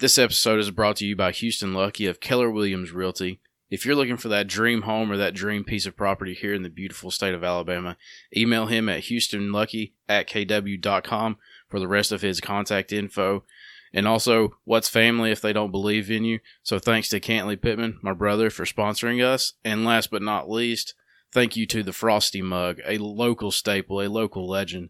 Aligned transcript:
This 0.00 0.16
episode 0.16 0.58
is 0.58 0.70
brought 0.70 0.96
to 0.96 1.06
you 1.06 1.14
by 1.14 1.30
Houston 1.30 1.74
Lucky 1.74 2.06
of 2.06 2.20
Keller 2.20 2.50
Williams 2.50 2.90
Realty. 2.90 3.38
If 3.68 3.84
you're 3.84 3.94
looking 3.94 4.16
for 4.16 4.28
that 4.28 4.46
dream 4.46 4.82
home 4.82 5.12
or 5.12 5.18
that 5.18 5.34
dream 5.34 5.62
piece 5.62 5.84
of 5.84 5.94
property 5.94 6.32
here 6.32 6.54
in 6.54 6.62
the 6.62 6.70
beautiful 6.70 7.10
state 7.10 7.34
of 7.34 7.44
Alabama, 7.44 7.98
email 8.34 8.64
him 8.64 8.88
at 8.88 9.02
houstonlucky 9.02 9.92
at 10.08 10.26
kw.com 10.26 11.36
for 11.68 11.78
the 11.78 11.86
rest 11.86 12.12
of 12.12 12.22
his 12.22 12.40
contact 12.40 12.94
info. 12.94 13.44
And 13.92 14.08
also, 14.08 14.56
what's 14.64 14.88
family 14.88 15.32
if 15.32 15.42
they 15.42 15.52
don't 15.52 15.70
believe 15.70 16.10
in 16.10 16.24
you? 16.24 16.38
So 16.62 16.78
thanks 16.78 17.10
to 17.10 17.20
Cantley 17.20 17.60
Pittman, 17.60 17.98
my 18.00 18.14
brother, 18.14 18.48
for 18.48 18.64
sponsoring 18.64 19.22
us. 19.22 19.52
And 19.66 19.84
last 19.84 20.10
but 20.10 20.22
not 20.22 20.48
least, 20.48 20.94
thank 21.30 21.56
you 21.56 21.66
to 21.66 21.82
the 21.82 21.92
Frosty 21.92 22.40
Mug, 22.40 22.80
a 22.86 22.96
local 22.96 23.50
staple, 23.50 24.00
a 24.00 24.08
local 24.08 24.48
legend. 24.48 24.88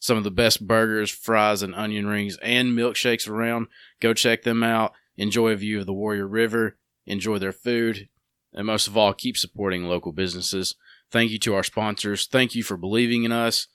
Some 0.00 0.16
of 0.16 0.24
the 0.24 0.30
best 0.30 0.66
burgers, 0.66 1.10
fries, 1.10 1.62
and 1.62 1.74
onion 1.74 2.06
rings 2.06 2.36
and 2.42 2.76
milkshakes 2.76 3.28
around. 3.28 3.68
Go 4.00 4.14
check 4.14 4.42
them 4.42 4.62
out. 4.62 4.92
Enjoy 5.16 5.50
a 5.50 5.56
view 5.56 5.80
of 5.80 5.86
the 5.86 5.92
Warrior 5.92 6.26
River. 6.26 6.76
Enjoy 7.06 7.38
their 7.38 7.52
food. 7.52 8.08
And 8.52 8.66
most 8.66 8.88
of 8.88 8.96
all, 8.96 9.12
keep 9.12 9.36
supporting 9.36 9.84
local 9.84 10.12
businesses. 10.12 10.74
Thank 11.10 11.30
you 11.30 11.38
to 11.40 11.54
our 11.54 11.62
sponsors. 11.62 12.26
Thank 12.26 12.54
you 12.54 12.62
for 12.62 12.76
believing 12.76 13.24
in 13.24 13.32
us. 13.32 13.68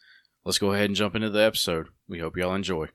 Let's 0.44 0.58
go 0.58 0.74
ahead 0.74 0.90
and 0.90 0.96
jump 0.96 1.16
into 1.16 1.30
the 1.30 1.42
episode. 1.42 1.88
We 2.08 2.20
hope 2.20 2.38
y'all 2.38 2.56
enjoy. 2.56 2.90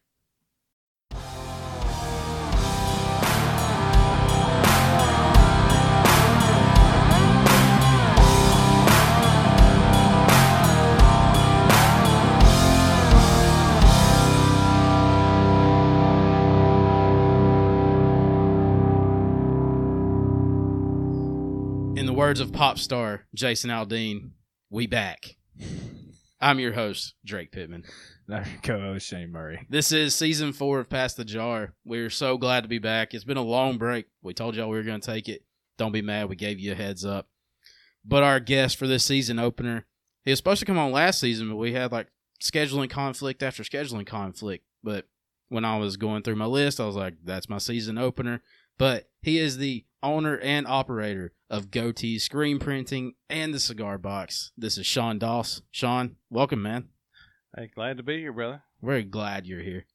Words 22.20 22.40
of 22.40 22.52
pop 22.52 22.78
star 22.78 23.24
Jason 23.34 23.70
Aldean, 23.70 24.32
we 24.68 24.86
back. 24.86 25.36
I'm 26.38 26.58
your 26.58 26.74
host, 26.74 27.14
Drake 27.24 27.50
Pittman. 27.50 27.84
Our 28.30 28.44
co-host 28.62 29.06
Shane 29.06 29.32
Murray. 29.32 29.66
This 29.70 29.90
is 29.90 30.14
season 30.14 30.52
four 30.52 30.80
of 30.80 30.90
Pass 30.90 31.14
the 31.14 31.24
Jar. 31.24 31.72
We're 31.82 32.10
so 32.10 32.36
glad 32.36 32.60
to 32.60 32.68
be 32.68 32.78
back. 32.78 33.14
It's 33.14 33.24
been 33.24 33.38
a 33.38 33.42
long 33.42 33.78
break. 33.78 34.04
We 34.20 34.34
told 34.34 34.54
y'all 34.54 34.68
we 34.68 34.76
were 34.76 34.82
going 34.82 35.00
to 35.00 35.10
take 35.10 35.30
it. 35.30 35.44
Don't 35.78 35.92
be 35.92 36.02
mad. 36.02 36.28
We 36.28 36.36
gave 36.36 36.60
you 36.60 36.72
a 36.72 36.74
heads 36.74 37.06
up. 37.06 37.26
But 38.04 38.22
our 38.22 38.38
guest 38.38 38.76
for 38.76 38.86
this 38.86 39.02
season 39.02 39.38
opener, 39.38 39.86
he 40.22 40.30
was 40.30 40.38
supposed 40.40 40.60
to 40.60 40.66
come 40.66 40.78
on 40.78 40.92
last 40.92 41.20
season, 41.20 41.48
but 41.48 41.56
we 41.56 41.72
had 41.72 41.90
like 41.90 42.08
scheduling 42.42 42.90
conflict 42.90 43.42
after 43.42 43.62
scheduling 43.62 44.06
conflict. 44.06 44.66
But 44.84 45.06
when 45.48 45.64
I 45.64 45.78
was 45.78 45.96
going 45.96 46.22
through 46.22 46.36
my 46.36 46.44
list, 46.44 46.80
I 46.80 46.84
was 46.84 46.96
like, 46.96 47.14
that's 47.24 47.48
my 47.48 47.56
season 47.56 47.96
opener. 47.96 48.42
But 48.76 49.08
he 49.22 49.38
is 49.38 49.56
the 49.56 49.86
owner 50.02 50.38
and 50.38 50.66
operator 50.66 51.32
of 51.48 51.70
Goatee 51.70 52.18
Screen 52.18 52.58
Printing 52.58 53.14
and 53.28 53.52
the 53.52 53.60
Cigar 53.60 53.98
Box. 53.98 54.52
This 54.56 54.78
is 54.78 54.86
Sean 54.86 55.18
Doss. 55.18 55.62
Sean, 55.70 56.16
welcome, 56.30 56.62
man. 56.62 56.88
Hey, 57.56 57.70
glad 57.74 57.96
to 57.96 58.02
be 58.02 58.18
here, 58.18 58.32
brother. 58.32 58.62
Very 58.82 59.04
glad 59.04 59.46
you're 59.46 59.62
here. 59.62 59.86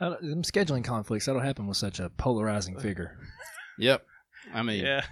Uh, 0.00 0.16
them 0.20 0.42
scheduling 0.42 0.84
conflicts 0.84 1.26
that'll 1.26 1.40
happen 1.40 1.66
with 1.66 1.76
such 1.76 2.00
a 2.00 2.10
polarizing 2.10 2.78
figure. 2.80 3.16
Yep. 3.78 4.04
I 4.52 4.62
mean, 4.62 4.84
Yeah, 4.84 5.04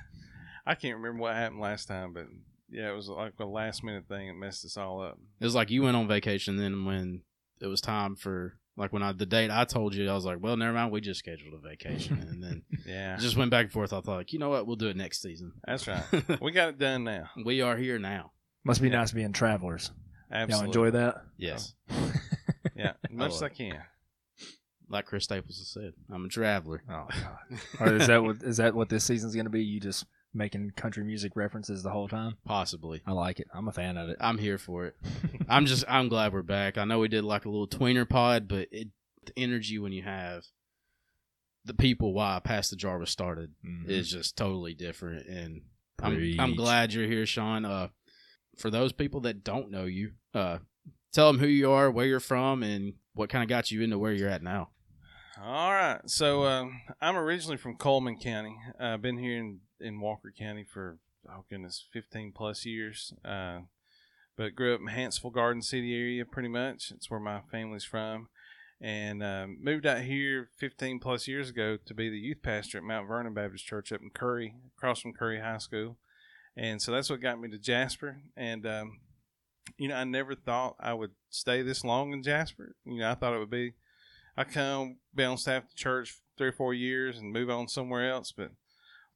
I 0.64 0.74
can't 0.74 0.96
remember 0.96 1.22
what 1.22 1.34
happened 1.34 1.60
last 1.60 1.86
time, 1.86 2.12
but 2.12 2.26
yeah, 2.70 2.90
it 2.90 2.94
was 2.96 3.08
like 3.08 3.34
a 3.38 3.44
last 3.44 3.84
minute 3.84 4.08
thing 4.08 4.28
that 4.28 4.34
messed 4.34 4.64
us 4.64 4.76
all 4.76 5.02
up. 5.02 5.18
it 5.40 5.44
was 5.44 5.54
like 5.54 5.70
you 5.70 5.82
went 5.82 5.96
on 5.96 6.08
vacation. 6.08 6.56
Then 6.56 6.84
when 6.84 7.22
it 7.60 7.66
was 7.66 7.80
time 7.80 8.16
for 8.16 8.58
like 8.76 8.92
when 8.92 9.02
I 9.02 9.12
the 9.12 9.26
date 9.26 9.50
I 9.50 9.64
told 9.64 9.94
you, 9.94 10.08
I 10.10 10.14
was 10.14 10.24
like, 10.24 10.38
well, 10.40 10.56
never 10.56 10.72
mind. 10.72 10.92
We 10.92 11.00
just 11.00 11.18
scheduled 11.20 11.54
a 11.54 11.58
vacation, 11.68 12.18
and 12.30 12.42
then 12.42 12.62
Yeah, 12.86 13.16
just 13.16 13.36
went 13.36 13.50
back 13.50 13.64
and 13.64 13.72
forth. 13.72 13.92
I 13.92 14.00
thought, 14.00 14.16
like, 14.18 14.32
you 14.32 14.38
know 14.38 14.50
what? 14.50 14.66
We'll 14.66 14.76
do 14.76 14.88
it 14.88 14.96
next 14.96 15.22
season. 15.22 15.52
that's 15.66 15.86
right. 15.88 16.02
we 16.40 16.52
got 16.52 16.68
it 16.70 16.78
done 16.78 17.04
now. 17.04 17.30
we 17.44 17.62
are 17.62 17.76
here 17.76 17.98
now. 17.98 18.32
Must 18.64 18.80
be 18.82 18.88
Yeah. 18.88 18.96
nice 18.98 19.12
being 19.12 19.32
travelers. 19.32 19.90
Absolutely. 20.30 20.54
Y'all 20.56 20.64
enjoy 20.66 20.90
that? 20.98 21.22
Yes, 21.38 21.74
Yeah, 22.76 22.92
as 23.04 23.12
much 23.12 23.32
as 23.32 23.42
I 23.42 23.48
can. 23.48 23.78
like 24.88 25.06
Chris 25.06 25.24
Staples 25.24 25.58
has 25.58 25.68
said, 25.68 25.92
I'm 26.12 26.24
a 26.24 26.28
traveler. 26.28 26.82
Oh 26.90 27.06
god. 27.08 27.60
or 27.80 27.94
is 27.96 28.06
that 28.08 28.22
what 28.22 28.42
is 28.42 28.56
that 28.56 28.74
what 28.74 28.88
this 28.88 29.04
season's 29.04 29.34
gonna 29.36 29.50
be? 29.50 29.62
You 29.64 29.78
just 29.80 30.04
making 30.36 30.70
country 30.76 31.02
music 31.04 31.32
references 31.34 31.82
the 31.82 31.90
whole 31.90 32.08
time? 32.08 32.36
Possibly. 32.44 33.02
I 33.06 33.12
like 33.12 33.40
it. 33.40 33.48
I'm 33.54 33.68
a 33.68 33.72
fan 33.72 33.96
of 33.96 34.08
it. 34.08 34.16
I'm 34.20 34.38
here 34.38 34.58
for 34.58 34.86
it. 34.86 34.96
I'm 35.48 35.66
just 35.66 35.84
I'm 35.88 36.08
glad 36.08 36.32
we're 36.32 36.42
back. 36.42 36.78
I 36.78 36.84
know 36.84 36.98
we 37.00 37.08
did 37.08 37.24
like 37.24 37.44
a 37.44 37.48
little 37.50 37.66
tweener 37.68 38.08
pod, 38.08 38.46
but 38.48 38.68
it 38.70 38.88
the 39.24 39.32
energy 39.36 39.78
when 39.78 39.92
you 39.92 40.02
have 40.02 40.44
the 41.64 41.74
people 41.74 42.12
why 42.14 42.40
Pass 42.44 42.70
the 42.70 42.76
Jar 42.76 42.98
was 42.98 43.10
started 43.10 43.52
Mhm. 43.66 43.88
is 43.88 44.08
just 44.10 44.36
totally 44.36 44.74
different 44.74 45.26
and 45.26 45.62
I'm 46.00 46.36
I'm 46.38 46.54
glad 46.54 46.92
you're 46.92 47.06
here, 47.08 47.26
Sean. 47.26 47.64
Uh 47.64 47.88
for 48.58 48.70
those 48.70 48.92
people 48.92 49.20
that 49.22 49.42
don't 49.42 49.70
know 49.70 49.84
you, 49.84 50.12
uh 50.34 50.58
tell 51.12 51.26
them 51.32 51.40
who 51.40 51.46
you 51.48 51.70
are, 51.72 51.90
where 51.90 52.06
you're 52.06 52.20
from 52.20 52.62
and 52.62 52.94
what 53.14 53.30
kind 53.30 53.42
of 53.42 53.48
got 53.48 53.70
you 53.70 53.82
into 53.82 53.98
where 53.98 54.12
you're 54.12 54.28
at 54.28 54.42
now. 54.42 54.68
All 55.42 55.72
right. 55.72 56.00
So 56.06 56.44
um, 56.44 56.80
I'm 57.00 57.16
originally 57.16 57.56
from 57.58 57.76
Cullman 57.76 58.18
County. 58.18 58.56
I've 58.80 58.94
uh, 58.94 58.96
been 58.98 59.18
here 59.18 59.36
in, 59.38 59.60
in 59.80 60.00
Walker 60.00 60.32
County 60.36 60.64
for, 60.64 60.98
oh 61.28 61.44
goodness, 61.48 61.84
15 61.92 62.32
plus 62.32 62.64
years. 62.64 63.12
Uh, 63.24 63.60
but 64.36 64.54
grew 64.54 64.74
up 64.74 64.80
in 64.80 64.88
Hanceville 64.88 65.32
Garden 65.32 65.62
City 65.62 65.94
area 65.94 66.24
pretty 66.24 66.48
much. 66.48 66.92
It's 66.94 67.10
where 67.10 67.20
my 67.20 67.40
family's 67.50 67.84
from. 67.84 68.28
And 68.78 69.22
um, 69.22 69.58
moved 69.62 69.86
out 69.86 70.02
here 70.02 70.50
15 70.58 70.98
plus 71.00 71.26
years 71.26 71.48
ago 71.48 71.78
to 71.86 71.94
be 71.94 72.10
the 72.10 72.18
youth 72.18 72.42
pastor 72.42 72.78
at 72.78 72.84
Mount 72.84 73.08
Vernon 73.08 73.32
Baptist 73.32 73.64
Church 73.64 73.90
up 73.90 74.02
in 74.02 74.10
Curry, 74.10 74.54
across 74.76 75.00
from 75.00 75.14
Curry 75.14 75.40
High 75.40 75.58
School. 75.58 75.96
And 76.54 76.82
so 76.82 76.92
that's 76.92 77.08
what 77.08 77.22
got 77.22 77.40
me 77.40 77.48
to 77.48 77.58
Jasper. 77.58 78.18
And, 78.36 78.66
um, 78.66 79.00
you 79.78 79.88
know, 79.88 79.96
I 79.96 80.04
never 80.04 80.34
thought 80.34 80.76
I 80.78 80.92
would 80.92 81.12
stay 81.30 81.62
this 81.62 81.84
long 81.84 82.12
in 82.12 82.22
Jasper. 82.22 82.76
You 82.84 83.00
know, 83.00 83.10
I 83.10 83.14
thought 83.14 83.34
it 83.34 83.38
would 83.38 83.50
be 83.50 83.74
I 84.36 84.44
come 84.44 84.98
be 85.14 85.24
on 85.24 85.38
staff 85.38 85.64
at 85.64 85.70
the 85.70 85.76
church 85.76 86.18
three 86.36 86.48
or 86.48 86.52
four 86.52 86.74
years 86.74 87.18
and 87.18 87.32
move 87.32 87.48
on 87.48 87.68
somewhere 87.68 88.10
else. 88.10 88.32
But 88.32 88.50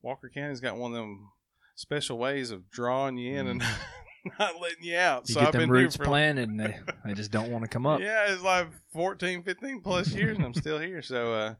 Walker 0.02 0.30
County's 0.32 0.60
got 0.60 0.76
one 0.76 0.92
of 0.92 0.98
them 0.98 1.30
special 1.74 2.18
ways 2.18 2.50
of 2.50 2.70
drawing 2.70 3.16
you 3.16 3.38
in 3.38 3.46
and 3.46 3.62
not 4.38 4.60
letting 4.60 4.84
you 4.84 4.96
out. 4.96 5.28
You 5.28 5.34
so 5.34 5.40
get 5.40 5.46
I've 5.48 5.52
them 5.52 5.62
been 5.62 5.70
roots 5.70 5.96
here 5.96 6.04
for 6.04 6.08
planted 6.08 6.48
and 6.48 6.60
they, 6.60 6.78
they 7.04 7.14
just 7.14 7.30
don't 7.30 7.50
want 7.50 7.64
to 7.64 7.68
come 7.68 7.86
up. 7.86 8.00
yeah, 8.00 8.32
it's 8.32 8.42
like 8.42 8.68
14, 8.92 9.42
15 9.42 9.80
plus 9.80 10.12
years 10.12 10.36
and 10.36 10.46
I'm 10.46 10.54
still 10.54 10.78
here. 10.78 11.02
So 11.02 11.34
uh, 11.34 11.54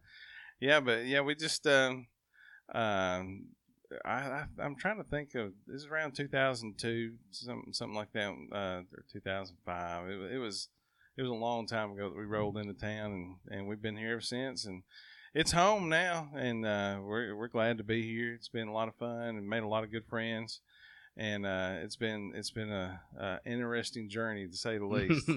yeah, 0.60 0.80
but 0.80 1.06
yeah, 1.06 1.20
we 1.22 1.34
just 1.34 1.66
um, 1.66 2.06
um, 2.74 3.46
I, 4.04 4.10
I 4.10 4.44
I'm 4.58 4.76
trying 4.76 4.98
to 4.98 5.08
think 5.08 5.34
of 5.34 5.52
this 5.66 5.82
is 5.82 5.86
around 5.86 6.14
2002, 6.14 7.14
something 7.30 7.72
something 7.72 7.96
like 7.96 8.12
that, 8.12 8.28
uh, 8.52 8.82
or 8.94 9.04
2005. 9.12 10.08
It, 10.08 10.32
it 10.34 10.38
was 10.38 10.68
it 11.16 11.22
was 11.22 11.30
a 11.30 11.34
long 11.34 11.66
time 11.66 11.92
ago 11.92 12.08
that 12.10 12.16
we 12.16 12.24
rolled 12.24 12.56
into 12.56 12.74
town, 12.74 13.12
and, 13.12 13.58
and 13.58 13.68
we've 13.68 13.82
been 13.82 13.96
here 13.96 14.12
ever 14.12 14.20
since. 14.20 14.66
And 14.66 14.82
it's 15.34 15.52
home 15.52 15.88
now, 15.88 16.28
and 16.34 16.64
uh, 16.66 16.98
we're 17.02 17.34
we're 17.36 17.48
glad 17.48 17.78
to 17.78 17.84
be 17.84 18.02
here. 18.02 18.34
It's 18.34 18.48
been 18.48 18.68
a 18.68 18.72
lot 18.72 18.88
of 18.88 18.94
fun 18.96 19.36
and 19.36 19.46
made 19.48 19.62
a 19.62 19.68
lot 19.68 19.84
of 19.84 19.92
good 19.92 20.06
friends, 20.08 20.60
and 21.16 21.46
uh, 21.46 21.74
it's 21.82 21.96
been 21.96 22.32
it's 22.34 22.50
been 22.50 22.70
a, 22.70 23.00
a 23.18 23.38
interesting 23.46 24.08
journey 24.08 24.46
to 24.48 24.56
say 24.56 24.78
the 24.78 24.86
least. 24.86 25.30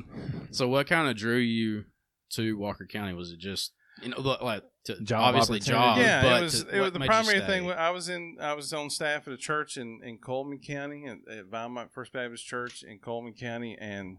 so 0.51 0.67
what 0.67 0.87
kind 0.87 1.07
of 1.09 1.15
drew 1.15 1.37
you 1.37 1.85
to 2.31 2.57
Walker 2.57 2.85
County? 2.87 3.13
Was 3.13 3.31
it 3.31 3.39
just 3.39 3.73
you 4.01 4.09
know 4.09 4.19
like- 4.21 4.41
like 4.41 4.63
to, 4.85 4.99
Job 5.01 5.21
obviously 5.21 5.59
opportunity. 5.59 5.85
job, 5.85 5.97
yeah, 5.99 6.21
but 6.23 6.39
it 6.39 6.43
was 6.43 6.63
to- 6.65 6.77
it 6.77 6.81
was 6.81 6.91
the 6.91 6.99
primary 6.99 7.39
thing. 7.41 7.71
I 7.71 7.91
was 7.91 8.09
in 8.09 8.37
I 8.41 8.53
was 8.53 8.73
on 8.73 8.89
staff 8.89 9.27
at 9.27 9.33
a 9.33 9.37
church 9.37 9.77
in, 9.77 10.01
in 10.03 10.17
Cullman 10.17 10.59
County 10.59 11.05
at, 11.05 11.17
at 11.31 11.45
Vinemont 11.49 11.91
First 11.91 12.11
Baptist 12.11 12.45
Church 12.45 12.83
in 12.83 12.99
Cullman 12.99 13.33
County, 13.33 13.77
and 13.79 14.17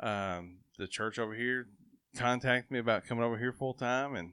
um, 0.00 0.58
the 0.78 0.86
church 0.86 1.18
over 1.18 1.34
here 1.34 1.66
contacted 2.16 2.70
me 2.70 2.78
about 2.78 3.04
coming 3.06 3.22
over 3.24 3.36
here 3.36 3.52
full 3.52 3.74
time, 3.74 4.14
and 4.14 4.32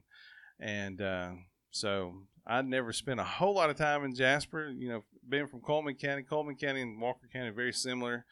and 0.60 1.00
uh, 1.00 1.30
so 1.70 2.22
I'd 2.46 2.66
never 2.66 2.92
spent 2.92 3.20
a 3.20 3.24
whole 3.24 3.54
lot 3.54 3.70
of 3.70 3.76
time 3.76 4.04
in 4.04 4.14
Jasper. 4.14 4.70
You 4.70 4.88
know, 4.88 5.04
being 5.28 5.46
from 5.46 5.60
Cullman 5.60 5.96
County, 5.96 6.22
Cullman 6.22 6.56
County 6.56 6.82
and 6.82 7.00
Walker 7.00 7.28
County 7.32 7.50
very 7.50 7.72
similar, 7.72 8.24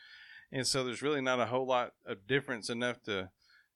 and 0.52 0.66
so 0.66 0.84
there's 0.84 1.02
really 1.02 1.20
not 1.20 1.40
a 1.40 1.46
whole 1.46 1.66
lot 1.66 1.92
of 2.06 2.26
difference 2.26 2.70
enough 2.70 3.02
to 3.04 3.30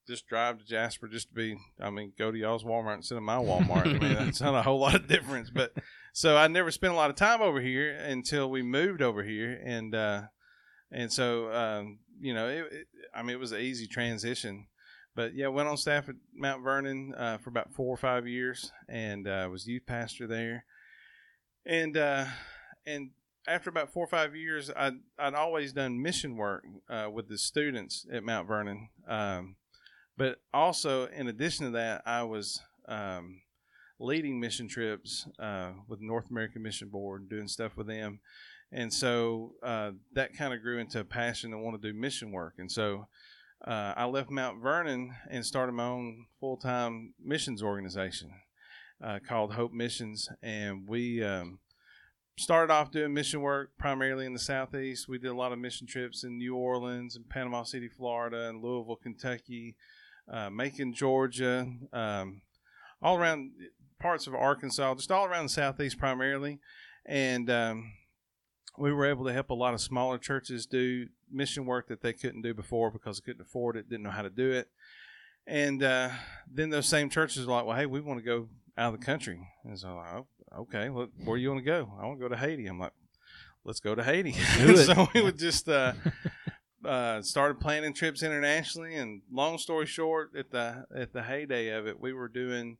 just 0.09 0.27
drive 0.27 0.59
to 0.59 0.65
Jasper 0.65 1.07
just 1.07 1.29
to 1.29 1.35
be, 1.35 1.59
I 1.79 1.91
mean, 1.91 2.15
go 2.19 2.33
to 2.33 2.39
y'all's 2.39 2.65
Walmart 2.65 2.97
instead 2.97 3.19
of 3.19 3.23
my 3.23 3.37
Walmart. 3.37 3.95
I 3.95 3.99
mean, 3.99 4.15
that's 4.15 4.41
not 4.41 4.55
a 4.55 4.63
whole 4.63 4.81
lot 4.81 4.95
of 4.95 5.07
difference. 5.07 5.51
But 5.51 5.73
so 6.15 6.37
I 6.37 6.49
never 6.49 6.71
spent 6.71 6.95
a 6.95 6.97
lot 6.97 7.11
of 7.11 7.17
time 7.17 7.43
over 7.43 7.61
here 7.61 7.91
until 7.91 8.51
we 8.51 8.63
moved 8.63 9.03
over 9.03 9.23
here, 9.23 9.61
and 9.65 9.95
uh, 9.95 10.23
and 10.91 11.13
so 11.13 11.53
um, 11.53 11.99
you 12.21 12.35
know, 12.35 12.49
it, 12.49 12.73
it, 12.73 12.87
I 13.15 13.23
mean, 13.23 13.37
it 13.37 13.41
was 13.41 13.53
an 13.53 13.61
easy 13.61 13.87
transition. 13.87 14.67
But 15.19 15.35
yeah, 15.35 15.49
went 15.49 15.67
on 15.69 15.77
staff 15.77 16.09
at 16.09 16.15
Mount 16.33 16.63
Vernon 16.63 17.13
uh, 17.19 17.39
for 17.39 17.51
about 17.51 17.73
four 17.73 17.93
or 17.93 17.97
five 17.97 18.29
years, 18.29 18.71
and 18.89 19.27
uh, 19.27 19.49
was 19.51 19.67
youth 19.67 19.85
pastor 19.85 20.29
there, 20.29 20.65
and 21.67 21.97
uh, 21.97 22.27
and 22.87 23.11
after 23.49 23.69
about 23.69 23.93
four 23.93 24.05
or 24.05 24.09
five 24.09 24.37
years, 24.37 24.71
I'd, 24.77 25.01
I'd 25.19 25.35
always 25.35 25.73
done 25.73 26.01
mission 26.01 26.37
work 26.37 26.63
uh, 26.89 27.09
with 27.13 27.29
the 27.29 27.37
students 27.37 28.07
at 28.13 28.23
Mount 28.23 28.47
Vernon. 28.47 28.91
Um, 29.09 29.57
but 30.17 30.39
also, 30.55 31.09
in 31.09 31.27
addition 31.27 31.67
to 31.67 31.73
that, 31.73 32.03
I 32.07 32.23
was 32.23 32.61
um, 32.87 33.41
leading 33.99 34.39
mission 34.39 34.69
trips 34.69 35.27
uh, 35.41 35.73
with 35.89 36.01
North 36.01 36.31
American 36.31 36.63
Mission 36.63 36.91
Board, 36.91 37.29
doing 37.29 37.49
stuff 37.49 37.77
with 37.77 37.89
them, 37.89 38.21
and 38.71 38.95
so 38.95 39.55
uh, 39.65 39.91
that 40.13 40.37
kind 40.37 40.55
of 40.55 40.63
grew 40.63 40.79
into 40.79 41.01
a 41.01 41.05
passion 41.05 41.51
to 41.51 41.59
want 41.59 41.83
to 41.83 41.93
do 41.93 41.99
mission 41.99 42.31
work. 42.31 42.55
And 42.59 42.71
so 42.71 43.09
uh, 43.67 43.95
I 43.97 44.05
left 44.07 44.31
Mount 44.31 44.63
Vernon 44.63 45.15
and 45.31 45.45
started 45.45 45.73
my 45.73 45.87
own 45.87 46.27
full 46.41 46.57
time 46.57 47.15
missions 47.23 47.63
organization 47.63 48.33
uh, 49.03 49.19
called 49.27 49.55
Hope 49.55 49.73
Missions, 49.73 50.29
and 50.43 50.89
we. 50.89 51.23
Um, 51.23 51.61
started 52.39 52.73
off 52.73 52.93
doing 52.93 53.13
mission 53.13 53.41
work 53.41 53.71
primarily 53.79 54.25
in 54.25 54.33
the 54.33 54.39
southeast. 54.39 55.09
We 55.09 55.19
did 55.19 55.31
a 55.31 55.35
lot 55.35 55.53
of 55.53 55.59
mission 55.59 55.87
trips 55.87 56.23
in 56.23 56.39
New 56.39 56.55
Orleans 56.55 57.17
and 57.17 57.29
Panama 57.29 57.65
City, 57.65 57.89
Florida, 57.89 58.49
and 58.49 58.63
Louisville, 58.63 58.95
Kentucky, 58.97 59.75
uh, 60.31 60.49
Macon, 60.49 60.93
Georgia, 60.93 61.67
um, 61.93 62.43
all 63.03 63.17
around 63.17 63.51
parts 63.99 64.27
of 64.27 64.35
Arkansas, 64.35 64.95
just 64.95 65.11
all 65.11 65.27
around 65.27 65.47
the 65.47 65.51
southeast 65.51 65.99
primarily. 65.99 66.61
And 67.05 67.51
um, 67.51 67.93
we 68.79 68.93
were 68.93 69.07
able 69.07 69.25
to 69.25 69.33
help 69.33 69.51
a 69.51 69.55
lot 69.55 69.75
of 69.75 69.81
smaller 69.81 70.19
churches 70.19 70.67
do 70.67 71.07
mission 71.31 71.67
work 71.67 71.89
that 71.89 72.03
they 72.03 72.13
couldn't 72.13 72.43
do 72.43 72.55
before 72.55 72.91
because 72.91 73.19
they 73.19 73.25
couldn't 73.25 73.43
afford 73.43 73.77
it, 73.77 73.89
didn't 73.89 74.05
know 74.05 74.11
how 74.11 74.23
to 74.23 74.31
do 74.31 74.51
it. 74.51 74.69
And 75.47 75.83
uh, 75.83 76.11
then 76.53 76.71
those 76.71 76.87
same 76.87 77.09
churches 77.09 77.47
were 77.47 77.55
like, 77.55 77.67
well, 77.67 77.77
hey, 77.77 77.87
we 77.87 78.01
want 78.01 78.21
to 78.21 78.25
go 78.25 78.49
out 78.77 78.95
of 78.95 79.01
the 79.01 79.05
country. 79.05 79.41
And 79.65 79.79
so, 79.79 79.97
like, 79.97 80.13
oh, 80.15 80.27
okay, 80.61 80.91
well, 80.91 81.09
where 81.25 81.37
you 81.37 81.49
want 81.49 81.61
to 81.61 81.65
go? 81.65 81.93
I 81.99 82.07
want 82.07 82.19
to 82.19 82.23
go 82.23 82.29
to 82.29 82.37
Haiti. 82.37 82.67
I'm 82.67 82.79
like, 82.79 82.93
let's 83.65 83.81
go 83.81 83.95
to 83.95 84.05
Haiti. 84.05 84.33
so 84.77 85.09
we 85.15 85.23
would 85.23 85.39
just 85.39 85.69
uh, 85.69 85.95
uh, 86.85 87.23
started 87.23 87.61
planning 87.61 87.95
trips 87.95 88.23
internationally. 88.23 88.95
And 88.95 89.23
long 89.33 89.59
story 89.59 89.87
short, 89.87 90.31
at 90.37 90.51
the 90.51 90.85
at 90.95 91.13
the 91.13 91.23
heyday 91.23 91.71
of 91.71 91.87
it, 91.87 91.99
we 91.99 92.13
were 92.13 92.29
doing 92.29 92.77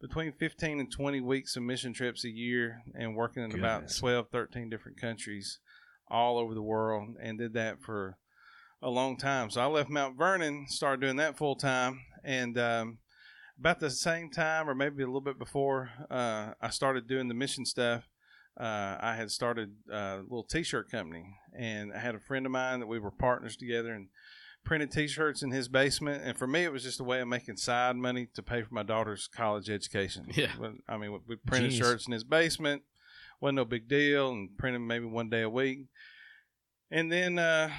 between 0.00 0.32
15 0.32 0.80
and 0.80 0.90
20 0.90 1.20
weeks 1.20 1.56
of 1.56 1.62
mission 1.62 1.92
trips 1.92 2.24
a 2.24 2.30
year 2.30 2.82
and 2.94 3.14
working 3.14 3.42
in 3.42 3.52
about 3.52 3.82
Goodness. 3.82 3.98
12, 3.98 4.28
13 4.30 4.70
different 4.70 5.00
countries 5.00 5.58
all 6.08 6.38
over 6.38 6.54
the 6.54 6.62
world 6.62 7.16
and 7.22 7.38
did 7.38 7.52
that 7.54 7.82
for 7.82 8.16
a 8.82 8.90
long 8.90 9.16
time. 9.16 9.50
So 9.50 9.60
I 9.60 9.66
left 9.66 9.90
Mount 9.90 10.16
Vernon, 10.16 10.66
started 10.68 11.00
doing 11.00 11.16
that 11.16 11.36
full 11.36 11.54
time. 11.54 12.00
And 12.24 12.58
um, 12.58 12.98
about 13.58 13.78
the 13.78 13.90
same 13.90 14.30
time, 14.30 14.68
or 14.68 14.74
maybe 14.74 15.02
a 15.02 15.06
little 15.06 15.20
bit 15.20 15.38
before, 15.38 15.90
uh, 16.10 16.52
I 16.60 16.70
started 16.70 17.06
doing 17.06 17.28
the 17.28 17.34
mission 17.34 17.66
stuff. 17.66 18.08
Uh, 18.58 18.96
I 19.00 19.14
had 19.16 19.30
started 19.30 19.74
a 19.90 20.20
little 20.22 20.44
T-shirt 20.44 20.90
company, 20.90 21.24
and 21.56 21.92
I 21.92 21.98
had 21.98 22.14
a 22.14 22.20
friend 22.20 22.44
of 22.46 22.52
mine 22.52 22.80
that 22.80 22.86
we 22.86 22.98
were 22.98 23.10
partners 23.10 23.56
together, 23.56 23.92
and 23.92 24.08
printed 24.64 24.90
T-shirts 24.92 25.42
in 25.42 25.50
his 25.50 25.68
basement. 25.68 26.22
And 26.24 26.36
for 26.38 26.46
me, 26.46 26.64
it 26.64 26.72
was 26.72 26.82
just 26.82 27.00
a 27.00 27.04
way 27.04 27.20
of 27.20 27.28
making 27.28 27.56
side 27.56 27.96
money 27.96 28.28
to 28.34 28.42
pay 28.42 28.62
for 28.62 28.72
my 28.74 28.82
daughter's 28.82 29.26
college 29.28 29.68
education. 29.70 30.26
Yeah. 30.34 30.52
I 30.88 30.96
mean, 30.96 31.18
we 31.26 31.36
printed 31.36 31.70
Genius. 31.70 31.86
shirts 31.86 32.06
in 32.06 32.12
his 32.12 32.24
basement, 32.24 32.82
wasn't 33.40 33.56
no 33.56 33.64
big 33.64 33.88
deal, 33.88 34.30
and 34.30 34.56
printed 34.58 34.82
maybe 34.82 35.06
one 35.06 35.28
day 35.30 35.42
a 35.42 35.50
week. 35.50 35.86
And 36.90 37.10
then, 37.10 37.38
uh, 37.38 37.70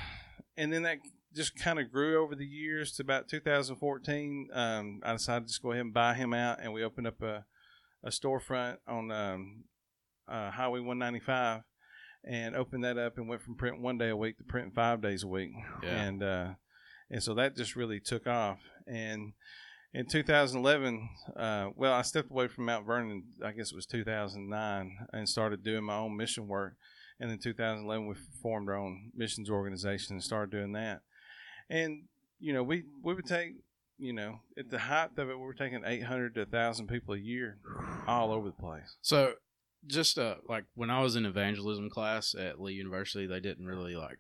and 0.58 0.72
then 0.72 0.84
that 0.84 0.98
just 1.36 1.56
kind 1.56 1.80
of 1.80 1.92
grew 1.92 2.22
over 2.22 2.36
the 2.36 2.46
years 2.46 2.92
to 2.94 3.04
about 3.04 3.28
2014. 3.30 4.48
Um, 4.54 5.00
I 5.04 5.14
decided 5.14 5.44
to 5.44 5.48
just 5.48 5.62
go 5.62 5.72
ahead 5.72 5.86
and 5.86 5.94
buy 5.94 6.14
him 6.14 6.34
out, 6.34 6.60
and 6.62 6.74
we 6.74 6.84
opened 6.84 7.08
up 7.08 7.22
a, 7.22 7.46
a 8.04 8.10
storefront 8.10 8.78
on 8.88 9.12
um, 9.12 9.64
uh, 10.28 10.52
Highway 10.52 10.80
195, 10.80 11.62
and 12.24 12.56
opened 12.56 12.84
that 12.84 12.98
up 12.98 13.18
and 13.18 13.28
went 13.30 13.42
from 13.42 13.56
print 13.56 13.82
one 13.82 13.98
day 13.98 14.10
a 14.10 14.16
week 14.16 14.38
to 14.38 14.44
print 14.44 14.74
five 14.76 15.02
days 15.02 15.24
a 15.24 15.28
week, 15.28 15.52
Yeah. 15.84 15.90
and 16.04 16.24
uh, 16.24 16.48
and 17.12 17.22
so 17.22 17.34
that 17.36 17.58
just 17.58 17.76
really 17.76 18.00
took 18.00 18.26
off. 18.26 18.60
And 18.88 19.34
in 19.94 20.08
2011, 20.08 21.10
uh, 21.36 21.68
well, 21.76 21.94
I 21.94 22.02
stepped 22.02 22.32
away 22.32 22.48
from 22.48 22.66
Mount 22.66 22.88
Vernon. 22.88 23.24
I 23.44 23.52
guess 23.52 23.72
it 23.72 23.76
was 23.76 23.86
2009, 23.86 24.98
and 25.12 25.30
started 25.30 25.64
doing 25.64 25.84
my 25.84 25.98
own 25.98 26.16
mission 26.16 26.48
work. 26.48 26.76
And 27.20 27.30
in 27.30 27.38
2011, 27.38 28.08
we 28.08 28.16
formed 28.42 28.70
our 28.70 28.78
own 28.78 29.12
missions 29.16 29.50
organization 29.50 30.16
and 30.16 30.24
started 30.24 30.52
doing 30.52 30.72
that. 30.72 31.02
And 31.70 32.04
you 32.40 32.54
know, 32.54 32.64
we 32.64 32.86
we 33.04 33.14
would 33.14 33.28
take, 33.28 33.56
you 34.00 34.14
know, 34.14 34.40
at 34.58 34.70
the 34.70 34.80
height 34.80 35.12
of 35.18 35.30
it, 35.30 35.38
we 35.38 35.46
were 35.46 35.54
taking 35.54 35.84
800 35.86 36.34
to 36.36 36.42
1,000 36.42 36.88
people 36.88 37.14
a 37.14 37.20
year, 37.20 37.60
all 38.08 38.32
over 38.32 38.48
the 38.48 38.54
place. 38.54 38.96
So, 39.02 39.34
just 39.86 40.18
uh, 40.18 40.36
like 40.48 40.64
when 40.74 40.90
I 40.90 41.02
was 41.02 41.16
in 41.16 41.26
evangelism 41.26 41.90
class 41.90 42.34
at 42.34 42.60
Lee 42.60 42.74
University, 42.74 43.28
they 43.28 43.40
didn't 43.40 43.68
really 43.68 43.96
like 43.96 44.20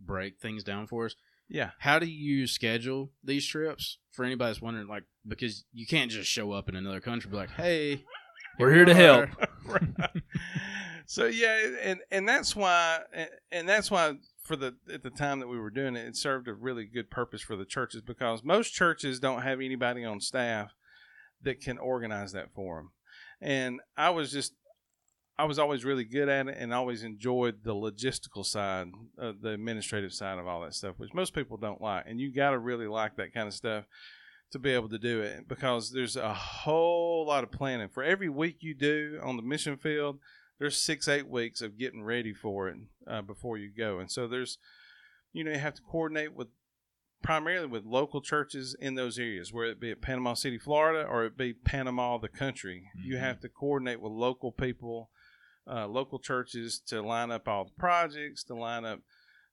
break 0.00 0.38
things 0.38 0.64
down 0.64 0.86
for 0.86 1.06
us. 1.06 1.14
Yeah. 1.48 1.70
How 1.78 1.98
do 1.98 2.06
you 2.06 2.46
schedule 2.46 3.10
these 3.24 3.46
trips 3.46 3.98
for 4.12 4.24
anybody 4.24 4.50
that's 4.50 4.60
wondering? 4.62 4.86
Like, 4.88 5.04
because 5.26 5.64
you 5.72 5.86
can't 5.86 6.10
just 6.10 6.28
show 6.30 6.52
up 6.52 6.68
in 6.68 6.76
another 6.76 7.00
country 7.00 7.28
and 7.28 7.32
be 7.32 7.36
like, 7.38 7.50
"Hey, 7.50 8.04
We're 8.58 8.74
here 8.74 8.84
to 8.84 8.94
help. 8.94 9.30
so 11.06 11.26
yeah, 11.26 11.58
and 11.82 12.00
and 12.10 12.28
that's 12.28 12.54
why, 12.56 13.00
and- 13.12 13.30
and 13.50 13.68
that's 13.68 13.90
why 13.90 14.14
for 14.42 14.56
the 14.56 14.74
at 14.92 15.02
the 15.02 15.10
time 15.10 15.40
that 15.40 15.48
we 15.48 15.58
were 15.58 15.70
doing 15.70 15.96
it, 15.96 16.06
it 16.06 16.16
served 16.16 16.48
a 16.48 16.54
really 16.54 16.84
good 16.86 17.10
purpose 17.10 17.42
for 17.42 17.56
the 17.56 17.64
churches 17.64 18.00
because 18.02 18.42
most 18.44 18.70
churches 18.74 19.20
don't 19.20 19.42
have 19.42 19.60
anybody 19.60 20.04
on 20.04 20.20
staff 20.20 20.72
that 21.42 21.60
can 21.60 21.78
organize 21.78 22.32
that 22.32 22.52
for 22.54 22.76
them. 22.78 22.90
And 23.40 23.80
I 23.96 24.10
was 24.10 24.32
just, 24.32 24.54
I 25.38 25.44
was 25.44 25.58
always 25.58 25.84
really 25.84 26.04
good 26.04 26.28
at 26.28 26.48
it, 26.48 26.56
and 26.58 26.74
always 26.74 27.04
enjoyed 27.04 27.62
the 27.62 27.74
logistical 27.74 28.44
side, 28.44 28.88
uh, 29.20 29.32
the 29.40 29.50
administrative 29.50 30.12
side 30.12 30.38
of 30.38 30.46
all 30.48 30.62
that 30.62 30.74
stuff, 30.74 30.94
which 30.98 31.14
most 31.14 31.32
people 31.34 31.56
don't 31.56 31.80
like. 31.80 32.04
And 32.08 32.18
you 32.20 32.32
got 32.32 32.50
to 32.50 32.58
really 32.58 32.88
like 32.88 33.16
that 33.16 33.32
kind 33.32 33.46
of 33.46 33.54
stuff 33.54 33.84
to 34.50 34.58
be 34.58 34.70
able 34.70 34.88
to 34.88 34.98
do 34.98 35.20
it 35.20 35.46
because 35.46 35.92
there's 35.92 36.16
a 36.16 36.32
whole 36.34 37.26
lot 37.26 37.44
of 37.44 37.52
planning 37.52 37.88
for 37.88 38.02
every 38.02 38.28
week 38.30 38.56
you 38.60 38.74
do 38.74 39.20
on 39.22 39.36
the 39.36 39.42
mission 39.42 39.76
field 39.76 40.18
there's 40.58 40.80
six 40.82 41.06
eight 41.06 41.28
weeks 41.28 41.60
of 41.60 41.78
getting 41.78 42.02
ready 42.02 42.32
for 42.32 42.66
it 42.70 42.76
uh, 43.06 43.20
before 43.20 43.58
you 43.58 43.70
go 43.70 43.98
and 43.98 44.10
so 44.10 44.26
there's 44.26 44.56
you 45.34 45.44
know 45.44 45.50
you 45.50 45.58
have 45.58 45.74
to 45.74 45.82
coordinate 45.82 46.34
with 46.34 46.48
primarily 47.22 47.66
with 47.66 47.84
local 47.84 48.22
churches 48.22 48.74
in 48.80 48.94
those 48.94 49.18
areas 49.18 49.52
where 49.52 49.66
it 49.66 49.78
be 49.78 49.90
at 49.90 50.00
panama 50.00 50.32
city 50.32 50.56
florida 50.58 51.06
or 51.06 51.26
it 51.26 51.36
be 51.36 51.52
panama 51.52 52.16
the 52.16 52.26
country 52.26 52.84
you 53.04 53.16
Mhm. 53.16 53.20
have 53.20 53.40
to 53.40 53.50
coordinate 53.50 54.00
with 54.00 54.12
local 54.12 54.50
people 54.50 55.10
uh, 55.70 55.86
local 55.86 56.18
churches 56.18 56.80
to 56.86 57.02
line 57.02 57.30
up 57.30 57.46
all 57.48 57.64
the 57.64 57.78
projects 57.78 58.44
to 58.44 58.54
line 58.54 58.84
up 58.84 59.00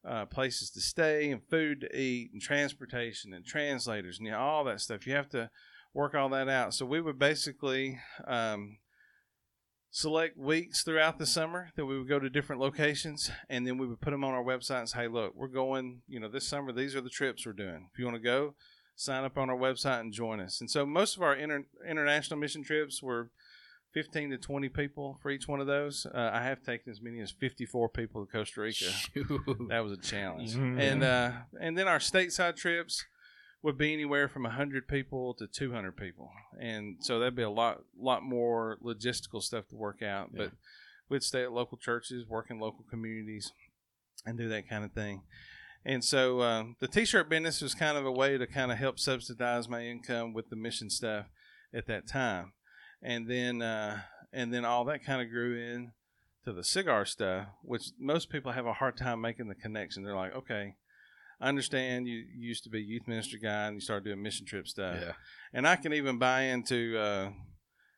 uh, 0.07 0.25
places 0.25 0.69
to 0.69 0.79
stay 0.79 1.31
and 1.31 1.41
food 1.49 1.81
to 1.81 1.99
eat 1.99 2.31
and 2.31 2.41
transportation 2.41 3.33
and 3.33 3.45
translators 3.45 4.17
and 4.17 4.27
you 4.27 4.31
know, 4.31 4.39
all 4.39 4.63
that 4.63 4.81
stuff. 4.81 5.07
You 5.07 5.13
have 5.13 5.29
to 5.29 5.49
work 5.93 6.13
all 6.13 6.29
that 6.29 6.47
out. 6.47 6.73
So 6.73 6.85
we 6.85 7.01
would 7.01 7.17
basically 7.17 7.99
um, 8.27 8.77
select 9.89 10.37
weeks 10.37 10.83
throughout 10.83 11.17
the 11.17 11.25
summer 11.25 11.69
that 11.75 11.85
we 11.85 11.97
would 11.97 12.07
go 12.07 12.19
to 12.19 12.29
different 12.29 12.61
locations 12.61 13.31
and 13.49 13.65
then 13.65 13.77
we 13.77 13.87
would 13.87 14.01
put 14.01 14.11
them 14.11 14.23
on 14.23 14.33
our 14.33 14.43
website 14.43 14.79
and 14.79 14.89
say, 14.89 14.99
hey, 14.99 15.07
look, 15.07 15.33
we're 15.35 15.47
going, 15.47 16.01
you 16.07 16.19
know, 16.19 16.29
this 16.29 16.47
summer, 16.47 16.71
these 16.71 16.95
are 16.95 17.01
the 17.01 17.09
trips 17.09 17.45
we're 17.45 17.53
doing. 17.53 17.89
If 17.91 17.97
you 17.97 18.05
want 18.05 18.17
to 18.17 18.21
go, 18.21 18.55
sign 18.95 19.23
up 19.23 19.37
on 19.37 19.49
our 19.49 19.57
website 19.57 20.01
and 20.01 20.13
join 20.13 20.39
us. 20.39 20.61
And 20.61 20.69
so 20.69 20.85
most 20.85 21.15
of 21.15 21.23
our 21.23 21.35
inter- 21.35 21.65
international 21.87 22.39
mission 22.39 22.63
trips 22.63 23.01
were 23.01 23.31
15 23.95 24.29
to 24.31 24.37
20 24.37 24.69
people 24.69 25.17
for 25.23 25.31
each 25.31 25.47
one 25.47 25.59
of 25.61 25.67
those. 25.67 26.05
Uh, 26.05 26.29
I 26.31 26.43
have 26.43 26.61
taken 26.61 26.91
as 26.91 27.01
many 27.01 27.21
as 27.21 27.31
54 27.31 27.89
people 27.89 28.23
to 28.25 28.31
Costa 28.31 28.61
Rica 28.61 28.73
shoot. 28.91 29.27
that 29.69 29.79
was 29.83 29.93
a 29.93 29.97
challenge. 29.97 30.53
Mhm. 30.53 30.79
And 30.79 31.03
uh, 31.03 31.31
and 31.59 31.75
then 31.77 31.87
our 31.87 31.97
stateside 31.99 32.57
trips 32.57 33.03
would 33.63 33.77
be 33.79 33.93
anywhere 33.93 34.27
from 34.27 34.43
hundred 34.45 34.87
people 34.87 35.33
to 35.35 35.47
two 35.47 35.71
hundred 35.71 35.97
people, 35.97 36.29
and 36.61 36.97
so 36.99 37.17
that'd 37.19 37.35
be 37.35 37.41
a 37.41 37.49
lot 37.49 37.81
lot 37.97 38.21
more 38.21 38.77
logistical 38.83 39.41
stuff 39.41 39.67
to 39.69 39.75
work 39.75 40.03
out. 40.03 40.29
But 40.35 40.51
we'd 41.09 41.23
stay 41.23 41.41
at 41.43 41.51
local 41.51 41.77
churches, 41.77 42.27
work 42.27 42.51
in 42.51 42.59
local 42.59 42.85
communities, 42.89 43.51
and 44.25 44.37
do 44.37 44.47
that 44.49 44.69
kind 44.69 44.83
of 44.85 44.91
thing. 44.91 45.23
And 45.87 46.03
so 46.03 46.39
uh, 46.41 46.63
the 46.79 46.87
t-shirt 46.87 47.29
business 47.29 47.61
was 47.61 47.73
kind 47.75 47.97
of 47.97 48.05
a 48.05 48.11
way 48.11 48.37
to 48.37 48.45
kind 48.47 48.71
of 48.71 48.77
help 48.77 48.99
subsidize 48.99 49.69
my 49.69 49.83
income 49.85 50.33
with 50.33 50.49
the 50.49 50.55
mission 50.55 50.89
stuff 50.89 51.27
at 51.73 51.85
that 51.87 52.07
time, 52.07 52.53
and 53.05 53.29
then 53.29 53.61
uh, 53.61 53.99
and 54.33 54.53
then 54.53 54.65
all 54.65 54.83
that 54.85 55.05
kind 55.05 55.21
of 55.21 55.29
grew 55.29 55.55
in 55.57 55.91
to 56.43 56.51
the 56.53 56.63
cigar 56.63 57.05
stuff, 57.05 57.47
which 57.63 57.83
most 57.99 58.29
people 58.29 58.51
have 58.51 58.65
a 58.65 58.73
hard 58.73 58.97
time 58.97 59.21
making 59.21 59.47
the 59.47 59.55
connection. 59.55 60.03
They're 60.03 60.15
like, 60.15 60.35
okay, 60.35 60.75
I 61.39 61.47
understand 61.47 62.07
you, 62.07 62.23
used 62.37 62.63
to 62.65 62.69
be 62.69 62.79
a 62.79 62.81
youth 62.81 63.07
minister 63.07 63.37
guy 63.37 63.67
and 63.67 63.75
you 63.75 63.81
started 63.81 64.05
doing 64.05 64.21
mission 64.21 64.45
trip 64.45 64.67
stuff, 64.67 64.97
yeah. 65.01 65.11
and 65.53 65.67
I 65.67 65.75
can 65.75 65.93
even 65.93 66.17
buy 66.19 66.41
into 66.43 66.97
uh, 66.97 67.29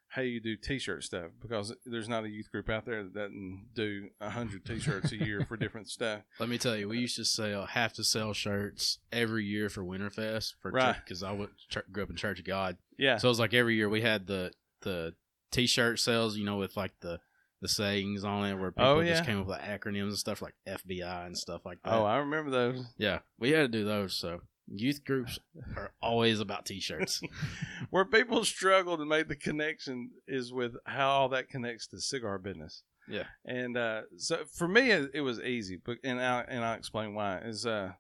how 0.10 0.22
you 0.22 0.40
do 0.40 0.56
t-shirt 0.56 1.04
stuff 1.04 1.32
because 1.42 1.74
there's 1.86 2.08
not 2.08 2.24
a 2.24 2.30
youth 2.30 2.50
group 2.52 2.70
out 2.70 2.86
there 2.86 3.04
that 3.04 3.14
doesn't 3.14 3.68
do 3.76 4.08
a 4.22 4.30
hundred 4.30 4.66
t-shirts 4.66 5.12
a 5.12 5.18
year 5.18 5.46
for 5.48 5.58
different 5.58 5.90
stuff. 5.90 6.22
Let 6.40 6.50
me 6.50 6.58
tell 6.58 6.76
you, 6.78 6.88
we 6.90 7.00
used 7.00 7.18
to 7.18 7.26
sell 7.26 7.66
have 7.66 7.94
to 7.94 8.04
sell 8.04 8.34
shirts 8.34 9.00
every 9.12 9.44
year 9.46 9.70
for 9.70 9.84
Winterfest 9.84 10.54
for 10.62 10.72
Right. 10.72 10.96
because 11.04 11.22
I 11.24 11.36
ch- 11.70 11.78
grew 11.92 12.04
up 12.04 12.10
in 12.10 12.16
Church 12.16 12.40
of 12.40 12.46
God. 12.46 12.78
Yeah, 12.98 13.18
So 13.18 13.28
it 13.28 13.32
was 13.32 13.40
like 13.40 13.54
every 13.54 13.76
year 13.76 13.90
we 13.90 14.02
had 14.02 14.26
the 14.28 14.52
the 14.82 15.14
t-shirt 15.52 16.00
sales, 16.00 16.38
you 16.38 16.46
know, 16.46 16.58
with 16.58 16.76
like 16.78 16.94
the 17.02 17.20
the 17.62 17.68
sayings 17.68 18.24
on 18.24 18.46
it 18.46 18.56
where 18.56 18.72
people 18.72 18.86
Oh, 18.88 19.04
just 19.04 19.26
came 19.26 19.40
up 19.40 19.48
with 19.48 19.58
acronyms 19.60 20.10
and 20.10 20.18
stuff 20.18 20.42
like 20.44 20.54
FBI 20.68 21.26
and 21.26 21.36
stuff 21.36 21.66
like 21.66 21.80
that. 21.84 21.92
oh, 21.94 22.04
I 22.06 22.18
remember 22.18 22.52
those. 22.52 22.86
yeah, 22.98 23.20
we 23.40 23.50
had 23.52 23.62
to 23.62 23.68
do 23.80 23.84
those. 23.84 24.16
So 24.16 24.42
Youth 24.70 25.06
groups 25.06 25.40
are 25.78 25.92
always 26.02 26.40
about 26.42 26.66
t-shirts. 26.66 27.22
Where 27.90 28.04
people 28.06 28.44
struggle 28.44 28.98
to 28.98 29.06
make 29.06 29.30
the 29.30 29.36
connection 29.38 30.12
is 30.28 30.52
with 30.52 30.76
how 30.86 31.08
all 31.10 31.30
that 31.30 31.48
connects 31.50 31.88
to 31.88 32.02
cigar 32.02 32.38
business. 32.38 32.84
Yeah. 33.08 33.24
And 33.46 33.78
uh, 33.78 34.02
so 34.18 34.44
for 34.54 34.68
me, 34.68 34.92
it, 34.92 35.12
it 35.14 35.22
was 35.22 35.40
easy, 35.40 35.80
but 35.84 35.98
and 36.04 36.20
I 36.22 36.44
and 36.50 36.66
I'll 36.66 36.76
explain 36.78 37.14
why. 37.16 37.38
Is 37.38 37.66
uh, 37.66 37.94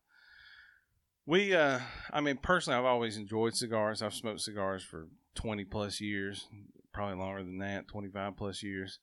we 1.25 1.55
uh, 1.55 1.79
I 2.11 2.21
mean 2.21 2.37
personally, 2.37 2.77
I've 2.79 2.85
always 2.85 3.17
enjoyed 3.17 3.55
cigars. 3.55 4.01
I've 4.01 4.13
smoked 4.13 4.41
cigars 4.41 4.83
for 4.83 5.07
twenty 5.37 5.63
plus 5.63 6.01
years, 6.01 6.47
probably 6.93 7.15
longer 7.15 7.43
than 7.43 7.59
that, 7.59 7.87
twenty 7.87 8.09
five 8.09 8.35
plus 8.35 8.61
years, 8.61 8.99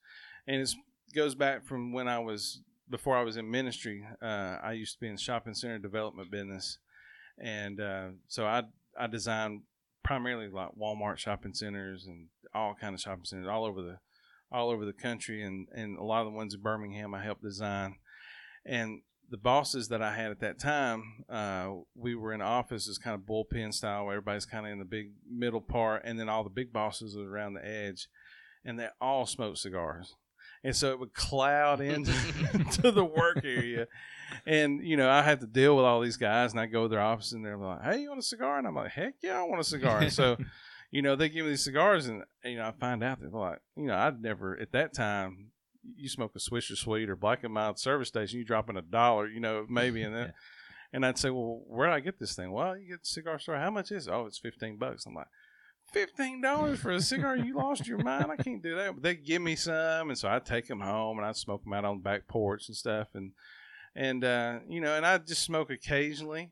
and 0.47 0.61
it 0.61 0.69
goes 1.15 1.33
back 1.33 1.65
from 1.65 1.93
when 1.93 2.07
I 2.07 2.19
was 2.19 2.61
before 2.89 3.17
I 3.17 3.23
was 3.23 3.37
in 3.37 3.49
ministry. 3.49 4.05
Uh, 4.21 4.57
I 4.61 4.73
used 4.73 4.93
to 4.93 4.99
be 4.99 5.07
in 5.07 5.17
shopping 5.17 5.55
center 5.55 5.79
development 5.79 6.29
business, 6.29 6.77
and 7.39 7.79
uh, 7.81 8.09
so 8.27 8.45
I 8.45 8.63
I 8.99 9.07
designed 9.07 9.61
primarily 10.03 10.49
like 10.49 10.69
Walmart 10.79 11.17
shopping 11.17 11.53
centers 11.53 12.05
and 12.05 12.27
all 12.53 12.75
kind 12.79 12.93
of 12.93 13.01
shopping 13.01 13.25
centers 13.25 13.47
all 13.47 13.65
over 13.65 13.81
the 13.81 13.97
all 14.51 14.69
over 14.69 14.85
the 14.85 14.93
country, 14.93 15.41
and 15.41 15.67
and 15.73 15.97
a 15.97 16.03
lot 16.03 16.25
of 16.25 16.31
the 16.31 16.37
ones 16.37 16.53
in 16.53 16.61
Birmingham 16.61 17.15
I 17.15 17.23
helped 17.23 17.43
design, 17.43 17.95
and 18.65 19.01
the 19.29 19.37
bosses 19.37 19.87
that 19.89 20.01
I 20.01 20.15
had 20.15 20.31
at 20.31 20.39
that 20.41 20.59
time, 20.59 21.25
uh, 21.29 21.71
we 21.95 22.15
were 22.15 22.33
in 22.33 22.41
offices 22.41 22.97
kind 22.97 23.15
of 23.15 23.21
bullpen 23.21 23.73
style, 23.73 24.05
where 24.05 24.15
everybody's 24.15 24.45
kind 24.45 24.65
of 24.65 24.71
in 24.71 24.79
the 24.79 24.85
big 24.85 25.11
middle 25.29 25.61
part, 25.61 26.03
and 26.05 26.19
then 26.19 26.29
all 26.29 26.43
the 26.43 26.49
big 26.49 26.71
bosses 26.71 27.17
are 27.17 27.27
around 27.27 27.53
the 27.53 27.65
edge, 27.65 28.07
and 28.63 28.79
they 28.79 28.87
all 29.01 29.25
smoked 29.25 29.57
cigars, 29.57 30.15
and 30.63 30.75
so 30.75 30.91
it 30.91 30.99
would 30.99 31.13
cloud 31.13 31.81
into 31.81 32.13
to 32.73 32.91
the 32.91 33.05
work 33.05 33.41
area, 33.43 33.87
and 34.45 34.85
you 34.85 34.97
know 34.97 35.09
I 35.09 35.21
had 35.21 35.39
to 35.41 35.47
deal 35.47 35.75
with 35.75 35.85
all 35.85 36.01
these 36.01 36.17
guys, 36.17 36.51
and 36.51 36.59
I 36.59 36.65
go 36.65 36.83
to 36.83 36.89
their 36.89 37.01
office, 37.01 37.31
and 37.31 37.45
they're 37.45 37.57
like, 37.57 37.83
"Hey, 37.83 38.01
you 38.01 38.09
want 38.09 38.19
a 38.19 38.23
cigar?" 38.23 38.57
And 38.57 38.67
I'm 38.67 38.75
like, 38.75 38.91
"Heck 38.91 39.15
yeah, 39.21 39.39
I 39.39 39.43
want 39.43 39.61
a 39.61 39.65
cigar." 39.65 39.99
And 40.01 40.13
so 40.13 40.37
you 40.91 41.01
know, 41.01 41.17
they 41.17 41.27
give 41.27 41.43
me 41.43 41.51
these 41.51 41.63
cigars, 41.63 42.07
and 42.07 42.23
you 42.43 42.55
know, 42.55 42.67
I 42.67 42.71
find 42.71 43.03
out 43.03 43.19
that 43.19 43.33
like, 43.33 43.59
you 43.75 43.87
know, 43.87 43.95
I'd 43.95 44.21
never 44.21 44.57
at 44.57 44.71
that 44.71 44.93
time. 44.93 45.51
You 45.97 46.09
smoke 46.09 46.31
a 46.35 46.39
Swisher 46.39 46.75
Sweet 46.77 47.09
or 47.09 47.15
Black 47.15 47.43
and 47.43 47.53
Mild 47.53 47.79
service 47.79 48.07
station, 48.07 48.39
you 48.39 48.45
dropping 48.45 48.77
a 48.77 48.81
dollar, 48.81 49.27
you 49.27 49.39
know, 49.39 49.65
maybe, 49.69 50.01
and 50.03 50.15
then, 50.15 50.33
and 50.93 51.05
I'd 51.05 51.17
say, 51.17 51.29
well, 51.29 51.61
where 51.67 51.87
do 51.87 51.93
I 51.93 51.99
get 51.99 52.19
this 52.19 52.35
thing? 52.35 52.51
Well, 52.51 52.77
you 52.77 52.89
get 52.89 53.01
the 53.01 53.07
cigar 53.07 53.39
store. 53.39 53.57
How 53.57 53.71
much 53.71 53.91
is 53.91 54.07
it? 54.07 54.11
Oh, 54.11 54.25
it's 54.25 54.37
fifteen 54.37 54.77
bucks. 54.77 55.05
I'm 55.05 55.15
like, 55.15 55.27
fifteen 55.91 56.41
dollars 56.41 56.79
for 56.79 56.91
a 56.91 57.01
cigar? 57.01 57.35
You 57.35 57.55
lost 57.55 57.87
your 57.87 57.99
mind. 57.99 58.27
I 58.31 58.41
can't 58.41 58.63
do 58.63 58.75
that. 58.75 58.93
But 58.93 59.03
they 59.03 59.15
give 59.15 59.41
me 59.41 59.55
some, 59.55 60.09
and 60.09 60.17
so 60.17 60.29
I 60.29 60.39
take 60.39 60.67
them 60.67 60.81
home 60.81 61.17
and 61.17 61.27
I 61.27 61.31
smoke 61.33 61.63
them 61.63 61.73
out 61.73 61.85
on 61.85 61.97
the 61.97 62.03
back 62.03 62.27
porch 62.27 62.67
and 62.67 62.77
stuff, 62.77 63.09
and 63.13 63.31
and 63.95 64.23
uh, 64.23 64.59
you 64.67 64.81
know, 64.81 64.95
and 64.95 65.05
I 65.05 65.17
just 65.17 65.43
smoke 65.43 65.69
occasionally. 65.69 66.51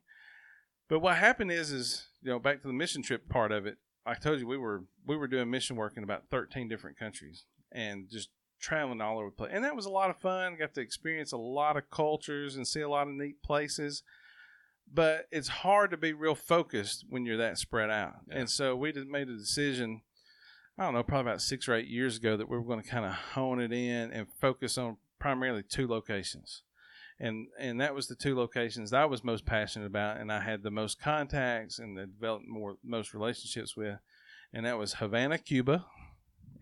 But 0.90 1.00
what 1.00 1.16
happened 1.18 1.52
is, 1.52 1.72
is 1.72 2.08
you 2.22 2.30
know, 2.30 2.40
back 2.40 2.62
to 2.62 2.68
the 2.68 2.74
mission 2.74 3.02
trip 3.02 3.30
part 3.30 3.52
of 3.52 3.66
it. 3.66 3.78
I 4.06 4.16
told 4.16 4.40
you 4.40 4.48
we 4.48 4.58
were 4.58 4.84
we 5.06 5.16
were 5.16 5.28
doing 5.28 5.50
mission 5.50 5.76
work 5.76 5.98
in 5.98 6.04
about 6.04 6.24
13 6.30 6.68
different 6.68 6.98
countries 6.98 7.46
and 7.72 8.10
just 8.10 8.30
traveling 8.64 9.02
all 9.02 9.20
over 9.20 9.28
the 9.28 9.36
place. 9.36 9.52
And 9.54 9.64
that 9.64 9.76
was 9.76 9.86
a 9.86 9.92
lot 9.92 10.10
of 10.10 10.18
fun. 10.18 10.56
Got 10.58 10.74
to 10.76 10.82
experience 10.82 11.34
a 11.34 11.38
lot 11.38 11.78
of 11.78 11.92
cultures 11.92 12.56
and 12.56 12.68
see 12.68 12.82
a 12.82 12.90
lot 12.90 13.08
of 13.08 13.14
neat 13.14 13.44
places. 13.44 14.04
But 14.92 15.28
it's 15.32 15.50
hard 15.50 15.92
to 15.92 15.98
be 15.98 16.14
real 16.14 16.36
focused 16.36 17.06
when 17.10 17.26
you're 17.26 17.38
that 17.38 17.58
spread 17.58 17.90
out. 17.90 18.14
Yeah. 18.30 18.40
And 18.40 18.50
so 18.50 18.76
we 18.76 18.92
just 18.92 19.08
made 19.08 19.28
a 19.28 19.38
decision, 19.38 20.02
I 20.78 20.84
don't 20.84 20.94
know, 20.94 21.04
probably 21.04 21.30
about 21.30 21.42
six 21.42 21.68
or 21.68 21.76
eight 21.76 21.88
years 21.88 22.18
ago 22.18 22.38
that 22.38 22.50
we 22.50 22.58
were 22.58 22.64
going 22.64 22.82
to 22.82 22.90
kind 22.90 23.06
of 23.06 23.12
hone 23.12 23.60
it 23.60 23.74
in 23.74 24.12
and 24.12 24.28
focus 24.40 24.78
on 24.78 24.98
primarily 25.20 25.64
two 25.64 25.88
locations. 25.88 26.64
And 27.20 27.48
and 27.60 27.80
that 27.80 27.94
was 27.94 28.08
the 28.08 28.16
two 28.16 28.36
locations 28.36 28.90
that 28.90 29.02
I 29.02 29.06
was 29.06 29.24
most 29.24 29.46
passionate 29.46 29.86
about 29.86 30.20
and 30.20 30.32
I 30.32 30.42
had 30.42 30.64
the 30.64 30.72
most 30.72 31.00
contacts 31.00 31.78
and 31.80 31.96
the 31.96 32.08
developed 32.08 32.48
more 32.48 32.78
most 32.84 33.14
relationships 33.14 33.78
with. 33.78 34.00
And 34.52 34.66
that 34.66 34.78
was 34.78 34.96
Havana, 34.96 35.38
Cuba 35.38 35.86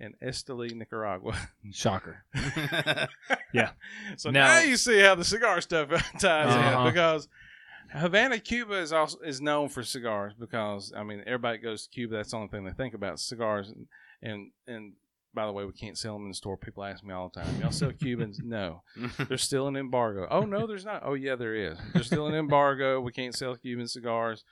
and 0.01 0.15
Esteli, 0.22 0.74
Nicaragua. 0.75 1.34
Shocker. 1.72 2.25
Yeah. 3.53 3.72
So 4.17 4.29
Now- 4.31 4.48
now, 4.48 4.60
you 4.60 4.77
see 4.77 5.00
how 5.01 5.15
the 5.15 5.24
cigar 5.25 5.62
stuff 5.62 5.89
ties 6.20 6.48
Uh-huh. 6.55 6.79
in 6.88 6.93
because 6.93 7.27
Havana, 7.91 8.39
Cuba 8.39 8.75
is 8.75 8.93
also 8.93 9.20
is 9.20 9.41
known 9.41 9.67
for 9.70 9.84
cigars 9.84 10.34
because 10.39 10.93
I 10.96 11.03
mean 11.03 11.22
everybody 11.25 11.58
goes 11.58 11.84
to 11.84 11.89
Cuba. 11.89 12.15
That's 12.15 12.31
the 12.31 12.38
only 12.38 12.48
thing 12.50 12.63
they 12.63 12.72
think 12.72 12.93
about 12.93 13.20
cigars. 13.20 13.70
And 13.70 13.88
and, 14.22 14.51
and 14.67 14.93
by 15.34 15.46
the 15.46 15.51
way, 15.51 15.65
we 15.65 15.74
can't 15.74 15.98
sell 15.98 16.13
them 16.13 16.24
in 16.24 16.29
the 16.29 16.36
store. 16.36 16.55
People 16.58 16.84
ask 16.86 17.03
me 17.03 17.13
all 17.13 17.29
the 17.34 17.41
time, 17.41 17.62
"Y'all 17.62 17.72
sell 17.72 17.91
Cubans?" 17.91 18.39
no, 18.43 18.84
there's 19.27 19.43
still 19.43 19.67
an 19.67 19.75
embargo. 19.75 20.27
Oh 20.31 20.41
no, 20.41 20.65
there's 20.67 20.86
not. 20.86 21.01
Oh 21.05 21.13
yeah, 21.15 21.36
there 21.36 21.55
is. 21.55 21.77
There's 21.93 22.08
still 22.08 22.27
an 22.27 22.36
embargo. 22.36 23.01
We 23.01 23.12
can't 23.12 23.36
sell 23.36 23.55
Cuban 23.58 23.88
cigars. 23.88 24.46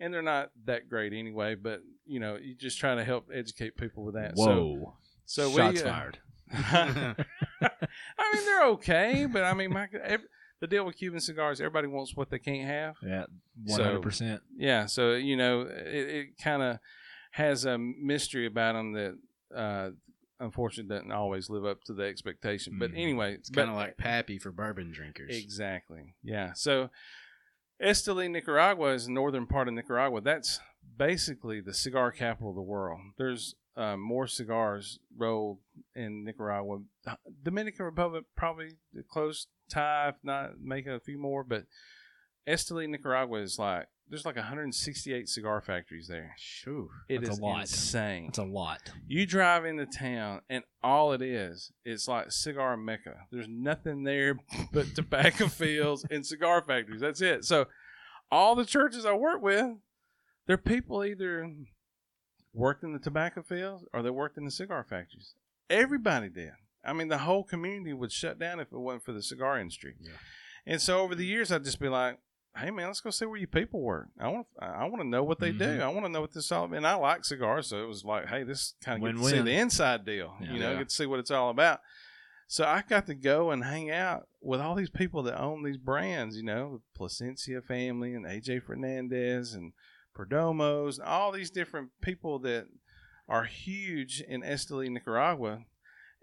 And 0.00 0.12
they're 0.12 0.22
not 0.22 0.50
that 0.66 0.88
great 0.88 1.12
anyway, 1.12 1.54
but 1.54 1.80
you 2.06 2.20
know, 2.20 2.36
you 2.36 2.54
just 2.54 2.78
try 2.78 2.94
to 2.94 3.04
help 3.04 3.28
educate 3.32 3.76
people 3.76 4.04
with 4.04 4.14
that. 4.14 4.36
So, 4.36 4.44
Whoa. 4.44 4.94
so 5.24 5.50
Shots 5.50 5.82
we, 5.82 5.88
uh, 5.88 5.92
fired. 5.92 6.18
I 6.52 7.14
mean, 8.34 8.44
they're 8.44 8.64
okay, 8.66 9.26
but 9.26 9.44
I 9.44 9.54
mean, 9.54 9.72
my, 9.72 9.88
ev 10.02 10.22
the 10.60 10.66
deal 10.66 10.84
with 10.86 10.96
Cuban 10.96 11.20
cigars, 11.20 11.60
everybody 11.60 11.88
wants 11.88 12.16
what 12.16 12.30
they 12.30 12.38
can't 12.38 12.66
have. 12.66 12.96
Yeah, 13.02 13.24
hundred 13.70 14.02
percent. 14.02 14.42
Yeah, 14.56 14.86
so 14.86 15.12
you 15.14 15.36
know, 15.36 15.62
it, 15.62 16.08
it 16.08 16.26
kind 16.38 16.62
of 16.62 16.78
has 17.32 17.64
a 17.64 17.76
mystery 17.78 18.46
about 18.46 18.74
them 18.74 18.92
that, 18.92 19.18
uh, 19.56 19.90
unfortunately, 20.38 20.94
doesn't 20.94 21.10
always 21.12 21.50
live 21.50 21.64
up 21.64 21.82
to 21.84 21.92
the 21.92 22.04
expectation. 22.04 22.76
But 22.78 22.92
Mhm. 22.92 22.98
anyway, 22.98 23.34
It's 23.34 23.50
kind 23.50 23.68
of 23.68 23.74
like 23.76 23.96
Pappy 23.96 24.38
for 24.38 24.52
bourbon 24.52 24.92
drinkers. 24.92 25.36
Exactly. 25.36 26.14
Yeah. 26.22 26.52
So 26.52 26.90
Esteli, 27.82 28.30
Nicaragua 28.30 28.92
is 28.94 29.06
the 29.06 29.12
northern 29.12 29.46
part 29.46 29.68
of 29.68 29.74
Nicaragua. 29.74 30.20
That's 30.20 30.60
basically 30.96 31.60
the 31.60 31.74
cigar 31.74 32.10
capital 32.12 32.50
of 32.50 32.56
the 32.56 32.62
world. 32.62 33.00
There's 33.18 33.54
uh, 33.76 33.96
more 33.96 34.26
cigars 34.26 34.98
rolled 35.16 35.58
in 35.94 36.24
Nicaragua. 36.24 36.78
Dominican 37.42 37.84
Republic 37.84 38.24
probably 38.36 38.76
close 39.10 39.48
tie, 39.70 40.10
if 40.10 40.16
not 40.22 40.60
make 40.60 40.86
a 40.86 41.00
few 41.00 41.18
more. 41.18 41.42
But 41.42 41.64
Esteli, 42.46 42.88
Nicaragua 42.88 43.40
is 43.40 43.58
like 43.58 43.86
there's 44.08 44.24
like 44.24 44.36
168 44.36 45.28
cigar 45.28 45.60
factories 45.60 46.08
there. 46.08 46.34
Shoo. 46.38 46.90
It 47.08 47.22
is 47.22 47.28
That's 47.30 47.38
a 47.38 47.42
lot. 47.42 47.60
insane. 47.62 48.26
It's 48.28 48.38
a 48.38 48.44
lot. 48.44 48.92
You 49.06 49.26
drive 49.26 49.64
into 49.64 49.86
town, 49.86 50.42
and 50.50 50.62
all 50.82 51.12
it 51.12 51.22
is, 51.22 51.72
it's 51.84 52.06
like 52.06 52.30
cigar 52.30 52.76
mecca. 52.76 53.16
There's 53.32 53.48
nothing 53.48 54.04
there 54.04 54.38
but 54.72 54.94
tobacco 54.94 55.46
fields 55.48 56.04
and 56.10 56.24
cigar 56.24 56.62
factories. 56.62 57.00
That's 57.00 57.22
it. 57.22 57.44
So, 57.44 57.66
all 58.30 58.54
the 58.54 58.64
churches 58.64 59.06
I 59.06 59.14
work 59.14 59.40
with, 59.40 59.66
they're 60.46 60.58
people 60.58 61.04
either 61.04 61.50
worked 62.52 62.84
in 62.84 62.92
the 62.92 62.98
tobacco 62.98 63.42
fields 63.42 63.84
or 63.92 64.02
they 64.02 64.10
worked 64.10 64.36
in 64.38 64.44
the 64.44 64.50
cigar 64.50 64.84
factories. 64.88 65.34
Everybody 65.70 66.28
did. 66.28 66.52
I 66.84 66.92
mean, 66.92 67.08
the 67.08 67.18
whole 67.18 67.42
community 67.42 67.94
would 67.94 68.12
shut 68.12 68.38
down 68.38 68.60
if 68.60 68.68
it 68.70 68.78
wasn't 68.78 69.04
for 69.04 69.12
the 69.12 69.22
cigar 69.22 69.58
industry. 69.58 69.94
Yeah. 70.00 70.12
And 70.66 70.80
so, 70.80 71.00
over 71.00 71.14
the 71.14 71.26
years, 71.26 71.50
I'd 71.50 71.64
just 71.64 71.80
be 71.80 71.88
like, 71.88 72.18
"Hey, 72.56 72.70
man, 72.70 72.86
let's 72.86 73.00
go 73.00 73.10
see 73.10 73.26
where 73.26 73.36
you 73.38 73.46
people 73.46 73.80
work. 73.80 74.08
I 74.18 74.28
want, 74.28 74.46
I 74.58 74.84
want 74.86 75.02
to 75.02 75.08
know 75.08 75.22
what 75.24 75.38
they 75.40 75.52
do. 75.52 75.64
Mhm. 75.78 75.80
I 75.80 75.88
want 75.88 76.06
to 76.06 76.12
know 76.12 76.20
what 76.20 76.32
this 76.32 76.50
all." 76.52 76.72
And 76.72 76.86
I 76.86 76.94
like 76.94 77.24
cigars, 77.24 77.68
so 77.68 77.82
it 77.82 77.86
was 77.86 78.04
like, 78.04 78.26
"Hey, 78.26 78.42
this 78.44 78.74
kind 78.82 79.02
of 79.04 79.14
get 79.14 79.22
to 79.22 79.28
see 79.28 79.40
the 79.42 79.54
inside 79.54 80.04
deal. 80.04 80.36
Yeah. 80.40 80.52
you 80.52 80.58
know, 80.60 80.72
Yeah. 80.72 80.78
get 80.78 80.88
to 80.90 80.94
see 80.94 81.06
what 81.06 81.18
it's 81.20 81.30
all 81.30 81.50
about." 81.50 81.80
So 82.46 82.64
I 82.64 82.82
got 82.82 83.06
to 83.06 83.14
go 83.14 83.50
and 83.50 83.64
hang 83.64 83.90
out 83.90 84.28
with 84.40 84.60
all 84.60 84.74
these 84.74 84.90
people 84.90 85.22
that 85.24 85.40
own 85.40 85.62
these 85.62 85.78
brands. 85.78 86.36
You 86.36 86.42
know, 86.44 86.76
the 86.76 86.82
Plasencia 86.98 87.62
family 87.62 88.14
and 88.14 88.26
AJ 88.26 88.60
Fernandez 88.60 89.54
and 89.54 89.72
Perdomos, 90.16 90.98
and 90.98 91.08
all 91.08 91.32
these 91.32 91.50
different 91.50 91.90
people 92.00 92.38
that 92.40 92.66
are 93.28 93.44
huge 93.44 94.20
in 94.20 94.42
Esteli, 94.42 94.90
Nicaragua. 94.90 95.64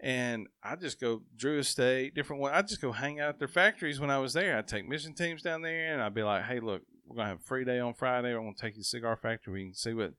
And 0.02 0.48
I 0.64 0.74
just 0.74 1.00
go 1.00 1.22
Drew 1.36 1.60
Estate, 1.60 2.14
different 2.14 2.42
one. 2.42 2.52
I 2.52 2.62
just 2.62 2.80
go 2.80 2.90
hang 2.90 3.20
out 3.20 3.28
at 3.28 3.38
their 3.38 3.46
factories 3.46 4.00
when 4.00 4.10
I 4.10 4.18
was 4.18 4.32
there. 4.32 4.58
I'd 4.58 4.66
take 4.66 4.88
mission 4.88 5.14
teams 5.14 5.42
down 5.42 5.62
there, 5.62 5.92
and 5.92 6.02
I'd 6.02 6.14
be 6.14 6.24
like, 6.24 6.42
"Hey, 6.44 6.58
look, 6.58 6.82
we're 7.06 7.16
gonna 7.16 7.28
have 7.28 7.38
a 7.38 7.44
free 7.44 7.64
day 7.64 7.78
on 7.78 7.94
Friday. 7.94 8.34
I'm 8.34 8.42
gonna 8.42 8.54
take 8.54 8.76
you 8.76 8.82
to 8.82 8.88
Cigar 8.88 9.16
Factory. 9.16 9.52
We 9.52 9.64
can 9.66 9.74
see 9.74 9.94
what 9.94 10.14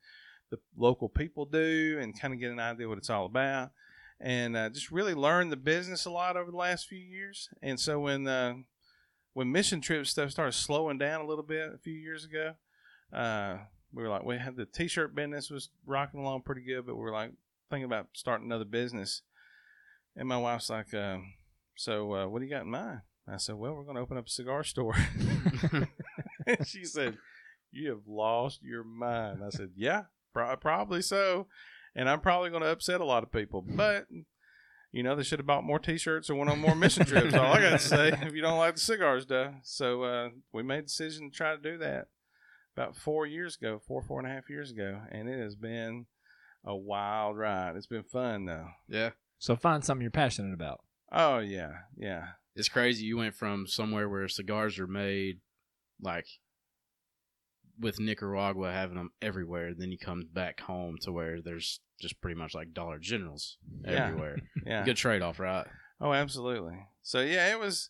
the 0.50 0.60
local 0.78 1.10
people 1.10 1.46
do, 1.46 2.00
and 2.02 2.18
kind 2.18 2.34
of 2.34 2.40
get 2.40 2.52
an 2.52 2.62
idea 2.62 2.88
what 2.88 2.98
it's 2.98 3.10
all 3.10 3.26
about." 3.26 3.72
And 4.22 4.56
uh, 4.56 4.70
just 4.70 4.90
really 4.90 5.14
learn 5.14 5.50
the 5.50 5.58
business 5.58 6.06
a 6.06 6.12
lot 6.12 6.38
over 6.38 6.50
the 6.50 6.56
last 6.56 6.88
few 6.88 7.00
years. 7.00 7.50
And 7.62 7.78
so 7.78 8.00
when 8.00 8.26
uh, 8.26 8.54
when 9.34 9.52
mission 9.52 9.82
trip 9.82 10.08
stuff 10.08 10.32
started 10.32 10.54
slowing 10.54 10.98
down 10.98 11.20
a 11.20 11.28
little 11.28 11.44
bit 11.44 11.74
a 11.74 11.78
few 11.78 11.94
years 11.94 12.24
ago, 12.24 12.54
uh, 13.12 13.58
we 13.92 14.02
were 14.02 14.10
like, 14.10 14.24
we 14.24 14.38
had 14.38 14.56
the 14.56 14.66
t-shirt 14.66 15.14
business 15.14 15.50
was 15.50 15.70
rocking 15.86 16.22
along 16.22 16.44
pretty 16.44 16.62
good, 16.62 16.86
but 16.86 16.96
we 16.96 17.02
were 17.02 17.12
like 17.12 17.34
thinking 17.70 17.86
about 17.86 18.08
starting 18.14 18.46
another 18.46 18.66
business. 18.66 19.24
And 20.16 20.28
my 20.28 20.38
wife's 20.38 20.70
like, 20.70 20.94
uh, 20.94 21.18
so 21.76 22.14
uh, 22.14 22.28
what 22.28 22.40
do 22.40 22.46
you 22.46 22.52
got 22.52 22.64
in 22.64 22.72
mind? 22.72 23.02
I 23.28 23.38
said, 23.38 23.56
well, 23.56 23.74
we're 23.74 23.84
going 23.84 23.96
to 23.96 24.02
open 24.02 24.18
up 24.18 24.28
a 24.28 24.30
cigar 24.30 24.64
store. 24.64 24.96
and 26.48 26.68
she 26.68 26.84
said, 26.86 27.18
you 27.72 27.90
have 27.90 28.08
lost 28.08 28.62
your 28.62 28.84
mind. 28.84 29.42
I 29.44 29.50
said, 29.50 29.72
yeah, 29.76 30.04
pro- 30.34 30.56
probably 30.58 31.02
so. 31.02 31.48
And 31.96 32.10
I'm 32.10 32.20
probably 32.20 32.50
going 32.50 32.64
to 32.64 32.70
upset 32.70 33.02
a 33.02 33.06
lot 33.06 33.24
of 33.24 33.32
people, 33.32 33.64
but 33.68 34.08
you 34.92 35.02
know, 35.02 35.16
they 35.16 35.24
should 35.24 35.40
have 35.40 35.48
bought 35.48 35.64
more 35.64 35.80
T-shirts 35.80 36.30
or 36.30 36.36
went 36.36 36.52
on 36.52 36.60
more 36.60 36.76
mission 36.76 37.06
trips. 37.06 37.34
All 37.34 37.52
I 37.52 37.62
got 37.62 37.72
to 37.72 37.80
say, 37.80 38.10
if 38.22 38.34
you 38.34 38.42
don't 38.42 38.60
like 38.60 38.76
the 38.76 38.82
cigars, 38.82 39.24
stuff. 39.24 39.54
So 39.64 40.04
uh, 40.04 40.30
we 40.52 40.62
made 40.62 40.82
the 40.82 40.88
decision 40.88 41.32
to 41.32 41.36
try 41.36 41.56
to 41.56 41.62
do 41.62 41.78
that. 41.80 42.08
about 42.76 42.96
four 42.96 43.26
years 43.26 43.56
ago, 43.56 43.82
four 43.88 44.04
four 44.04 44.20
and 44.20 44.28
a 44.30 44.34
half 44.34 44.50
years 44.50 44.72
ago, 44.72 45.02
and 45.12 45.28
it 45.28 45.40
has 45.40 45.56
been 45.56 46.06
a 46.64 46.76
wild 46.76 47.38
ride. 47.38 47.76
It's 47.76 47.88
been 47.88 48.04
fun 48.04 48.46
though. 48.46 48.68
Yeah. 48.88 49.12
So 49.44 49.58
find 49.58 49.84
something 49.84 50.02
you're 50.02 50.10
passionate 50.10 50.54
about. 50.54 50.80
Oh 51.12 51.40
yeah, 51.40 51.72
yeah. 51.98 52.28
It's 52.56 52.70
crazy. 52.70 53.04
You 53.04 53.18
went 53.18 53.36
from 53.36 53.68
somewhere 53.68 54.08
where 54.08 54.26
cigars 54.30 54.80
are 54.80 54.88
made, 54.88 55.42
like 56.02 56.26
with 57.78 58.00
Nicaragua 58.00 58.72
having 58.72 58.96
them 58.96 59.10
everywhere, 59.22 59.74
then 59.78 59.92
you 59.92 59.98
come 59.98 60.30
back 60.32 60.62
home 60.62 60.96
to 61.02 61.12
where 61.12 61.42
there's 61.42 61.82
just 62.00 62.22
pretty 62.22 62.40
much 62.40 62.56
like 62.56 62.72
Dollar 62.74 63.00
Generals 63.00 63.58
Yeah. 63.84 64.06
everywhere. 64.08 64.38
Yeah. 64.66 64.86
Good 64.86 64.96
trade 64.96 65.22
off, 65.22 65.42
right? 65.42 65.68
Oh, 66.00 66.14
absolutely. 66.14 66.80
So 67.02 67.20
yeah, 67.20 67.52
it 67.52 67.60
was 67.60 67.90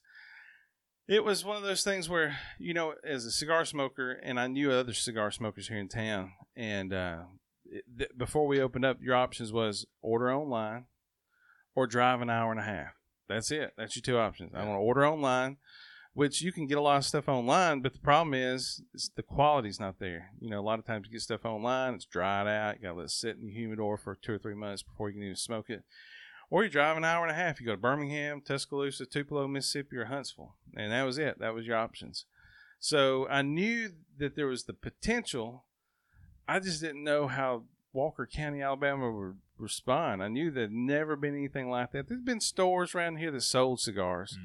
it 1.07 1.23
was 1.23 1.45
one 1.45 1.57
of 1.57 1.61
those 1.61 1.83
things 1.83 2.09
where, 2.09 2.35
you 2.57 2.73
know, 2.73 2.95
as 3.03 3.25
a 3.25 3.31
cigar 3.31 3.63
smoker 3.63 4.13
and 4.13 4.39
I 4.39 4.47
knew 4.47 4.71
other 4.71 4.93
cigar 4.93 5.29
smokers 5.29 5.67
here 5.67 5.77
in 5.77 5.87
town 5.87 6.31
and 6.55 6.91
uh 6.91 7.17
it, 7.65 7.83
th- 7.95 8.11
before 8.17 8.47
we 8.47 8.59
opened 8.59 8.85
up, 8.85 8.97
your 9.03 9.15
options 9.15 9.53
was 9.53 9.85
order 10.01 10.33
online 10.33 10.85
or 11.75 11.87
drive 11.87 12.21
an 12.21 12.29
hour 12.29 12.51
and 12.51 12.59
a 12.59 12.63
half. 12.63 12.93
That's 13.27 13.51
it. 13.51 13.73
That's 13.77 13.95
your 13.95 14.03
two 14.03 14.17
options. 14.17 14.51
I 14.53 14.59
want 14.59 14.77
to 14.77 14.83
order 14.83 15.07
online, 15.07 15.57
which 16.13 16.41
you 16.41 16.51
can 16.51 16.67
get 16.67 16.77
a 16.77 16.81
lot 16.81 16.97
of 16.97 17.05
stuff 17.05 17.27
online, 17.27 17.81
but 17.81 17.93
the 17.93 17.99
problem 17.99 18.33
is, 18.33 18.81
is 18.93 19.11
the 19.15 19.23
quality's 19.23 19.79
not 19.79 19.99
there. 19.99 20.31
You 20.39 20.49
know, 20.49 20.59
a 20.59 20.61
lot 20.61 20.79
of 20.79 20.85
times 20.85 21.07
you 21.07 21.13
get 21.13 21.21
stuff 21.21 21.45
online, 21.45 21.95
it's 21.95 22.05
dried 22.05 22.47
out. 22.47 22.75
You 22.75 22.83
got 22.83 22.89
to 22.89 22.97
let 22.97 23.05
it 23.05 23.11
sit 23.11 23.37
in 23.37 23.45
the 23.45 23.51
humidor 23.51 23.97
for 23.97 24.15
two 24.15 24.33
or 24.33 24.37
three 24.37 24.55
months 24.55 24.83
before 24.83 25.09
you 25.09 25.15
can 25.15 25.23
even 25.23 25.35
smoke 25.35 25.69
it. 25.69 25.83
Or 26.49 26.63
you 26.63 26.69
drive 26.69 26.97
an 26.97 27.05
hour 27.05 27.23
and 27.23 27.31
a 27.31 27.35
half. 27.35 27.59
You 27.59 27.65
go 27.65 27.71
to 27.71 27.77
Birmingham, 27.77 28.41
Tuscaloosa, 28.41 29.07
Tupelo, 29.07 29.47
Mississippi, 29.47 29.97
or 29.97 30.05
Huntsville. 30.05 30.55
And 30.75 30.91
that 30.91 31.03
was 31.03 31.17
it. 31.17 31.39
That 31.39 31.55
was 31.55 31.65
your 31.65 31.77
options. 31.77 32.25
So 32.79 33.27
I 33.29 33.41
knew 33.41 33.89
that 34.19 34.35
there 34.35 34.45
was 34.45 34.65
the 34.65 34.73
potential. 34.73 35.63
I 36.47 36.59
just 36.59 36.81
didn't 36.81 37.03
know 37.03 37.27
how 37.27 37.63
Walker 37.91 38.27
County, 38.31 38.61
Alabama 38.61 39.11
would 39.11 39.37
respond. 39.57 40.21
I 40.23 40.27
knew 40.27 40.49
there'd 40.51 40.71
never 40.71 41.15
been 41.15 41.35
anything 41.35 41.69
like 41.69 41.91
that. 41.91 42.07
There's 42.09 42.21
been 42.21 42.39
stores 42.41 42.93
around 42.95 43.17
here 43.17 43.31
that 43.31 43.41
sold 43.41 43.79
cigars, 43.79 44.37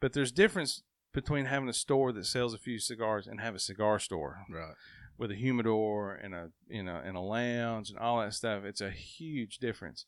but 0.00 0.12
there's 0.12 0.32
difference 0.32 0.82
between 1.12 1.46
having 1.46 1.68
a 1.68 1.72
store 1.72 2.12
that 2.12 2.26
sells 2.26 2.52
a 2.54 2.58
few 2.58 2.78
cigars 2.78 3.26
and 3.26 3.40
have 3.40 3.54
a 3.54 3.58
cigar 3.58 3.98
store 3.98 4.38
Right. 4.50 4.74
with 5.16 5.30
a 5.30 5.34
humidor 5.34 6.14
and 6.14 6.34
a 6.34 6.50
you 6.68 6.82
know 6.82 7.00
and 7.04 7.16
a 7.16 7.20
lounge 7.20 7.90
and 7.90 7.98
all 7.98 8.20
that 8.20 8.34
stuff. 8.34 8.64
It's 8.64 8.80
a 8.82 8.90
huge 8.90 9.58
difference. 9.58 10.04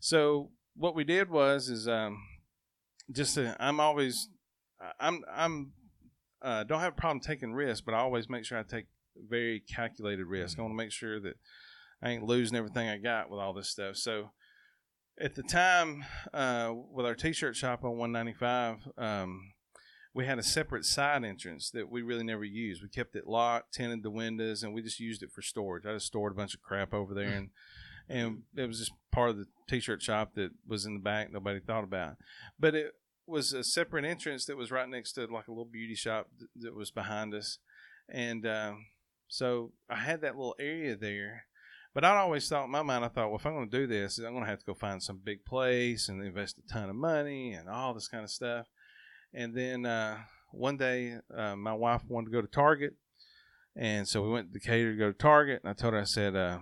So 0.00 0.50
what 0.74 0.94
we 0.94 1.04
did 1.04 1.28
was 1.30 1.68
is 1.68 1.86
um, 1.88 2.18
just 3.12 3.36
I'm 3.58 3.80
always 3.80 4.28
I'm 5.00 5.22
I'm 5.30 5.72
uh, 6.40 6.64
don't 6.64 6.80
have 6.80 6.92
a 6.92 6.96
problem 6.96 7.20
taking 7.20 7.52
risks, 7.52 7.80
but 7.80 7.94
I 7.94 7.98
always 7.98 8.28
make 8.30 8.44
sure 8.44 8.58
I 8.58 8.62
take 8.62 8.86
very 9.28 9.60
calculated 9.60 10.24
risk. 10.26 10.58
I 10.58 10.62
want 10.62 10.72
to 10.72 10.76
make 10.76 10.92
sure 10.92 11.18
that 11.20 11.34
I 12.02 12.10
ain't 12.10 12.24
losing 12.24 12.56
everything 12.56 12.88
I 12.88 12.98
got 12.98 13.30
with 13.30 13.40
all 13.40 13.52
this 13.52 13.70
stuff. 13.70 13.96
So 13.96 14.30
at 15.20 15.34
the 15.34 15.42
time 15.42 16.04
uh, 16.32 16.72
with 16.92 17.06
our 17.06 17.14
t-shirt 17.14 17.56
shop 17.56 17.84
on 17.84 17.98
195 17.98 18.76
um, 18.96 19.52
we 20.14 20.26
had 20.26 20.38
a 20.38 20.42
separate 20.42 20.84
side 20.84 21.24
entrance 21.24 21.70
that 21.70 21.90
we 21.90 22.02
really 22.02 22.24
never 22.24 22.44
used. 22.44 22.82
We 22.82 22.88
kept 22.88 23.16
it 23.16 23.26
locked 23.26 23.74
tinted 23.74 24.02
the 24.02 24.10
windows 24.10 24.62
and 24.62 24.72
we 24.72 24.82
just 24.82 25.00
used 25.00 25.22
it 25.22 25.30
for 25.32 25.42
storage. 25.42 25.86
I 25.86 25.94
just 25.94 26.06
stored 26.06 26.32
a 26.32 26.36
bunch 26.36 26.54
of 26.54 26.62
crap 26.62 26.94
over 26.94 27.14
there 27.14 27.28
and 27.28 27.50
and 28.10 28.42
it 28.56 28.66
was 28.66 28.78
just 28.78 28.92
part 29.12 29.30
of 29.30 29.36
the 29.36 29.46
t-shirt 29.68 30.02
shop 30.02 30.34
that 30.34 30.50
was 30.66 30.86
in 30.86 30.94
the 30.94 31.00
back 31.00 31.32
nobody 31.32 31.60
thought 31.60 31.84
about. 31.84 32.16
But 32.58 32.74
it 32.74 32.92
was 33.26 33.52
a 33.52 33.62
separate 33.62 34.06
entrance 34.06 34.46
that 34.46 34.56
was 34.56 34.70
right 34.70 34.88
next 34.88 35.12
to 35.12 35.26
like 35.26 35.48
a 35.48 35.52
little 35.52 35.66
beauty 35.66 35.94
shop 35.94 36.28
th- 36.38 36.50
that 36.56 36.74
was 36.74 36.90
behind 36.90 37.34
us. 37.34 37.58
And 38.08 38.46
um, 38.46 38.86
so 39.28 39.72
i 39.90 39.96
had 39.96 40.22
that 40.22 40.36
little 40.36 40.56
area 40.58 40.96
there 40.96 41.44
but 41.98 42.04
I'd 42.04 42.16
always 42.16 42.48
thought 42.48 42.66
in 42.66 42.70
my 42.70 42.82
mind, 42.82 43.04
I 43.04 43.08
thought, 43.08 43.26
well, 43.26 43.40
if 43.40 43.44
I'm 43.44 43.54
going 43.54 43.68
to 43.68 43.76
do 43.76 43.88
this, 43.88 44.18
I'm 44.18 44.30
going 44.30 44.44
to 44.44 44.48
have 44.50 44.60
to 44.60 44.64
go 44.64 44.74
find 44.74 45.02
some 45.02 45.18
big 45.18 45.44
place 45.44 46.08
and 46.08 46.24
invest 46.24 46.56
a 46.56 46.72
ton 46.72 46.88
of 46.88 46.94
money 46.94 47.54
and 47.54 47.68
all 47.68 47.92
this 47.92 48.06
kind 48.06 48.22
of 48.22 48.30
stuff. 48.30 48.66
And 49.34 49.52
then 49.52 49.84
uh, 49.84 50.18
one 50.52 50.76
day, 50.76 51.16
uh, 51.36 51.56
my 51.56 51.72
wife 51.72 52.02
wanted 52.06 52.26
to 52.26 52.30
go 52.30 52.40
to 52.40 52.46
Target. 52.46 52.94
And 53.74 54.06
so 54.06 54.22
we 54.22 54.30
went 54.30 54.52
to 54.52 54.60
Decatur 54.60 54.92
to 54.92 54.96
go 54.96 55.10
to 55.10 55.18
Target. 55.18 55.62
And 55.64 55.70
I 55.70 55.72
told 55.72 55.92
her, 55.92 56.00
I 56.00 56.04
said, 56.04 56.36
uh, 56.36 56.58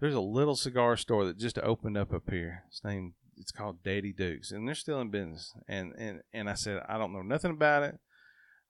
there's 0.00 0.16
a 0.16 0.20
little 0.20 0.56
cigar 0.56 0.96
store 0.96 1.24
that 1.26 1.38
just 1.38 1.60
opened 1.60 1.96
up 1.96 2.12
up 2.12 2.28
here. 2.28 2.64
It's 2.66 2.82
named, 2.82 3.12
it's 3.36 3.52
called 3.52 3.84
Daddy 3.84 4.12
Dukes. 4.12 4.50
And 4.50 4.66
they're 4.66 4.74
still 4.74 5.00
in 5.00 5.10
business. 5.10 5.54
And, 5.68 5.92
and, 5.96 6.22
and 6.32 6.50
I 6.50 6.54
said, 6.54 6.82
I 6.88 6.98
don't 6.98 7.12
know 7.12 7.22
nothing 7.22 7.52
about 7.52 7.84
it. 7.84 8.00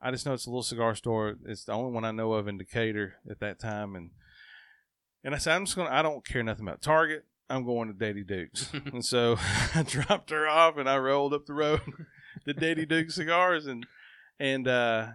I 0.03 0.11
just 0.11 0.27
know 0.27 0.35
it's 0.35 0.44
a 0.44 0.51
little 0.51 0.62
cigar 0.62 0.94
store. 0.94 1.37
It's 1.46 1.64
the 1.64 1.73
only 1.73 1.92
one 1.92 2.05
I 2.05 2.11
know 2.11 2.35
of 2.35 2.46
in 2.46 2.59
Decatur 2.59 3.14
at 3.31 3.40
that 3.40 3.59
time. 3.59 3.96
And, 3.96 4.11
and 5.24 5.35
I 5.35 5.38
said, 5.38 5.54
I'm 5.54 5.64
just 5.64 5.76
going 5.76 5.88
to, 5.88 5.94
I 5.94 6.02
don't 6.02 6.26
care 6.26 6.42
nothing 6.42 6.66
about 6.66 6.82
Target. 6.82 7.24
I'm 7.48 7.64
going 7.64 7.88
to 7.88 7.94
Daddy 7.94 8.24
Dukes. 8.24 8.70
and 8.92 9.04
so 9.04 9.37
I 9.74 9.82
dropped 9.82 10.30
her 10.30 10.48
off 10.48 10.76
and 10.76 10.88
I 10.88 10.98
rolled 10.98 11.35
up 11.35 11.46
the 11.46 11.54
road 11.54 11.80
to 12.46 12.54
Daddy 12.54 12.87
Duke 12.87 13.11
cigars 13.11 13.66
and, 13.66 13.87
and, 14.38 14.66
uh, 14.66 15.08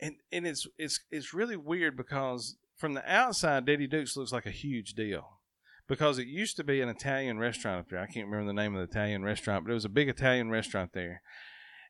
and, 0.00 0.16
and 0.32 0.46
it's, 0.46 0.66
it's, 0.78 1.00
it's 1.10 1.34
really 1.34 1.56
weird 1.56 1.96
because 1.96 2.56
from 2.76 2.94
the 2.94 3.12
outside, 3.12 3.66
Daddy 3.66 3.86
Dukes 3.86 4.16
looks 4.16 4.32
like 4.32 4.46
a 4.46 4.50
huge 4.50 4.94
deal 4.94 5.38
because 5.86 6.18
it 6.18 6.26
used 6.26 6.56
to 6.56 6.64
be 6.64 6.80
an 6.80 6.88
Italian 6.88 7.38
restaurant 7.38 7.80
up 7.80 7.90
there. 7.90 8.00
I 8.00 8.06
can't 8.06 8.26
remember 8.26 8.46
the 8.46 8.60
name 8.60 8.74
of 8.74 8.80
the 8.80 8.90
Italian 8.90 9.22
restaurant, 9.22 9.64
but 9.64 9.70
it 9.70 9.74
was 9.74 9.84
a 9.84 9.90
big 9.90 10.08
Italian 10.08 10.50
restaurant 10.50 10.92
there. 10.92 11.22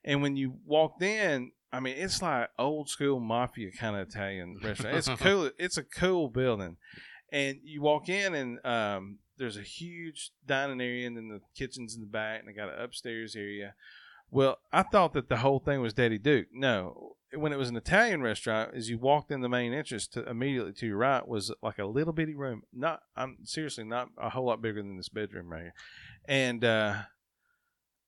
And 0.05 0.21
when 0.21 0.37
you 0.37 0.57
walked 0.67 1.03
in, 1.03 1.53
I 1.73 1.81
mean, 1.81 1.95
it's 1.97 2.21
like 2.21 2.51
old 2.59 2.89
school 2.89 3.21
mafia 3.21 3.71
kind 3.73 3.97
of 3.97 4.09
Italian 4.09 4.59
restaurant. 4.63 4.97
It's 4.97 5.09
cool. 5.09 5.51
It's 5.59 5.77
a 5.77 5.83
cool 5.83 6.29
building 6.29 6.77
and 7.35 7.59
you 7.65 7.83
walk 7.83 8.09
in 8.09 8.33
and 8.33 8.65
um, 8.65 9.19
there's 9.37 9.57
a 9.57 9.63
huge 9.63 10.31
dining 10.47 10.81
area 10.81 11.05
and 11.05 11.17
then 11.17 11.29
the 11.29 11.41
kitchen's 11.57 11.97
in 11.97 12.01
the 12.01 12.07
back 12.07 12.39
and 12.39 12.49
they 12.49 12.53
got 12.53 12.73
an 12.73 12.81
upstairs 12.81 13.35
area. 13.35 13.75
Well 14.31 14.59
i 14.73 14.83
thought 14.83 15.13
that 15.13 15.29
the 15.29 15.39
whole 15.39 15.59
thing 15.59 15.81
was 15.81 15.93
daddy 15.93 16.19
duke. 16.19 16.47
No 16.53 17.17
when 17.35 17.53
it 17.53 17.59
was 17.59 17.69
an 17.69 17.77
italian 17.77 18.23
restaurant 18.23 18.71
as 18.75 18.89
you 18.89 18.97
walked 18.97 19.33
in 19.33 19.41
the 19.41 19.49
main 19.49 19.73
entrance 19.73 20.07
to 20.07 20.25
immediately 20.29 20.73
to 20.73 20.87
your 20.87 20.99
right 20.99 21.27
was 21.27 21.53
like 21.61 21.79
a 21.79 21.85
little 21.85 22.13
bitty 22.13 22.37
room. 22.37 22.63
Not 22.73 23.03
i'm 23.17 23.39
seriously 23.43 23.85
not 23.85 24.11
a 24.17 24.31
whole 24.31 24.47
lot 24.47 24.63
bigger 24.63 24.81
than 24.81 24.97
this 24.97 25.09
bedroom 25.09 25.49
right 25.49 25.63
here. 25.63 25.75
And 26.27 26.65
uh, 26.65 26.95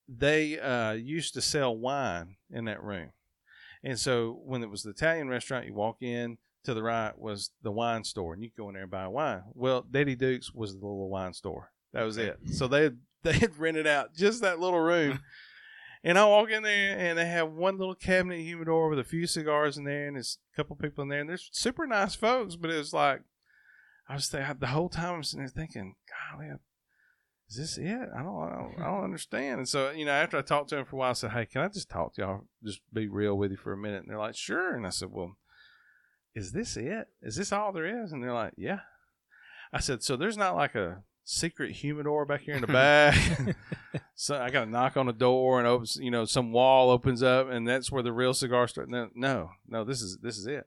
they 0.07 0.57
uh, 0.57 0.93
used 0.93 1.33
to 1.33 1.41
sell 1.41 1.75
wine 1.75 2.37
in 2.49 2.63
that 2.65 2.81
room. 2.81 3.09
And 3.83 3.99
so 3.99 4.39
when 4.45 4.63
it 4.63 4.69
was 4.69 4.83
the 4.83 4.91
italian 4.91 5.27
restaurant 5.27 5.65
you 5.65 5.73
walk 5.73 5.97
in 6.01 6.37
to 6.67 6.73
the 6.73 6.83
right 6.83 7.17
was 7.17 7.51
the 7.63 7.71
wine 7.71 8.03
store, 8.03 8.33
and 8.33 8.43
you 8.43 8.49
could 8.49 8.57
go 8.57 8.67
in 8.67 8.73
there 8.73 8.83
and 8.83 8.91
buy 8.91 9.07
wine. 9.07 9.43
Well, 9.53 9.85
Daddy 9.89 10.15
Duke's 10.15 10.53
was 10.53 10.73
the 10.73 10.85
little 10.85 11.09
wine 11.09 11.33
store. 11.33 11.71
That 11.93 12.03
was 12.03 12.17
it. 12.17 12.37
So 12.51 12.67
they 12.67 12.91
they 13.23 13.33
had 13.33 13.57
rented 13.57 13.87
out 13.87 14.13
just 14.13 14.41
that 14.41 14.59
little 14.59 14.79
room. 14.79 15.21
and 16.03 16.19
I 16.19 16.25
walk 16.25 16.51
in 16.51 16.63
there, 16.63 16.97
and 16.97 17.17
they 17.17 17.25
have 17.25 17.51
one 17.51 17.77
little 17.77 17.95
cabinet 17.95 18.41
humidor 18.41 18.89
with 18.89 18.99
a 18.99 19.05
few 19.05 19.27
cigars 19.27 19.77
in 19.77 19.85
there, 19.85 20.07
and 20.07 20.17
there's 20.17 20.39
a 20.53 20.55
couple 20.57 20.75
people 20.75 21.03
in 21.03 21.09
there, 21.09 21.21
and 21.21 21.29
they're 21.29 21.39
super 21.51 21.87
nice 21.87 22.15
folks. 22.15 22.57
But 22.57 22.71
it 22.71 22.77
was 22.77 22.93
like 22.93 23.21
I 24.09 24.15
was 24.15 24.29
there 24.29 24.55
the 24.59 24.67
whole 24.67 24.89
time. 24.89 25.15
I'm 25.15 25.23
sitting 25.23 25.45
there 25.45 25.49
thinking, 25.49 25.95
golly, 26.31 26.49
is 27.49 27.55
this 27.55 27.77
it? 27.77 28.09
I 28.13 28.23
don't, 28.23 28.43
I 28.43 28.55
don't, 28.55 28.75
I 28.81 28.85
don't 28.87 29.05
understand. 29.05 29.59
And 29.59 29.69
so, 29.69 29.91
you 29.91 30.03
know, 30.03 30.11
after 30.11 30.37
I 30.37 30.41
talked 30.41 30.69
to 30.69 30.75
them 30.75 30.85
for 30.85 30.97
a 30.97 30.99
while, 30.99 31.11
I 31.11 31.13
said, 31.13 31.31
hey, 31.31 31.45
can 31.45 31.61
I 31.61 31.69
just 31.69 31.89
talk 31.89 32.15
to 32.15 32.21
y'all? 32.21 32.41
Just 32.61 32.81
be 32.91 33.07
real 33.07 33.37
with 33.37 33.51
you 33.51 33.57
for 33.57 33.71
a 33.71 33.77
minute. 33.77 34.01
And 34.01 34.09
they're 34.09 34.17
like, 34.17 34.35
sure. 34.35 34.75
And 34.75 34.85
I 34.85 34.89
said, 34.89 35.11
well, 35.11 35.37
is 36.37 36.51
this 36.51 36.77
it? 36.77 37.07
Is 37.23 37.35
this 37.35 37.51
all 37.51 37.71
there 37.71 38.03
is? 38.03 38.11
And 38.11 38.21
they're 38.21 38.31
like, 38.31 38.53
yeah. 38.57 38.81
I 39.73 39.79
said, 39.79 40.03
so 40.03 40.15
there's 40.15 40.37
not 40.37 40.55
like 40.55 40.75
a 40.75 41.01
secret 41.23 41.71
humidor 41.71 42.25
back 42.25 42.41
here 42.41 42.53
in 42.53 42.61
the 42.61 42.67
back. 42.67 43.17
so 44.15 44.39
I 44.39 44.51
got 44.51 44.65
to 44.65 44.69
knock 44.69 44.97
on 44.97 45.07
the 45.07 45.13
door 45.13 45.57
and 45.57 45.67
opens, 45.67 45.97
you 45.99 46.11
know, 46.11 46.25
some 46.25 46.51
wall 46.51 46.91
opens 46.91 47.23
up 47.23 47.49
and 47.49 47.67
that's 47.67 47.91
where 47.91 48.03
the 48.03 48.13
real 48.13 48.35
cigar 48.35 48.67
starts. 48.67 48.91
No, 48.91 49.09
no, 49.15 49.49
no, 49.67 49.83
this 49.83 50.03
is, 50.03 50.19
this 50.21 50.37
is 50.37 50.45
it. 50.45 50.65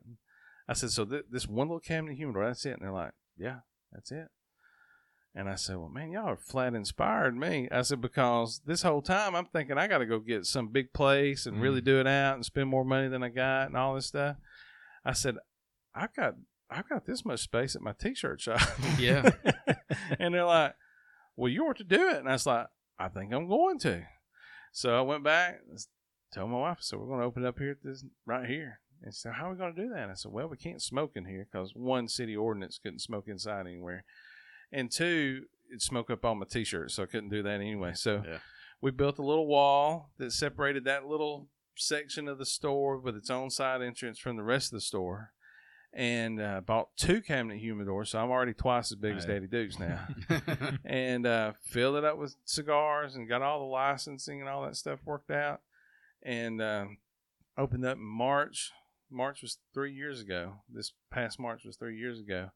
I 0.69 0.73
said, 0.73 0.91
so 0.91 1.05
th- 1.05 1.27
this 1.31 1.47
one 1.47 1.69
little 1.69 1.79
cabinet 1.79 2.17
humidor, 2.17 2.47
that's 2.47 2.67
it. 2.67 2.73
And 2.73 2.83
they're 2.83 2.91
like, 2.91 3.13
yeah, 3.39 3.61
that's 3.93 4.11
it. 4.11 4.27
And 5.37 5.49
I 5.49 5.55
said, 5.55 5.77
well, 5.77 5.89
man, 5.89 6.11
y'all 6.11 6.31
are 6.31 6.37
flat 6.37 6.75
inspired 6.75 7.37
me. 7.37 7.69
I 7.71 7.83
said, 7.83 8.01
because 8.01 8.61
this 8.67 8.83
whole 8.83 9.03
time 9.03 9.37
I'm 9.37 9.47
thinking 9.47 9.79
I 9.79 9.87
got 9.87 9.99
to 9.99 10.07
go 10.07 10.19
get 10.19 10.47
some 10.47 10.67
big 10.67 10.93
place 10.93 11.47
and 11.47 11.63
really 11.63 11.81
mm. 11.81 11.85
do 11.85 12.01
it 12.01 12.09
out 12.09 12.35
and 12.35 12.45
spend 12.45 12.69
more 12.69 12.85
money 12.85 13.07
than 13.07 13.23
I 13.23 13.29
got 13.29 13.69
and 13.69 13.77
all 13.77 13.95
this 13.95 14.07
stuff. 14.07 14.35
I 15.05 15.13
said, 15.13 15.37
I've 15.95 16.15
got 16.15 16.35
I've 16.71 16.89
got 16.89 17.05
this 17.05 17.25
much 17.25 17.41
space 17.41 17.75
at 17.75 17.83
my 17.83 17.93
t-shirt 17.93 18.41
shop. 18.41 18.61
Yeah. 18.99 19.29
and 20.21 20.35
they're 20.35 20.45
like, 20.45 20.75
"Well, 21.37 21.51
you 21.51 21.67
ought 21.67 21.79
to 21.79 21.85
do 21.85 22.09
it." 22.11 22.17
And 22.19 22.29
I 22.29 22.33
was 22.33 22.47
like, 22.47 22.67
"I 22.99 23.09
think 23.09 23.33
I'm 23.33 23.49
going 23.49 23.79
to." 23.81 24.05
So 24.73 24.97
I 24.97 25.01
went 25.01 25.25
back, 25.25 25.59
and 25.69 25.79
told 26.33 26.51
my 26.51 26.59
wife, 26.59 26.79
"So 26.81 26.97
we're 26.97 27.07
going 27.09 27.21
to 27.21 27.27
open 27.27 27.45
up 27.45 27.59
here 27.59 27.73
at 27.73 27.83
this 27.83 28.05
right 28.25 28.49
here." 28.49 28.81
And 29.03 29.13
said, 29.15 29.33
"How 29.35 29.49
are 29.49 29.53
we 29.53 29.59
going 29.59 29.75
to 29.75 29.83
do 29.83 29.89
that?" 29.89 30.03
And 30.03 30.11
I 30.13 30.15
said, 30.15 30.31
"Well, 30.31 30.47
we 30.49 30.57
can't 30.57 30.81
smoke 30.81 31.13
in 31.17 31.25
here 31.25 31.47
because 31.51 31.73
one 31.75 32.07
city 32.07 32.37
ordinance 32.37 32.79
couldn't 32.81 33.01
smoke 33.01 33.25
inside 33.27 33.67
anywhere, 33.67 34.05
and 34.71 34.93
two, 34.93 35.47
it'd 35.71 35.83
smoke 35.83 36.09
up 36.11 36.25
all 36.25 36.37
my 36.37 36.47
t-shirts. 36.49 36.95
so 36.95 37.03
I 37.03 37.07
couldn't 37.07 37.31
do 37.31 37.43
that 37.43 37.61
anyway." 37.61 37.95
So 37.95 38.23
Yeah. 38.25 38.39
we 38.81 38.93
built 38.93 39.19
a 39.19 39.25
little 39.25 39.49
wall 39.49 40.13
that 40.19 40.31
separated 40.33 40.85
that 40.85 41.05
little 41.07 41.49
section 41.75 42.29
of 42.29 42.39
the 42.39 42.47
store 42.47 42.97
with 42.99 43.17
its 43.17 43.31
own 43.31 43.51
side 43.51 43.83
entrance 43.83 44.19
from 44.21 44.37
the 44.37 44.43
rest 44.45 44.69
of 44.69 44.77
the 44.77 44.81
store 44.83 45.33
and 45.93 46.41
uh, 46.41 46.61
bought 46.61 46.89
two 46.97 47.21
cabinet 47.21 47.61
humidors. 47.61 48.09
So 48.09 48.21
I'm 48.21 48.31
already 48.31 48.55
twice 48.55 48.93
as 48.93 48.97
big 48.97 49.17
as 49.17 49.27
Daddy 49.27 49.47
Dukes 49.47 49.79
now. 49.79 50.07
and 50.85 51.27
uh, 51.27 51.53
filled 51.63 51.97
it 51.97 52.05
up 52.05 52.17
with 52.17 52.37
cigars 52.45 53.17
and 53.17 53.29
got 53.29 53.43
all 53.43 53.61
the 53.61 53.67
licensing 53.67 54.41
and 54.41 54.49
all 54.49 54.63
that 54.63 54.77
stuff 54.77 55.01
worked 55.05 55.31
out. 55.31 55.61
And 56.23 56.61
um 56.61 56.99
opened 57.61 57.85
up 57.85 57.97
in 57.97 58.05
March. 58.05 58.73
March 59.11 59.43
was 59.43 59.59
three 59.75 59.93
years 59.93 60.21
ago. 60.21 60.55
This 60.73 60.93
past 61.11 61.39
March 61.39 61.65
was 61.65 61.77
three 61.77 61.97
years 61.97 62.19
ago. 62.21 62.51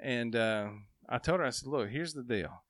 And 0.00 0.36
uh, 0.36 0.68
I 1.08 1.18
told 1.18 1.40
her, 1.40 1.46
I 1.46 1.50
said, 1.50 1.68
look, 1.68 1.88
here's 1.88 2.14
the 2.14 2.22
deal. 2.22 2.62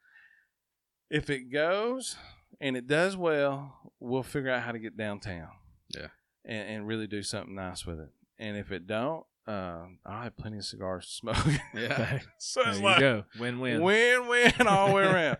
If 1.11 1.31
it 1.31 1.53
goes 1.53 2.17
and 2.61 2.77
it 2.77 2.87
does 2.87 3.17
well, 3.17 3.93
we'll 4.01 4.23
figure 4.23 4.51
out 4.51 4.63
how 4.63 4.73
to 4.73 4.79
get 4.79 4.97
downtown. 4.97 5.49
Yeah. 5.95 6.09
And, 6.45 6.69
and 6.69 6.87
really 6.87 7.07
do 7.07 7.23
something 7.23 7.55
nice 7.55 7.85
with 7.85 8.01
it. 8.01 8.11
And 8.39 8.57
if 8.57 8.73
it 8.73 8.87
don't, 8.87 9.25
uh, 9.49 9.87
I'll 10.05 10.23
have 10.25 10.37
plenty 10.37 10.59
of 10.59 10.65
cigars 10.65 11.07
to 11.07 11.13
smoke. 11.13 11.47
yeah. 11.75 12.21
so 12.39 12.61
There 12.63 12.73
it's 12.73 12.81
like, 12.81 13.01
go. 13.01 13.25
Win 13.41 13.61
win. 13.61 13.83
Win 13.83 14.29
win 14.29 14.53
all 14.67 14.89
the 14.89 14.95
way 14.95 15.03
around. 15.07 15.39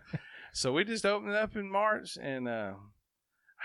so 0.53 0.73
we 0.73 0.85
just 0.85 1.05
opened 1.05 1.33
it 1.33 1.37
up 1.37 1.55
in 1.57 1.71
March, 1.71 2.17
and 2.21 2.49
uh, 2.49 2.73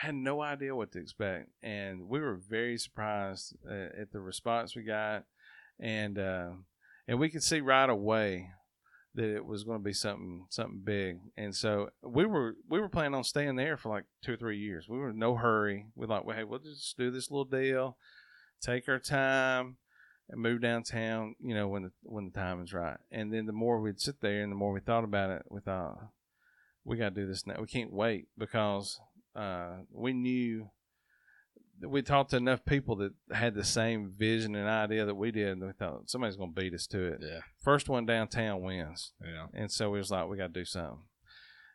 I 0.01 0.06
had 0.06 0.15
no 0.15 0.41
idea 0.41 0.75
what 0.75 0.91
to 0.91 0.99
expect, 0.99 1.49
and 1.62 2.10
we 2.10 2.19
were 2.19 2.36
very 2.36 2.77
surprised 2.77 3.56
uh, 3.65 4.01
at 4.01 4.12
the 4.12 4.19
response 4.19 4.75
we 4.75 4.84
got, 4.84 5.23
and 5.79 6.19
uh, 6.19 6.49
and 7.08 7.19
we 7.19 7.29
could 7.29 7.43
see 7.43 7.62
right 7.62 7.89
away 7.89 8.49
that 9.15 9.34
it 9.34 9.45
was 9.45 9.63
going 9.63 9.79
to 9.79 9.84
be 9.84 9.93
something 9.93 10.47
something 10.49 10.82
big, 10.84 11.19
and 11.38 11.56
so 11.56 11.89
we 12.03 12.25
were 12.25 12.56
we 12.67 12.82
were 12.82 12.89
planning 12.89 13.15
on 13.15 13.23
staying 13.23 13.56
there 13.56 13.77
for 13.77 13.88
like 13.88 14.03
two 14.21 14.34
or 14.34 14.38
three 14.38 14.58
years. 14.58 14.89
We 14.89 14.97
were 14.97 15.12
in 15.12 15.19
no 15.19 15.36
hurry. 15.36 15.86
We 15.95 16.06
like, 16.06 16.25
well, 16.25 16.36
hey, 16.36 16.43
we'll 16.43 16.60
just 16.60 16.97
do 16.97 17.12
this 17.12 17.32
little 17.32 17.45
deal, 17.45 17.95
take 18.62 18.89
our 18.89 18.99
time 18.99 19.77
and 20.29 20.41
move 20.41 20.62
downtown, 20.62 21.36
you 21.39 21.53
know, 21.53 21.67
when 21.67 21.83
the 21.83 21.91
when 22.03 22.25
the 22.25 22.39
time 22.39 22.62
is 22.62 22.73
right. 22.73 22.97
And 23.12 23.33
then 23.33 23.45
the 23.45 23.53
more 23.53 23.79
we'd 23.79 23.99
sit 23.99 24.21
there 24.21 24.41
and 24.41 24.51
the 24.51 24.55
more 24.55 24.73
we 24.73 24.79
thought 24.79 25.03
about 25.03 25.29
it, 25.31 25.43
we 25.49 25.62
thought 25.62 25.97
we 26.83 26.97
got 26.97 27.15
to 27.15 27.21
do 27.21 27.27
this 27.27 27.45
now. 27.45 27.55
We 27.59 27.67
can't 27.67 27.93
wait 27.93 28.27
because 28.38 28.99
uh, 29.36 29.77
we 29.91 30.13
knew 30.13 30.69
that 31.79 31.89
we 31.89 32.01
talked 32.01 32.31
to 32.31 32.38
enough 32.38 32.63
people 32.65 32.95
that 32.97 33.13
had 33.31 33.55
the 33.55 33.63
same 33.63 34.13
vision 34.15 34.55
and 34.55 34.69
idea 34.69 35.05
that 35.05 35.15
we 35.15 35.31
did, 35.31 35.57
and 35.57 35.65
we 35.65 35.73
thought 35.73 36.09
somebody's 36.09 36.36
going 36.36 36.53
to 36.53 36.62
beat 36.62 36.73
us 36.73 36.88
to 36.88 37.03
it. 37.03 37.19
Yeah. 37.21 37.39
First 37.62 37.89
one 37.89 38.05
downtown 38.05 38.62
wins. 38.62 39.13
Yeah. 39.23 39.47
And 39.53 39.71
so 39.71 39.89
we 39.89 39.97
was 39.97 40.12
like, 40.12 40.27
we 40.27 40.38
got 40.38 40.53
to 40.53 40.59
do 40.59 40.65
something. 40.65 40.99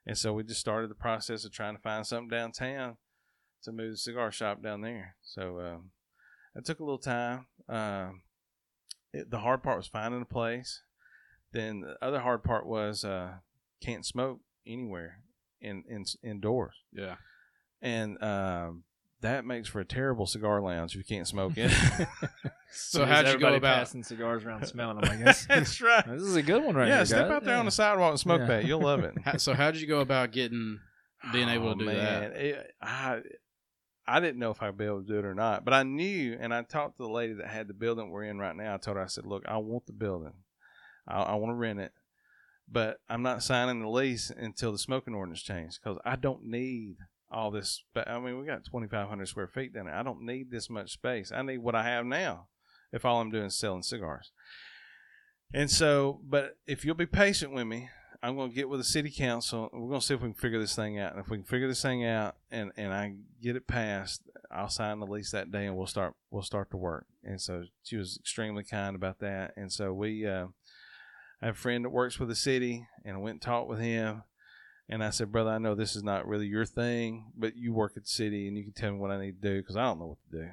And 0.06 0.16
so 0.16 0.32
we 0.32 0.42
just 0.42 0.60
started 0.60 0.90
the 0.90 0.94
process 0.94 1.44
of 1.44 1.52
trying 1.52 1.76
to 1.76 1.82
find 1.82 2.06
something 2.06 2.30
downtown 2.30 2.96
to 3.64 3.72
move 3.72 3.92
the 3.92 3.98
cigar 3.98 4.32
shop 4.32 4.62
down 4.62 4.80
there. 4.80 5.16
So 5.22 5.60
um, 5.60 5.90
it 6.54 6.64
took 6.64 6.80
a 6.80 6.84
little 6.84 6.98
time. 6.98 7.46
Um, 7.68 8.22
it, 9.12 9.30
the 9.30 9.38
hard 9.38 9.62
part 9.62 9.76
was 9.78 9.86
finding 9.86 10.22
a 10.22 10.26
place. 10.26 10.82
Then 11.52 11.80
the 11.80 11.96
other 12.02 12.20
hard 12.20 12.44
part 12.44 12.66
was 12.66 13.04
uh, 13.04 13.34
can't 13.82 14.04
smoke 14.04 14.40
anywhere 14.66 15.20
in, 15.60 15.84
in 15.88 16.04
indoors, 16.22 16.74
Yeah. 16.92 17.16
and 17.80 18.22
um, 18.22 18.84
that 19.22 19.44
makes 19.46 19.68
for 19.68 19.80
a 19.80 19.84
terrible 19.84 20.26
cigar 20.26 20.60
lounge 20.60 20.92
if 20.92 20.98
you 20.98 21.04
can't 21.04 21.26
smoke 21.26 21.56
in. 21.56 21.70
So 22.70 23.06
how'd 23.06 23.26
you 23.28 23.38
go 23.38 23.54
about? 23.54 23.78
passing 23.78 24.02
cigars 24.04 24.44
around, 24.44 24.66
smelling 24.66 25.00
them? 25.00 25.10
I 25.10 25.16
guess 25.24 25.46
That's 25.46 25.80
right. 25.80 26.06
this 26.06 26.20
is 26.22 26.36
a 26.36 26.42
good 26.42 26.62
one 26.62 26.74
right 26.76 26.86
yeah, 26.86 26.96
here. 26.96 27.06
step 27.06 27.22
guys. 27.28 27.36
out 27.36 27.44
there 27.44 27.54
Yeah. 27.54 27.60
on 27.60 27.64
the 27.64 27.70
sidewalk 27.70 28.10
and 28.10 28.20
smoke 28.20 28.40
Yeah. 28.42 28.46
that. 28.48 28.66
You'll 28.66 28.82
love 28.82 29.00
it. 29.04 29.14
So 29.40 29.54
how'd 29.54 29.76
you 29.76 29.86
go 29.86 30.00
about 30.00 30.32
getting 30.32 30.78
being 31.32 31.48
able 31.48 31.72
to 31.74 31.78
do 31.78 31.86
that? 31.90 32.32
Oh, 32.34 32.38
It, 32.38 32.74
I 32.82 33.20
I 34.08 34.20
didn't 34.20 34.38
know 34.38 34.50
if 34.50 34.62
I'd 34.62 34.78
be 34.78 34.86
able 34.86 35.02
to 35.02 35.06
do 35.06 35.18
it 35.18 35.24
or 35.24 35.34
not, 35.34 35.64
but 35.64 35.74
I 35.74 35.82
knew, 35.82 36.36
and 36.40 36.52
I 36.54 36.62
talked 36.62 36.96
to 36.96 37.02
the 37.02 37.12
lady 37.12 37.34
that 37.34 37.48
had 37.48 37.68
the 37.68 37.74
building 37.74 38.10
we're 38.10 38.24
in 38.24 38.38
right 38.38 38.56
now. 38.56 38.74
I 38.74 38.78
told 38.78 38.96
her, 38.96 39.02
I 39.02 39.06
said, 39.06 39.26
"Look, 39.26 39.44
I 39.46 39.58
want 39.58 39.86
the 39.86 39.92
building. 39.92 40.32
I, 41.06 41.22
I 41.22 41.34
want 41.34 41.50
to 41.50 41.56
rent 41.56 41.80
it, 41.80 41.92
but 42.66 43.00
I'm 43.08 43.22
not 43.22 43.42
signing 43.42 43.82
the 43.82 43.88
lease 43.88 44.30
until 44.30 44.72
the 44.72 44.78
smoking 44.78 45.14
ordinance 45.14 45.42
changes 45.42 45.78
because 45.82 45.98
I 46.04 46.16
don't 46.16 46.44
need." 46.44 46.96
All 47.30 47.50
this, 47.50 47.84
but 47.92 48.08
I 48.08 48.18
mean, 48.18 48.40
we 48.40 48.46
got 48.46 48.64
2,500 48.64 49.28
square 49.28 49.48
feet 49.48 49.74
down 49.74 49.84
there. 49.84 49.94
I 49.94 50.02
don't 50.02 50.22
need 50.22 50.50
this 50.50 50.70
much 50.70 50.92
space. 50.92 51.30
I 51.30 51.42
need 51.42 51.58
what 51.58 51.74
I 51.74 51.82
have 51.82 52.06
now. 52.06 52.46
If 52.90 53.04
all 53.04 53.20
I'm 53.20 53.30
doing 53.30 53.44
is 53.44 53.58
selling 53.58 53.82
cigars, 53.82 54.32
and 55.52 55.70
so, 55.70 56.22
but 56.26 56.56
if 56.66 56.86
you'll 56.86 56.94
be 56.94 57.04
patient 57.04 57.52
with 57.52 57.66
me, 57.66 57.90
I'm 58.22 58.34
going 58.34 58.50
to 58.50 58.54
get 58.54 58.68
with 58.68 58.80
the 58.80 58.84
city 58.84 59.10
council. 59.10 59.70
We're 59.72 59.88
going 59.88 60.00
to 60.00 60.06
see 60.06 60.14
if 60.14 60.20
we 60.20 60.28
can 60.28 60.34
figure 60.34 60.58
this 60.58 60.74
thing 60.74 60.98
out. 60.98 61.12
And 61.12 61.20
if 61.20 61.28
we 61.28 61.36
can 61.36 61.46
figure 61.46 61.68
this 61.68 61.82
thing 61.82 62.04
out 62.04 62.34
and, 62.50 62.72
and 62.76 62.92
I 62.92 63.14
get 63.40 63.54
it 63.54 63.68
passed, 63.68 64.22
I'll 64.50 64.68
sign 64.68 64.98
the 64.98 65.06
lease 65.06 65.30
that 65.30 65.52
day 65.52 65.66
and 65.66 65.76
we'll 65.76 65.86
start 65.86 66.14
we'll 66.30 66.42
start 66.42 66.70
to 66.70 66.76
work. 66.76 67.06
And 67.22 67.40
so 67.40 67.64
she 67.84 67.96
was 67.96 68.16
extremely 68.18 68.64
kind 68.64 68.96
about 68.96 69.20
that. 69.20 69.52
And 69.56 69.70
so 69.72 69.92
we 69.92 70.26
uh, 70.26 70.46
I 71.40 71.46
have 71.46 71.54
a 71.54 71.58
friend 71.58 71.84
that 71.84 71.90
works 71.90 72.18
with 72.18 72.28
the 72.28 72.34
city 72.34 72.88
and 73.04 73.16
I 73.16 73.20
went 73.20 73.34
and 73.34 73.42
talked 73.42 73.68
with 73.68 73.78
him. 73.78 74.24
And 74.88 75.04
I 75.04 75.10
said, 75.10 75.30
brother, 75.30 75.50
I 75.50 75.58
know 75.58 75.74
this 75.74 75.94
is 75.94 76.02
not 76.02 76.26
really 76.26 76.46
your 76.46 76.64
thing, 76.64 77.32
but 77.36 77.56
you 77.56 77.74
work 77.74 77.92
at 77.96 78.04
the 78.04 78.08
city 78.08 78.48
and 78.48 78.56
you 78.56 78.64
can 78.64 78.72
tell 78.72 78.90
me 78.90 78.98
what 78.98 79.10
I 79.10 79.20
need 79.20 79.42
to 79.42 79.48
do 79.48 79.60
because 79.60 79.76
I 79.76 79.82
don't 79.82 79.98
know 79.98 80.06
what 80.06 80.18
to 80.30 80.38
do. 80.44 80.48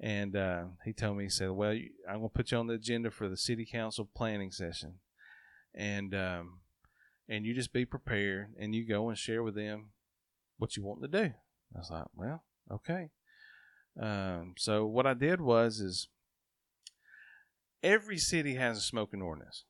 And 0.00 0.34
uh, 0.34 0.64
he 0.86 0.94
told 0.94 1.18
me, 1.18 1.24
he 1.24 1.30
said, 1.30 1.50
well, 1.50 1.72
I'm 2.08 2.16
going 2.16 2.22
to 2.22 2.28
put 2.30 2.50
you 2.50 2.56
on 2.56 2.68
the 2.68 2.74
agenda 2.74 3.10
for 3.10 3.28
the 3.28 3.36
city 3.36 3.66
council 3.70 4.08
planning 4.16 4.50
session. 4.50 4.94
And 5.74 6.14
um, 6.14 6.59
and 7.30 7.46
you 7.46 7.54
just 7.54 7.72
be 7.72 7.84
prepared 7.84 8.48
and 8.58 8.74
you 8.74 8.84
go 8.84 9.08
and 9.08 9.16
share 9.16 9.42
with 9.42 9.54
them 9.54 9.90
what 10.58 10.76
you 10.76 10.82
want 10.82 11.00
to 11.00 11.08
do. 11.08 11.32
I 11.74 11.78
was 11.78 11.90
like, 11.90 12.06
well, 12.14 12.42
okay. 12.70 13.10
Um, 13.98 14.54
so 14.58 14.84
what 14.84 15.06
I 15.06 15.14
did 15.14 15.40
was 15.40 15.78
is 15.78 16.08
every 17.84 18.18
city 18.18 18.56
has 18.56 18.76
a 18.76 18.82
smoking 18.82 19.22
ordinance. 19.22 19.64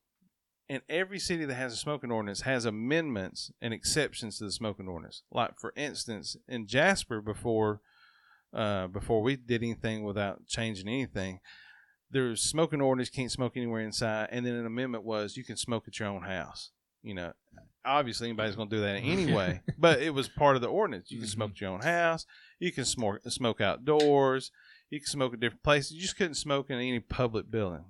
And 0.71 0.83
every 0.89 1.19
city 1.19 1.45
that 1.45 1.55
has 1.55 1.73
a 1.73 1.77
smoking 1.77 2.11
ordinance 2.11 2.43
has 2.43 2.65
amendments 2.65 3.51
and 3.61 3.75
exceptions 3.75 4.39
to 4.39 4.45
the 4.45 4.53
smoking 4.53 4.89
ordinance. 4.89 5.23
Like 5.31 5.59
for 5.61 5.75
instance, 5.77 6.37
in 6.49 6.67
Jasper 6.67 7.21
before 7.21 7.81
uh, 8.55 8.87
before 8.87 9.23
we 9.23 9.37
did 9.37 9.63
anything 9.63 10.03
without 10.05 10.47
changing 10.47 10.89
anything, 10.89 11.41
there's 12.11 12.41
smoking 12.41 12.81
ordinance 12.81 13.11
can't 13.11 13.31
smoke 13.31 13.57
anywhere 13.57 13.81
inside, 13.81 14.29
and 14.33 14.47
then 14.47 14.55
an 14.55 14.67
amendment 14.67 15.05
was 15.05 15.37
you 15.37 15.45
can 15.45 15.57
smoke 15.57 15.85
at 15.87 15.99
your 15.99 16.09
own 16.09 16.23
house. 16.23 16.71
You 17.03 17.15
know, 17.15 17.33
obviously 17.85 18.29
anybody's 18.29 18.57
going 18.57 18.69
to 18.69 18.77
do 18.77 18.83
that 18.83 18.97
anyway, 19.03 19.63
but 19.79 20.01
it 20.01 20.15
was 20.15 20.29
part 20.29 20.57
of 20.57 20.63
the 20.63 20.69
ordinance. 20.69 21.11
You 21.11 21.19
can 21.19 21.29
smoke 21.29 21.53
at 21.53 21.61
your 21.61 21.71
own 21.71 21.81
house. 21.81 22.27
You 22.59 22.73
can 22.73 22.85
smoke 22.85 23.21
smoke 23.29 23.61
outdoors. 23.61 24.51
You 24.91 25.01
can 25.01 25.07
smoke 25.07 25.35
at 25.35 25.41
different 25.41 25.63
places. 25.63 25.93
You 25.93 26.03
just 26.03 26.17
couldn't 26.17 26.35
smoke 26.35 26.69
in 26.71 26.77
any 26.77 27.01
public 27.01 27.51
building. 27.51 27.85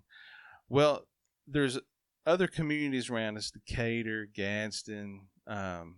Well, 0.68 1.06
there's 1.46 1.78
other 2.26 2.46
communities 2.46 3.10
around 3.10 3.36
us: 3.36 3.50
Decatur, 3.50 4.26
Gadsden, 4.32 5.26
um, 5.46 5.96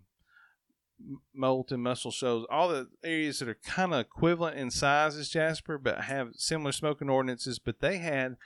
Moulton, 1.35 1.81
Muscle 1.81 2.11
Shoals, 2.11 2.47
all 2.49 2.69
the 2.69 2.87
areas 3.03 3.39
that 3.39 3.49
are 3.49 3.59
kind 3.65 3.93
of 3.93 3.99
equivalent 3.99 4.57
in 4.57 4.71
size 4.71 5.17
as 5.17 5.29
Jasper, 5.29 5.77
but 5.77 6.05
have 6.05 6.29
similar 6.35 6.71
smoking 6.71 7.09
ordinances. 7.09 7.59
But 7.59 7.81
they 7.81 7.97
had 7.97 8.37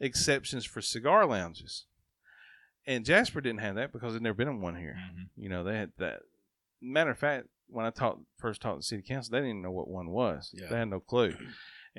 exceptions 0.00 0.64
for 0.64 0.82
cigar 0.82 1.26
lounges. 1.26 1.86
And 2.86 3.04
Jasper 3.04 3.40
didn't 3.40 3.60
have 3.60 3.74
that 3.76 3.92
because 3.92 4.12
they'd 4.12 4.22
never 4.22 4.34
been 4.34 4.60
one 4.60 4.76
here. 4.76 4.96
You 5.36 5.48
know, 5.48 5.64
they 5.64 5.76
had 5.76 5.92
that. 5.98 6.20
Matter 6.80 7.10
of 7.10 7.18
fact, 7.18 7.46
when 7.68 7.84
I 7.84 7.90
talked 7.90 8.20
first 8.38 8.60
taught 8.60 8.76
the 8.76 8.82
city 8.82 9.02
council, 9.02 9.32
they 9.32 9.38
didn't 9.38 9.50
even 9.50 9.62
know 9.62 9.72
what 9.72 9.88
one 9.88 10.10
was. 10.10 10.50
Yeah. 10.52 10.68
They 10.68 10.76
had 10.76 10.88
no 10.88 11.00
clue. 11.00 11.34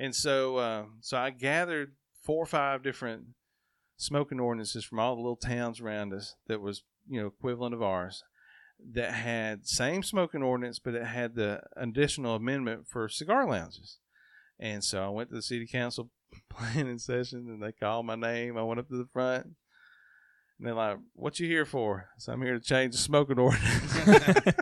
And 0.00 0.14
so, 0.14 0.58
uh, 0.58 0.84
so 1.00 1.16
I 1.18 1.30
gathered 1.30 1.96
four 2.22 2.40
or 2.40 2.46
five 2.46 2.84
different 2.84 3.24
smoking 3.96 4.38
ordinances 4.38 4.84
from 4.84 5.00
all 5.00 5.16
the 5.16 5.20
little 5.20 5.34
towns 5.34 5.80
around 5.80 6.14
us 6.14 6.36
that 6.46 6.60
was, 6.60 6.84
you 7.08 7.20
know, 7.20 7.26
equivalent 7.26 7.74
of 7.74 7.82
ours, 7.82 8.22
that 8.92 9.12
had 9.12 9.66
same 9.66 10.04
smoking 10.04 10.42
ordinance, 10.42 10.78
but 10.78 10.94
it 10.94 11.04
had 11.04 11.34
the 11.34 11.62
additional 11.76 12.36
amendment 12.36 12.86
for 12.86 13.08
cigar 13.08 13.44
lounges. 13.48 13.98
And 14.60 14.84
so 14.84 15.02
I 15.04 15.08
went 15.08 15.30
to 15.30 15.34
the 15.34 15.42
city 15.42 15.66
council 15.66 16.10
planning 16.48 16.98
session, 16.98 17.46
and 17.48 17.60
they 17.60 17.72
called 17.72 18.06
my 18.06 18.14
name. 18.14 18.56
I 18.56 18.62
went 18.62 18.78
up 18.78 18.88
to 18.90 18.96
the 18.98 19.08
front, 19.12 19.48
and 20.58 20.66
they're 20.66 20.74
like, 20.74 20.98
"What 21.14 21.38
you 21.38 21.46
here 21.46 21.64
for?" 21.64 22.08
So 22.18 22.32
I'm 22.32 22.42
here 22.42 22.54
to 22.54 22.64
change 22.64 22.92
the 22.92 22.98
smoking 22.98 23.38
ordinance. 23.38 23.98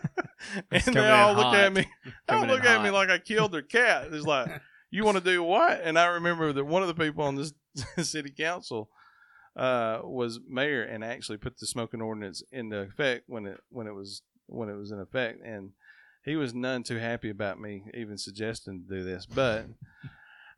and 0.71 0.95
they 0.95 1.11
all 1.11 1.35
look 1.35 1.45
hot. 1.45 1.57
at 1.57 1.73
me. 1.73 1.83
They 2.05 2.11
all 2.29 2.41
Coming 2.41 2.51
in 2.51 2.57
look 2.57 2.65
at 2.65 2.83
me 2.83 2.91
like 2.91 3.09
I 3.09 3.19
killed 3.19 3.53
their 3.53 3.63
cat. 3.63 4.09
It's 4.13 4.27
like, 4.27 4.49
you 4.91 5.05
want 5.05 5.19
to 5.19 5.25
do 5.25 5.43
what? 5.43 5.81
And 5.83 5.99
I 5.99 6.07
remember 6.07 6.53
that 6.53 6.65
one 6.65 6.83
of 6.83 6.89
the 6.89 6.95
people 6.95 7.25
on 7.25 7.37
this 7.37 7.53
city 8.03 8.31
council 8.31 8.91
uh, 9.57 10.01
was 10.03 10.41
mayor 10.49 10.83
and 10.83 11.05
actually 11.05 11.39
put 11.39 11.59
the 11.59 11.67
smoking 11.67 12.03
ordinance 12.03 12.43
into 12.53 12.79
effect 12.79 13.25
when 13.27 13.47
it 13.47 13.59
when 13.71 13.87
it 13.87 13.95
was 13.95 14.23
when 14.47 14.69
it 14.69 14.77
was 14.77 14.91
in 14.93 15.01
effect, 15.01 15.41
and 15.45 15.71
he 16.25 16.37
was 16.37 16.55
none 16.55 16.83
too 16.83 16.99
happy 16.99 17.31
about 17.31 17.61
me 17.61 17.85
even 17.95 18.19
suggesting 18.19 18.85
to 18.85 18.97
do 18.97 19.05
this, 19.05 19.27
but. 19.27 19.67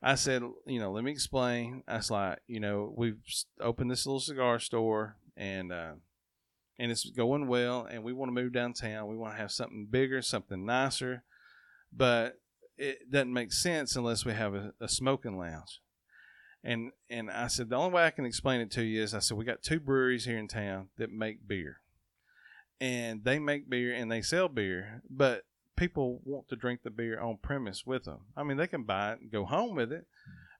I 0.00 0.14
said, 0.14 0.44
you 0.64 0.78
know, 0.78 0.92
let 0.92 1.02
me 1.02 1.10
explain. 1.10 1.82
I 1.88 1.96
was 1.96 2.08
like, 2.08 2.38
you 2.46 2.60
know, 2.60 2.94
we've 2.96 3.18
opened 3.60 3.90
this 3.90 4.06
little 4.06 4.20
cigar 4.20 4.60
store 4.60 5.16
and 5.38 5.72
uh, 5.72 5.92
and 6.78 6.90
it's 6.92 7.08
going 7.08 7.46
well, 7.46 7.86
and 7.90 8.02
we 8.02 8.12
want 8.12 8.28
to 8.28 8.34
move 8.34 8.52
downtown. 8.52 9.08
We 9.08 9.16
want 9.16 9.34
to 9.34 9.40
have 9.40 9.52
something 9.52 9.86
bigger, 9.90 10.20
something 10.20 10.66
nicer, 10.66 11.22
but 11.92 12.34
it 12.76 13.10
doesn't 13.10 13.32
make 13.32 13.52
sense 13.52 13.96
unless 13.96 14.24
we 14.24 14.32
have 14.32 14.54
a, 14.54 14.72
a 14.80 14.88
smoking 14.88 15.38
lounge. 15.38 15.80
And 16.62 16.90
and 17.08 17.30
I 17.30 17.46
said 17.46 17.70
the 17.70 17.76
only 17.76 17.94
way 17.94 18.04
I 18.04 18.10
can 18.10 18.26
explain 18.26 18.60
it 18.60 18.70
to 18.72 18.82
you 18.82 19.02
is 19.02 19.14
I 19.14 19.20
said 19.20 19.38
we 19.38 19.44
got 19.44 19.62
two 19.62 19.80
breweries 19.80 20.24
here 20.24 20.38
in 20.38 20.48
town 20.48 20.88
that 20.98 21.10
make 21.10 21.46
beer, 21.46 21.80
and 22.80 23.24
they 23.24 23.38
make 23.38 23.70
beer 23.70 23.94
and 23.94 24.10
they 24.10 24.22
sell 24.22 24.48
beer, 24.48 25.02
but 25.08 25.44
people 25.76 26.20
want 26.24 26.48
to 26.48 26.56
drink 26.56 26.82
the 26.82 26.90
beer 26.90 27.20
on 27.20 27.38
premise 27.40 27.86
with 27.86 28.04
them. 28.04 28.18
I 28.36 28.42
mean, 28.42 28.56
they 28.56 28.66
can 28.66 28.82
buy 28.82 29.12
it 29.12 29.20
and 29.20 29.30
go 29.30 29.44
home 29.44 29.76
with 29.76 29.92
it, 29.92 30.06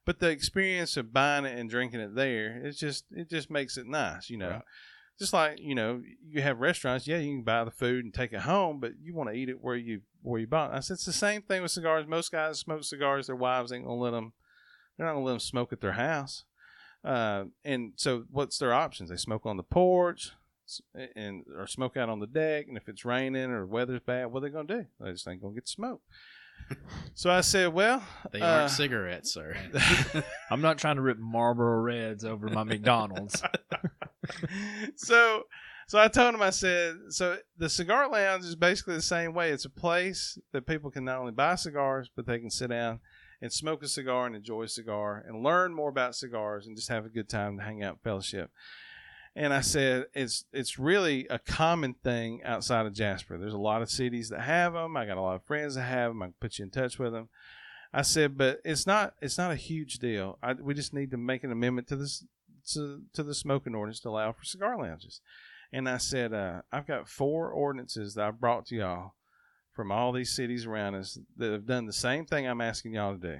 but 0.09 0.21
the 0.21 0.31
experience 0.31 0.97
of 0.97 1.13
buying 1.13 1.45
it 1.45 1.59
and 1.59 1.69
drinking 1.69 2.01
it 2.01 2.15
there, 2.15 2.63
it's 2.65 2.79
just 2.79 3.05
it 3.11 3.29
just 3.29 3.51
makes 3.51 3.77
it 3.77 3.87
nice, 3.87 4.31
you 4.31 4.39
know. 4.39 4.49
Right. 4.49 4.63
Just 5.19 5.35
like 5.35 5.61
you 5.61 5.75
know, 5.75 6.01
you 6.27 6.41
have 6.41 6.61
restaurants. 6.61 7.07
Yeah, 7.07 7.19
you 7.19 7.37
can 7.37 7.43
buy 7.43 7.63
the 7.65 7.71
food 7.71 8.07
and 8.07 8.15
take 8.15 8.33
it 8.33 8.41
home, 8.41 8.81
but 8.81 8.93
you 9.03 9.15
want 9.15 9.29
to 9.29 9.37
eat 9.37 9.51
it 9.51 9.63
where 9.63 9.77
you 9.77 10.01
where 10.23 10.41
you 10.41 10.47
bought. 10.47 10.73
it. 10.73 10.77
I 10.77 10.81
said 10.81 10.95
it's 10.95 11.05
the 11.05 11.13
same 11.13 11.43
thing 11.43 11.61
with 11.61 11.73
cigars. 11.73 12.07
Most 12.07 12.33
guys 12.33 12.59
smoke 12.59 12.85
cigars. 12.85 13.27
Their 13.27 13.37
wives 13.37 13.71
ain't 13.71 13.85
gonna 13.85 14.01
let 14.01 14.13
them. 14.13 14.33
They're 14.97 15.07
not 15.07 15.13
gonna 15.13 15.27
let 15.27 15.33
them 15.33 15.41
smoke 15.41 15.75
at 15.75 15.83
their 15.83 15.93
house. 15.93 16.45
Uh, 17.05 17.45
and 17.63 17.93
so, 17.97 18.25
what's 18.31 18.57
their 18.57 18.73
options? 18.73 19.11
They 19.11 19.17
smoke 19.17 19.45
on 19.45 19.59
the 19.59 19.63
porch, 19.63 20.31
and 21.15 21.45
or 21.55 21.67
smoke 21.67 21.99
out 21.99 22.09
on 22.09 22.21
the 22.21 22.27
deck. 22.27 22.65
And 22.67 22.79
if 22.79 22.89
it's 22.89 23.05
raining 23.05 23.51
or 23.51 23.67
weather's 23.67 24.01
bad, 24.01 24.33
what 24.33 24.43
are 24.43 24.47
they 24.49 24.53
gonna 24.55 24.69
do? 24.69 24.87
They 25.01 25.13
just 25.13 25.29
ain't 25.29 25.43
gonna 25.43 25.55
get 25.55 25.69
smoke. 25.69 26.01
So 27.15 27.31
I 27.31 27.41
said, 27.41 27.73
well, 27.73 28.03
They 28.33 28.41
uh, 28.41 28.47
aren't 28.47 28.71
cigarettes, 28.71 29.33
sir. 29.33 29.57
I'm 30.51 30.61
not 30.61 30.79
trying 30.79 30.97
to 30.97 31.03
rip 31.03 31.19
Marlboro 31.19 31.81
Reds 31.81 32.25
over 32.25 32.49
my 32.49 32.65
McDonald's. 32.65 33.43
so 34.97 35.45
so 35.87 35.99
I 35.99 36.09
told 36.09 36.35
him 36.35 36.43
I 36.43 36.51
said 36.51 36.97
so 37.09 37.39
the 37.57 37.69
cigar 37.69 38.11
lounge 38.11 38.45
is 38.45 38.57
basically 38.57 38.95
the 38.95 39.03
same 39.03 39.33
way. 39.35 39.51
It's 39.51 39.65
a 39.65 39.71
place 39.71 40.39
that 40.53 40.67
people 40.67 40.91
can 40.91 41.05
not 41.05 41.19
only 41.19 41.33
buy 41.33 41.55
cigars, 41.55 42.11
but 42.15 42.27
they 42.27 42.39
can 42.39 42.51
sit 42.51 42.71
down 42.71 43.01
and 43.41 43.53
smoke 43.53 43.83
a 43.83 43.89
cigar 43.89 44.27
and 44.27 44.37
enjoy 44.37 44.65
a 44.65 44.69
cigar 44.69 45.25
and 45.27 45.43
learn 45.43 45.73
more 45.73 45.89
about 45.89 46.15
cigars 46.15 46.67
and 46.67 46.77
just 46.77 46.89
have 46.89 47.07
a 47.07 47.11
good 47.11 47.29
time 47.29 47.57
to 47.57 47.65
hang 47.65 47.83
out 47.83 47.95
and 47.95 48.03
fellowship. 48.03 48.51
And 49.39 49.55
I 49.55 49.61
said 49.61 50.07
it's 50.15 50.45
it's 50.53 50.81
really 50.81 51.29
a 51.31 51.39
common 51.39 51.95
thing 51.95 52.43
outside 52.43 52.87
of 52.87 52.93
Jasper. 52.93 53.39
There's 53.39 53.55
a 53.55 53.59
lot 53.59 53.83
of 53.83 53.91
cities 53.91 54.31
that 54.31 54.41
have 54.41 54.73
them. 54.73 54.97
I 54.97 55.07
got 55.07 55.17
a 55.17 55.21
lot 55.21 55.37
of 55.37 55.45
friends 55.45 55.77
that 55.77 55.83
have 55.83 56.11
them. 56.11 56.23
I 56.23 56.27
can 56.27 56.35
put 56.41 56.59
you 56.59 56.65
in 56.65 56.71
touch 56.73 56.99
with 56.99 57.13
them. 57.13 57.29
I 57.93 58.03
said, 58.03 58.37
but 58.37 58.59
it's 58.65 58.85
not 58.85 59.15
it's 59.23 59.39
not 59.39 59.53
a 59.53 59.57
huge 59.57 60.01
deal. 60.01 60.39
I, 60.43 60.55
we 60.55 60.75
just 60.75 60.93
need 60.93 61.13
to 61.13 61.17
make 61.17 61.45
an 61.45 61.53
amendment 61.53 61.87
to 61.87 61.95
this 61.95 62.25
to, 62.73 63.03
to 63.13 63.23
the 63.23 63.33
smoking 63.33 63.77
ordinance 63.77 64.01
to 64.01 64.09
allow 64.09 64.33
for 64.33 64.43
cigar 64.43 64.77
lounges. 64.77 65.21
And 65.73 65.89
I 65.89 65.99
said, 65.99 66.35
uh, 66.35 66.63
I've 66.73 66.89
got 66.89 67.09
four 67.09 67.53
ordinances 67.53 68.15
that 68.15 68.27
I've 68.27 68.41
brought 68.41 68.67
to 68.67 68.75
y'all 68.75 69.15
from 69.73 69.93
all 69.93 70.11
these 70.11 70.35
cities 70.35 70.67
around 70.67 70.97
us 70.97 71.17
that 71.37 71.53
have 71.53 71.67
done 71.67 71.87
the 71.87 71.93
same 71.93 72.27
thing 72.27 72.49
I'm 72.49 72.61
asking 72.61 72.95
y'all 72.95 73.17
to 73.17 73.21
do. 73.21 73.39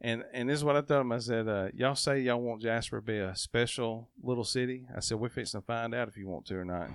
And 0.00 0.24
and 0.32 0.48
this 0.48 0.58
is 0.58 0.64
what 0.64 0.76
I 0.76 0.80
told 0.80 1.00
them. 1.00 1.12
I 1.12 1.18
said, 1.18 1.46
uh, 1.46 1.68
y'all 1.74 1.94
say 1.94 2.20
y'all 2.20 2.40
want 2.40 2.62
Jasper 2.62 3.00
to 3.00 3.02
be 3.02 3.18
a 3.18 3.36
special 3.36 4.08
little 4.22 4.44
city. 4.44 4.86
I 4.96 5.00
said, 5.00 5.18
we're 5.18 5.28
fixing 5.28 5.60
to 5.60 5.66
find 5.66 5.94
out 5.94 6.08
if 6.08 6.16
you 6.16 6.26
want 6.26 6.46
to 6.46 6.56
or 6.56 6.64
not. 6.64 6.88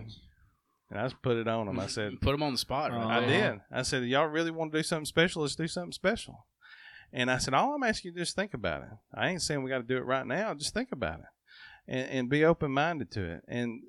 And 0.89 0.99
I 0.99 1.03
just 1.03 1.21
put 1.21 1.37
it 1.37 1.47
on 1.47 1.67
them. 1.67 1.79
I 1.79 1.87
said, 1.87 2.13
Put 2.21 2.31
them 2.31 2.43
on 2.43 2.51
the 2.53 2.57
spot. 2.57 2.91
Right 2.91 3.17
I 3.17 3.19
there. 3.25 3.51
did. 3.53 3.61
I 3.71 3.81
said, 3.81 4.03
y'all 4.05 4.27
really 4.27 4.51
want 4.51 4.71
to 4.71 4.79
do 4.79 4.83
something 4.83 5.05
special? 5.05 5.41
Let's 5.41 5.55
do 5.55 5.67
something 5.67 5.91
special. 5.91 6.45
And 7.11 7.31
I 7.31 7.37
said, 7.37 7.53
all 7.53 7.73
I'm 7.75 7.83
asking 7.83 8.09
you 8.09 8.13
to 8.15 8.21
just 8.21 8.35
think 8.35 8.53
about 8.53 8.83
it. 8.83 8.89
I 9.13 9.29
ain't 9.29 9.41
saying 9.41 9.63
we 9.63 9.69
got 9.69 9.77
to 9.77 9.83
do 9.83 9.97
it 9.97 10.05
right 10.05 10.25
now. 10.25 10.53
Just 10.53 10.73
think 10.73 10.91
about 10.91 11.19
it, 11.19 11.25
and, 11.87 12.09
and 12.09 12.29
be 12.29 12.43
open 12.43 12.71
minded 12.71 13.11
to 13.11 13.23
it. 13.23 13.43
And 13.47 13.81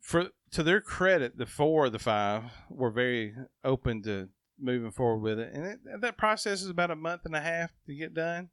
for 0.00 0.28
to 0.52 0.62
their 0.62 0.80
credit, 0.80 1.38
the 1.38 1.46
four 1.46 1.86
of 1.86 1.92
the 1.92 1.98
five 1.98 2.44
were 2.68 2.90
very 2.90 3.34
open 3.64 4.02
to 4.02 4.28
moving 4.58 4.90
forward 4.90 5.22
with 5.22 5.38
it. 5.38 5.52
And 5.52 5.66
it, 5.66 5.78
that 6.00 6.16
process 6.16 6.62
is 6.62 6.68
about 6.68 6.90
a 6.90 6.96
month 6.96 7.22
and 7.24 7.36
a 7.36 7.40
half 7.40 7.70
to 7.86 7.94
get 7.94 8.14
done. 8.14 8.50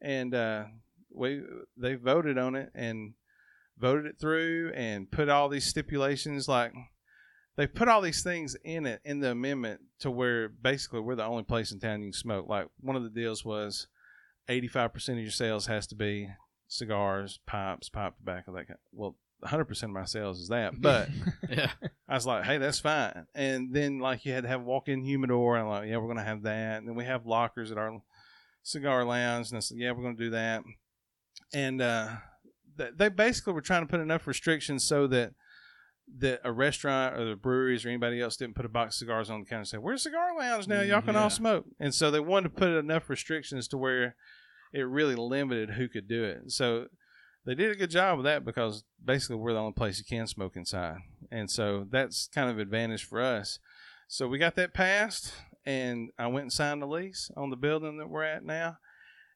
And 0.00 0.34
uh, 0.34 0.64
we 1.12 1.42
they 1.76 1.94
voted 1.94 2.38
on 2.38 2.54
it 2.54 2.70
and 2.74 3.14
voted 3.78 4.06
it 4.06 4.16
through 4.20 4.72
and 4.74 5.10
put 5.10 5.28
all 5.28 5.48
these 5.48 5.66
stipulations 5.66 6.48
like 6.48 6.72
they 7.56 7.66
put 7.66 7.88
all 7.88 8.02
these 8.02 8.22
things 8.22 8.56
in 8.64 8.84
it 8.86 9.00
in 9.04 9.20
the 9.20 9.30
amendment 9.30 9.80
to 10.00 10.10
where 10.10 10.48
basically 10.48 11.00
we're 11.00 11.14
the 11.14 11.24
only 11.24 11.42
place 11.42 11.72
in 11.72 11.80
town 11.80 12.00
you 12.00 12.08
can 12.08 12.12
smoke. 12.12 12.46
Like 12.48 12.68
one 12.80 12.96
of 12.96 13.02
the 13.02 13.08
deals 13.10 13.44
was 13.44 13.86
eighty 14.48 14.68
five 14.68 14.92
percent 14.92 15.18
of 15.18 15.24
your 15.24 15.32
sales 15.32 15.66
has 15.66 15.86
to 15.88 15.94
be 15.94 16.28
cigars, 16.68 17.40
pipes, 17.46 17.88
pipe 17.88 18.16
tobacco. 18.16 18.52
That 18.52 18.68
kind. 18.68 18.78
Well, 18.92 19.16
hundred 19.44 19.66
percent 19.66 19.90
of 19.90 19.94
my 19.94 20.04
sales 20.04 20.40
is 20.40 20.48
that, 20.48 20.74
but. 20.80 21.08
Yeah. 21.48 21.70
I 22.08 22.14
was 22.14 22.26
like, 22.26 22.44
hey, 22.44 22.58
that's 22.58 22.78
fine. 22.78 23.26
And 23.34 23.72
then 23.74 23.98
like 23.98 24.24
you 24.24 24.32
had 24.32 24.44
to 24.44 24.48
have 24.48 24.60
a 24.60 24.64
walk-in 24.64 25.02
humidor, 25.04 25.56
and 25.56 25.64
I'm 25.64 25.70
like, 25.70 25.88
yeah, 25.88 25.96
we're 25.96 26.08
gonna 26.08 26.22
have 26.24 26.42
that. 26.42 26.78
And 26.78 26.88
then 26.88 26.94
we 26.94 27.04
have 27.04 27.26
lockers 27.26 27.70
at 27.72 27.78
our 27.78 28.00
cigar 28.62 29.04
lounge, 29.04 29.50
and 29.50 29.56
I 29.56 29.60
said, 29.60 29.78
yeah, 29.78 29.90
we're 29.92 30.02
gonna 30.04 30.16
do 30.16 30.30
that. 30.30 30.62
And 31.52 31.82
uh, 31.82 32.08
th- 32.78 32.92
they 32.96 33.08
basically 33.08 33.52
were 33.54 33.60
trying 33.60 33.82
to 33.82 33.90
put 33.90 34.00
enough 34.00 34.26
restrictions 34.26 34.84
so 34.84 35.06
that 35.08 35.32
that 36.18 36.40
a 36.44 36.52
restaurant 36.52 37.16
or 37.18 37.24
the 37.28 37.34
breweries 37.34 37.84
or 37.84 37.88
anybody 37.88 38.20
else 38.20 38.36
didn't 38.36 38.54
put 38.54 38.64
a 38.64 38.68
box 38.68 38.94
of 38.94 38.98
cigars 39.00 39.28
on 39.28 39.40
the 39.40 39.46
counter 39.46 39.58
and 39.60 39.68
say, 39.68 39.78
we're 39.78 39.94
a 39.94 39.98
cigar 39.98 40.38
lounge 40.38 40.68
now, 40.68 40.80
y'all 40.80 41.02
can 41.02 41.14
Yeah. 41.14 41.22
all 41.24 41.30
smoke. 41.30 41.64
And 41.80 41.92
so 41.92 42.12
they 42.12 42.20
wanted 42.20 42.50
to 42.50 42.54
put 42.54 42.68
enough 42.70 43.10
restrictions 43.10 43.66
to 43.68 43.76
where 43.76 44.14
it 44.72 44.82
really 44.82 45.16
limited 45.16 45.70
who 45.70 45.88
could 45.88 46.06
do 46.06 46.22
it. 46.22 46.52
So 46.52 46.86
they 47.46 47.54
did 47.54 47.70
a 47.70 47.76
good 47.76 47.90
job 47.90 48.18
with 48.18 48.24
that 48.24 48.44
because 48.44 48.84
basically 49.02 49.36
we're 49.36 49.52
the 49.52 49.58
only 49.58 49.72
place 49.72 49.98
you 49.98 50.04
can 50.04 50.26
smoke 50.26 50.56
inside, 50.56 50.98
and 51.30 51.50
so 51.50 51.86
that's 51.90 52.28
kind 52.34 52.50
of 52.50 52.58
advantage 52.58 53.04
for 53.04 53.20
us. 53.22 53.58
So 54.08 54.28
we 54.28 54.38
got 54.38 54.56
that 54.56 54.74
passed, 54.74 55.32
and 55.64 56.10
I 56.18 56.26
went 56.26 56.42
and 56.42 56.52
signed 56.52 56.82
the 56.82 56.86
lease 56.86 57.30
on 57.36 57.50
the 57.50 57.56
building 57.56 57.98
that 57.98 58.10
we're 58.10 58.24
at 58.24 58.44
now, 58.44 58.78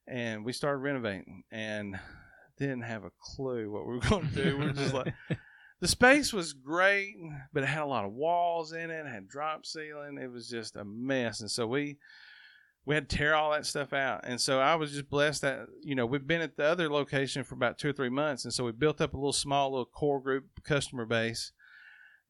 and 0.07 0.45
we 0.45 0.53
started 0.53 0.79
renovating, 0.79 1.43
and 1.51 1.99
didn't 2.59 2.81
have 2.81 3.03
a 3.05 3.11
clue 3.19 3.71
what 3.71 3.87
we 3.87 3.95
were 3.95 4.01
going 4.01 4.29
to 4.29 4.43
do. 4.43 4.57
We 4.57 4.65
are 4.65 4.73
just 4.73 4.93
like. 4.93 5.13
The 5.81 5.87
space 5.87 6.31
was 6.31 6.53
great, 6.53 7.15
but 7.51 7.63
it 7.63 7.65
had 7.65 7.81
a 7.81 7.87
lot 7.87 8.05
of 8.05 8.13
walls 8.13 8.71
in 8.71 8.91
it. 8.91 9.03
It 9.03 9.07
had 9.07 9.27
drop 9.27 9.65
ceiling. 9.65 10.19
It 10.21 10.31
was 10.31 10.47
just 10.47 10.75
a 10.75 10.85
mess, 10.85 11.41
and 11.41 11.49
so 11.49 11.65
we 11.65 11.97
we 12.85 12.95
had 12.95 13.07
to 13.09 13.15
tear 13.15 13.35
all 13.35 13.51
that 13.51 13.65
stuff 13.65 13.93
out. 13.93 14.21
And 14.23 14.41
so 14.41 14.59
I 14.59 14.75
was 14.75 14.91
just 14.91 15.09
blessed 15.09 15.41
that, 15.43 15.67
you 15.83 15.93
know, 15.95 16.05
we've 16.05 16.25
been 16.25 16.41
at 16.41 16.57
the 16.57 16.63
other 16.65 16.89
location 16.89 17.43
for 17.43 17.53
about 17.55 17.77
two 17.77 17.89
or 17.89 17.93
three 17.93 18.09
months. 18.09 18.43
And 18.43 18.53
so 18.53 18.63
we 18.65 18.71
built 18.71 19.01
up 19.01 19.13
a 19.13 19.17
little 19.17 19.33
small 19.33 19.71
little 19.71 19.85
core 19.85 20.19
group 20.19 20.45
customer 20.63 21.05
base 21.05 21.51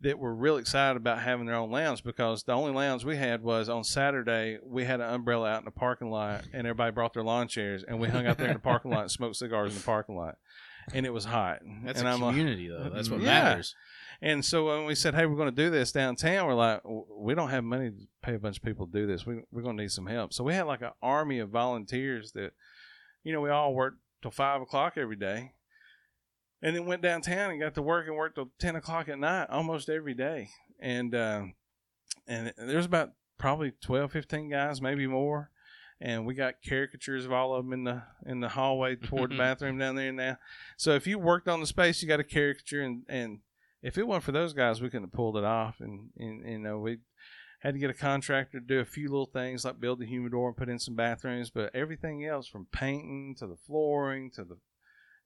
that 0.02 0.18
were 0.20 0.34
real 0.36 0.58
excited 0.58 0.98
about 0.98 1.20
having 1.20 1.46
their 1.46 1.56
own 1.56 1.72
lounge 1.72 2.04
because 2.04 2.44
the 2.44 2.52
only 2.54 2.72
lounge 2.74 3.06
we 3.06 3.16
had 3.16 3.44
was 3.44 3.70
on 3.70 3.84
Saturday, 3.84 4.58
we 4.66 4.84
had 4.84 5.00
an 5.00 5.14
umbrella 5.14 5.48
out 5.52 5.60
in 5.60 5.66
the 5.66 5.72
parking 5.72 6.10
lot 6.10 6.44
and 6.54 6.66
everybody 6.68 6.92
brought 6.92 7.14
their 7.14 7.24
lawn 7.24 7.48
chairs 7.48 7.84
and 7.88 8.00
we 8.00 8.08
hung 8.10 8.26
out 8.26 8.38
there 8.38 8.48
in 8.48 8.54
the 8.54 8.60
parking 8.60 8.92
lot 8.92 9.02
and 9.04 9.12
smoked 9.12 9.36
cigars 9.36 9.72
in 9.72 9.78
the 9.78 9.84
parking 9.86 10.16
lot. 10.18 10.36
And 10.94 11.06
it 11.06 11.14
was 11.14 11.26
hot. 11.26 11.60
That's 11.86 12.00
and 12.00 12.08
a 12.10 12.12
I'm 12.12 12.20
like- 12.22 12.32
community, 12.32 12.68
though. 12.68 12.90
That's 12.94 13.10
what 13.10 13.22
Yeah. 13.22 13.44
matters. 13.44 13.76
And 14.22 14.46
so 14.46 14.68
when 14.68 14.86
we 14.86 14.96
said, 14.96 15.16
"Hey, 15.16 15.26
we're 15.26 15.36
going 15.36 15.54
to 15.54 15.64
do 15.64 15.70
this 15.70 15.92
downtown," 15.92 16.48
we're 16.48 16.54
like, 16.54 16.82
"We 16.86 17.34
don't 17.34 17.50
have 17.50 17.64
money 17.64 17.90
to 17.90 18.08
pay 18.22 18.36
a 18.36 18.40
bunch 18.40 18.58
of 18.58 18.64
people 18.64 18.86
to 18.86 18.92
do 18.92 19.08
this. 19.08 19.26
We, 19.26 19.42
we're 19.52 19.64
going 19.64 19.78
to 19.78 19.84
need 19.84 19.92
some 19.92 20.08
help." 20.08 20.34
So 20.34 20.44
we 20.44 20.54
had 20.54 20.68
like 20.68 20.82
an 20.82 20.92
army 21.02 21.40
of 21.40 21.50
volunteers 21.50 22.32
that, 22.34 22.54
you 23.24 23.34
know, 23.34 23.42
we 23.42 23.50
all 23.50 23.74
worked 23.74 23.98
till 24.22 24.32
five 24.32 24.62
o'clock 24.62 24.94
every 24.96 25.16
day, 25.16 25.54
and 26.62 26.76
then 26.76 26.86
went 26.86 27.02
downtown 27.02 27.52
and 27.52 27.60
got 27.60 27.74
to 27.76 27.82
work 27.82 28.08
and 28.08 28.16
worked 28.16 28.36
till 28.36 28.52
ten 28.60 28.76
o'clock 28.76 29.10
at 29.10 29.20
night 29.20 29.50
almost 29.50 29.90
every 29.90 30.14
day. 30.14 30.50
And 30.80 31.16
uh, 31.16 31.44
and 32.28 32.54
there's 32.58 32.86
about 32.86 33.14
probably 33.42 33.74
12, 33.82 34.12
15 34.12 34.50
guys, 34.50 34.82
maybe 34.82 35.08
more. 35.08 35.50
And 36.00 36.26
we 36.26 36.34
got 36.34 36.56
caricatures 36.68 37.26
of 37.26 37.32
all 37.32 37.54
of 37.54 37.64
them 37.64 37.74
in 37.74 37.84
the 37.84 38.04
in 38.26 38.40
the 38.40 38.50
hallway 38.50 38.96
toward 38.96 39.32
the 39.32 39.38
bathroom 39.38 39.78
down 39.78 39.96
there 39.96 40.12
now. 40.12 40.38
So 40.78 40.92
if 40.92 41.06
you 41.06 41.20
worked 41.20 41.48
on 41.48 41.60
the 41.60 41.68
space, 41.68 42.02
you 42.02 42.08
got 42.08 42.20
a 42.20 42.24
caricature, 42.24 42.82
and 42.82 43.04
and 43.08 43.40
if 43.82 43.98
it 43.98 44.08
weren't 44.08 44.24
for 44.24 44.32
those 44.32 44.54
guys, 44.54 44.82
we 44.82 44.90
couldn't 44.90 45.10
have 45.10 45.14
pulled 45.14 45.38
it 45.38 45.44
off. 45.44 45.76
And, 45.80 46.10
and 46.18 46.48
you 46.48 46.60
know, 46.60 46.80
we 46.80 47.00
had 47.62 47.74
to 47.74 47.80
get 47.80 47.90
a 47.90 47.96
contractor 47.96 48.60
to 48.60 48.66
do 48.66 48.80
a 48.80 48.86
few 48.86 49.10
little 49.10 49.26
things 49.26 49.66
like 49.66 49.80
build 49.80 50.00
the 50.00 50.06
humidor 50.06 50.50
and 50.50 50.58
put 50.58 50.70
in 50.70 50.80
some 50.80 50.96
bathrooms, 50.96 51.50
but 51.50 51.76
everything 51.76 52.26
else 52.26 52.48
from 52.48 52.68
painting 52.72 53.36
to 53.40 53.48
the 53.48 53.58
flooring 53.68 54.32
to 54.32 54.44
the 54.44 54.58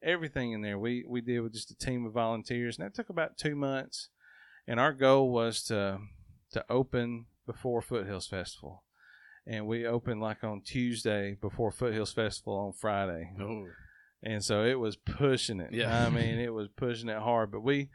everything 0.04 0.52
in 0.52 0.62
there, 0.62 0.78
we 0.78 1.04
we 1.08 1.22
did 1.22 1.40
with 1.42 1.54
just 1.54 1.72
a 1.72 1.76
team 1.76 2.06
of 2.06 2.14
volunteers, 2.14 2.78
and 2.78 2.86
that 2.86 2.94
took 2.94 3.10
about 3.10 3.38
two 3.38 3.56
months. 3.56 4.10
And 4.68 4.80
our 4.80 4.94
goal 4.94 5.32
was 5.32 5.64
to 5.64 6.00
to 6.52 6.66
open 6.70 7.26
before 7.46 7.82
Foothills 7.82 8.28
Festival. 8.28 8.84
And 9.48 9.68
we 9.68 9.86
opened 9.86 10.22
like 10.22 10.44
on 10.44 10.62
Tuesday 10.62 11.38
before 11.40 11.72
Foothills 11.72 12.14
Festival 12.14 12.56
on 12.56 12.74
Friday 12.74 13.32
Oh, 13.40 13.68
and 14.24 14.44
so 14.44 14.64
it 14.64 14.80
was 14.80 14.96
pushing 14.96 15.60
it. 15.60 15.72
Yeah. 15.72 16.06
I 16.06 16.10
mean, 16.10 16.40
it 16.40 16.54
was 16.54 16.68
pushing 16.76 17.10
it 17.10 17.20
hard. 17.20 17.52
But 17.52 17.62
we 17.62 17.90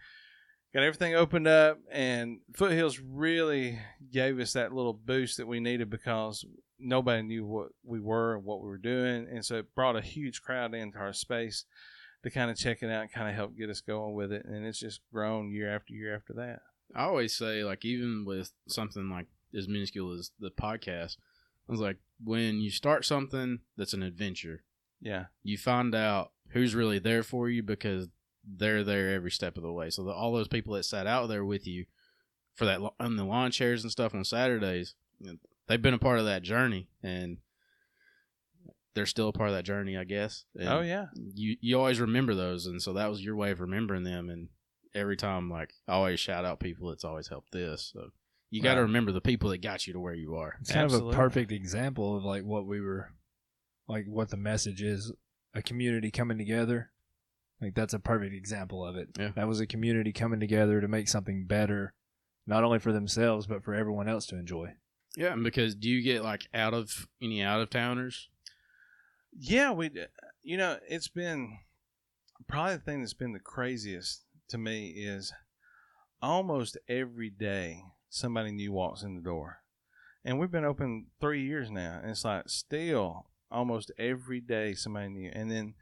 got 0.75 0.83
everything 0.83 1.15
opened 1.15 1.49
up, 1.49 1.79
and 1.91 2.41
Foothills 2.55 2.99
really 2.99 3.79
gave 4.13 4.39
us 4.39 4.53
that 4.53 4.73
little 4.73 4.93
boost 4.93 5.37
that 5.37 5.47
we 5.47 5.61
needed 5.61 5.91
because 5.91 6.45
nobody 6.79 7.23
knew 7.23 7.45
what 7.45 7.69
we 7.85 8.01
were 8.01 8.37
and 8.37 8.45
what 8.45 8.61
we 8.61 8.69
were 8.69 8.79
doing, 8.79 9.27
and 9.31 9.45
so 9.45 9.57
it 9.57 9.75
brought 9.75 9.97
a 9.97 10.01
huge 10.01 10.43
crowd 10.43 10.75
into 10.75 10.99
our 10.99 11.13
space 11.13 11.65
to 12.23 12.31
kind 12.31 12.51
of 12.51 12.57
check 12.57 12.83
it 12.83 12.91
out 12.91 13.03
and 13.03 13.13
kind 13.13 13.29
of 13.29 13.35
help 13.35 13.57
get 13.57 13.71
us 13.71 13.81
going 13.81 14.15
with 14.15 14.31
it. 14.33 14.45
And 14.45 14.67
it's 14.67 14.79
just 14.79 15.01
grown 15.13 15.51
year 15.51 15.75
after 15.75 15.95
year 15.95 16.15
after 16.15 16.35
that. 16.35 16.61
I 16.95 17.05
always 17.05 17.35
say, 17.35 17.65
like, 17.65 17.85
even 17.85 18.25
with 18.27 18.53
something 18.69 19.09
like 19.09 19.27
as 19.57 19.69
minuscule 19.69 20.13
as 20.13 20.31
the 20.39 20.51
podcast, 20.51 21.17
I 21.69 21.73
was 21.73 21.81
like, 21.81 21.97
when 22.23 22.61
you 22.61 22.71
start 22.71 23.05
something 23.05 23.61
that's 23.77 23.95
an 23.95 24.03
adventure, 24.03 24.65
Yeah. 25.01 25.27
You 25.43 25.57
find 25.57 25.95
out 25.95 26.33
who's 26.51 26.75
really 26.75 26.99
there 26.99 27.23
for 27.23 27.49
you 27.49 27.63
because 27.63 28.09
they're 28.45 28.85
there 28.85 29.11
every 29.15 29.31
step 29.31 29.57
of 29.57 29.63
the 29.63 29.73
way. 29.73 29.91
So 29.91 30.03
the, 30.05 30.13
all 30.13 30.33
those 30.33 30.49
people 30.49 30.75
that 30.75 30.85
sat 30.85 31.07
out 31.07 31.29
there 31.29 31.45
with 31.45 31.67
you 31.67 31.87
for 32.55 32.65
that 32.65 32.81
on 32.99 33.17
the 33.17 33.25
lawn 33.25 33.51
chairs 33.51 33.83
and 33.83 33.91
stuff 33.93 34.15
on 34.15 34.25
Saturdays, 34.25 34.95
you 35.19 35.33
know, 35.33 35.37
they've 35.67 35.81
been 35.83 35.95
a 35.95 35.99
part 35.99 36.19
of 36.19 36.25
that 36.25 36.43
journey 36.43 36.89
and 37.03 37.39
they're 38.95 39.07
still 39.07 39.29
a 39.29 39.33
part 39.33 39.51
of 39.51 39.55
that 39.55 39.65
journey, 39.65 39.97
I 39.97 40.05
guess. 40.05 40.45
And 40.57 40.69
oh 40.69 40.81
yeah. 40.81 41.07
You 41.35 41.57
you 41.61 41.79
always 41.79 42.01
remember 42.01 42.35
those, 42.35 42.67
and 42.67 42.83
so 42.83 42.93
that 42.95 43.09
was 43.09 43.25
your 43.25 43.37
way 43.37 43.51
of 43.51 43.61
remembering 43.61 44.03
them. 44.05 44.29
And 44.29 44.49
every 44.95 45.17
time, 45.17 45.49
like 45.51 45.73
I 45.87 45.93
always 45.93 46.19
shout 46.21 46.45
out 46.45 46.61
people, 46.61 46.91
it's 46.91 47.05
always 47.05 47.29
helped 47.29 47.53
this. 47.53 47.91
So 47.93 48.11
you 48.51 48.61
got 48.63 48.75
to 48.75 48.81
Right. 48.81 48.87
remember 48.87 49.13
the 49.13 49.21
people 49.21 49.51
that 49.51 49.59
got 49.63 49.87
you 49.87 49.93
to 49.93 50.01
where 50.01 50.15
you 50.15 50.35
are. 50.35 50.57
It's 50.61 50.73
kind 50.73 50.93
of 50.93 51.07
a 51.07 51.13
perfect 51.13 51.53
example 51.53 52.17
of 52.17 52.25
like 52.25 52.43
what 52.43 52.67
we 52.67 52.81
were, 52.81 53.11
like 53.87 54.07
what 54.07 54.31
the 54.31 54.37
message 54.37 54.83
is: 54.83 55.13
a 55.55 55.63
community 55.63 56.11
coming 56.11 56.37
together. 56.39 56.91
Like 57.61 57.75
that's 57.75 57.95
a 57.95 57.99
perfect 57.99 58.35
example 58.35 58.85
of 58.85 58.97
it. 58.97 59.09
Yeah. 59.19 59.33
That 59.37 59.49
was 59.49 59.61
a 59.61 59.67
community 59.67 60.13
coming 60.13 60.41
together 60.41 60.81
to 60.81 60.89
make 60.89 61.09
something 61.09 61.45
better, 61.47 61.93
not 62.47 62.65
only 62.65 62.79
for 62.79 62.93
themselves 62.93 63.47
but 63.47 63.63
for 63.63 63.75
everyone 63.75 64.09
else 64.09 64.27
to 64.27 64.37
enjoy. 64.37 64.75
Yeah, 65.17 65.33
and 65.33 65.45
because 65.45 65.75
do 65.75 65.89
you 65.89 66.03
get 66.03 66.23
like 66.23 66.49
out 66.55 66.73
of 66.73 67.09
any 67.21 67.43
out 67.43 67.61
of 67.61 67.71
towners? 67.71 68.29
Yeah, 69.37 69.73
we. 69.73 69.87
Uh, 69.87 70.07
you 70.43 70.57
know, 70.57 70.79
it's 70.89 71.09
been 71.09 71.59
probably 72.49 72.77
the 72.77 72.83
thing 72.83 73.01
that's 73.01 73.15
been 73.15 73.33
the 73.33 73.41
craziest 73.41 74.25
to 74.49 74.59
me 74.59 74.89
is 74.91 75.33
almost 76.23 76.79
every 76.89 77.31
day 77.31 77.83
somebody 78.09 78.53
new 78.53 78.73
walks 78.73 79.03
in 79.03 79.15
the 79.15 79.21
door, 79.21 79.59
and 80.25 80.39
we've 80.39 80.51
been 80.51 80.65
open 80.65 81.07
three 81.21 81.45
years 81.45 81.71
now, 81.71 81.99
and 82.01 82.13
it's 82.13 82.25
like 82.25 82.49
still 82.49 83.27
almost 83.51 83.91
every 83.99 84.41
day 84.41 84.75
somebody 84.75 85.09
new, 85.09 85.31
and 85.35 85.51
then 85.51 85.75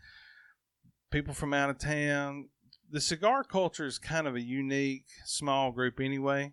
people 1.11 1.35
from 1.35 1.55
out 1.55 1.71
of 1.71 1.79
town. 1.79 2.49
The 2.91 3.01
cigar 3.01 3.45
culture 3.45 3.87
is 3.87 3.99
kind 3.99 4.27
of 4.27 4.35
a 4.35 4.41
unique 4.41 5.07
small 5.25 5.73
group 5.73 6.01
anyway. 6.01 6.53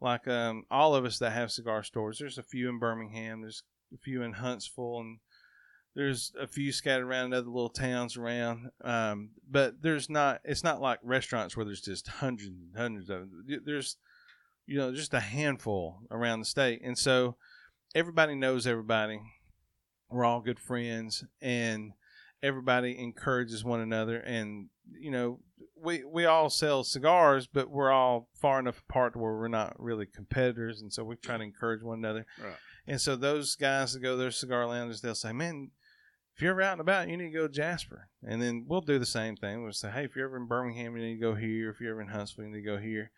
Like 0.00 0.26
um, 0.28 0.64
all 0.70 0.94
of 0.94 1.04
us 1.04 1.18
that 1.18 1.32
have 1.32 1.50
cigar 1.50 1.82
stores, 1.82 2.18
there's 2.18 2.38
a 2.38 2.42
few 2.42 2.68
in 2.68 2.78
Birmingham, 2.78 3.40
there's 3.40 3.62
a 3.92 3.98
few 3.98 4.22
in 4.22 4.34
Huntsville, 4.34 5.00
and 5.00 5.18
there's 5.94 6.32
a 6.38 6.46
few 6.46 6.72
scattered 6.72 7.06
around 7.06 7.26
in 7.26 7.34
other 7.34 7.46
little 7.46 7.70
towns 7.70 8.16
around. 8.16 8.70
Um, 8.82 9.30
but 9.48 9.80
there's 9.82 10.10
not. 10.10 10.40
It's 10.44 10.64
not 10.64 10.80
like 10.80 10.98
restaurants 11.02 11.56
where 11.56 11.64
there's 11.64 11.80
just 11.80 12.08
hundreds 12.08 12.48
and 12.48 12.76
hundreds 12.76 13.08
of 13.08 13.20
them. 13.20 13.62
There's, 13.64 13.96
you 14.66 14.76
know, 14.76 14.92
just 14.92 15.14
a 15.14 15.20
handful 15.20 16.00
around 16.10 16.40
the 16.40 16.46
state, 16.46 16.82
and 16.84 16.98
so 16.98 17.36
everybody 17.94 18.34
knows 18.34 18.66
everybody. 18.66 19.20
We're 20.10 20.24
all 20.24 20.40
good 20.40 20.60
friends, 20.60 21.24
and 21.40 21.92
everybody 22.44 22.98
encourages 22.98 23.64
one 23.64 23.80
another. 23.80 24.18
And 24.18 24.68
you 25.00 25.10
know, 25.10 25.40
we 25.82 26.04
we 26.04 26.26
all 26.26 26.50
sell 26.50 26.84
cigars, 26.84 27.46
but 27.46 27.70
we're 27.70 27.90
all 27.90 28.28
far 28.34 28.60
enough 28.60 28.82
apart 28.88 29.16
where 29.16 29.34
we're 29.34 29.48
not 29.48 29.74
really 29.78 30.06
competitors, 30.06 30.80
and 30.80 30.92
so 30.92 31.02
we 31.02 31.16
try 31.16 31.36
to 31.36 31.42
encourage 31.42 31.82
one 31.82 31.98
another. 31.98 32.26
Right. 32.42 32.54
And 32.86 33.00
so 33.00 33.16
those 33.16 33.56
guys 33.56 33.94
that 33.94 34.00
go 34.00 34.12
to 34.12 34.16
their 34.16 34.30
cigar 34.30 34.66
lounges, 34.66 35.00
they'll 35.00 35.14
say, 35.14 35.32
"Man, 35.32 35.70
if 36.36 36.42
you're 36.42 36.52
ever 36.52 36.62
out 36.62 36.72
and 36.72 36.80
about, 36.80 37.08
you 37.08 37.16
need 37.16 37.32
to 37.32 37.38
go 37.38 37.46
to 37.46 37.52
Jasper." 37.52 38.08
And 38.22 38.40
then 38.40 38.66
we'll 38.68 38.82
do 38.82 38.98
the 38.98 39.06
same 39.06 39.36
thing. 39.36 39.62
We'll 39.62 39.72
say, 39.72 39.90
"Hey, 39.90 40.04
if 40.04 40.14
you're 40.14 40.26
ever 40.26 40.36
in 40.36 40.46
Birmingham, 40.46 40.96
you 40.96 41.02
need 41.02 41.14
to 41.14 41.20
go 41.20 41.34
here. 41.34 41.70
If 41.70 41.80
you're 41.80 41.92
ever 41.92 42.02
in 42.02 42.08
Huntsville, 42.08 42.44
you 42.44 42.50
need 42.50 42.62
to 42.62 42.62
go 42.62 42.78
here." 42.78 43.10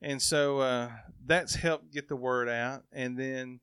And 0.00 0.20
so 0.20 0.58
uh, 0.58 0.90
that's 1.24 1.54
helped 1.54 1.92
get 1.92 2.08
the 2.08 2.16
word 2.16 2.48
out. 2.48 2.82
And 2.92 3.16
then 3.16 3.60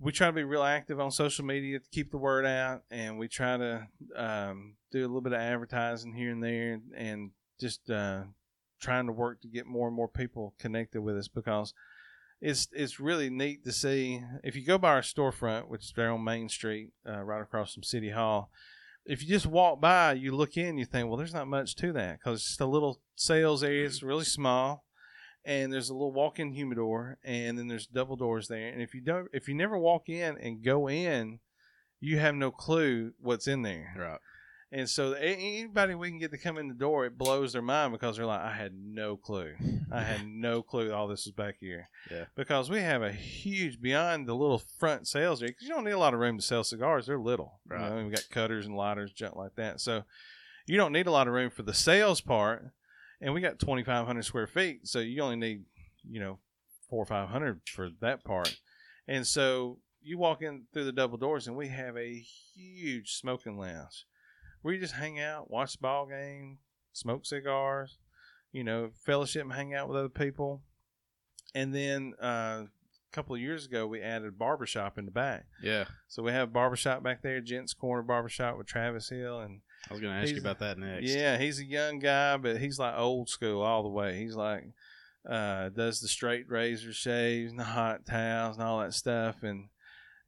we 0.00 0.12
try 0.12 0.28
to 0.28 0.32
be 0.32 0.44
real 0.44 0.62
active 0.62 1.00
on 1.00 1.10
social 1.10 1.44
media 1.44 1.78
to 1.78 1.90
keep 1.90 2.10
the 2.10 2.18
word 2.18 2.46
out, 2.46 2.82
and 2.90 3.18
we 3.18 3.28
try 3.28 3.56
to 3.56 3.86
um, 4.14 4.74
do 4.92 5.00
a 5.00 5.06
little 5.08 5.20
bit 5.20 5.32
of 5.32 5.40
advertising 5.40 6.14
here 6.14 6.30
and 6.30 6.42
there, 6.42 6.80
and 6.96 7.30
just 7.60 7.90
uh, 7.90 8.22
trying 8.80 9.06
to 9.06 9.12
work 9.12 9.40
to 9.40 9.48
get 9.48 9.66
more 9.66 9.88
and 9.88 9.96
more 9.96 10.08
people 10.08 10.54
connected 10.58 11.00
with 11.00 11.16
us 11.16 11.28
because 11.28 11.74
it's 12.40 12.68
it's 12.72 13.00
really 13.00 13.30
neat 13.30 13.64
to 13.64 13.72
see. 13.72 14.22
If 14.44 14.54
you 14.54 14.64
go 14.64 14.78
by 14.78 14.90
our 14.90 15.02
storefront, 15.02 15.68
which 15.68 15.84
is 15.84 15.92
there 15.96 16.12
on 16.12 16.22
Main 16.22 16.48
Street, 16.48 16.90
uh, 17.08 17.22
right 17.22 17.42
across 17.42 17.74
from 17.74 17.82
City 17.82 18.10
Hall, 18.10 18.50
if 19.04 19.22
you 19.22 19.28
just 19.28 19.46
walk 19.46 19.80
by, 19.80 20.12
you 20.12 20.34
look 20.34 20.56
in, 20.56 20.78
you 20.78 20.84
think, 20.84 21.08
well, 21.08 21.16
there's 21.16 21.34
not 21.34 21.48
much 21.48 21.74
to 21.76 21.92
that 21.94 22.18
because 22.18 22.40
it's 22.40 22.48
just 22.48 22.60
a 22.60 22.66
little 22.66 23.00
sales 23.16 23.64
area. 23.64 23.86
It's 23.86 24.02
really 24.02 24.24
small, 24.24 24.84
and 25.48 25.72
there's 25.72 25.88
a 25.88 25.94
little 25.94 26.12
walk-in 26.12 26.52
humidor, 26.52 27.18
and 27.24 27.58
then 27.58 27.66
there's 27.68 27.86
double 27.86 28.14
doors 28.16 28.46
there. 28.48 28.68
And 28.68 28.82
if 28.82 28.94
you 28.94 29.00
don't, 29.00 29.28
if 29.32 29.48
you 29.48 29.54
never 29.54 29.76
walk 29.78 30.08
in 30.08 30.36
and 30.38 30.62
go 30.62 30.88
in, 30.88 31.40
you 32.00 32.18
have 32.18 32.34
no 32.34 32.50
clue 32.50 33.12
what's 33.18 33.48
in 33.48 33.62
there. 33.62 33.94
Right. 33.98 34.18
And 34.70 34.86
so 34.86 35.12
anybody 35.14 35.94
we 35.94 36.10
can 36.10 36.18
get 36.18 36.30
to 36.32 36.36
come 36.36 36.58
in 36.58 36.68
the 36.68 36.74
door, 36.74 37.06
it 37.06 37.16
blows 37.16 37.54
their 37.54 37.62
mind 37.62 37.92
because 37.92 38.16
they're 38.18 38.26
like, 38.26 38.42
I 38.42 38.52
had 38.52 38.74
no 38.78 39.16
clue. 39.16 39.54
I 39.90 40.02
had 40.02 40.26
no 40.28 40.60
clue 40.62 40.92
all 40.92 41.08
this 41.08 41.24
was 41.24 41.32
back 41.32 41.54
here. 41.58 41.88
Yeah. 42.10 42.24
Because 42.36 42.68
we 42.68 42.80
have 42.80 43.00
a 43.02 43.10
huge 43.10 43.80
beyond 43.80 44.28
the 44.28 44.34
little 44.34 44.58
front 44.78 45.08
sales 45.08 45.40
area. 45.40 45.52
Because 45.52 45.66
you 45.66 45.74
don't 45.74 45.84
need 45.84 45.92
a 45.92 45.98
lot 45.98 46.12
of 46.12 46.20
room 46.20 46.36
to 46.36 46.42
sell 46.44 46.62
cigars. 46.64 47.06
They're 47.06 47.18
little. 47.18 47.60
You 47.70 47.76
Right. 47.76 47.88
know, 47.96 48.04
we 48.04 48.10
got 48.10 48.28
cutters 48.30 48.66
and 48.66 48.76
lighters, 48.76 49.10
junk 49.12 49.36
like 49.36 49.54
that. 49.56 49.80
So 49.80 50.02
you 50.66 50.76
don't 50.76 50.92
need 50.92 51.06
a 51.06 51.10
lot 51.12 51.26
of 51.28 51.32
room 51.32 51.48
for 51.48 51.62
the 51.62 51.72
sales 51.72 52.20
part. 52.20 52.70
And 53.20 53.34
we 53.34 53.40
got 53.40 53.58
2,500 53.58 54.24
square 54.24 54.46
feet. 54.46 54.86
So 54.86 55.00
you 55.00 55.22
only 55.22 55.36
need, 55.36 55.64
you 56.08 56.20
know, 56.20 56.38
four 56.88 57.02
or 57.02 57.06
500 57.06 57.60
for 57.66 57.90
that 58.00 58.24
part. 58.24 58.56
And 59.06 59.26
so 59.26 59.78
you 60.02 60.18
walk 60.18 60.42
in 60.42 60.64
through 60.72 60.84
the 60.84 60.92
double 60.92 61.18
doors 61.18 61.46
and 61.46 61.56
we 61.56 61.68
have 61.68 61.96
a 61.96 62.24
huge 62.54 63.14
smoking 63.14 63.58
lounge 63.58 64.06
where 64.62 64.74
you 64.74 64.80
just 64.80 64.94
hang 64.94 65.20
out, 65.20 65.50
watch 65.50 65.72
the 65.72 65.78
ball 65.82 66.06
game, 66.06 66.58
smoke 66.92 67.26
cigars, 67.26 67.98
you 68.52 68.64
know, 68.64 68.90
fellowship 69.04 69.42
and 69.42 69.52
hang 69.52 69.74
out 69.74 69.88
with 69.88 69.96
other 69.98 70.08
people. 70.08 70.62
And 71.54 71.74
then 71.74 72.14
uh, 72.22 72.64
a 72.66 72.68
couple 73.12 73.34
of 73.34 73.40
years 73.40 73.66
ago, 73.66 73.86
we 73.86 74.00
added 74.00 74.28
a 74.28 74.32
barbershop 74.32 74.98
in 74.98 75.04
the 75.04 75.10
back. 75.10 75.46
Yeah. 75.62 75.84
So 76.08 76.22
we 76.22 76.32
have 76.32 76.48
a 76.48 76.52
barbershop 76.52 77.02
back 77.02 77.22
there, 77.22 77.40
Gents 77.40 77.74
Corner 77.74 78.02
Barbershop 78.02 78.58
with 78.58 78.66
Travis 78.66 79.08
Hill. 79.08 79.40
And 79.40 79.60
I 79.90 79.94
was 79.94 80.00
going 80.00 80.14
to 80.14 80.20
ask 80.20 80.32
you 80.32 80.40
about 80.40 80.58
that 80.60 80.78
next. 80.78 81.10
yeah, 81.10 81.38
he's 81.38 81.60
a 81.60 81.64
young 81.64 81.98
guy, 81.98 82.36
but 82.36 82.58
he's 82.58 82.78
like 82.78 82.94
old 82.96 83.28
school 83.28 83.62
all 83.62 83.82
the 83.82 83.88
way. 83.88 84.18
He's 84.18 84.34
like, 84.34 84.64
uh, 85.28 85.70
does 85.70 86.00
the 86.00 86.08
straight 86.08 86.48
razor 86.48 86.92
shaves 86.92 87.50
and 87.50 87.60
the 87.60 87.64
hot 87.64 88.06
towels 88.06 88.56
and 88.56 88.66
all 88.66 88.80
that 88.80 88.94
stuff. 88.94 89.42
And, 89.42 89.68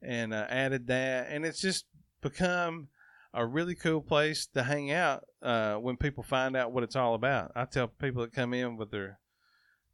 and 0.01 0.33
uh, 0.33 0.45
added 0.49 0.87
that. 0.87 1.27
And 1.29 1.45
it's 1.45 1.61
just 1.61 1.85
become 2.21 2.89
a 3.33 3.45
really 3.45 3.75
cool 3.75 4.01
place 4.01 4.47
to 4.47 4.63
hang 4.63 4.91
out 4.91 5.23
uh, 5.41 5.75
when 5.75 5.97
people 5.97 6.23
find 6.23 6.55
out 6.55 6.71
what 6.71 6.83
it's 6.83 6.95
all 6.95 7.13
about. 7.13 7.51
I 7.55 7.65
tell 7.65 7.87
people 7.87 8.21
that 8.23 8.33
come 8.33 8.53
in 8.53 8.77
with 8.77 8.91
their, 8.91 9.19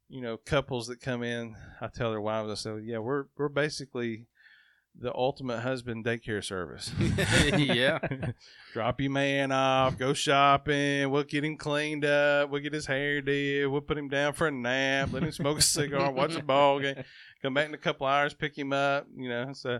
you 0.10 0.22
know, 0.22 0.38
couples 0.38 0.88
that 0.88 1.02
come 1.02 1.24
in, 1.24 1.56
I 1.82 1.88
tell 1.88 2.12
their 2.12 2.22
wives, 2.22 2.50
I 2.52 2.56
say, 2.56 2.80
yeah, 2.84 3.00
we're 3.00 3.26
we're 3.38 3.50
basically 3.50 4.26
the 5.00 5.14
ultimate 5.14 5.60
husband 5.60 6.04
daycare 6.06 6.44
service. 6.44 6.92
yeah. 7.00 8.00
Drop 8.74 9.00
your 9.02 9.12
man 9.12 9.52
off, 9.52 9.98
go 9.98 10.14
shopping. 10.14 11.10
We'll 11.12 11.24
get 11.24 11.44
him 11.44 11.58
cleaned 11.58 12.06
up. 12.06 12.50
We'll 12.50 12.62
get 12.62 12.74
his 12.74 12.86
hair 12.88 13.22
did. 13.22 13.68
We'll 13.68 13.82
put 13.82 13.98
him 13.98 14.08
down 14.10 14.34
for 14.34 14.48
a 14.48 14.52
nap. 14.52 15.10
Let 15.14 15.24
him 15.24 15.32
smoke 15.32 15.60
a 15.60 15.62
cigar, 15.62 16.12
watch 16.12 16.36
a 16.36 16.44
ball 16.44 16.80
game. 16.80 17.04
Come 17.42 17.54
back 17.54 17.68
in 17.68 17.74
a 17.74 17.78
couple 17.78 18.08
hours, 18.08 18.34
pick 18.34 18.58
him 18.58 18.74
up. 18.74 19.06
You 19.16 19.30
know, 19.30 19.54
so 19.54 19.80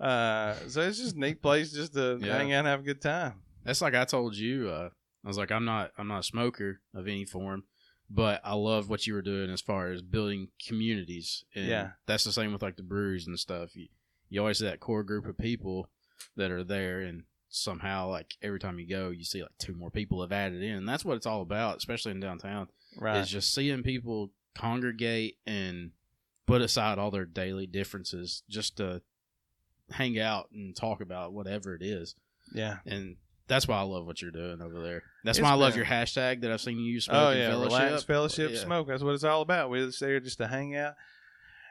uh, 0.00 0.54
so 0.68 0.80
it's 0.82 0.98
just 0.98 1.16
a 1.16 1.20
neat 1.20 1.42
place 1.42 1.72
just 1.72 1.94
to 1.94 2.18
Yeah. 2.20 2.36
hang 2.36 2.52
out 2.52 2.60
and 2.60 2.68
have 2.68 2.80
a 2.80 2.84
good 2.84 3.00
time. 3.00 3.34
That's 3.64 3.80
like 3.82 3.94
I 3.94 4.04
told 4.04 4.34
you. 4.36 4.68
Uh, 4.68 4.88
I 5.24 5.28
was 5.28 5.36
like, 5.36 5.52
I'm 5.52 5.64
not, 5.66 5.90
I'm 5.98 6.08
not 6.08 6.20
a 6.20 6.24
smoker 6.24 6.80
of 6.94 7.06
any 7.06 7.26
form, 7.26 7.64
but 8.08 8.40
I 8.42 8.54
love 8.54 8.88
what 8.88 9.06
you 9.06 9.12
were 9.12 9.20
doing 9.22 9.50
as 9.50 9.60
far 9.60 9.92
as 9.92 10.00
building 10.00 10.48
communities. 10.66 11.44
And 11.54 11.66
Yeah. 11.66 11.90
that's 12.06 12.24
the 12.24 12.32
same 12.32 12.52
with 12.52 12.62
like 12.62 12.76
the 12.76 12.82
breweries 12.82 13.26
and 13.26 13.38
stuff. 13.38 13.76
You, 13.76 13.88
you 14.30 14.40
always 14.40 14.58
see 14.58 14.64
that 14.64 14.80
core 14.80 15.02
group 15.02 15.26
of 15.26 15.36
people 15.36 15.88
that 16.36 16.50
are 16.50 16.64
there, 16.64 17.00
and 17.00 17.24
somehow, 17.50 18.08
like 18.08 18.36
every 18.42 18.58
time 18.60 18.78
you 18.78 18.88
go, 18.88 19.10
you 19.10 19.24
see 19.24 19.42
like 19.42 19.50
two 19.58 19.74
more 19.74 19.90
people 19.90 20.22
have 20.22 20.32
added 20.32 20.62
in. 20.62 20.76
And 20.76 20.88
that's 20.88 21.04
what 21.04 21.16
it's 21.16 21.26
all 21.26 21.42
about, 21.42 21.76
especially 21.78 22.12
in 22.12 22.20
downtown. 22.20 22.68
Right. 22.96 23.18
Is 23.18 23.28
just 23.28 23.54
seeing 23.54 23.82
people 23.82 24.30
congregate 24.54 25.36
and 25.46 25.90
put 26.46 26.60
aside 26.62 26.98
all 26.98 27.10
their 27.10 27.24
daily 27.24 27.66
differences 27.66 28.42
just 28.48 28.76
to 28.78 29.02
hang 29.90 30.18
out 30.18 30.48
and 30.52 30.74
talk 30.76 31.00
about 31.00 31.32
whatever 31.32 31.74
it 31.74 31.82
is 31.82 32.14
yeah. 32.52 32.76
and 32.86 33.16
that's 33.46 33.66
why 33.66 33.76
I 33.78 33.82
love 33.82 34.06
what 34.06 34.22
you're 34.22 34.30
doing 34.30 34.62
over 34.62 34.80
there. 34.80 35.02
That's 35.24 35.38
It's 35.38 35.42
why 35.42 35.50
I 35.50 35.54
love 35.54 35.72
been- 35.72 35.78
your 35.78 35.86
hashtag 35.86 36.42
that 36.42 36.52
I've 36.52 36.60
seen 36.60 36.78
you 36.78 36.92
use. 36.92 37.08
Oh 37.08 37.12
Smoking 37.12 37.38
yeah, 37.40 37.48
fellowship. 37.50 37.80
relax, 37.82 38.02
fellowship, 38.04 38.50
Yeah. 38.52 38.58
smoke. 38.60 38.86
That's 38.88 39.02
what 39.02 39.14
it's 39.14 39.24
all 39.24 39.42
about. 39.42 39.70
We're 39.70 39.86
just 39.86 39.98
there 39.98 40.20
just 40.20 40.38
to 40.38 40.46
hang 40.46 40.76
out. 40.76 40.94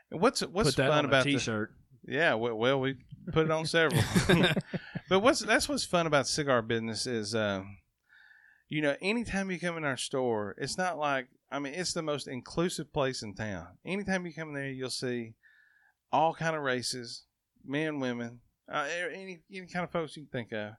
What's 0.09 0.41
what's 0.41 0.71
Put 0.71 0.75
that 0.77 0.89
fun 0.89 0.97
on 0.99 1.05
about 1.05 1.21
a 1.21 1.31
the 1.31 1.37
t-shirt. 1.37 1.73
Yeah, 2.07 2.33
well, 2.35 2.55
well, 2.55 2.79
we 2.79 2.95
put 3.31 3.45
it 3.45 3.51
on 3.51 3.65
several. 3.65 4.01
but 5.09 5.19
what's 5.19 5.39
that's 5.41 5.69
what's 5.69 5.85
fun 5.85 6.07
about 6.07 6.27
cigar 6.27 6.61
business 6.61 7.05
is, 7.05 7.35
um, 7.35 7.77
you 8.67 8.81
know, 8.81 8.95
anytime 9.01 9.51
you 9.51 9.59
come 9.59 9.77
in 9.77 9.83
our 9.83 9.97
store, 9.97 10.55
it's 10.57 10.77
not 10.77 10.97
like 10.97 11.27
I 11.51 11.59
mean, 11.59 11.73
it's 11.73 11.93
the 11.93 12.01
most 12.01 12.27
inclusive 12.27 12.93
place 12.93 13.23
in 13.23 13.33
town. 13.33 13.67
Anytime 13.85 14.25
you 14.25 14.33
come 14.33 14.49
in 14.49 14.53
there, 14.55 14.69
you'll 14.69 14.89
see 14.89 15.33
all 16.11 16.33
kind 16.33 16.55
of 16.55 16.61
races, 16.63 17.23
men, 17.65 17.99
women, 17.99 18.39
uh, 18.71 18.87
any 19.11 19.39
any 19.51 19.67
kind 19.67 19.83
of 19.83 19.91
folks 19.91 20.15
you 20.15 20.23
can 20.23 20.31
think 20.31 20.51
of, 20.51 20.73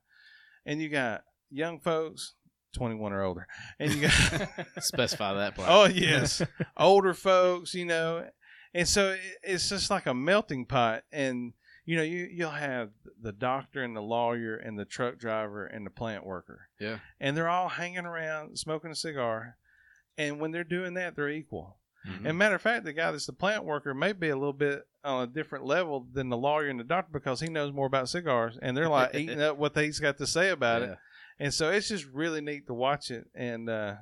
and 0.64 0.80
you 0.80 0.88
got 0.88 1.22
young 1.50 1.80
folks, 1.80 2.34
twenty 2.74 2.94
one 2.94 3.12
or 3.12 3.22
older, 3.22 3.46
and 3.78 3.92
you 3.92 4.02
got 4.02 4.48
Specify 4.80 5.34
that 5.34 5.56
part. 5.56 5.68
oh 5.70 5.86
yes, 5.86 6.42
older 6.76 7.14
folks, 7.14 7.74
you 7.74 7.84
know, 7.84 8.26
and 8.74 8.88
so 8.88 9.16
it's 9.42 9.68
just 9.68 9.90
like 9.90 10.06
a 10.06 10.14
melting 10.14 10.64
pot, 10.66 11.04
and 11.12 11.52
you 11.84 11.96
know 11.96 12.02
you 12.02 12.28
you'll 12.30 12.50
have 12.50 12.90
the 13.20 13.32
doctor 13.32 13.82
and 13.82 13.96
the 13.96 14.00
lawyer 14.02 14.56
and 14.56 14.78
the 14.78 14.84
truck 14.84 15.18
driver 15.18 15.66
and 15.66 15.84
the 15.86 15.90
plant 15.90 16.24
worker, 16.24 16.68
Yeah. 16.78 16.98
and 17.20 17.36
they're 17.36 17.48
all 17.48 17.68
hanging 17.68 18.06
around 18.06 18.58
smoking 18.58 18.90
a 18.90 18.94
cigar, 18.94 19.56
and 20.16 20.40
when 20.40 20.50
they're 20.52 20.64
doing 20.64 20.94
that, 20.94 21.16
they're 21.16 21.28
equal. 21.30 21.78
Mhm. 22.06 22.26
And 22.30 22.38
matter 22.38 22.54
of 22.54 22.62
fact, 22.62 22.84
the 22.86 22.94
guy 22.94 23.10
that's 23.10 23.26
the 23.26 23.32
plant 23.34 23.64
worker 23.64 23.92
may 23.92 24.12
be 24.12 24.30
a 24.30 24.36
little 24.36 24.54
bit 24.54 24.86
on 25.04 25.22
a 25.24 25.26
different 25.26 25.66
level 25.66 26.06
than 26.12 26.30
the 26.30 26.36
lawyer 26.36 26.68
and 26.68 26.80
the 26.80 26.84
doctor 26.84 27.10
because 27.12 27.40
he 27.40 27.48
knows 27.48 27.72
more 27.74 27.86
about 27.86 28.08
cigars, 28.08 28.58
and 28.62 28.74
they're 28.76 28.88
like 28.88 29.14
eating 29.14 29.42
up 29.42 29.56
what 29.58 29.76
he's 29.76 30.00
got 30.00 30.16
to 30.18 30.26
say 30.26 30.48
about 30.50 30.80
Yeah. 30.82 30.92
it. 30.92 30.98
And 31.38 31.54
so 31.54 31.70
it's 31.70 31.88
just 31.88 32.06
really 32.06 32.40
neat 32.40 32.66
to 32.68 32.74
watch 32.74 33.10
it, 33.10 33.26
and 33.34 33.68
uh, 33.68 33.96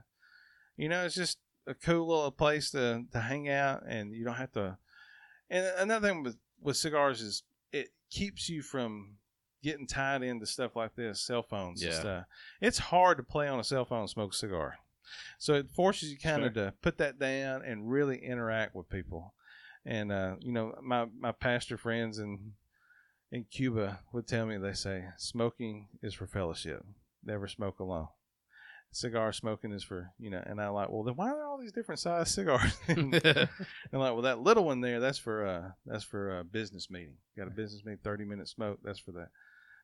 you 0.76 0.88
know, 0.88 1.04
it's 1.04 1.14
just 1.16 1.38
a 1.68 1.74
cool 1.74 2.08
little 2.08 2.30
place 2.30 2.70
to 2.72 3.04
to 3.12 3.20
hang 3.20 3.48
out, 3.48 3.82
and 3.86 4.12
you 4.12 4.24
don't 4.24 4.34
have 4.34 4.52
to. 4.52 4.78
And 5.50 5.66
another 5.78 6.08
thing 6.08 6.22
with 6.22 6.36
with 6.60 6.76
cigars 6.76 7.20
is 7.20 7.42
it 7.72 7.88
keeps 8.10 8.48
you 8.48 8.62
from 8.62 9.18
getting 9.62 9.86
tied 9.86 10.22
into 10.22 10.46
stuff 10.46 10.76
like 10.76 10.94
this, 10.94 11.20
cell 11.20 11.42
phones 11.42 11.82
and 11.82 11.92
Yeah. 11.92 12.00
stuff. 12.00 12.24
It's 12.60 12.78
hard 12.78 13.18
to 13.18 13.22
play 13.22 13.48
on 13.48 13.60
a 13.60 13.64
cell 13.64 13.84
phone 13.84 14.00
and 14.00 14.10
smoke 14.10 14.32
a 14.32 14.36
cigar. 14.36 14.78
So 15.38 15.54
it 15.54 15.70
forces 15.70 16.10
you 16.10 16.18
kind 16.18 16.44
of 16.44 16.54
to 16.54 16.74
put 16.82 16.98
that 16.98 17.18
down 17.18 17.62
and 17.62 17.90
really 17.90 18.18
interact 18.18 18.74
with 18.74 18.88
people. 18.88 19.34
And 19.84 20.12
uh, 20.12 20.36
you 20.40 20.52
know, 20.52 20.74
my 20.82 21.06
my 21.18 21.32
pastor 21.32 21.76
friends 21.76 22.18
in 22.18 22.54
in 23.30 23.44
Cuba 23.44 24.00
would 24.12 24.26
tell 24.26 24.46
me 24.46 24.56
they 24.56 24.72
say 24.72 25.06
smoking 25.16 25.88
is 26.02 26.14
for 26.14 26.26
fellowship. 26.26 26.84
Never 27.24 27.48
smoke 27.48 27.78
alone. 27.78 28.08
Cigar 28.90 29.32
smoking 29.32 29.72
is 29.72 29.84
for 29.84 30.10
you 30.18 30.30
know, 30.30 30.42
and 30.44 30.60
I 30.60 30.68
like, 30.68 30.88
well, 30.90 31.02
then 31.02 31.14
why 31.14 31.30
are 31.30 31.36
there 31.36 31.46
all 31.46 31.58
these 31.58 31.72
different 31.72 32.00
size 32.00 32.30
cigars? 32.34 32.76
and 32.88 33.12
like, 33.22 33.48
well, 33.92 34.22
that 34.22 34.40
little 34.40 34.64
one 34.64 34.80
there, 34.80 35.00
that's 35.00 35.18
for 35.18 35.46
uh, 35.46 35.70
that's 35.86 36.04
for 36.04 36.38
a 36.38 36.44
business 36.44 36.90
meeting. 36.90 37.14
Got 37.36 37.48
a 37.48 37.50
business 37.50 37.84
meeting, 37.84 38.00
thirty 38.02 38.24
minute 38.24 38.48
smoke. 38.48 38.78
That's 38.82 38.98
for 38.98 39.12
that. 39.12 39.28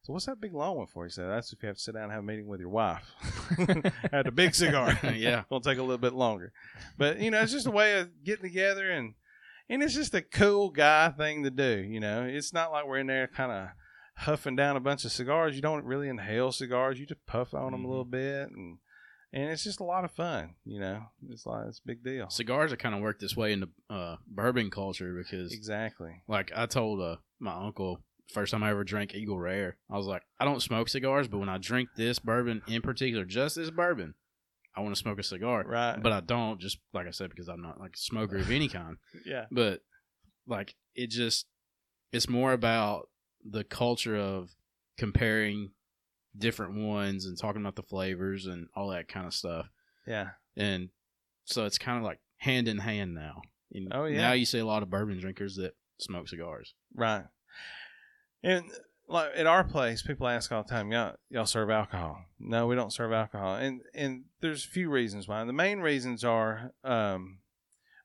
So 0.05 0.13
what's 0.13 0.27
that 0.27 0.39
big 0.39 0.53
long 0.53 0.77
one 0.77 0.87
for? 0.87 1.05
He 1.05 1.11
said, 1.11 1.31
that's 1.31 1.51
if 1.55 1.63
you 1.63 1.67
have 1.67 1.77
to 1.77 1.83
sit 1.83 1.95
down 1.95 2.05
and 2.05 2.13
have 2.13 2.23
a 2.23 2.27
meeting 2.27 2.47
with 2.47 2.61
your 2.61 2.69
wife. 2.69 3.11
Had 4.13 4.27
a 4.27 4.31
big 4.31 4.55
cigar. 4.55 4.99
Yeah. 5.03 5.45
Gonna 5.49 5.65
take 5.65 5.79
a 5.79 5.83
little 5.83 5.97
bit 5.97 6.13
longer. 6.13 6.53
But 6.99 7.21
you 7.21 7.31
know, 7.31 7.41
it's 7.41 7.53
just 7.53 7.67
a 7.67 7.71
way 7.71 7.99
of 7.99 8.23
getting 8.23 8.43
together 8.43 8.91
and 8.91 9.15
and 9.71 9.83
it's 9.83 9.95
just 9.95 10.15
a 10.15 10.21
cool 10.21 10.69
guy 10.69 11.09
thing 11.09 11.43
to 11.45 11.51
do, 11.51 11.79
you 11.79 12.01
know. 12.01 12.25
It's 12.25 12.53
not 12.53 12.71
like 12.71 12.87
we're 12.87 12.99
in 12.99 13.07
there 13.07 13.27
kind 13.29 13.51
of 13.51 13.69
huffing 14.17 14.57
down 14.57 14.77
a 14.77 14.81
bunch 14.81 15.07
of 15.07 15.13
cigars. 15.13 15.57
You 15.57 15.63
don't 15.63 15.87
really 15.87 16.11
inhale 16.11 16.53
cigars. 16.53 17.01
You 17.01 17.07
just 17.07 17.25
puff 17.25 17.55
on 17.55 17.73
them 17.73 17.87
a 17.87 17.89
little 17.89 18.05
bit 18.05 18.51
and 18.51 18.77
and 19.35 19.51
it's 19.51 19.65
just 19.65 19.81
a 19.81 19.85
lot 19.85 20.05
of 20.05 20.13
fun, 20.13 20.55
you 20.65 20.79
know. 20.81 21.03
It's 21.29 21.45
like 21.45 21.67
it's 21.69 21.81
a 21.81 21.87
big 21.87 22.05
deal. 22.05 22.31
Cigars 22.31 22.73
are 22.73 22.77
kind 22.77 22.95
of 22.95 23.01
worked 23.01 23.21
this 23.21 23.37
way 23.37 23.53
in 23.53 23.61
the 23.61 23.69
uh, 23.95 24.17
bourbon 24.27 24.71
culture 24.71 25.13
because, 25.13 25.53
Exactly. 25.53 26.23
like, 26.29 26.53
I 26.55 26.67
told 26.67 27.01
uh, 27.01 27.17
my 27.41 27.53
uncle 27.53 28.01
first 28.33 28.53
time 28.53 28.63
I 28.63 28.71
ever 28.71 28.85
drank 28.85 29.15
Eagle 29.15 29.39
Rare, 29.39 29.77
I 29.91 29.97
was 29.97 30.07
like, 30.07 30.23
I 30.41 30.45
don't 30.45 30.63
smoke 30.63 30.89
cigars, 30.89 31.29
but 31.29 31.39
when 31.39 31.49
I 31.49 31.59
drink 31.59 31.91
this 31.97 32.19
bourbon 32.19 32.63
in 32.69 32.81
particular, 32.81 33.25
just 33.25 33.57
this 33.57 33.71
bourbon, 33.71 34.15
I 34.77 34.81
want 34.81 34.95
to 34.95 34.99
smoke 34.99 35.19
a 35.19 35.23
cigar. 35.23 35.65
Right. 35.67 36.01
But 36.03 36.13
I 36.13 36.21
don't, 36.21 36.61
just 36.61 36.79
like 36.93 37.07
I 37.07 37.11
said, 37.11 37.31
because 37.31 37.49
I'm 37.49 37.61
not 37.61 37.81
like 37.81 37.95
a 37.95 37.99
smoker 37.99 38.37
of 38.37 38.51
any 38.51 38.69
kind. 38.69 38.97
yeah. 39.27 39.47
But 39.51 39.81
like, 40.47 40.75
it 40.95 41.11
just, 41.11 41.47
it's 42.13 42.29
more 42.29 42.53
about 42.53 43.09
the 43.45 43.65
culture 43.65 44.17
of 44.17 44.51
comparing 44.97 45.71
different 46.37 46.75
ones 46.75 47.27
and 47.27 47.39
talking 47.39 47.61
about 47.61 47.77
the 47.77 47.83
flavors 47.83 48.47
and 48.47 48.69
all 48.75 48.89
that 48.89 49.09
kind 49.09 49.27
of 49.27 49.35
stuff 49.35 49.67
Yeah. 50.07 50.31
and 50.57 50.89
so 51.45 51.65
it's 51.67 51.79
kind 51.79 51.99
of 51.99 52.05
like 52.05 52.21
hand 52.39 52.69
in 52.69 52.79
hand 52.79 53.15
now. 53.15 53.43
And 53.73 53.89
Oh, 53.93 54.05
yeah. 54.07 54.21
Now 54.23 54.33
you 54.33 54.45
see 54.47 54.59
a 54.59 54.65
lot 54.67 54.83
of 54.83 54.91
bourbon 54.91 55.19
drinkers 55.21 55.57
that 55.57 55.75
smoke 55.99 56.29
cigars. 56.29 56.75
Right. 56.95 57.25
And 58.43 58.65
like 59.09 59.33
at 59.37 59.47
our 59.47 59.65
place, 59.65 60.03
people 60.03 60.27
ask 60.27 60.51
all 60.53 60.63
the 60.63 60.69
time, 60.69 60.91
y'all, 60.91 61.17
y'all 61.29 61.47
serve 61.47 61.71
alcohol? 61.71 62.25
No, 62.39 62.67
we 62.67 62.75
don't 62.75 62.93
serve 62.93 63.13
alcohol. 63.13 63.57
And 63.57 63.81
and 63.95 64.25
there's 64.41 64.65
a 64.65 64.69
few 64.69 64.91
reasons 64.91 65.29
why. 65.29 65.45
The 65.45 65.53
main 65.53 65.81
reasons 65.81 66.25
are 66.25 66.73
um, 66.83 67.39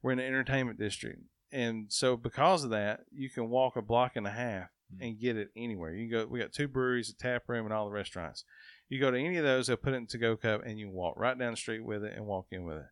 we're 0.01 0.11
in 0.11 0.19
an 0.19 0.25
entertainment 0.25 0.77
district. 0.79 1.21
And 1.51 1.85
so 1.91 2.15
because 2.17 2.63
of 2.63 2.69
that, 2.71 3.01
you 3.11 3.29
can 3.29 3.49
walk 3.49 3.75
a 3.75 3.81
block 3.81 4.15
and 4.15 4.27
a 4.27 4.31
half 4.31 4.69
and 4.99 5.19
get 5.19 5.37
it 5.37 5.49
anywhere. 5.55 5.93
You 5.93 6.09
can 6.09 6.19
go 6.19 6.25
we 6.27 6.39
got 6.39 6.51
two 6.53 6.67
breweries, 6.67 7.09
a 7.09 7.15
tap 7.15 7.43
room, 7.47 7.65
and 7.65 7.73
all 7.73 7.85
the 7.85 7.91
restaurants. 7.91 8.43
You 8.89 8.99
go 8.99 9.11
to 9.11 9.19
any 9.19 9.37
of 9.37 9.43
those, 9.43 9.67
they'll 9.67 9.77
put 9.77 9.93
it 9.93 9.97
in 9.97 10.07
to 10.07 10.17
go 10.17 10.35
cup 10.35 10.63
and 10.65 10.79
you 10.79 10.89
walk 10.89 11.15
right 11.17 11.37
down 11.37 11.51
the 11.51 11.57
street 11.57 11.83
with 11.85 12.03
it 12.03 12.13
and 12.15 12.25
walk 12.25 12.47
in 12.51 12.63
with 12.65 12.77
it. 12.77 12.87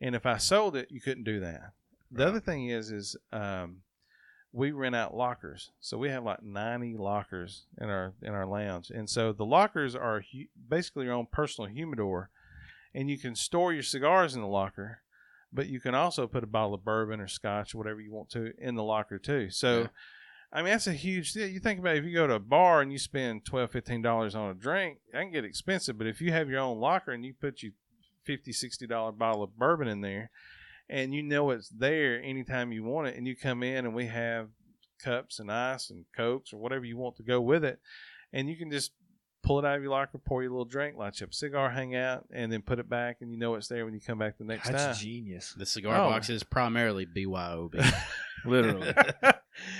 And 0.00 0.14
if 0.14 0.26
I 0.26 0.36
sold 0.36 0.76
it, 0.76 0.90
you 0.90 1.00
couldn't 1.00 1.24
do 1.24 1.40
that. 1.40 1.72
The 2.10 2.22
Right. 2.24 2.28
other 2.30 2.40
thing 2.40 2.68
is 2.68 2.92
is 2.92 3.16
um, 3.32 3.78
we 4.52 4.70
rent 4.70 4.94
out 4.94 5.16
lockers, 5.16 5.72
so 5.80 5.98
we 5.98 6.10
have 6.10 6.22
like 6.22 6.42
ninety 6.42 6.96
lockers 6.96 7.66
in 7.80 7.88
our 7.88 8.12
in 8.22 8.30
our 8.32 8.46
lounge, 8.46 8.90
and 8.90 9.10
so 9.10 9.32
the 9.32 9.44
lockers 9.44 9.96
are 9.96 10.20
hu- 10.20 10.46
basically 10.68 11.06
your 11.06 11.14
own 11.14 11.26
personal 11.32 11.68
humidor, 11.68 12.30
and 12.94 13.10
you 13.10 13.18
can 13.18 13.34
store 13.34 13.72
your 13.72 13.82
cigars 13.82 14.36
in 14.36 14.40
the 14.42 14.46
locker, 14.46 15.00
but 15.52 15.66
you 15.66 15.80
can 15.80 15.96
also 15.96 16.28
put 16.28 16.44
a 16.44 16.46
bottle 16.46 16.74
of 16.74 16.84
bourbon 16.84 17.20
or 17.20 17.26
scotch 17.26 17.74
or 17.74 17.78
whatever 17.78 18.00
you 18.00 18.12
want 18.12 18.30
to 18.30 18.52
in 18.58 18.76
the 18.76 18.84
locker 18.84 19.18
too. 19.18 19.50
So. 19.50 19.80
Yeah. 19.80 19.86
I 20.54 20.58
mean 20.62 20.66
that's 20.70 20.86
a 20.86 20.92
huge 20.92 21.32
deal. 21.32 21.48
You 21.48 21.58
think 21.58 21.80
about 21.80 21.96
it, 21.96 21.98
if 21.98 22.04
you 22.04 22.14
go 22.14 22.28
to 22.28 22.34
a 22.34 22.38
bar 22.38 22.80
and 22.80 22.92
you 22.92 22.98
spend 22.98 23.44
twelve, 23.44 23.72
fifteen 23.72 24.02
dollars 24.02 24.34
on 24.36 24.50
a 24.50 24.54
drink, 24.54 24.98
that 25.12 25.20
can 25.22 25.32
get 25.32 25.44
expensive. 25.44 25.98
But 25.98 26.06
if 26.06 26.20
you 26.20 26.30
have 26.32 26.48
your 26.48 26.60
own 26.60 26.78
locker 26.78 27.10
and 27.10 27.24
you 27.24 27.34
put 27.34 27.62
you 27.62 27.72
fifty, 28.22 28.52
sixty 28.52 28.86
dollar 28.86 29.10
bottle 29.12 29.42
of 29.42 29.56
bourbon 29.58 29.88
in 29.88 30.00
there, 30.00 30.30
and 30.88 31.12
you 31.12 31.22
know 31.24 31.50
it's 31.50 31.68
there 31.70 32.22
anytime 32.22 32.70
you 32.72 32.84
want 32.84 33.08
it, 33.08 33.16
and 33.16 33.26
you 33.26 33.34
come 33.34 33.62
in 33.64 33.84
and 33.84 33.94
we 33.94 34.06
have 34.06 34.48
cups 35.02 35.40
and 35.40 35.50
ice 35.50 35.90
and 35.90 36.04
cokes 36.16 36.52
or 36.52 36.58
whatever 36.58 36.84
you 36.84 36.96
want 36.96 37.16
to 37.16 37.24
go 37.24 37.40
with 37.40 37.64
it, 37.64 37.80
and 38.32 38.48
you 38.48 38.56
can 38.56 38.70
just 38.70 38.92
pull 39.42 39.58
it 39.58 39.64
out 39.66 39.76
of 39.76 39.82
your 39.82 39.90
locker, 39.90 40.16
pour 40.18 40.42
you 40.42 40.48
a 40.48 40.52
little 40.52 40.64
drink, 40.64 40.96
light 40.96 41.20
you 41.20 41.24
up 41.24 41.30
a 41.32 41.34
cigar, 41.34 41.68
hang 41.68 41.94
out, 41.96 42.24
and 42.32 42.50
then 42.50 42.62
put 42.62 42.78
it 42.78 42.88
back, 42.88 43.16
and 43.20 43.30
you 43.30 43.36
know 43.38 43.56
it's 43.56 43.68
there 43.68 43.84
when 43.84 43.92
you 43.92 44.00
come 44.00 44.18
back 44.18 44.38
the 44.38 44.44
next 44.44 44.68
That's 44.70 44.84
time. 44.84 44.94
genius. 44.94 45.52
The 45.58 45.66
cigar 45.66 45.94
Oh. 46.00 46.10
box 46.10 46.30
is 46.30 46.42
primarily 46.44 47.04
BYOB. 47.06 47.74
Literally. 48.46 48.94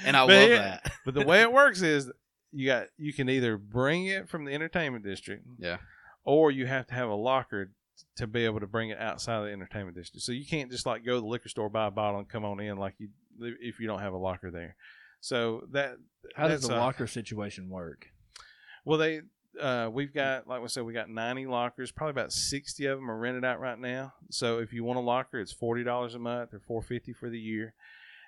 and 0.04 0.16
I 0.16 0.26
But 0.26 0.32
love 0.34 0.50
it- 0.50 0.56
that. 0.56 0.92
but 1.04 1.14
the 1.14 1.24
way 1.24 1.42
it 1.42 1.52
works 1.52 1.82
is 1.82 2.10
you 2.52 2.66
got 2.66 2.86
you 2.96 3.12
can 3.12 3.28
either 3.28 3.56
bring 3.58 4.06
it 4.06 4.28
from 4.28 4.44
the 4.44 4.52
entertainment 4.52 5.04
district, 5.04 5.44
Yeah. 5.58 5.78
or 6.24 6.50
you 6.50 6.66
have 6.66 6.86
to 6.88 6.94
have 6.94 7.08
a 7.08 7.14
locker 7.14 7.70
to 8.16 8.26
be 8.26 8.44
able 8.44 8.60
to 8.60 8.66
bring 8.66 8.90
it 8.90 8.98
outside 8.98 9.38
of 9.38 9.44
the 9.46 9.52
entertainment 9.52 9.96
district. 9.96 10.24
So 10.24 10.32
you 10.32 10.44
can't 10.46 10.70
just 10.70 10.86
like 10.86 11.04
go 11.04 11.14
to 11.14 11.20
the 11.20 11.26
liquor 11.26 11.48
store 11.48 11.68
buy 11.68 11.86
a 11.86 11.90
bottle 11.90 12.18
and 12.20 12.28
come 12.28 12.44
on 12.44 12.60
in 12.60 12.76
like 12.76 12.94
you 12.98 13.08
if 13.40 13.80
you 13.80 13.86
don't 13.86 14.00
have 14.00 14.12
a 14.12 14.16
locker 14.18 14.50
there. 14.50 14.76
So 15.20 15.66
that 15.72 15.96
How 16.36 16.48
does 16.48 16.62
the 16.62 16.76
a- 16.76 16.78
locker 16.78 17.06
situation 17.06 17.68
work? 17.68 18.08
Well, 18.84 18.98
they 18.98 19.22
uh, 19.60 19.88
we've 19.92 20.12
got 20.12 20.46
like 20.48 20.60
we 20.62 20.68
said, 20.68 20.84
we 20.84 20.92
got 20.92 21.08
ninety 21.08 21.46
lockers. 21.46 21.90
Probably 21.92 22.10
about 22.10 22.32
sixty 22.32 22.86
of 22.86 22.98
them 22.98 23.10
are 23.10 23.16
rented 23.18 23.44
out 23.44 23.58
right 23.60 23.78
now. 23.78 24.12
So 24.30 24.58
if 24.58 24.72
you 24.72 24.84
want 24.84 24.98
a 24.98 25.02
locker, 25.02 25.40
it's 25.40 25.52
forty 25.52 25.82
dollars 25.84 26.14
a 26.14 26.18
month 26.18 26.52
or 26.54 26.60
four 26.60 26.82
fifty 26.82 27.12
for 27.12 27.28
the 27.30 27.38
year. 27.38 27.74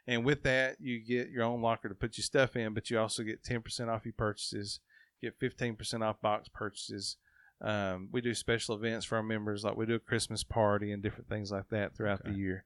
And 0.06 0.24
with 0.24 0.44
that, 0.44 0.76
you 0.80 1.00
get 1.04 1.30
your 1.30 1.44
own 1.44 1.60
locker 1.62 1.88
to 1.88 1.94
put 1.94 2.16
your 2.16 2.22
stuff 2.22 2.54
in, 2.54 2.74
but 2.74 2.90
you 2.90 2.98
also 2.98 3.22
get 3.22 3.42
ten 3.42 3.62
percent 3.62 3.90
off 3.90 4.04
your 4.04 4.14
purchases. 4.16 4.80
Get 5.20 5.38
fifteen 5.40 5.74
percent 5.74 6.02
off 6.02 6.20
box 6.20 6.48
purchases. 6.48 7.16
Um, 7.60 8.08
we 8.12 8.20
do 8.20 8.34
special 8.34 8.74
events 8.74 9.06
for 9.06 9.16
our 9.16 9.22
members, 9.22 9.64
like 9.64 9.76
we 9.76 9.86
do 9.86 9.94
a 9.94 9.98
Christmas 9.98 10.44
party 10.44 10.92
and 10.92 11.02
different 11.02 11.28
things 11.28 11.50
like 11.50 11.70
that 11.70 11.96
throughout 11.96 12.22
the 12.22 12.32
year. 12.32 12.64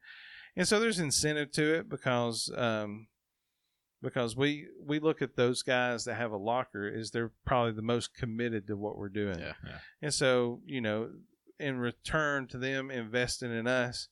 And 0.57 0.67
so 0.67 0.81
there's 0.81 0.99
incentive 0.99 1.53
to 1.53 1.75
it 1.77 1.89
because 1.89 2.51
um, 2.57 3.07
because 4.03 4.37
we 4.37 4.67
we 4.85 4.99
look 4.99 5.23
at 5.23 5.37
those 5.37 5.63
guys 5.63 6.05
that 6.05 6.17
have 6.17 6.33
a 6.33 6.37
locker 6.37 6.89
is 6.89 7.11
they're 7.11 7.33
probably 7.47 7.73
the 7.73 7.83
most 7.83 8.15
committed 8.15 8.67
to 8.67 8.77
what 8.77 8.99
we're 8.99 9.09
doing. 9.09 9.39
Yeah. 9.39 9.53
And 10.03 10.13
so, 10.13 10.61
you 10.67 10.81
know, 10.81 11.11
in 11.59 11.79
return 11.79 12.49
to 12.49 12.59
them 12.59 12.91
investing 12.91 13.57
in 13.57 13.67
us, 13.67 14.09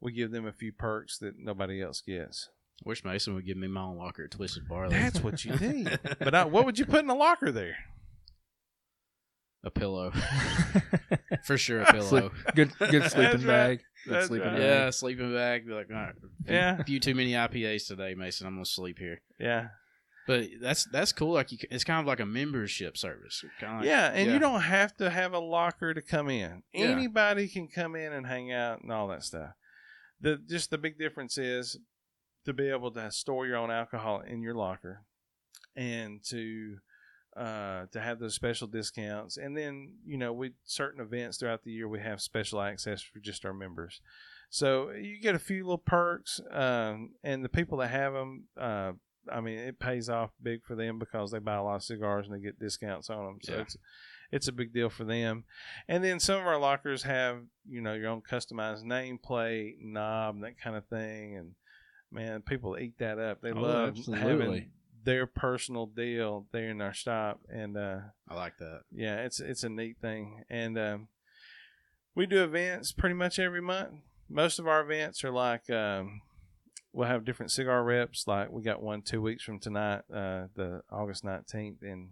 we 0.00 0.12
give 0.12 0.30
them 0.30 0.46
a 0.46 0.52
few 0.52 0.72
perks 0.72 1.18
that 1.18 1.38
nobody 1.38 1.82
else 1.82 2.00
gets. 2.00 2.50
Wish 2.84 3.04
Mason 3.04 3.34
would 3.34 3.46
give 3.46 3.56
me 3.56 3.68
my 3.68 3.82
own 3.82 3.98
locker 3.98 4.24
at 4.24 4.30
Twisted 4.30 4.66
Barley. 4.68 4.96
That's 4.96 5.22
what 5.22 5.44
you 5.44 5.54
need. 5.60 5.98
But 6.18 6.34
I, 6.34 6.44
what 6.44 6.64
would 6.64 6.78
you 6.78 6.86
put 6.86 7.00
in 7.00 7.06
the 7.06 7.14
locker 7.14 7.52
there? 7.52 7.76
a 9.64 9.70
pillow. 9.70 10.12
For 11.44 11.58
sure, 11.58 11.82
a 11.82 11.92
pillow. 11.92 12.30
Good, 12.54 12.72
good 12.78 13.04
sleeping 13.10 13.46
bag. 13.46 13.80
Good 14.06 14.14
That's 14.14 14.26
sleeping 14.28 14.48
right. 14.48 14.56
bag. 14.56 14.62
Yeah, 14.62 14.90
sleeping 14.90 15.32
bag. 15.32 15.66
Be 15.66 15.72
like, 15.72 15.88
all 15.90 15.96
right, 15.96 16.14
few, 16.46 16.54
Yeah. 16.54 16.82
few 16.82 17.00
too 17.00 17.14
many 17.14 17.32
IPAs 17.32 17.86
today, 17.86 18.14
Mason. 18.14 18.46
I'm 18.46 18.54
gonna 18.54 18.64
sleep 18.64 18.98
here. 18.98 19.20
Yeah. 19.38 19.68
But 20.26 20.46
that's 20.60 20.84
that's 20.92 21.12
cool. 21.12 21.32
Like 21.32 21.52
you, 21.52 21.58
it's 21.70 21.84
kind 21.84 22.00
of 22.00 22.06
like 22.06 22.20
a 22.20 22.26
membership 22.26 22.96
service. 22.96 23.44
Kind 23.58 23.72
of 23.72 23.78
like, 23.80 23.86
yeah, 23.88 24.10
and 24.14 24.28
yeah. 24.28 24.34
you 24.34 24.38
don't 24.38 24.60
have 24.60 24.96
to 24.98 25.10
have 25.10 25.32
a 25.32 25.38
locker 25.38 25.92
to 25.92 26.02
come 26.02 26.28
in. 26.28 26.62
Yeah. 26.72 26.86
Anybody 26.86 27.48
can 27.48 27.68
come 27.68 27.96
in 27.96 28.12
and 28.12 28.26
hang 28.26 28.52
out 28.52 28.82
and 28.82 28.92
all 28.92 29.08
that 29.08 29.24
stuff. 29.24 29.50
The 30.20 30.38
just 30.48 30.70
the 30.70 30.78
big 30.78 30.98
difference 30.98 31.36
is 31.36 31.78
to 32.44 32.52
be 32.52 32.68
able 32.68 32.90
to 32.92 33.10
store 33.10 33.46
your 33.46 33.56
own 33.56 33.70
alcohol 33.70 34.20
in 34.20 34.42
your 34.42 34.54
locker 34.54 35.02
and 35.76 36.22
to 36.24 36.76
uh, 37.36 37.86
to 37.92 38.00
have 38.00 38.18
those 38.18 38.34
special 38.34 38.66
discounts. 38.66 39.36
And 39.36 39.56
then, 39.56 39.92
you 40.04 40.18
know, 40.18 40.32
we 40.32 40.52
certain 40.64 41.00
events 41.00 41.38
throughout 41.38 41.62
the 41.62 41.70
year 41.70 41.86
we 41.88 42.00
have 42.00 42.20
special 42.20 42.60
access 42.60 43.02
for 43.02 43.20
just 43.20 43.44
our 43.44 43.54
members. 43.54 44.00
So 44.50 44.90
you 44.90 45.20
get 45.20 45.36
a 45.36 45.38
few 45.38 45.62
little 45.62 45.78
perks, 45.78 46.40
um, 46.50 47.10
and 47.22 47.44
the 47.44 47.48
people 47.48 47.78
that 47.78 47.90
have 47.90 48.14
them, 48.14 48.48
uh, 48.60 48.92
I 49.30 49.40
mean, 49.40 49.58
it 49.58 49.78
pays 49.78 50.08
off 50.10 50.30
big 50.42 50.64
for 50.64 50.74
them 50.74 50.98
because 50.98 51.30
they 51.30 51.38
buy 51.38 51.54
a 51.54 51.62
lot 51.62 51.76
of 51.76 51.84
cigars 51.84 52.26
and 52.26 52.34
they 52.34 52.40
get 52.42 52.58
discounts 52.58 53.10
on 53.10 53.24
them. 53.24 53.38
So 53.42 53.54
Yeah. 53.54 53.60
it's 53.60 53.76
it's 54.32 54.48
a 54.48 54.52
big 54.52 54.72
deal 54.72 54.90
for 54.90 55.04
them. 55.04 55.44
And 55.88 56.02
then 56.04 56.20
some 56.20 56.40
of 56.40 56.46
our 56.46 56.58
lockers 56.58 57.02
have, 57.02 57.42
you 57.68 57.80
know, 57.80 57.94
your 57.94 58.08
own 58.10 58.22
customized 58.22 58.84
nameplate, 58.84 59.74
knob, 59.80 60.40
that 60.42 60.58
kind 60.58 60.76
of 60.76 60.86
thing. 60.86 61.36
And 61.36 61.54
man, 62.12 62.42
people 62.42 62.76
eat 62.78 62.98
that 62.98 63.18
up. 63.18 63.40
They 63.40 63.52
Oh, 63.52 63.60
love 63.60 63.88
absolutely. 63.90 64.28
having 64.30 64.70
their 65.04 65.26
personal 65.26 65.86
deal 65.86 66.46
there 66.52 66.68
in 66.70 66.80
our 66.80 66.92
shop. 66.92 67.40
And 67.48 67.76
uh, 67.76 68.00
I 68.28 68.34
like 68.34 68.58
that. 68.58 68.82
yeah, 68.92 69.16
it's 69.22 69.40
it's 69.40 69.64
a 69.64 69.68
neat 69.68 69.96
thing. 70.00 70.44
And 70.50 70.78
um, 70.78 71.08
we 72.14 72.26
do 72.26 72.42
events 72.44 72.92
pretty 72.92 73.14
much 73.14 73.38
every 73.38 73.62
month. 73.62 73.94
Most 74.28 74.58
of 74.58 74.66
our 74.68 74.80
events 74.82 75.24
are 75.24 75.30
like 75.32 75.68
um, 75.70 76.20
we'll 76.92 77.08
have 77.08 77.24
different 77.24 77.50
cigar 77.52 77.82
reps. 77.82 78.26
Like 78.26 78.50
we 78.50 78.62
got 78.62 78.82
one 78.82 79.02
two 79.02 79.22
weeks 79.22 79.42
from 79.42 79.58
tonight, 79.58 80.02
uh, 80.12 80.46
the 80.54 80.82
August 80.90 81.24
nineteenth, 81.24 81.78
and 81.82 82.10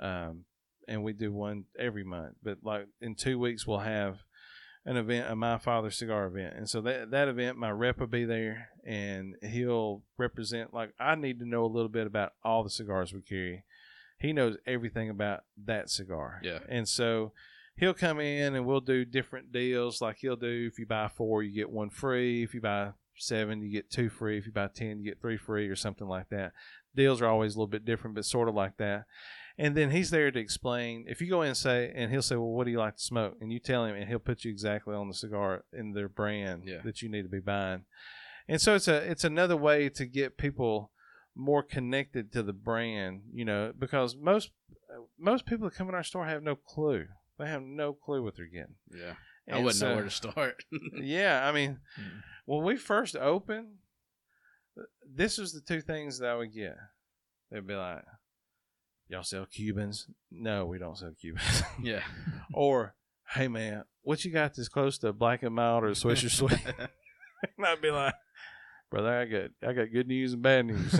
um, 0.00 0.44
and 0.88 1.04
we 1.04 1.12
do 1.12 1.32
one 1.32 1.64
every 1.78 2.04
month. 2.04 2.34
But 2.42 2.58
like 2.64 2.86
in 3.00 3.14
two 3.14 3.38
weeks, 3.38 3.66
we'll 3.66 3.78
have 3.80 4.23
an 4.86 4.96
event, 4.96 5.30
a 5.30 5.34
My 5.36 5.58
Father 5.58 5.90
cigar 5.90 6.26
event, 6.26 6.54
and 6.56 6.68
so 6.68 6.80
that 6.82 7.10
that 7.10 7.28
event, 7.28 7.56
my 7.56 7.70
rep 7.70 7.98
will 8.00 8.06
be 8.06 8.24
there, 8.24 8.68
and 8.86 9.34
he'll 9.42 10.02
represent. 10.18 10.74
Like 10.74 10.92
I 10.98 11.14
need 11.14 11.38
to 11.40 11.48
know 11.48 11.64
a 11.64 11.66
little 11.66 11.88
bit 11.88 12.06
about 12.06 12.32
all 12.44 12.62
the 12.62 12.70
cigars 12.70 13.12
we 13.12 13.20
carry. 13.22 13.64
He 14.18 14.32
knows 14.32 14.56
everything 14.66 15.10
about 15.10 15.44
that 15.64 15.90
cigar. 15.90 16.40
Yeah. 16.42 16.60
and 16.68 16.88
so 16.88 17.32
he'll 17.76 17.94
come 17.94 18.20
in 18.20 18.54
and 18.54 18.64
we'll 18.64 18.80
do 18.80 19.04
different 19.04 19.52
deals. 19.52 20.00
Like 20.00 20.18
he'll 20.20 20.36
do 20.36 20.68
if 20.70 20.78
you 20.78 20.86
buy 20.86 21.08
four, 21.08 21.42
you 21.42 21.54
get 21.54 21.70
one 21.70 21.90
free. 21.90 22.42
If 22.42 22.54
you 22.54 22.60
buy 22.60 22.90
seven, 23.16 23.62
you 23.62 23.70
get 23.70 23.90
two 23.90 24.08
free. 24.08 24.38
If 24.38 24.46
you 24.46 24.52
buy 24.52 24.68
ten, 24.68 24.98
you 24.98 25.04
get 25.04 25.20
three 25.20 25.36
free, 25.36 25.68
or 25.68 25.76
something 25.76 26.06
like 26.06 26.28
that. 26.30 26.52
Deals 26.94 27.20
are 27.20 27.26
always 27.28 27.54
a 27.54 27.58
little 27.58 27.66
bit 27.66 27.84
different, 27.84 28.14
but 28.14 28.24
sort 28.24 28.48
of 28.48 28.54
like 28.54 28.76
that. 28.76 29.04
And 29.56 29.76
then 29.76 29.90
he's 29.90 30.10
there 30.10 30.30
to 30.32 30.38
explain. 30.40 31.04
If 31.06 31.20
you 31.20 31.28
go 31.30 31.42
in 31.42 31.48
and 31.48 31.56
say, 31.56 31.92
and 31.94 32.10
he'll 32.10 32.22
say, 32.22 32.34
"Well, 32.36 32.48
what 32.50 32.64
do 32.64 32.72
you 32.72 32.78
like 32.78 32.96
to 32.96 33.02
smoke?" 33.02 33.36
and 33.40 33.52
you 33.52 33.60
tell 33.60 33.84
him, 33.84 33.94
and 33.94 34.08
he'll 34.08 34.18
put 34.18 34.44
you 34.44 34.50
exactly 34.50 34.94
on 34.94 35.06
the 35.08 35.14
cigar 35.14 35.64
in 35.72 35.92
their 35.92 36.08
brand 36.08 36.64
Yeah. 36.66 36.80
that 36.84 37.02
you 37.02 37.08
need 37.08 37.22
to 37.22 37.28
be 37.28 37.38
buying. 37.40 37.84
And 38.48 38.60
so 38.60 38.74
it's 38.74 38.88
a 38.88 38.96
it's 39.10 39.22
another 39.24 39.56
way 39.56 39.88
to 39.90 40.06
get 40.06 40.36
people 40.36 40.90
more 41.36 41.62
connected 41.62 42.32
to 42.32 42.42
the 42.42 42.52
brand, 42.52 43.22
you 43.32 43.44
know, 43.44 43.72
because 43.78 44.16
most 44.16 44.50
most 45.18 45.46
people 45.46 45.68
that 45.68 45.76
come 45.76 45.88
in 45.88 45.94
our 45.94 46.02
store 46.04 46.26
have 46.26 46.42
no 46.42 46.56
clue. 46.56 47.06
They 47.38 47.46
have 47.48 47.62
no 47.62 47.92
clue 47.92 48.22
what 48.22 48.36
they're 48.36 48.46
getting. 48.46 48.74
Yeah. 48.92 49.14
I 49.52 49.58
wouldn't 49.60 49.80
know 49.82 49.94
where 49.94 50.04
to 50.04 50.10
start. 50.10 50.64
yeah, 51.00 51.46
I 51.48 51.52
mean, 51.52 51.78
Mm. 52.00 52.22
when 52.46 52.64
we 52.64 52.76
first 52.76 53.14
opened, 53.16 53.76
this 55.08 55.38
was 55.38 55.52
the 55.52 55.60
two 55.60 55.80
things 55.80 56.18
that 56.18 56.30
I 56.30 56.34
would 56.34 56.52
get. 56.54 56.76
They'd 57.50 57.66
be 57.66 57.74
like, 57.74 58.02
"Y'all 59.08 59.22
sell 59.22 59.46
Cubans? 59.46 60.08
No, 60.30 60.66
we 60.66 60.78
don't 60.78 60.96
sell 60.98 61.12
Cubans." 61.20 61.62
yeah. 61.82 62.02
or, 62.52 62.94
"Hey 63.34 63.48
man, 63.48 63.84
what 64.02 64.24
you 64.24 64.30
got 64.30 64.54
this 64.54 64.68
close 64.68 64.98
to 64.98 65.12
Black 65.12 65.42
and 65.42 65.54
Mild 65.54 65.84
or 65.84 65.90
Swisher 65.90 66.30
Sweet?" 66.36 66.58
and 66.66 67.66
I'd 67.66 67.80
be 67.82 67.90
like, 67.90 68.14
"Brother, 68.90 69.12
I 69.20 69.24
got 69.26 69.50
I 69.68 69.72
got 69.72 69.92
good 69.92 70.08
news 70.08 70.32
and 70.32 70.42
bad 70.42 70.66
news. 70.66 70.92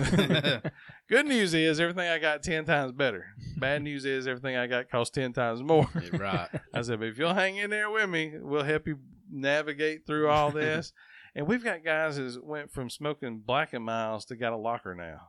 good 1.09 1.25
news 1.25 1.53
is 1.53 1.79
everything 1.79 2.07
I 2.09 2.19
got 2.19 2.43
ten 2.43 2.65
times 2.65 2.91
better. 2.91 3.25
Bad 3.57 3.81
news 3.83 4.05
is 4.05 4.27
everything 4.27 4.55
I 4.55 4.67
got 4.67 4.89
costs 4.89 5.13
ten 5.13 5.33
times 5.33 5.61
more." 5.63 5.87
Yeah, 5.95 6.17
right. 6.17 6.49
I 6.73 6.81
said, 6.81 6.99
but 6.99 7.07
if 7.07 7.17
you'll 7.17 7.33
hang 7.33 7.57
in 7.57 7.69
there 7.69 7.89
with 7.89 8.09
me, 8.09 8.33
we'll 8.39 8.63
help 8.63 8.87
you 8.87 8.99
navigate 9.31 10.05
through 10.05 10.29
all 10.29 10.51
this. 10.51 10.93
and 11.33 11.47
we've 11.47 11.63
got 11.63 11.83
guys 11.83 12.17
that 12.17 12.43
went 12.45 12.71
from 12.71 12.89
smoking 12.89 13.39
Black 13.45 13.73
and 13.73 13.83
Milds 13.83 14.25
to 14.25 14.35
got 14.35 14.53
a 14.53 14.57
locker 14.57 14.93
now. 14.95 15.19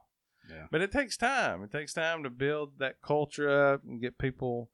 Yeah. 0.50 0.66
But 0.70 0.80
it 0.82 0.92
takes 0.92 1.16
time. 1.16 1.62
It 1.62 1.70
takes 1.72 1.92
time 1.92 2.22
to 2.22 2.30
build 2.30 2.72
that 2.78 3.00
culture 3.02 3.72
up 3.72 3.82
and 3.84 4.00
get 4.00 4.18
people 4.18 4.70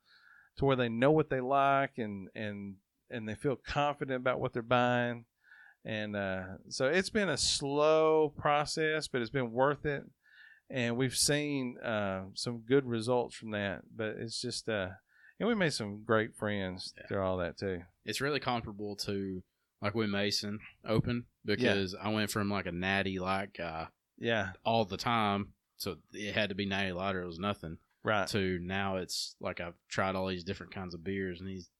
to 0.56 0.64
where 0.64 0.76
they 0.76 0.88
know 0.88 1.10
what 1.10 1.30
they 1.30 1.40
like 1.40 1.98
and 1.98 2.28
and 2.34 2.76
and 3.10 3.28
they 3.28 3.34
feel 3.34 3.56
confident 3.56 4.16
about 4.16 4.40
what 4.40 4.52
they're 4.52 4.62
buying. 4.62 5.24
And 5.84 6.14
uh, 6.14 6.42
so 6.68 6.86
it's 6.86 7.10
been 7.10 7.28
a 7.28 7.36
slow 7.36 8.32
process, 8.38 9.08
but 9.08 9.20
it's 9.20 9.30
been 9.30 9.50
worth 9.52 9.84
it. 9.84 10.04
And 10.70 10.96
we've 10.96 11.14
seen 11.16 11.76
uh, 11.84 12.22
some 12.34 12.60
good 12.66 12.86
results 12.86 13.34
from 13.36 13.50
that. 13.50 13.82
But 13.94 14.16
it's 14.18 14.40
just 14.40 14.68
uh, 14.68 14.88
and 15.40 15.48
we 15.48 15.54
made 15.54 15.72
some 15.72 16.02
great 16.04 16.36
friends 16.36 16.94
Yeah. 16.96 17.06
through 17.08 17.22
all 17.22 17.36
that 17.38 17.58
too. 17.58 17.82
It's 18.04 18.20
really 18.20 18.40
comparable 18.40 18.96
to 18.96 19.42
like 19.82 19.94
when 19.94 20.10
Mason 20.10 20.60
opened 20.86 21.24
because 21.44 21.94
I 22.00 22.08
went 22.10 22.30
from 22.30 22.48
like 22.48 22.66
a 22.66 22.72
natty 22.72 23.18
light 23.18 23.52
guy 23.52 23.88
Yeah, 24.16 24.50
all 24.64 24.84
the 24.84 24.96
time, 24.96 25.48
so 25.82 25.96
it 26.12 26.34
had 26.34 26.48
to 26.50 26.54
be 26.54 26.66
natty 26.66 26.92
light 26.92 27.14
or 27.16 27.22
it 27.22 27.26
was 27.26 27.38
nothing. 27.38 27.78
right. 28.04 28.26
To 28.28 28.58
now 28.62 28.96
it's 28.96 29.36
like 29.40 29.60
I've 29.60 29.74
tried 29.88 30.14
all 30.14 30.26
these 30.28 30.44
different 30.44 30.72
kinds 30.74 30.94
of 30.94 31.02
beers 31.04 31.40
and 31.40 31.48
he's 31.48 31.70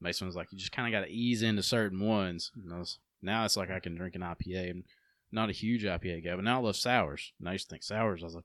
Mason 0.00 0.26
was 0.26 0.36
like 0.36 0.48
you 0.52 0.58
just 0.58 0.72
kind 0.72 0.92
of 0.92 0.98
got 1.00 1.06
to 1.06 1.12
ease 1.12 1.42
into 1.42 1.62
certain 1.62 2.00
ones. 2.00 2.50
And 2.62 2.72
I 2.72 2.78
was- 2.78 2.98
now 3.22 3.44
it's 3.44 3.56
like 3.56 3.70
I 3.70 3.80
can 3.80 3.94
drink 3.94 4.14
an 4.16 4.20
IPA 4.22 4.70
and 4.70 4.84
not 5.32 5.48
a 5.48 5.52
huge 5.52 5.84
IPA 5.84 6.24
guy, 6.24 6.34
but 6.34 6.44
now 6.44 6.60
I 6.60 6.62
love 6.62 6.76
sours. 6.76 7.32
And 7.40 7.48
I 7.48 7.52
used 7.52 7.66
to 7.68 7.70
think 7.70 7.82
sours. 7.82 8.22
I 8.22 8.26
was 8.26 8.34
like, 8.34 8.44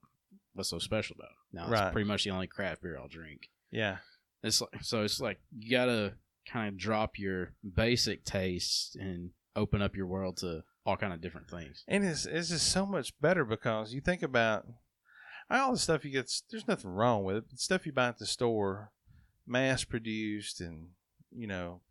what's 0.53 0.69
so 0.69 0.79
special 0.79 1.15
about 1.19 1.31
it? 1.31 1.55
Now 1.55 1.67
Right. 1.69 1.87
it's 1.87 1.93
pretty 1.93 2.07
much 2.07 2.23
the 2.23 2.29
only 2.31 2.47
craft 2.47 2.81
beer 2.81 2.97
I'll 2.97 3.07
drink. 3.09 3.49
Yeah, 3.71 3.97
It's 4.43 4.61
like 4.61 4.83
so 4.83 5.03
it's 5.03 5.19
like 5.19 5.39
you 5.57 5.69
gotta 5.71 6.13
kind 6.47 6.69
of 6.69 6.77
drop 6.77 7.19
your 7.19 7.53
basic 7.75 8.23
tastes 8.23 8.95
and 8.95 9.31
open 9.55 9.81
up 9.81 9.95
your 9.95 10.07
world 10.07 10.37
to 10.37 10.63
all 10.85 10.95
kind 10.97 11.11
of 11.13 11.19
different 11.21 11.49
things. 11.49 11.83
and 11.87 12.03
it's 12.05 12.25
it's 12.25 12.49
just 12.49 12.71
so 12.71 12.85
much 12.85 13.13
better 13.19 13.43
because 13.43 13.93
you 13.93 13.99
think 14.01 14.23
about 14.23 14.65
all 15.49 15.71
the 15.71 15.77
stuff 15.77 16.05
you 16.05 16.11
get. 16.11 16.31
There's 16.49 16.67
nothing 16.67 16.91
wrong 16.91 17.23
with 17.23 17.37
it. 17.37 17.43
But 17.49 17.59
stuff 17.59 17.85
you 17.85 17.91
buy 17.91 18.09
at 18.09 18.17
the 18.19 18.25
store, 18.25 18.91
mass 19.47 19.83
produced, 19.83 20.61
and 20.61 20.89
you 21.31 21.47
know, 21.47 21.81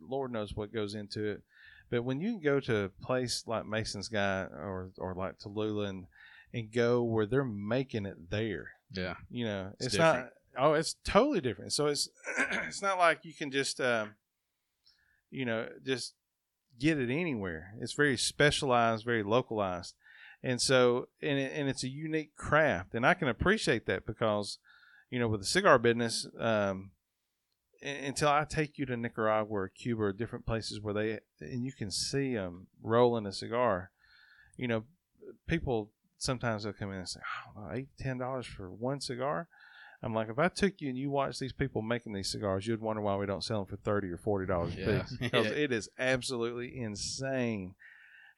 Lord 0.00 0.32
knows 0.32 0.54
what 0.54 0.72
goes 0.72 0.94
into 0.94 1.24
it. 1.24 1.42
But 1.90 2.04
when 2.04 2.20
you 2.20 2.32
can 2.32 2.40
go 2.40 2.60
to 2.60 2.84
a 2.84 2.88
place 2.88 3.44
like 3.46 3.66
Mason's 3.66 4.08
Guy 4.08 4.42
or 4.42 4.90
or 4.98 5.14
like 5.14 5.38
Tallulah 5.38 5.88
and 5.88 6.06
and 6.52 6.72
go 6.72 7.02
where 7.02 7.26
they're 7.26 7.44
making 7.44 8.06
it 8.06 8.30
there, 8.30 8.72
Yeah, 8.92 9.14
you 9.30 9.44
know, 9.44 9.72
It's 9.78 9.86
it's, 9.86 9.98
not. 9.98 10.30
Oh, 10.56 10.72
it's 10.74 10.96
totally 11.04 11.40
different. 11.40 11.72
So 11.72 11.86
it's 11.86 12.08
it's 12.66 12.82
not 12.82 12.98
like 12.98 13.24
you 13.24 13.32
can 13.34 13.50
just 13.50 13.80
um, 13.80 14.14
you 15.30 15.44
know 15.44 15.68
just 15.84 16.14
get 16.78 16.98
it 16.98 17.10
anywhere. 17.10 17.74
It's 17.80 17.94
very 17.94 18.16
specialized, 18.16 19.04
very 19.04 19.22
localized, 19.22 19.94
and 20.42 20.60
so 20.60 21.08
and 21.22 21.38
it, 21.38 21.52
and 21.54 21.68
it's 21.68 21.84
a 21.84 21.88
unique 21.88 22.36
craft, 22.36 22.94
and 22.94 23.06
I 23.06 23.14
can 23.14 23.28
appreciate 23.28 23.86
that 23.86 24.06
because 24.06 24.58
you 25.10 25.18
know 25.18 25.28
with 25.28 25.40
the 25.40 25.46
cigar 25.46 25.78
business. 25.78 26.26
Um, 26.38 26.92
until 27.80 28.28
I 28.28 28.44
take 28.44 28.76
you 28.76 28.86
to 28.86 28.96
Nicaragua 28.96 29.54
or 29.56 29.68
Cuba 29.68 30.02
or 30.02 30.12
different 30.12 30.44
places 30.44 30.80
where 30.80 30.94
they 30.94 31.20
and 31.40 31.64
you 31.64 31.70
can 31.72 31.92
see 31.92 32.34
them 32.34 32.66
rolling 32.82 33.24
a 33.24 33.32
cigar, 33.32 33.92
you 34.56 34.66
know, 34.66 34.82
people 35.46 35.92
sometimes 36.16 36.64
they'll 36.64 36.72
come 36.72 36.90
in 36.90 36.98
and 36.98 37.08
say, 37.08 37.20
"Oh, 37.56 37.70
eight 37.72 37.88
ten 37.96 38.18
dollars 38.18 38.46
for 38.46 38.68
one 38.68 39.00
cigar." 39.00 39.46
I'm 40.02 40.14
like, 40.14 40.28
if 40.28 40.38
I 40.38 40.48
took 40.48 40.80
you 40.80 40.88
and 40.88 40.98
you 40.98 41.10
watched 41.10 41.40
these 41.40 41.52
people 41.52 41.82
making 41.82 42.12
these 42.12 42.30
cigars, 42.30 42.66
you'd 42.66 42.80
wonder 42.80 43.02
why 43.02 43.16
we 43.16 43.26
don't 43.26 43.42
sell 43.44 43.58
them 43.64 43.66
for 43.66 43.76
thirty 43.76 44.08
or 44.08 44.16
forty 44.16 44.46
dollars 44.46 44.74
a 44.74 44.76
piece 44.78 45.16
because 45.20 45.46
Yeah. 45.46 45.52
it 45.56 45.72
is 45.72 45.88
absolutely 45.98 46.76
insane 46.80 47.74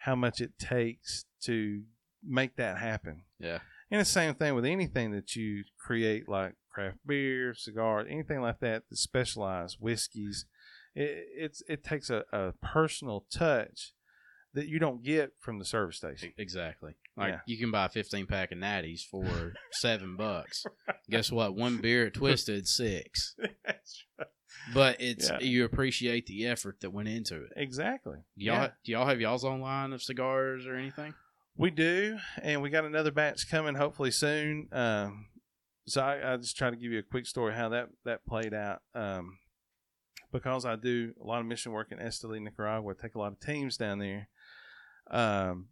how 0.01 0.15
much 0.15 0.41
it 0.41 0.59
takes 0.59 1.25
to 1.45 1.83
make 2.23 2.57
that 2.57 2.79
happen. 2.79 3.23
yeah, 3.39 3.59
And 3.91 4.01
the 4.01 4.05
same 4.05 4.35
thing 4.35 4.55
with 4.55 4.65
anything 4.67 5.13
that 5.13 5.35
you 5.37 5.65
create, 5.79 6.29
like 6.29 6.55
craft 6.71 6.99
beer, 7.07 7.55
cigars, 7.55 8.07
anything 8.11 8.41
like 8.43 8.61
that, 8.61 8.85
that 8.91 8.97
specialized 8.97 9.77
whiskeys. 9.81 10.45
It, 10.95 11.25
it's 11.37 11.63
it 11.69 11.85
takes 11.85 12.11
a, 12.11 12.25
a 12.33 12.53
personal 12.63 13.25
touch 13.33 13.93
that 14.55 14.67
you 14.69 14.79
don't 14.81 15.03
get 15.05 15.33
from 15.39 15.59
the 15.61 15.65
service 15.65 15.97
station. 15.99 16.33
exactly. 16.37 16.95
Like 17.17 17.29
Yeah. 17.35 17.41
you 17.47 17.57
can 17.59 17.71
buy 17.71 17.85
a 17.87 17.89
15 17.89 18.27
pack 18.27 18.51
of 18.53 18.59
natties 18.59 19.03
for 19.03 19.53
seven 19.73 20.17
bucks. 20.17 20.65
Guess 21.09 21.31
what? 21.31 21.55
One 21.55 21.79
beer 21.79 22.07
at 22.07 22.15
Twisted 22.15 22.67
six, 22.67 23.37
but 24.75 25.01
it's 25.01 25.29
Yeah. 25.31 25.39
you 25.41 25.65
appreciate 25.65 26.27
the 26.27 26.47
effort 26.47 26.81
that 26.81 26.91
went 26.91 27.09
into 27.09 27.43
it. 27.45 27.53
exactly. 27.57 28.19
Y'all 28.37 28.55
Yeah. 28.63 28.71
do 28.85 28.93
y'all 28.93 29.07
have 29.07 29.21
y'all's 29.21 29.45
own 29.45 29.61
line 29.61 29.93
of 29.93 30.03
cigars 30.03 30.67
or 30.67 30.75
anything? 30.75 31.15
We 31.57 31.71
do, 31.71 32.19
and 32.43 32.63
we 32.63 32.71
got 32.71 32.85
another 32.85 33.11
batch 33.11 33.51
coming 33.51 33.75
hopefully 33.75 34.11
soon. 34.13 34.69
Um, 34.73 35.27
so 35.87 36.01
I, 36.03 36.35
I 36.35 36.37
just 36.37 36.57
try 36.57 36.71
to 36.71 36.77
give 36.77 36.93
you 36.93 36.99
a 37.01 37.03
quick 37.03 37.27
story 37.27 37.55
how 37.55 37.69
that 37.71 37.89
that 38.05 38.25
played 38.27 38.55
out. 38.55 38.83
Um, 38.95 39.39
because 40.33 40.65
I 40.65 40.77
do 40.77 41.13
a 41.21 41.27
lot 41.27 41.41
of 41.41 41.47
mission 41.47 41.73
work 41.73 41.91
in 41.91 41.99
Esteli, 41.99 42.41
Nicaragua, 42.41 42.93
I 42.97 43.03
take 43.03 43.17
a 43.17 43.19
lot 43.19 43.33
of 43.33 43.41
teams 43.41 43.77
down 43.77 43.99
there. 43.99 44.29
Um, 45.11 45.69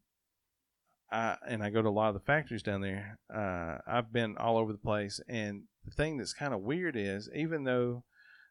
I 1.11 1.37
and 1.47 1.63
I 1.63 1.71
go 1.71 1.81
to 1.81 1.89
a 1.89 1.91
lot 1.91 2.09
of 2.09 2.15
the 2.15 2.21
factories 2.21 2.63
down 2.63 2.81
there. 2.83 3.19
Uh, 3.33 3.79
I've 3.87 4.13
been 4.13 4.37
all 4.37 4.59
over 4.59 4.73
the 4.73 4.79
place, 4.79 5.21
and 5.29 5.63
the 5.85 5.91
thing 5.93 6.19
that's 6.19 6.35
kind 6.35 6.53
of 6.53 6.61
weird 6.61 6.97
is 6.97 7.31
even 7.35 7.65
though 7.65 8.05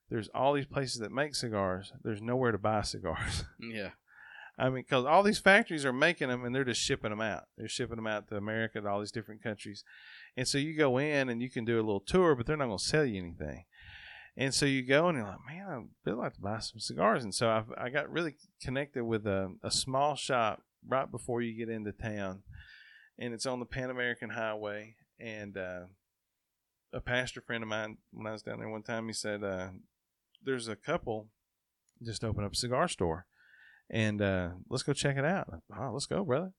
there's 0.09 0.29
all 0.33 0.53
these 0.53 0.65
places 0.65 0.99
that 0.99 1.11
make 1.11 1.35
cigars, 1.35 1.91
there's 2.03 2.21
nowhere 2.21 2.51
to 2.51 2.57
buy 2.57 2.81
cigars. 2.81 3.43
Yeah. 3.59 3.91
I 4.59 4.69
mean, 4.69 4.83
because 4.83 5.05
all 5.05 5.21
these 5.21 5.37
factories 5.37 5.85
are 5.85 5.93
making 5.93 6.29
them 6.29 6.43
and 6.43 6.55
they're 6.55 6.63
just 6.63 6.81
shipping 6.81 7.11
them 7.11 7.21
out. 7.21 7.43
They're 7.57 7.67
shipping 7.67 7.97
them 7.97 8.07
out 8.07 8.27
to 8.29 8.37
America 8.37 8.81
to 8.81 8.87
all 8.87 8.99
these 9.01 9.11
different 9.11 9.43
countries. 9.43 9.83
And 10.35 10.47
so 10.47 10.57
you 10.57 10.75
go 10.75 10.97
in 10.97 11.29
and 11.29 11.43
you 11.43 11.49
can 11.49 11.63
do 11.63 11.75
a 11.75 11.85
little 11.85 11.99
tour, 11.99 12.33
but 12.33 12.47
they're 12.47 12.57
not 12.57 12.65
going 12.65 12.79
to 12.79 12.83
sell 12.83 13.05
you 13.05 13.21
anything. 13.21 13.65
And 14.35 14.53
so 14.53 14.65
you 14.65 14.81
go 14.81 15.09
and 15.09 15.17
you're 15.17 15.27
like, 15.27 15.45
man, 15.47 15.67
I'd 15.67 16.09
really 16.09 16.17
like 16.17 16.33
to 16.35 16.41
buy 16.41 16.59
some 16.59 16.79
cigars. 16.79 17.23
And 17.23 17.35
so 17.35 17.49
I, 17.49 17.85
I 17.85 17.89
got 17.89 18.11
really 18.11 18.35
connected 18.61 19.03
with 19.03 19.27
a, 19.27 19.53
a 19.63 19.69
small 19.69 20.15
shop 20.15 20.63
right 20.87 21.09
before 21.09 21.41
you 21.41 21.57
get 21.57 21.73
into 21.73 21.91
town. 21.91 22.41
And 23.19 23.35
it's 23.35 23.45
on 23.45 23.59
the 23.59 23.65
Pan 23.65 23.91
American 23.91 24.29
Highway. 24.29 24.95
And 25.19 25.55
uh, 25.55 25.81
a 26.93 27.01
pastor 27.01 27.41
friend 27.41 27.63
of 27.63 27.69
mine, 27.69 27.97
when 28.11 28.27
I 28.27 28.31
was 28.31 28.43
down 28.43 28.59
there 28.59 28.69
one 28.69 28.83
time, 28.83 29.07
he 29.07 29.13
said, 29.13 29.43
uh, 29.43 29.69
there's 30.43 30.67
a 30.67 30.75
couple 30.75 31.27
just 32.03 32.23
opened 32.23 32.45
up 32.45 32.53
a 32.53 32.55
cigar 32.55 32.87
store 32.87 33.25
and 33.89 34.21
uh, 34.21 34.49
let's 34.69 34.83
go 34.83 34.93
check 34.93 35.17
it 35.17 35.25
out. 35.25 35.61
Let's 35.69 36.05
go, 36.05 36.23
brother. 36.23 36.51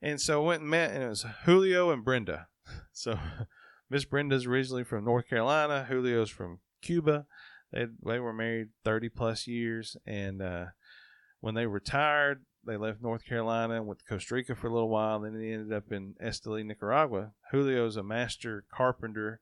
And 0.00 0.20
so 0.20 0.42
I 0.42 0.46
went 0.46 0.60
and 0.62 0.70
met, 0.70 0.92
and 0.92 1.02
it 1.02 1.08
was 1.08 1.24
Julio 1.44 1.90
and 1.90 2.04
Brenda. 2.04 2.48
So 2.92 3.18
Miss 3.90 4.04
Brenda's 4.04 4.44
originally 4.44 4.84
from 4.84 5.02
North 5.06 5.26
Carolina. 5.26 5.86
Julio's 5.88 6.28
from 6.28 6.58
Cuba. 6.82 7.24
They 7.72 7.86
they 8.04 8.18
were 8.18 8.34
married 8.34 8.68
thirty 8.84 9.08
plus 9.08 9.46
years, 9.46 9.96
and 10.04 10.42
uh, 10.42 10.66
when 11.40 11.54
they 11.54 11.64
retired, 11.64 12.44
they 12.66 12.76
left 12.76 13.00
North 13.00 13.24
Carolina 13.24 13.82
went 13.82 14.00
to 14.00 14.04
Costa 14.04 14.34
Rica 14.34 14.54
for 14.54 14.66
a 14.66 14.72
little 14.72 14.90
while. 14.90 15.16
and 15.16 15.34
Then 15.34 15.40
they 15.40 15.52
ended 15.52 15.72
up 15.72 15.90
in 15.90 16.14
Esteli, 16.22 16.62
Nicaragua. 16.62 17.32
Julio's 17.50 17.96
a 17.96 18.02
master 18.02 18.64
carpenter 18.70 19.40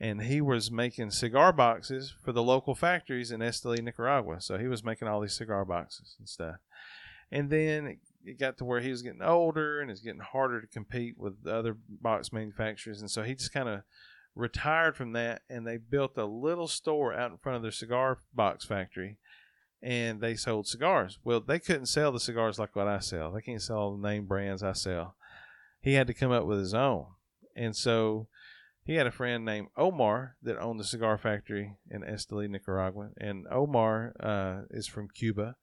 and 0.00 0.22
he 0.22 0.40
was 0.40 0.70
making 0.70 1.10
cigar 1.10 1.52
boxes 1.52 2.14
for 2.24 2.32
the 2.32 2.42
local 2.42 2.74
factories 2.74 3.30
in 3.30 3.40
Esteli, 3.40 3.82
Nicaragua. 3.82 4.40
So 4.40 4.56
he 4.58 4.68
was 4.68 4.84
making 4.84 5.08
all 5.08 5.20
these 5.20 5.34
cigar 5.34 5.64
boxes 5.64 6.14
and 6.18 6.28
stuff. 6.28 6.56
And 7.32 7.50
then 7.50 7.98
it 8.24 8.38
got 8.38 8.58
to 8.58 8.64
where 8.64 8.80
he 8.80 8.90
was 8.90 9.02
getting 9.02 9.22
older 9.22 9.80
and 9.80 9.90
it's 9.90 10.00
getting 10.00 10.20
harder 10.20 10.60
to 10.60 10.66
compete 10.66 11.18
with 11.18 11.42
the 11.42 11.54
other 11.54 11.76
box 11.88 12.32
manufacturers. 12.32 13.00
And 13.00 13.10
so 13.10 13.22
he 13.22 13.34
just 13.34 13.52
kind 13.52 13.68
of 13.68 13.82
retired 14.34 14.96
from 14.96 15.12
that 15.12 15.42
and 15.50 15.66
they 15.66 15.76
built 15.76 16.16
a 16.16 16.24
little 16.24 16.68
store 16.68 17.12
out 17.12 17.32
in 17.32 17.38
front 17.38 17.56
of 17.56 17.62
their 17.62 17.72
cigar 17.72 18.18
box 18.32 18.64
factory 18.64 19.16
and 19.82 20.20
they 20.20 20.34
sold 20.34 20.66
cigars. 20.66 21.18
Well, 21.24 21.40
they 21.40 21.58
couldn't 21.58 21.86
sell 21.86 22.12
the 22.12 22.20
cigars 22.20 22.58
like 22.58 22.76
what 22.76 22.88
I 22.88 23.00
sell. 23.00 23.32
They 23.32 23.42
can't 23.42 23.62
sell 23.62 23.96
the 23.96 24.08
name 24.08 24.26
brands 24.26 24.62
I 24.62 24.72
sell. 24.72 25.16
He 25.80 25.94
had 25.94 26.06
to 26.06 26.14
come 26.14 26.32
up 26.32 26.44
with 26.44 26.58
his 26.58 26.74
own. 26.74 27.06
And 27.56 27.74
so 27.74 28.28
he 28.88 28.94
had 28.94 29.06
a 29.06 29.10
friend 29.10 29.44
named 29.44 29.68
Omar 29.76 30.36
that 30.42 30.56
owned 30.56 30.80
the 30.80 30.84
cigar 30.84 31.18
factory 31.18 31.76
in 31.90 32.00
Esteli, 32.00 32.48
Nicaragua. 32.48 33.10
And 33.20 33.46
Omar 33.50 34.14
uh, 34.18 34.62
is 34.70 34.86
from 34.86 35.10
Cuba, 35.10 35.56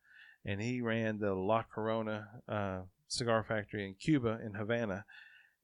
and 0.45 0.61
he 0.61 0.80
ran 0.80 1.17
the 1.17 1.34
La 1.34 1.63
Corona 1.63 2.28
uh, 2.47 2.82
cigar 3.07 3.43
factory 3.43 3.88
in 3.88 3.95
Cuba, 3.95 4.38
in 4.45 4.53
Havana. 4.53 5.05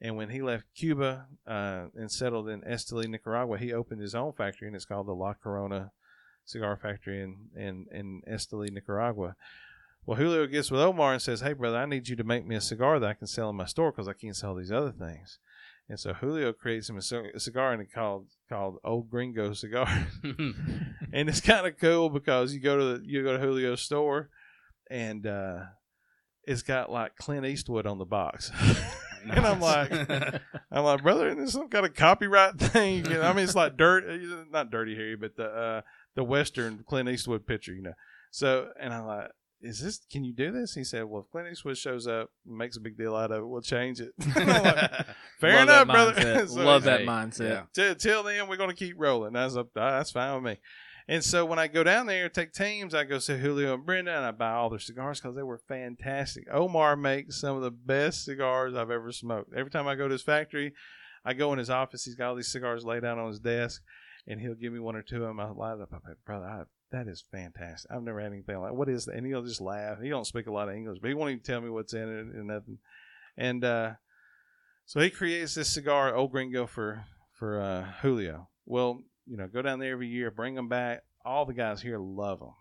And 0.02 0.18
when 0.18 0.32
he 0.32 0.42
left 0.42 0.74
Cuba 0.76 1.28
uh, 1.46 1.90
and 1.94 2.12
settled 2.12 2.50
in 2.50 2.62
Esteli, 2.62 3.08
Nicaragua, 3.08 3.60
he 3.60 3.72
opened 3.72 4.02
his 4.02 4.16
own 4.16 4.34
factory, 4.34 4.66
and 4.68 4.76
it's 4.76 4.86
called 4.86 5.06
the 5.06 5.14
La 5.14 5.36
Corona 5.36 5.92
Cigar 6.44 6.76
Factory 6.76 7.22
in, 7.22 7.50
in, 7.56 7.86
in 7.92 8.24
Esteli, 8.28 8.72
Nicaragua. 8.72 9.36
Well, 10.08 10.18
Julio 10.18 10.48
gets 10.48 10.72
with 10.72 10.82
Omar 10.82 11.14
and 11.14 11.22
says, 11.22 11.42
Hey, 11.42 11.54
brother, 11.54 11.78
I 11.78 11.86
need 11.86 12.08
you 12.08 12.16
to 12.16 12.24
make 12.24 12.44
me 12.44 12.56
a 12.56 12.62
cigar 12.62 13.00
that 13.00 13.08
I 13.08 13.14
can 13.14 13.28
sell 13.28 13.52
in 13.52 13.56
my 13.56 13.66
store 13.66 13.92
because 13.92 14.08
I 14.08 14.14
can't 14.14 14.36
sell 14.36 14.56
these 14.56 14.72
other 14.72 14.92
things. 14.92 15.38
And 15.92 16.00
so 16.00 16.14
Julio 16.14 16.54
creates 16.54 16.90
him 16.90 16.96
a, 16.96 17.02
cigar 17.02 17.74
and 17.74 17.82
it 17.82 17.92
called 17.94 18.28
called 18.48 18.78
Old 18.82 19.10
Gringo 19.10 19.52
cigar. 19.52 20.08
and 20.24 21.28
it's 21.28 21.42
kind 21.42 21.68
of 21.68 21.78
cool 21.78 22.10
because 22.10 22.54
you 22.54 22.62
go 22.62 22.78
to 22.78 22.84
the, 22.98 23.06
you 23.06 23.22
go 23.26 23.34
to 23.34 23.44
Julio's 23.44 23.82
store 23.82 24.30
and 24.90 25.28
uh, 25.28 25.58
it's 26.46 26.62
got 26.62 26.94
like 26.94 27.18
Clint 27.18 27.46
Eastwood 27.46 27.86
on 27.86 27.98
the 27.98 28.06
box. 28.06 28.54
and 29.30 29.46
I'm 29.46 29.60
like, 29.60 29.92
I'm 30.72 30.86
like, 30.86 31.04
brother, 31.04 31.28
is 31.28 31.36
this 31.36 31.52
some 31.52 31.68
kind 31.68 31.86
of 31.86 31.94
copyright 31.94 32.58
thing? 32.58 33.04
You 33.04 33.16
know, 33.16 33.24
I 33.24 33.34
mean, 33.34 33.44
it's 33.44 33.54
like 33.54 33.76
dirt, 33.76 34.06
not 34.50 34.72
Dirty 34.72 34.96
Harry, 34.96 35.18
but 35.18 35.36
the 35.36 35.44
uh, 35.44 35.82
the 36.16 36.24
Western 36.24 36.86
Clint 36.88 37.10
Eastwood 37.10 37.46
picture, 37.46 37.74
you 37.74 37.82
know. 37.82 37.96
So, 38.32 38.70
and 38.80 38.94
I'm 38.94 39.06
like, 39.06 39.32
is 39.62 39.82
this 39.82 40.00
can 40.12 40.24
you 40.24 40.34
do 40.34 40.52
this? 40.52 40.74
He 40.74 40.84
said 40.84 41.06
well 41.06 41.22
if 41.22 41.32
clint 41.32 41.48
eastwood 41.52 41.78
shows 41.78 42.08
up 42.08 42.30
makes 42.46 42.78
a 42.78 42.80
big 42.80 42.98
deal 42.98 43.16
out 43.16 43.32
of 43.32 43.44
it 43.44 43.48
we'll 43.48 43.62
change 43.62 44.00
it. 44.00 44.14
Like, 44.36 45.06
fair 45.40 45.66
Love 45.66 45.88
enough 45.88 45.88
brother. 45.88 46.46
So 46.48 46.64
love 46.64 46.84
that 46.84 47.02
mindset. 47.02 47.68
yeah. 47.76 47.94
till 47.94 48.24
then 48.24 48.48
we're 48.48 48.58
going 48.58 48.70
to 48.70 48.76
keep 48.76 48.96
rolling. 48.98 49.34
That's 49.34 49.56
up 49.56 49.68
uh, 49.76 49.92
that's 49.92 50.12
fine 50.12 50.36
with 50.36 50.44
me. 50.44 50.60
And 51.08 51.24
so 51.24 51.46
when 51.46 51.60
i 51.60 51.68
go 51.68 51.84
down 51.84 52.06
there 52.06 52.30
take 52.30 52.54
teams 52.54 52.94
i 52.94 53.04
go 53.04 53.20
see 53.20 53.38
julio 53.38 53.74
and 53.74 53.86
brenda 53.86 54.16
and 54.16 54.26
i 54.26 54.32
buy 54.32 54.52
all 54.52 54.70
their 54.70 54.80
cigars 54.80 55.20
because 55.20 55.36
they 55.36 55.44
were 55.44 55.62
fantastic. 55.68 56.46
Omar 56.52 56.96
makes 56.96 57.42
some 57.42 57.56
of 57.56 57.64
the 57.64 57.72
best 57.72 58.26
cigars 58.26 58.76
i've 58.76 58.92
ever 58.92 59.12
smoked. 59.12 59.54
Every 59.56 59.72
time 59.72 59.88
i 59.88 59.96
go 59.96 60.08
to 60.08 60.14
his 60.14 60.22
factory 60.22 60.74
i 61.26 61.34
go 61.34 61.52
in 61.54 61.60
his 61.60 61.70
office 61.70 62.04
he's 62.06 62.16
got 62.16 62.30
all 62.30 62.36
these 62.36 62.52
cigars 62.52 62.86
laid 62.86 63.04
out 63.04 63.18
on 63.18 63.28
his 63.28 63.40
desk 63.40 63.82
and 64.28 64.40
he'll 64.40 64.56
give 64.56 64.74
me 64.74 64.80
one 64.80 64.96
or 64.96 65.02
two 65.02 65.18
of 65.18 65.28
them. 65.28 65.40
I 65.40 65.50
light 65.50 65.76
it 65.76 65.82
up. 65.82 65.90
I 65.94 66.14
brother, 66.26 66.46
I 66.46 66.64
that 66.92 67.08
is 67.08 67.24
fantastic. 67.32 67.90
I've 67.92 68.04
never 68.04 68.20
had 68.20 68.32
anything 68.32 68.60
like. 68.60 68.74
What 68.74 68.90
is 68.90 69.06
that? 69.06 69.16
And 69.16 69.26
he'll 69.26 69.44
just 69.44 69.62
laugh. 69.62 70.00
He 70.02 70.10
don't 70.10 70.28
speak 70.28 70.48
a 70.48 70.52
lot 70.52 70.70
of 70.70 70.76
English, 70.76 71.00
but 71.02 71.08
he 71.08 71.14
won't 71.14 71.32
even 71.32 71.44
tell 71.44 71.62
me 71.62 71.70
what's 71.70 71.94
in 71.94 72.02
it 72.02 72.36
and 72.36 72.48
nothing. 72.48 72.78
And 73.38 73.64
uh, 73.64 73.92
so 74.86 75.00
he 75.00 75.10
creates 75.10 75.56
this 75.56 75.70
cigar, 75.70 76.14
Old 76.14 76.32
Gringo, 76.32 76.68
for 76.68 77.06
for 77.34 77.62
uh, 77.62 77.92
Julio. 78.02 78.50
Well, 78.66 79.02
you 79.26 79.38
know, 79.38 79.48
go 79.48 79.62
down 79.62 79.80
there 79.80 79.94
every 79.94 80.08
year, 80.08 80.32
bring 80.32 80.56
them 80.56 80.68
back. 80.68 81.04
All 81.24 81.46
the 81.46 81.54
guys 81.54 81.82
here 81.82 81.98
love 81.98 82.40
them. 82.40 82.54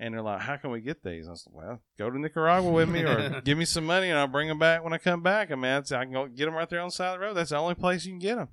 And 0.00 0.14
they're 0.14 0.22
like, 0.22 0.40
"How 0.40 0.56
can 0.56 0.70
we 0.70 0.80
get 0.80 1.04
these?" 1.04 1.28
I 1.28 1.34
said, 1.34 1.52
"Well, 1.52 1.80
go 1.98 2.10
to 2.10 2.18
Nicaragua 2.18 2.70
with 2.70 2.88
me, 2.88 3.02
or 3.02 3.40
give 3.44 3.58
me 3.58 3.66
some 3.66 3.84
money, 3.84 4.08
and 4.08 4.18
I'll 4.18 4.26
bring 4.26 4.48
them 4.48 4.58
back 4.58 4.82
when 4.82 4.92
I 4.92 4.98
come 4.98 5.22
back. 5.22 5.50
I 5.50 5.54
mean, 5.54 5.64
I 5.66 5.82
can 5.82 6.12
go 6.12 6.26
get 6.26 6.46
them 6.46 6.54
right 6.54 6.68
there 6.68 6.80
on 6.80 6.88
the 6.88 6.92
side 6.92 7.14
of 7.14 7.20
the 7.20 7.26
road. 7.26 7.34
That's 7.34 7.50
the 7.50 7.56
only 7.56 7.74
place 7.74 8.04
you 8.06 8.12
can 8.12 8.18
get 8.18 8.36
them." 8.36 8.48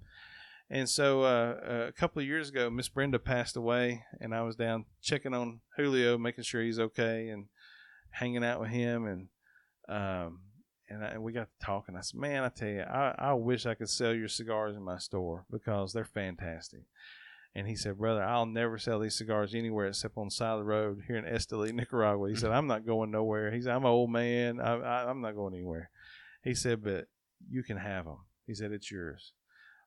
And 0.72 0.88
so 0.88 1.24
uh, 1.24 1.88
a 1.88 1.91
couple 1.91 2.22
of 2.22 2.28
years 2.28 2.49
ago, 2.49 2.70
Miss 2.70 2.89
Brenda 2.89 3.17
passed 3.17 3.57
away, 3.57 4.03
and 4.22 4.36
I 4.36 4.43
was 4.43 4.55
down 4.55 4.86
checking 5.01 5.34
on 5.34 5.61
Julio, 5.76 6.17
making 6.17 6.43
sure 6.43 6.61
he's 6.61 6.80
okay, 6.80 7.30
and 7.30 7.45
hanging 8.11 8.43
out 8.43 8.59
with 8.59 8.70
him, 8.70 9.05
and 9.05 9.28
um, 9.88 10.41
and, 10.88 11.03
I, 11.03 11.07
and 11.09 11.24
we 11.24 11.34
got 11.34 11.47
to 11.47 11.65
talking. 11.65 11.95
I 11.95 12.01
said, 12.01 12.20
"Man, 12.20 12.43
I 12.43 12.49
tell 12.49 12.67
you, 12.67 12.82
I, 12.82 13.15
I 13.17 13.34
wish 13.34 13.65
I 13.65 13.74
could 13.74 13.89
sell 13.89 14.13
your 14.13 14.28
cigars 14.28 14.76
in 14.76 14.84
my 14.84 14.99
store 14.99 15.45
because 15.51 15.91
they're 15.91 16.05
fantastic." 16.05 16.82
And 17.55 17.67
he 17.67 17.76
said, 17.76 17.97
"Brother, 17.97 18.24
I'll 18.24 18.45
never 18.45 18.78
sell 18.78 18.99
these 18.99 19.17
cigars 19.17 19.55
anywhere 19.55 19.88
except 19.88 20.17
on 20.17 20.26
the 20.28 20.32
side 20.32 20.53
of 20.53 20.59
the 20.59 20.65
road 20.65 21.01
here 21.07 21.17
in 21.17 21.26
Esteli, 21.26 21.74
Nicaragua." 21.74 22.30
He 22.30 22.36
said, 22.36 22.51
"I'm 22.53 22.67
not 22.67 22.86
going 22.86 23.09
nowhere." 23.09 23.51
He 23.51 23.61
said, 23.61 23.74
"I'm 23.74 23.86
an 23.86 23.91
old 23.91 24.11
man. 24.11 24.59
I, 24.59 24.76
I, 24.76 25.09
I'm 25.09 25.22
not 25.22 25.36
going 25.36 25.55
anywhere." 25.55 25.89
He 26.43 26.53
said, 26.53 26.84
"But 26.84 27.07
you 27.49 27.63
can 27.63 27.78
have 27.78 28.05
them." 28.05 28.20
He 28.45 28.53
said, 28.53 28.72
"It's 28.72 28.91
yours." 28.91 29.34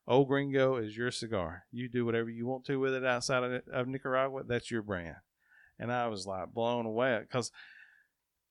Old 0.07 0.27
Gringo 0.27 0.75
is 0.75 0.97
your 0.97 1.11
cigar. 1.11 1.65
You 1.71 1.87
do 1.87 2.05
whatever 2.05 2.29
you 2.29 2.45
want 2.45 2.65
to 2.65 2.79
with 2.79 2.93
it 2.93 3.05
outside 3.05 3.43
of, 3.43 3.61
of 3.71 3.87
Nicaragua. 3.87 4.43
That's 4.45 4.69
your 4.69 4.81
brand. 4.81 5.15
And 5.79 5.91
I 5.91 6.07
was 6.07 6.27
like 6.27 6.53
blown 6.53 6.85
away 6.85 7.19
because, 7.21 7.51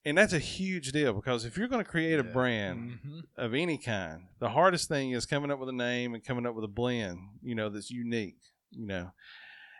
and 0.04 0.16
that's 0.16 0.32
a 0.32 0.38
huge 0.38 0.92
deal 0.92 1.12
because 1.12 1.44
if 1.44 1.56
you're 1.56 1.68
going 1.68 1.84
to 1.84 1.90
create 1.90 2.18
a 2.18 2.24
brand 2.24 2.98
mm-hmm. 3.04 3.20
of 3.36 3.54
any 3.54 3.78
kind, 3.78 4.22
the 4.40 4.48
hardest 4.48 4.88
thing 4.88 5.12
is 5.12 5.26
coming 5.26 5.50
up 5.50 5.58
with 5.58 5.68
a 5.68 5.74
name 5.74 6.14
and 6.14 6.24
coming 6.24 6.46
up 6.46 6.54
with 6.54 6.64
a 6.64 6.68
blend, 6.68 7.18
you 7.42 7.54
know, 7.54 7.68
that's 7.68 7.90
unique, 7.90 8.40
you 8.70 8.86
know. 8.86 9.12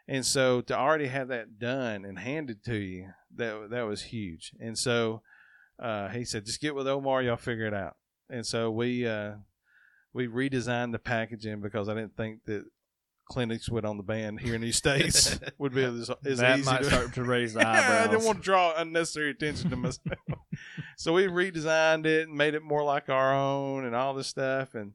And 0.07 0.27
so 0.27 0.61
to 0.63 0.77
already 0.77 1.07
have 1.07 1.29
that 1.29 1.59
done 1.59 2.05
and 2.05 2.19
handed 2.19 2.65
to 2.65 2.77
you, 2.77 3.09
that 3.37 3.71
that 3.71 3.83
was 3.83 4.03
huge. 4.03 4.53
And 4.61 4.77
so 4.77 5.23
uh, 5.79 6.09
he 6.09 6.25
said, 6.25 6.45
just 6.45 6.61
get 6.61 6.75
with 6.75 6.87
Omar, 6.87 7.23
y'all 7.23 7.37
figure 7.37 7.67
it 7.67 7.75
out. 7.75 7.97
And 8.29 8.47
so 8.47 8.71
we 8.71 9.07
uh, 9.07 9.33
we 10.13 10.27
redesigned 10.27 10.93
the 10.93 10.99
packaging 10.99 11.61
because 11.61 11.89
I 11.89 11.95
didn't 11.95 12.17
think 12.17 12.45
that 12.47 12.65
Clint 13.31 13.53
Eastwood 13.53 13.85
on 13.85 13.97
the 13.97 14.03
band 14.03 14.41
here 14.41 14.55
in 14.55 14.61
these 14.61 14.77
states 14.77 15.39
would 15.59 15.75
be 15.75 15.85
as, 15.85 16.11
as 16.25 16.39
that 16.39 16.59
easy. 16.59 16.71
might 16.71 16.83
to, 16.83 16.85
start 16.85 17.15
to 17.15 17.25
raise 17.25 17.55
the 17.55 17.61
eyebrows. 17.67 18.09
I 18.09 18.11
didn't 18.11 18.25
want 18.25 18.39
to 18.39 18.45
draw 18.45 18.75
unnecessary 18.77 19.31
attention 19.31 19.71
to 19.71 19.77
myself, 19.77 20.19
so 20.97 21.15
we 21.15 21.27
redesigned 21.27 22.05
it 22.05 22.29
and 22.29 22.37
made 22.37 22.55
it 22.55 22.63
more 22.63 22.85
like 22.85 23.09
our 23.09 23.35
own 23.35 23.85
and 23.85 23.95
all 23.95 24.15
this 24.15 24.29
stuff. 24.29 24.75
And 24.75 24.93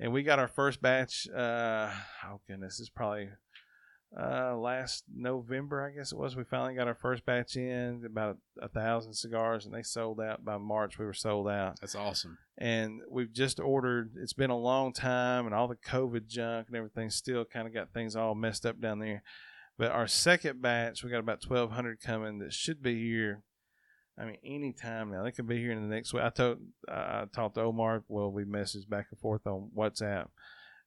and 0.00 0.12
we 0.12 0.22
got 0.22 0.38
our 0.38 0.48
first 0.48 0.80
batch. 0.80 1.28
Uh, 1.28 1.90
oh 2.26 2.40
goodness, 2.48 2.80
it's 2.80 2.88
probably 2.88 3.28
uh, 4.16 4.56
last 4.56 5.04
November, 5.14 5.84
I 5.84 5.96
guess 5.96 6.12
it 6.12 6.18
was. 6.18 6.36
We 6.36 6.44
finally 6.44 6.74
got 6.74 6.88
our 6.88 6.94
first 6.94 7.26
batch 7.26 7.56
in, 7.56 8.02
about 8.06 8.38
a, 8.60 8.68
thousand 8.68 9.14
cigars, 9.14 9.66
and 9.66 9.74
they 9.74 9.82
sold 9.82 10.20
out 10.20 10.44
by 10.44 10.56
March. 10.56 10.98
We 10.98 11.04
were 11.04 11.12
sold 11.12 11.48
out. 11.48 11.78
That's 11.80 11.94
awesome. 11.94 12.38
And 12.56 13.00
we've 13.10 13.32
just 13.32 13.60
ordered. 13.60 14.12
It's 14.16 14.32
been 14.32 14.50
a 14.50 14.58
long 14.58 14.92
time, 14.92 15.46
and 15.46 15.54
all 15.54 15.68
the 15.68 15.76
COVID 15.76 16.26
junk 16.26 16.68
and 16.68 16.76
everything 16.76 17.10
still 17.10 17.44
kind 17.44 17.66
of 17.66 17.74
got 17.74 17.92
things 17.92 18.16
all 18.16 18.34
messed 18.34 18.64
up 18.64 18.80
down 18.80 18.98
there. 18.98 19.22
But 19.76 19.92
our 19.92 20.08
second 20.08 20.62
batch, 20.62 21.04
we 21.04 21.10
got 21.10 21.20
about 21.20 21.42
twelve 21.42 21.72
hundred 21.72 22.00
coming 22.00 22.38
that 22.38 22.52
should 22.52 22.82
be 22.82 23.00
here 23.08 23.42
I 24.18 24.24
mean, 24.24 24.38
anytime 24.44 25.10
now. 25.10 25.22
They 25.22 25.30
could 25.30 25.46
be 25.46 25.58
here 25.58 25.70
in 25.70 25.88
the 25.88 25.94
next 25.94 26.12
week. 26.12 26.24
I 26.24 26.30
told 26.30 26.58
I 26.88 27.26
talked 27.32 27.54
to 27.54 27.62
Omar. 27.62 28.02
Well, 28.08 28.32
we 28.32 28.44
messaged 28.44 28.88
back 28.88 29.06
and 29.10 29.20
forth 29.20 29.46
on 29.46 29.70
WhatsApp, 29.76 30.26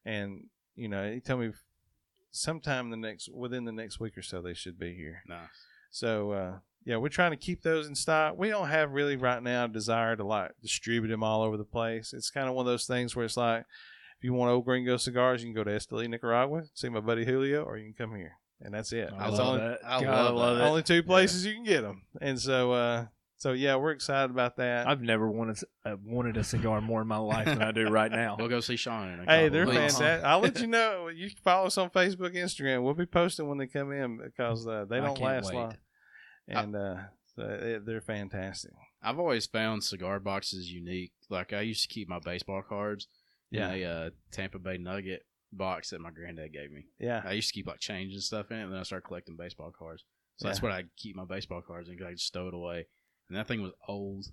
and 0.05 0.47
you 0.75 0.89
know, 0.89 1.09
he 1.09 1.21
told 1.21 1.39
me 1.39 1.51
sometime 2.31 2.89
the 2.89 2.97
next 2.97 3.29
within 3.29 3.65
the 3.65 3.71
next 3.71 3.99
week 3.99 4.17
or 4.17 4.21
so 4.21 4.41
they 4.41 4.53
should 4.53 4.79
be 4.79 4.93
here. 4.93 5.21
Nice. 5.27 5.47
So 5.91 6.31
uh, 6.31 6.53
yeah, 6.85 6.97
we're 6.97 7.09
trying 7.09 7.31
to 7.31 7.37
keep 7.37 7.61
those 7.61 7.87
in 7.87 7.95
stock. 7.95 8.37
We 8.37 8.49
don't 8.49 8.69
have 8.69 8.91
really 8.91 9.15
right 9.15 9.41
now 9.43 9.65
a 9.65 9.67
desire 9.67 10.15
to 10.15 10.23
like 10.23 10.51
distribute 10.61 11.09
them 11.09 11.23
all 11.23 11.43
over 11.43 11.57
the 11.57 11.63
place. 11.63 12.13
It's 12.13 12.31
kind 12.31 12.47
of 12.47 12.55
one 12.55 12.65
of 12.65 12.71
those 12.71 12.85
things 12.87 13.15
where 13.15 13.25
it's 13.25 13.37
like, 13.37 13.65
if 14.17 14.23
you 14.23 14.33
want 14.33 14.51
old 14.51 14.65
gringo 14.65 14.97
cigars, 14.97 15.43
you 15.43 15.47
can 15.47 15.55
go 15.55 15.63
to 15.63 15.71
Esteli, 15.71 16.07
Nicaragua, 16.07 16.63
see 16.73 16.89
my 16.89 16.99
buddy 16.99 17.25
Julio, 17.25 17.63
or 17.63 17.77
you 17.77 17.85
can 17.85 18.07
come 18.07 18.15
here, 18.15 18.33
and 18.61 18.73
that's 18.73 18.91
it. 18.93 19.09
I 19.13 19.17
That's 19.25 19.39
love 19.39 19.47
only, 19.47 19.59
that. 19.59 19.79
I 19.83 20.03
God, 20.03 20.33
love 20.35 20.57
that. 20.57 20.63
only 20.63 20.83
two 20.83 21.03
places 21.03 21.45
you 21.45 21.53
can 21.53 21.63
get 21.63 21.81
them, 21.81 22.03
and 22.21 22.39
so 22.39 22.71
uh, 22.71 23.05
so 23.41 23.53
yeah, 23.53 23.75
we're 23.75 23.89
excited 23.91 24.29
about 24.29 24.57
that. 24.57 24.87
I've 24.87 25.01
never 25.01 25.27
wanted 25.29 25.57
uh, 25.83 25.95
wanted 26.05 26.37
a 26.37 26.43
cigar 26.43 26.79
more 26.79 27.01
in 27.01 27.07
my 27.07 27.17
life 27.17 27.45
than 27.47 27.61
I 27.61 27.71
do 27.71 27.89
right 27.89 28.11
now. 28.11 28.35
We'll 28.37 28.49
go 28.49 28.59
see 28.59 28.75
Sean 28.75 29.09
in 29.09 29.19
a 29.21 29.23
Hey, 29.23 29.45
couple 29.45 29.49
they're 29.49 29.65
weeks. 29.65 29.97
fantastic. 29.97 30.23
I'll 30.25 30.39
let 30.41 30.59
you 30.61 30.67
know. 30.77 31.07
You 31.07 31.27
can 31.29 31.39
follow 31.43 31.65
us 31.65 31.77
on 31.79 31.89
Facebook, 31.89 32.35
Instagram. 32.35 32.83
We'll 32.83 32.93
be 32.93 33.07
posting 33.07 33.47
when 33.49 33.57
they 33.57 33.65
come 33.65 33.91
in 33.91 34.19
because 34.23 34.67
uh, 34.67 34.85
they 34.87 34.99
don't 34.99 35.19
last 35.19 35.47
wait. 35.47 35.55
long, 35.55 35.77
and 36.47 36.75
uh, 36.75 36.95
so 37.35 37.41
they- 37.59 37.79
they're 37.83 38.01
fantastic. 38.01 38.71
I've 39.01 39.17
always 39.17 39.47
found 39.47 39.83
cigar 39.83 40.19
boxes 40.19 40.71
unique. 40.71 41.11
Like 41.29 41.53
I 41.53 41.61
used 41.61 41.81
to 41.81 41.87
keep 41.93 42.07
my 42.07 42.19
baseball 42.19 42.61
cards 42.61 43.07
Yeah. 43.49 43.71
in 43.71 43.81
a 43.81 43.85
uh, 43.85 44.09
Tampa 44.31 44.59
Bay 44.59 44.77
Nugget 44.77 45.23
box 45.51 45.89
that 45.89 45.99
my 46.01 46.11
granddad 46.11 46.53
gave 46.53 46.71
me. 46.71 46.85
Yeah, 46.99 47.21
I 47.25 47.31
used 47.31 47.47
to 47.49 47.53
keep 47.55 47.65
like 47.67 47.79
change 47.79 48.13
and 48.13 48.21
stuff 48.21 48.51
in 48.51 48.57
it, 48.57 48.63
and 48.63 48.71
then 48.71 48.79
I 48.79 48.83
started 48.83 49.07
collecting 49.07 49.35
baseball 49.37 49.73
cards. 49.77 50.03
So 50.37 50.47
that's 50.47 50.61
what 50.61 50.71
I 50.71 50.83
keep 50.97 51.15
my 51.15 51.25
baseball 51.25 51.61
cards 51.61 51.89
in 51.89 51.95
because 51.95 52.09
I 52.09 52.13
just 52.13 52.27
stow 52.27 52.47
it 52.47 52.53
away. 52.53 52.85
And 53.31 53.39
that 53.39 53.47
thing 53.47 53.61
was 53.61 53.71
old. 53.87 54.25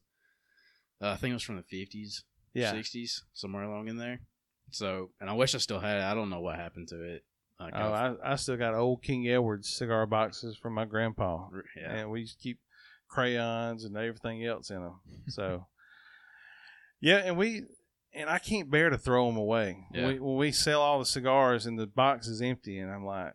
Uh, 1.01 1.11
I 1.11 1.17
think 1.17 1.31
it 1.31 1.35
was 1.35 1.45
from 1.45 1.57
the 1.57 1.63
fifties, 1.63 2.25
yeah. 2.53 2.73
sixties, 2.73 3.25
somewhere 3.33 3.63
along 3.63 3.87
in 3.87 3.97
there. 3.97 4.23
So, 4.71 5.11
and 5.21 5.31
I 5.31 5.35
wish 5.35 5.55
I 5.55 5.59
still 5.59 5.79
had 5.79 5.99
it. 5.99 6.03
I 6.03 6.15
don't 6.15 6.31
know 6.31 6.41
what 6.41 6.57
happened 6.57 6.89
to 6.89 7.01
it. 7.01 7.23
Like, 7.61 7.75
Oh, 7.77 7.93
I, 7.93 8.33
I 8.33 8.35
still 8.37 8.57
got 8.57 8.75
old 8.75 9.03
King 9.03 9.29
Edward's 9.29 9.69
cigar 9.69 10.05
boxes 10.07 10.57
from 10.57 10.75
my 10.75 10.85
grandpa, 10.85 11.47
yeah. 11.77 11.93
and 11.93 12.11
we 12.11 12.25
just 12.25 12.41
keep 12.41 12.59
crayons 13.09 13.85
and 13.85 13.97
everything 13.97 14.45
else 14.45 14.71
in 14.71 14.83
them. 14.83 15.01
So, 15.29 15.67
yeah, 17.01 17.19
and 17.19 17.37
we 17.37 17.67
and 18.13 18.29
I 18.29 18.39
can't 18.39 18.71
bear 18.71 18.91
to 18.91 18.99
throw 18.99 19.27
them 19.27 19.37
away. 19.37 19.87
Yeah. 19.93 20.09
We, 20.09 20.19
when 20.19 20.37
we 20.37 20.51
sell 20.51 20.83
all 20.83 20.99
the 20.99 21.05
cigars 21.05 21.67
and 21.67 21.79
the 21.79 21.87
box 21.87 22.27
is 22.27 22.43
empty, 22.43 22.79
and 22.81 22.91
I'm 22.91 23.05
like, 23.05 23.35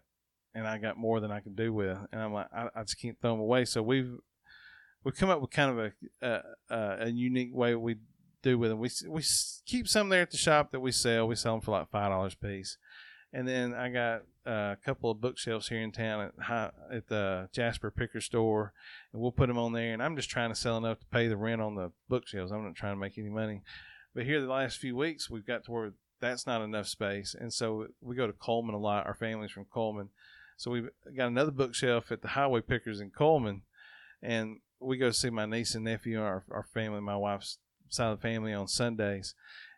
and 0.54 0.68
I 0.68 0.78
got 0.78 0.98
more 0.98 1.22
than 1.22 1.32
I 1.32 1.40
can 1.40 1.56
do 1.56 1.72
with, 1.72 1.98
and 2.12 2.22
I'm 2.22 2.34
like, 2.34 2.48
I, 2.54 2.68
I 2.76 2.82
just 2.84 3.00
can't 3.00 3.18
throw 3.22 3.32
them 3.32 3.40
away. 3.40 3.66
So 3.66 3.82
we've 3.82 4.18
we've 5.04 5.16
come 5.16 5.30
up 5.30 5.42
with 5.42 5.52
kind 5.52 5.80
of 5.80 5.92
a 6.22 6.44
a, 6.70 7.10
unique 7.10 7.54
way 7.54 7.76
we 7.76 7.98
do 8.42 8.58
with 8.58 8.70
them. 8.70 8.80
We 8.80 8.90
we 9.08 9.24
keep 9.66 9.88
some 9.88 10.10
there 10.10 10.22
at 10.22 10.32
the 10.32 10.38
shop 10.38 10.72
that 10.72 10.80
we 10.80 10.92
sell. 10.92 11.28
We 11.28 11.36
sell 11.36 11.54
them 11.54 11.62
for 11.62 11.72
like 11.72 11.90
five 11.90 12.12
dollars 12.12 12.36
a 12.40 12.46
piece. 12.46 12.78
And 13.36 13.48
then 13.48 13.74
I 13.74 13.90
got 13.90 14.22
uh, 14.46 14.74
a 14.74 14.78
couple 14.86 15.10
of 15.10 15.20
bookshelves 15.20 15.70
here 15.70 15.82
in 15.82 15.92
town 15.92 16.32
at 16.50 16.74
at 16.92 17.08
the 17.08 17.50
Jasper 17.52 17.90
Picker 17.90 18.22
store, 18.22 18.74
and 19.12 19.22
we'll 19.22 19.32
put 19.32 19.48
them 19.48 19.58
on 19.58 19.74
there. 19.74 19.94
And 19.94 20.04
I'm 20.04 20.16
just 20.16 20.30
trying 20.30 20.50
to 20.50 20.56
sell 20.56 20.78
enough 20.78 21.00
to 21.00 21.06
pay 21.08 21.28
the 21.28 21.38
rent 21.38 21.62
on 21.62 21.76
the 21.76 21.92
bookshelves. 22.10 22.52
I'm 22.52 22.64
not 22.64 22.76
trying 22.76 22.94
to 22.94 23.00
make 23.00 23.18
any 23.18 23.30
money. 23.30 23.62
But 24.14 24.26
here 24.26 24.40
the 24.40 24.48
last 24.48 24.78
few 24.78 24.96
weeks, 24.96 25.30
we've 25.30 25.48
got 25.48 25.64
to 25.66 25.72
where 25.72 25.94
that's 26.20 26.46
not 26.46 26.62
enough 26.62 26.88
space, 26.88 27.36
and 27.38 27.52
so 27.52 27.88
we 28.00 28.16
go 28.16 28.28
to 28.28 28.34
Cullman 28.34 28.76
a 28.76 28.80
lot. 28.80 29.08
Our 29.08 29.16
family's 29.16 29.52
from 29.52 29.66
Cullman, 29.66 30.10
so 30.56 30.70
we've 30.70 30.90
got 31.18 31.28
another 31.28 31.52
bookshelf 31.52 32.12
at 32.12 32.22
the 32.22 32.30
Highway 32.30 32.62
Pickers 32.62 33.02
in 33.02 33.10
Cullman, 33.10 33.64
and 34.22 34.60
we 34.84 34.98
go 34.98 35.12
see 35.12 35.30
my 35.30 35.46
niece 35.46 35.76
and 35.76 35.86
nephew, 35.86 36.22
our 36.22 36.44
our 36.52 36.64
family, 36.74 37.02
my 37.02 37.16
wife's 37.18 37.58
side 37.90 38.12
of 38.12 38.20
the 38.20 38.28
family 38.28 38.54
on 38.54 38.68
Sundays. 38.68 39.36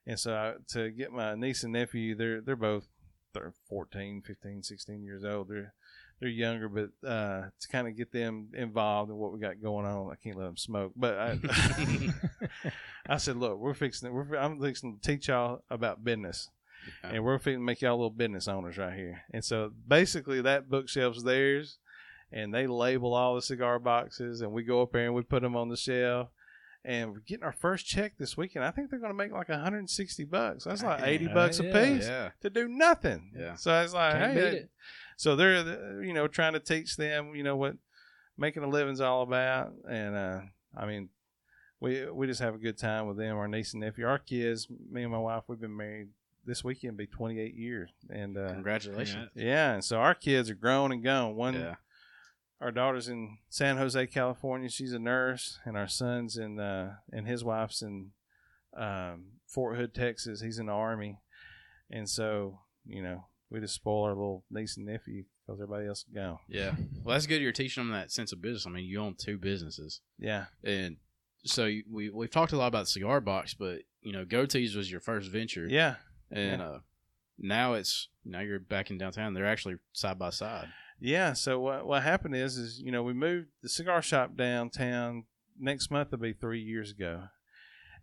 And 0.08 0.20
so 0.20 0.34
I, 0.36 0.54
to 0.74 0.92
get 0.92 1.12
my 1.12 1.36
niece 1.36 1.64
and 1.64 1.74
nephew, 1.74 2.16
they're 2.16 2.42
they're 2.42 2.56
both 2.56 2.88
they're 3.34 3.54
14, 3.70 4.22
15, 4.26 4.64
16 4.64 5.04
years 5.04 5.24
old. 5.26 5.50
They're 5.50 5.74
they're 6.20 6.30
younger, 6.30 6.70
but 6.70 6.90
uh, 7.08 7.48
to 7.60 7.68
kind 7.70 7.88
of 7.90 7.98
get 7.98 8.14
them 8.14 8.48
involved 8.54 9.12
in 9.12 9.18
what 9.18 9.34
we 9.34 9.40
got 9.40 9.62
going 9.62 9.86
on, 9.86 10.10
I 10.12 10.16
can't 10.16 10.38
let 10.38 10.46
them 10.46 10.56
smoke. 10.56 10.94
But 10.96 11.18
I, 11.20 11.40
I 13.10 13.18
said, 13.18 13.36
look, 13.38 13.60
we're 13.60 13.74
fixing. 13.74 14.14
We're 14.14 14.36
I'm 14.38 14.60
fixing 14.62 14.98
to 14.98 15.02
teach 15.02 15.28
y'all 15.28 15.64
about 15.70 16.04
business, 16.04 16.50
Yeah. 17.04 17.12
and 17.16 17.24
we're 17.26 17.38
fixing 17.38 17.60
to 17.60 17.66
make 17.66 17.82
y'all 17.82 17.98
little 17.98 18.10
business 18.12 18.48
owners 18.48 18.78
right 18.78 18.94
here. 18.98 19.24
And 19.34 19.44
so 19.44 19.72
basically, 19.88 20.42
that 20.42 20.70
bookshelf's 20.70 21.24
theirs, 21.24 21.80
and 22.32 22.54
they 22.54 22.68
label 22.68 23.14
all 23.14 23.36
the 23.36 23.42
cigar 23.42 23.80
boxes, 23.80 24.42
and 24.42 24.52
we 24.52 24.64
go 24.64 24.82
up 24.82 24.92
there 24.92 25.06
and 25.06 25.16
we 25.16 25.22
put 25.22 25.42
them 25.42 25.56
on 25.56 25.70
the 25.70 25.78
shelf. 25.78 26.30
And 26.84 27.14
we're 27.14 27.22
getting 27.22 27.44
our 27.44 27.52
first 27.52 27.88
check 27.88 28.14
this 28.20 28.38
weekend. 28.38 28.64
I 28.64 28.70
think 28.70 28.92
they're 28.92 29.00
going 29.00 29.12
to 29.12 29.18
make 29.18 29.32
like 29.32 29.50
160 29.50 30.24
bucks. 30.26 30.66
That's 30.66 30.84
like 30.84 31.02
80 31.02 31.28
bucks 31.30 31.60
a 31.60 31.64
yeah. 31.64 31.74
piece 31.74 32.06
yeah. 32.06 32.30
to 32.42 32.50
do 32.52 32.68
nothing. 32.68 33.32
Yeah. 33.36 33.56
So 33.56 33.72
I 33.72 33.82
was 33.82 33.96
like, 33.96 34.14
Can't 34.14 34.34
hey, 34.34 34.40
beat 34.40 34.48
uh, 34.48 34.58
it. 34.58 34.70
so 35.18 35.36
they're 35.36 36.04
you 36.04 36.14
know 36.14 36.28
trying 36.28 36.54
to 36.54 36.60
teach 36.60 36.96
them 36.96 37.34
you 37.34 37.42
know 37.42 37.56
what 37.56 37.78
making 38.38 38.64
a 38.64 38.68
living's 38.70 39.02
all 39.02 39.22
about, 39.24 39.74
and 39.90 40.16
uh, 40.16 40.40
I 40.76 40.86
mean, 40.86 41.10
we 41.80 42.10
we 42.10 42.28
just 42.28 42.42
have 42.42 42.56
a 42.56 42.60
good 42.60 42.78
time 42.78 43.08
with 43.08 43.18
them. 43.18 43.38
Our 43.38 43.48
niece 43.48 43.74
and 43.74 43.82
nephew, 43.82 44.06
our 44.06 44.20
kids, 44.20 44.68
me 44.92 45.04
and 45.04 45.12
my 45.12 45.18
wife, 45.18 45.44
we've 45.48 45.60
been 45.60 45.76
married 45.76 46.10
this 46.46 46.64
weekend 46.64 46.98
be 46.98 47.08
28 47.08 47.56
years, 47.56 47.90
and 48.10 48.38
uh, 48.38 48.50
Congratulations. 48.54 49.30
yeah, 49.36 49.74
and 49.74 49.84
so 49.84 49.98
our 49.98 50.14
kids 50.14 50.50
are 50.50 50.56
grown 50.56 50.92
and 50.92 51.04
gone. 51.04 51.36
One 51.36 51.56
Yeah. 51.56 51.76
Our 52.66 52.72
daughter's 52.72 53.08
in 53.08 53.38
San 53.48 53.78
Jose, 53.78 54.08
California. 54.08 54.70
She's 54.70 54.92
a 54.92 54.98
nurse, 55.00 55.60
and 55.66 55.78
our 55.78 55.88
son's 55.88 56.36
in 56.36 56.60
uh, 56.60 56.96
and 57.12 57.28
his 57.28 57.44
wife's 57.44 57.82
in 57.84 58.10
um, 58.76 59.26
Fort 59.48 59.78
Hood, 59.78 59.94
Texas. 59.94 60.42
He's 60.42 60.58
in 60.58 60.66
the 60.66 60.72
army, 60.72 61.20
and 61.92 62.10
so 62.10 62.60
you 62.86 63.04
know 63.04 63.28
we 63.52 63.60
just 63.60 63.76
spoil 63.76 64.04
our 64.06 64.10
little 64.16 64.44
niece 64.50 64.78
and 64.78 64.88
nephew 64.88 65.26
because 65.46 65.62
everybody 65.62 65.88
else 65.88 66.00
is 66.00 66.14
gone. 66.16 66.40
Yeah. 66.50 66.72
Well, 67.04 67.14
that's 67.14 67.28
good. 67.28 67.40
You're 67.42 67.52
teaching 67.52 67.84
them 67.84 67.94
that 67.94 68.12
sense 68.12 68.32
of 68.32 68.42
business. 68.42 68.66
I 68.66 68.72
mean, 68.72 68.86
you 68.86 69.00
own 69.00 69.14
two 69.16 69.38
businesses, 69.38 70.02
Yeah, 70.18 70.46
and 70.64 70.98
so 71.44 71.66
you- 71.66 71.84
we 71.90 72.10
we've 72.10 72.32
talked 72.32 72.52
a 72.54 72.58
lot 72.58 72.68
about 72.68 72.86
the 72.86 72.92
cigar 72.92 73.22
box, 73.22 73.54
but 73.54 73.82
you 74.02 74.12
know, 74.12 74.26
Goatees 74.26 74.76
was 74.76 74.90
your 74.92 75.02
first 75.02 75.30
venture, 75.30 75.68
yeah, 75.70 75.96
and 76.32 76.62
uh, 76.64 76.80
now 77.38 77.74
it's 77.76 78.10
now 78.26 78.40
you're 78.40 78.60
back 78.60 78.90
in 78.90 78.98
downtown. 78.98 79.36
They're 79.36 79.46
actually 79.46 79.76
side 79.94 80.18
by 80.18 80.32
side. 80.32 80.70
Yeah. 81.00 81.34
So 81.34 81.60
what 81.60 81.86
what 81.86 82.04
happened 82.04 82.36
is 82.36 82.58
is 82.58 82.80
you 82.80 82.92
know 82.92 83.04
we 83.04 83.14
moved 83.14 83.48
the 83.62 83.70
cigar 83.70 84.02
shop 84.02 84.36
downtown. 84.36 85.26
Next 85.60 85.90
month 85.90 86.12
will 86.12 86.18
be 86.20 86.34
three 86.34 86.62
years 86.62 86.92
ago, 86.92 87.24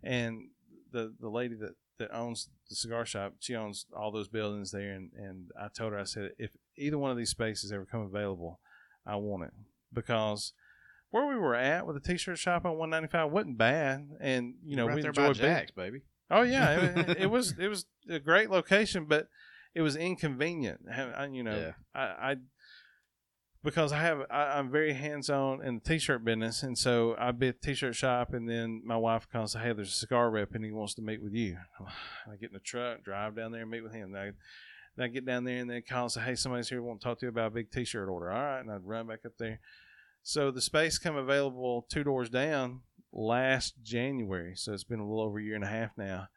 and 0.03 0.49
the 0.91 1.13
the 1.19 1.29
lady 1.29 1.55
that 1.55 1.75
that 1.99 2.13
owns 2.15 2.49
the 2.69 2.75
cigar 2.75 3.05
shop, 3.05 3.35
she 3.39 3.55
owns 3.55 3.85
all 3.95 4.11
those 4.11 4.27
buildings 4.27 4.71
there, 4.71 4.91
and 4.93 5.11
and 5.15 5.51
I 5.59 5.67
told 5.67 5.93
her 5.93 5.99
I 5.99 6.03
said 6.05 6.31
if 6.37 6.51
either 6.77 6.97
one 6.97 7.11
of 7.11 7.17
these 7.17 7.29
spaces 7.29 7.71
ever 7.71 7.85
come 7.85 8.01
available, 8.01 8.59
I 9.05 9.15
want 9.17 9.43
it 9.43 9.53
because. 9.93 10.53
Where 11.11 11.27
we 11.27 11.35
were 11.35 11.53
at 11.53 11.85
with 11.85 11.93
the 11.95 11.99
t-shirt 12.11 12.39
shop 12.39 12.65
on 12.65 12.71
195 12.75 13.31
wasn't 13.31 13.55
bad, 13.59 14.09
and 14.19 14.55
you 14.65 14.75
know 14.75 14.87
right 14.87 14.95
we 14.95 15.01
enjoyed 15.05 15.27
Jack's, 15.35 15.69
baby. 15.69 16.01
Oh 16.31 16.41
yeah, 16.41 16.71
it, 16.79 17.17
it 17.21 17.25
was 17.27 17.53
it 17.59 17.67
was 17.67 17.85
a 18.09 18.17
great 18.17 18.49
location, 18.49 19.05
but 19.05 19.27
it 19.75 19.81
was 19.83 19.95
inconvenient. 19.95 20.81
I- 20.91 21.27
You 21.27 21.43
know, 21.43 21.55
Yeah. 21.55 21.71
I, 21.93 22.31
I 22.31 22.35
because 23.63 23.91
I 23.93 23.99
have 23.99 24.21
I, 24.29 24.57
I'm 24.57 24.69
very 24.69 24.93
hands 24.93 25.29
on 25.29 25.63
in 25.63 25.75
the 25.75 25.81
t-shirt 25.81 26.23
business, 26.23 26.63
and 26.63 26.77
so 26.77 27.15
I 27.17 27.31
be 27.31 27.49
at 27.49 27.61
the 27.61 27.67
t-shirt 27.67 27.95
shop, 27.95 28.33
and 28.33 28.49
then 28.49 28.81
my 28.85 28.97
wife 28.97 29.27
calls, 29.31 29.53
"Hey, 29.53 29.73
there's 29.73 29.89
a 29.89 29.91
cigar 29.91 30.29
rep, 30.29 30.53
and 30.55 30.63
he 30.63 30.71
wants 30.71 30.93
to 30.95 31.01
meet 31.01 31.21
with 31.21 31.33
you." 31.33 31.57
I 32.31 32.35
get 32.35 32.49
in 32.49 32.53
the 32.53 32.59
truck, 32.59 33.03
drive 33.03 33.35
down 33.35 33.51
there, 33.51 33.61
and 33.61 33.71
meet 33.71 33.83
with 33.83 33.93
him. 33.93 34.11
Then 34.11 34.33
I, 34.99 35.07
get 35.07 35.25
down 35.25 35.43
there, 35.43 35.57
and 35.57 35.69
then 35.69 35.81
call 35.87 36.03
and 36.03 36.11
say, 36.11 36.21
"Hey, 36.21 36.35
somebody's 36.35 36.69
here, 36.69 36.81
want 36.81 37.01
to 37.01 37.03
talk 37.05 37.19
to 37.19 37.25
you 37.25 37.29
about 37.29 37.47
a 37.47 37.55
big 37.55 37.71
t-shirt 37.71 38.09
order." 38.09 38.31
All 38.31 38.41
right, 38.41 38.59
and 38.59 38.71
I'd 38.71 38.85
run 38.85 39.07
back 39.07 39.25
up 39.25 39.33
there. 39.37 39.59
So 40.23 40.51
the 40.51 40.61
space 40.61 40.97
come 40.97 41.15
available 41.15 41.85
two 41.89 42.03
doors 42.03 42.29
down 42.29 42.81
last 43.11 43.75
January, 43.83 44.55
so 44.55 44.73
it's 44.73 44.83
been 44.83 44.99
a 44.99 45.07
little 45.07 45.23
over 45.23 45.39
a 45.39 45.43
year 45.43 45.55
and 45.55 45.63
a 45.63 45.67
half 45.67 45.91
now 45.97 46.27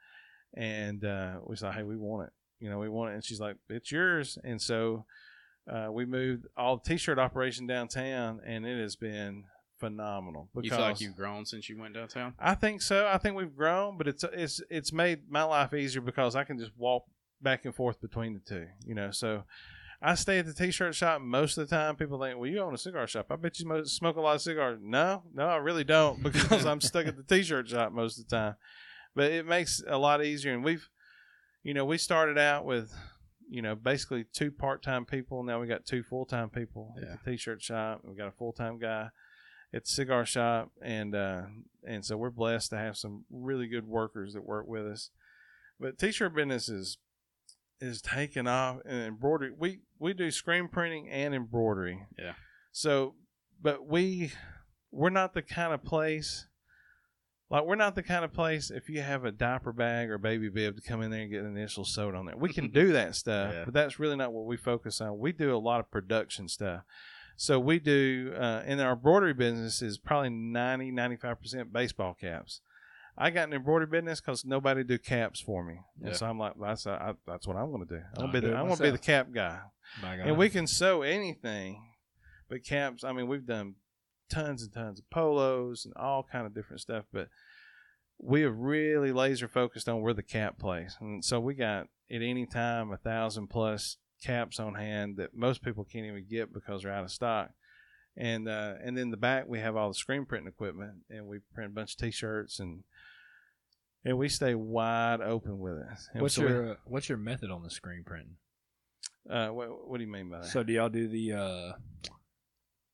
and 0.57 1.05
uh, 1.05 1.39
we 1.45 1.57
said, 1.57 1.74
"Hey, 1.74 1.83
we 1.83 1.97
want 1.97 2.29
it. 2.29 2.33
You 2.61 2.70
know, 2.70 2.79
we 2.79 2.89
want 2.89 3.11
it." 3.11 3.14
And 3.14 3.24
she's 3.24 3.41
like, 3.41 3.57
"It's 3.68 3.93
yours." 3.93 4.39
And 4.43 4.61
so 4.61 5.05
uh, 5.71 5.89
we 5.91 6.05
moved 6.05 6.47
all 6.57 6.77
the 6.77 6.89
t-shirt 6.89 7.19
operation 7.19 7.67
downtown, 7.67 8.41
and 8.47 8.67
it 8.67 8.81
has 8.81 8.97
been 8.97 9.45
phenomenal. 9.79 10.49
You 10.61 10.71
feel 10.71 10.81
like 10.81 11.01
you've 11.01 11.17
grown 11.17 11.45
since 11.45 11.69
you 11.69 11.79
went 11.79 11.95
downtown. 11.95 12.35
I 12.39 12.55
think 12.55 12.83
so. 12.83 13.07
I 13.07 13.19
think 13.19 13.37
we've 13.37 13.55
grown, 13.55 13.99
but 13.99 14.09
it's 14.09 14.25
it's 14.33 14.61
it's 14.71 14.93
made 14.93 15.31
my 15.31 15.43
life 15.43 15.75
easier 15.75 16.01
because 16.01 16.37
I 16.37 16.45
can 16.45 16.59
just 16.59 16.73
walk 16.77 17.05
back 17.43 17.64
and 17.64 17.75
forth 17.75 18.01
between 18.01 18.35
the 18.35 18.41
two. 18.41 18.67
You 18.85 18.95
know, 18.95 19.11
so. 19.11 19.45
I 20.03 20.14
stay 20.14 20.39
at 20.39 20.45
the 20.45 20.53
t-shirt 20.53 20.95
shop 20.95 21.23
most 21.23 21.57
of 21.57 21.67
the 21.67 21.75
time. 21.75 21.97
People 21.97 22.21
think, 22.21 22.39
"Well, 22.39 22.51
you 22.51 22.61
own 22.61 22.75
a 22.75 22.79
cigar 22.79 23.07
shop. 23.07 23.29
I 23.31 23.37
bet 23.37 23.59
you 23.59 23.85
smoke 23.87 24.17
a 24.17 24.21
lot 24.21 24.35
of 24.35 24.43
cigars." 24.43 24.79
No, 24.83 25.23
no, 25.33 25.49
I 25.49 25.57
really 25.57 25.85
don't 25.85 26.23
because 26.23 26.67
I'm 26.67 26.83
stuck 26.83 27.07
at 27.07 27.17
the 27.17 27.23
t-shirt 27.35 27.71
shop 27.71 27.93
most 27.93 28.19
of 28.19 28.29
the 28.29 28.37
time. 28.37 28.57
But 29.14 29.33
it 29.33 29.47
makes 29.47 29.81
it 29.81 29.89
a 29.89 29.97
lot 29.97 30.23
easier, 30.23 30.53
and 30.53 30.62
we've, 30.62 30.87
you 31.62 31.73
know, 31.73 31.87
we 31.87 31.97
started 31.97 32.37
out 32.37 32.67
with, 32.67 32.93
you 33.49 33.63
know, 33.63 33.75
basically 33.75 34.25
two 34.33 34.51
part-time 34.51 35.05
people. 35.05 35.43
Now 35.43 35.61
we 35.61 35.67
got 35.67 35.85
two 35.87 36.03
full-time 36.03 36.51
people 36.51 36.95
Yeah. 36.99 37.13
at 37.13 37.25
the 37.25 37.31
t-shirt 37.33 37.63
shop. 37.63 38.01
We 38.05 38.15
got 38.17 38.29
a 38.29 38.33
full-time 38.33 38.79
guy 38.79 39.09
at 39.75 39.85
the 39.85 39.89
cigar 39.91 40.25
shop, 40.25 40.71
and 40.83 41.15
uh, 41.15 41.43
and 41.87 42.05
so 42.05 42.17
we're 42.17 42.31
blessed 42.31 42.71
to 42.71 42.77
have 42.79 42.97
some 42.97 43.25
really 43.31 43.67
good 43.69 43.87
workers 43.87 44.35
that 44.35 44.45
work 44.45 44.67
with 44.67 44.87
us. 44.87 45.11
But 45.79 45.99
t-shirt 45.99 46.35
business 46.35 46.69
is 46.69 46.99
is 47.81 48.01
taking 48.01 48.47
off, 48.47 48.79
and 48.87 49.03
embroidery. 49.03 49.53
We 49.57 49.81
we 49.99 50.13
do 50.15 50.31
screen 50.31 50.69
printing 50.69 51.09
and 51.11 51.35
embroidery. 51.35 52.07
Yeah. 52.19 52.33
So, 52.73 53.15
but 53.61 53.87
we 53.87 54.33
we're 54.91 55.11
not 55.11 55.35
the 55.35 55.43
kind 55.43 55.73
of 55.75 55.85
place. 55.85 56.47
Like 57.49 57.65
we're 57.65 57.77
not 57.77 57.95
the 57.95 58.03
kind 58.03 58.25
of 58.25 58.33
place 58.33 58.71
if 58.71 58.89
you 58.89 59.03
have 59.03 59.25
a 59.25 59.31
diaper 59.31 59.73
bag 59.73 60.11
or 60.11 60.19
baby 60.19 60.49
bib 60.49 60.77
to 60.77 60.83
come 60.83 61.01
in 61.03 61.11
there 61.13 61.21
and 61.23 61.31
get 61.31 61.43
an 61.45 61.57
initial 61.57 61.85
sewed 61.85 62.15
on 62.15 62.27
there. 62.27 62.37
We 62.37 62.53
can 62.53 62.71
do 62.71 62.93
that 62.93 63.15
stuff, 63.23 63.53
Yeah. 63.55 63.65
but 63.65 63.75
that's 63.75 63.99
really 64.01 64.17
not 64.17 64.33
what 64.33 64.47
we 64.47 64.57
focus 64.57 65.01
on. 65.01 65.19
We 65.19 65.33
do 65.33 65.55
a 65.55 65.59
lot 65.59 65.79
of 65.81 65.91
production 65.91 66.49
stuff. 66.49 66.83
So 67.37 67.61
we 67.61 67.79
do 67.79 68.33
uh, 68.37 68.63
in 68.67 68.81
our 68.81 68.95
embroidery 68.95 69.35
business 69.35 69.83
is 69.83 69.99
probably 69.99 70.31
90 70.31 70.91
95% 70.93 71.71
baseball 71.73 72.15
caps. 72.15 72.61
I 73.19 73.31
got 73.31 73.49
an 73.49 73.55
embroidery 73.55 73.87
business 73.87 74.21
because 74.21 74.45
nobody 74.45 74.85
do 74.85 74.99
caps 74.99 75.41
for 75.41 75.65
me, 75.65 75.79
and 76.05 76.15
so 76.15 76.27
I'm 76.27 76.39
like, 76.39 76.53
that's 76.61 76.87
I, 76.87 77.15
that's 77.27 77.47
what 77.47 77.57
I'm 77.57 77.71
going 77.73 77.87
to 77.87 77.95
do. 77.97 78.03
I'm 78.15 78.27
gonna 78.27 78.33
be 78.33 78.41
the, 78.41 78.55
I'm 78.55 78.67
going 78.67 78.77
to 78.77 78.83
be 78.83 78.91
the 78.91 78.99
cap 78.99 79.29
guy, 79.33 79.59
and 80.03 80.37
we 80.37 80.51
can 80.51 80.67
sew 80.67 81.01
anything, 81.01 81.83
but 82.51 82.63
caps. 82.63 83.05
I 83.05 83.13
mean, 83.13 83.27
we've 83.27 83.47
done 83.47 83.77
tons 84.29 84.62
and 84.62 84.72
tons 84.72 84.99
of 84.99 85.09
polos 85.11 85.85
and 85.85 85.95
all 85.97 86.22
kind 86.31 86.47
of 86.47 86.55
different 86.55 86.81
stuff, 86.81 87.05
but 87.12 87.29
we 88.18 88.43
have 88.43 88.57
really 88.57 89.12
laser 89.12 89.47
focused 89.49 89.89
on 89.89 90.01
where 90.01 90.14
the 90.14 90.22
cap 90.22 90.59
plays, 90.59 90.97
and 91.01 91.24
so 91.24 91.39
we 91.41 91.55
got 91.55 91.87
at 92.11 92.22
any 92.22 92.47
time 92.47 92.93
a 92.93 92.97
thousand 92.97 93.49
plus 93.49 93.99
caps 94.22 94.59
on 94.59 94.74
hand 94.74 95.16
that 95.18 95.35
most 95.35 95.62
people 95.62 95.85
can't 95.85 96.07
even 96.07 96.24
get 96.29 96.53
because 96.53 96.83
they're 96.83 96.93
out 96.93 97.05
of 97.05 97.11
stock. 97.11 97.51
And 98.16 98.49
uh, 98.49 98.74
and 98.83 98.97
then 98.97 99.11
the 99.11 99.18
back 99.18 99.47
we 99.47 99.59
have 99.61 99.77
all 99.77 99.89
the 99.89 99.95
screen 99.95 100.24
printing 100.24 100.49
equipment, 100.49 101.03
and 101.11 101.27
we 101.27 101.41
print 101.55 101.72
a 101.72 101.74
bunch 101.74 101.93
of 101.93 101.99
T-shirts 101.99 102.59
and 102.59 102.83
and 104.07 104.16
we 104.16 104.29
stay 104.31 104.55
wide 104.55 105.20
open 105.20 105.59
with 105.59 105.77
it. 105.77 105.87
And 106.14 106.22
what's 106.22 106.37
so 106.37 106.43
we- 106.43 106.49
your 106.49 106.70
uh, 106.70 106.74
what's 106.87 107.09
your 107.11 107.18
method 107.18 107.51
on 107.51 107.62
the 107.62 107.70
screen 107.70 108.05
printing? 108.07 108.37
uh, 109.29 109.49
what, 109.49 109.89
what 109.89 109.99
do 109.99 110.05
you 110.05 110.11
mean 110.11 110.31
by 110.31 110.39
that? 110.39 110.47
So 110.47 110.62
do 110.62 110.72
y'all 110.72 110.89
do 110.89 111.09
the 111.09 111.33
uh 111.35 111.72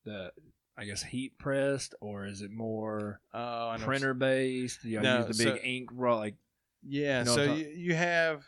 the 0.04 0.32
I 0.76 0.84
guess 0.84 1.02
heat 1.02 1.38
pressed 1.38 1.94
or 2.00 2.26
is 2.26 2.40
it 2.42 2.50
more 2.50 3.20
oh, 3.34 3.76
printer 3.80 4.14
based? 4.14 4.82
Do 4.82 4.88
y'all 4.88 5.02
No, 5.02 5.26
use 5.26 5.36
the 5.36 5.44
big 5.44 5.54
so- 5.56 5.62
ink 5.62 5.90
raw 5.92 6.16
like 6.16 6.36
Yeah, 6.82 7.20
You 7.20 7.24
know 7.26 7.34
so 7.34 7.42
you, 7.54 7.66
you 7.66 7.94
have, 7.94 8.42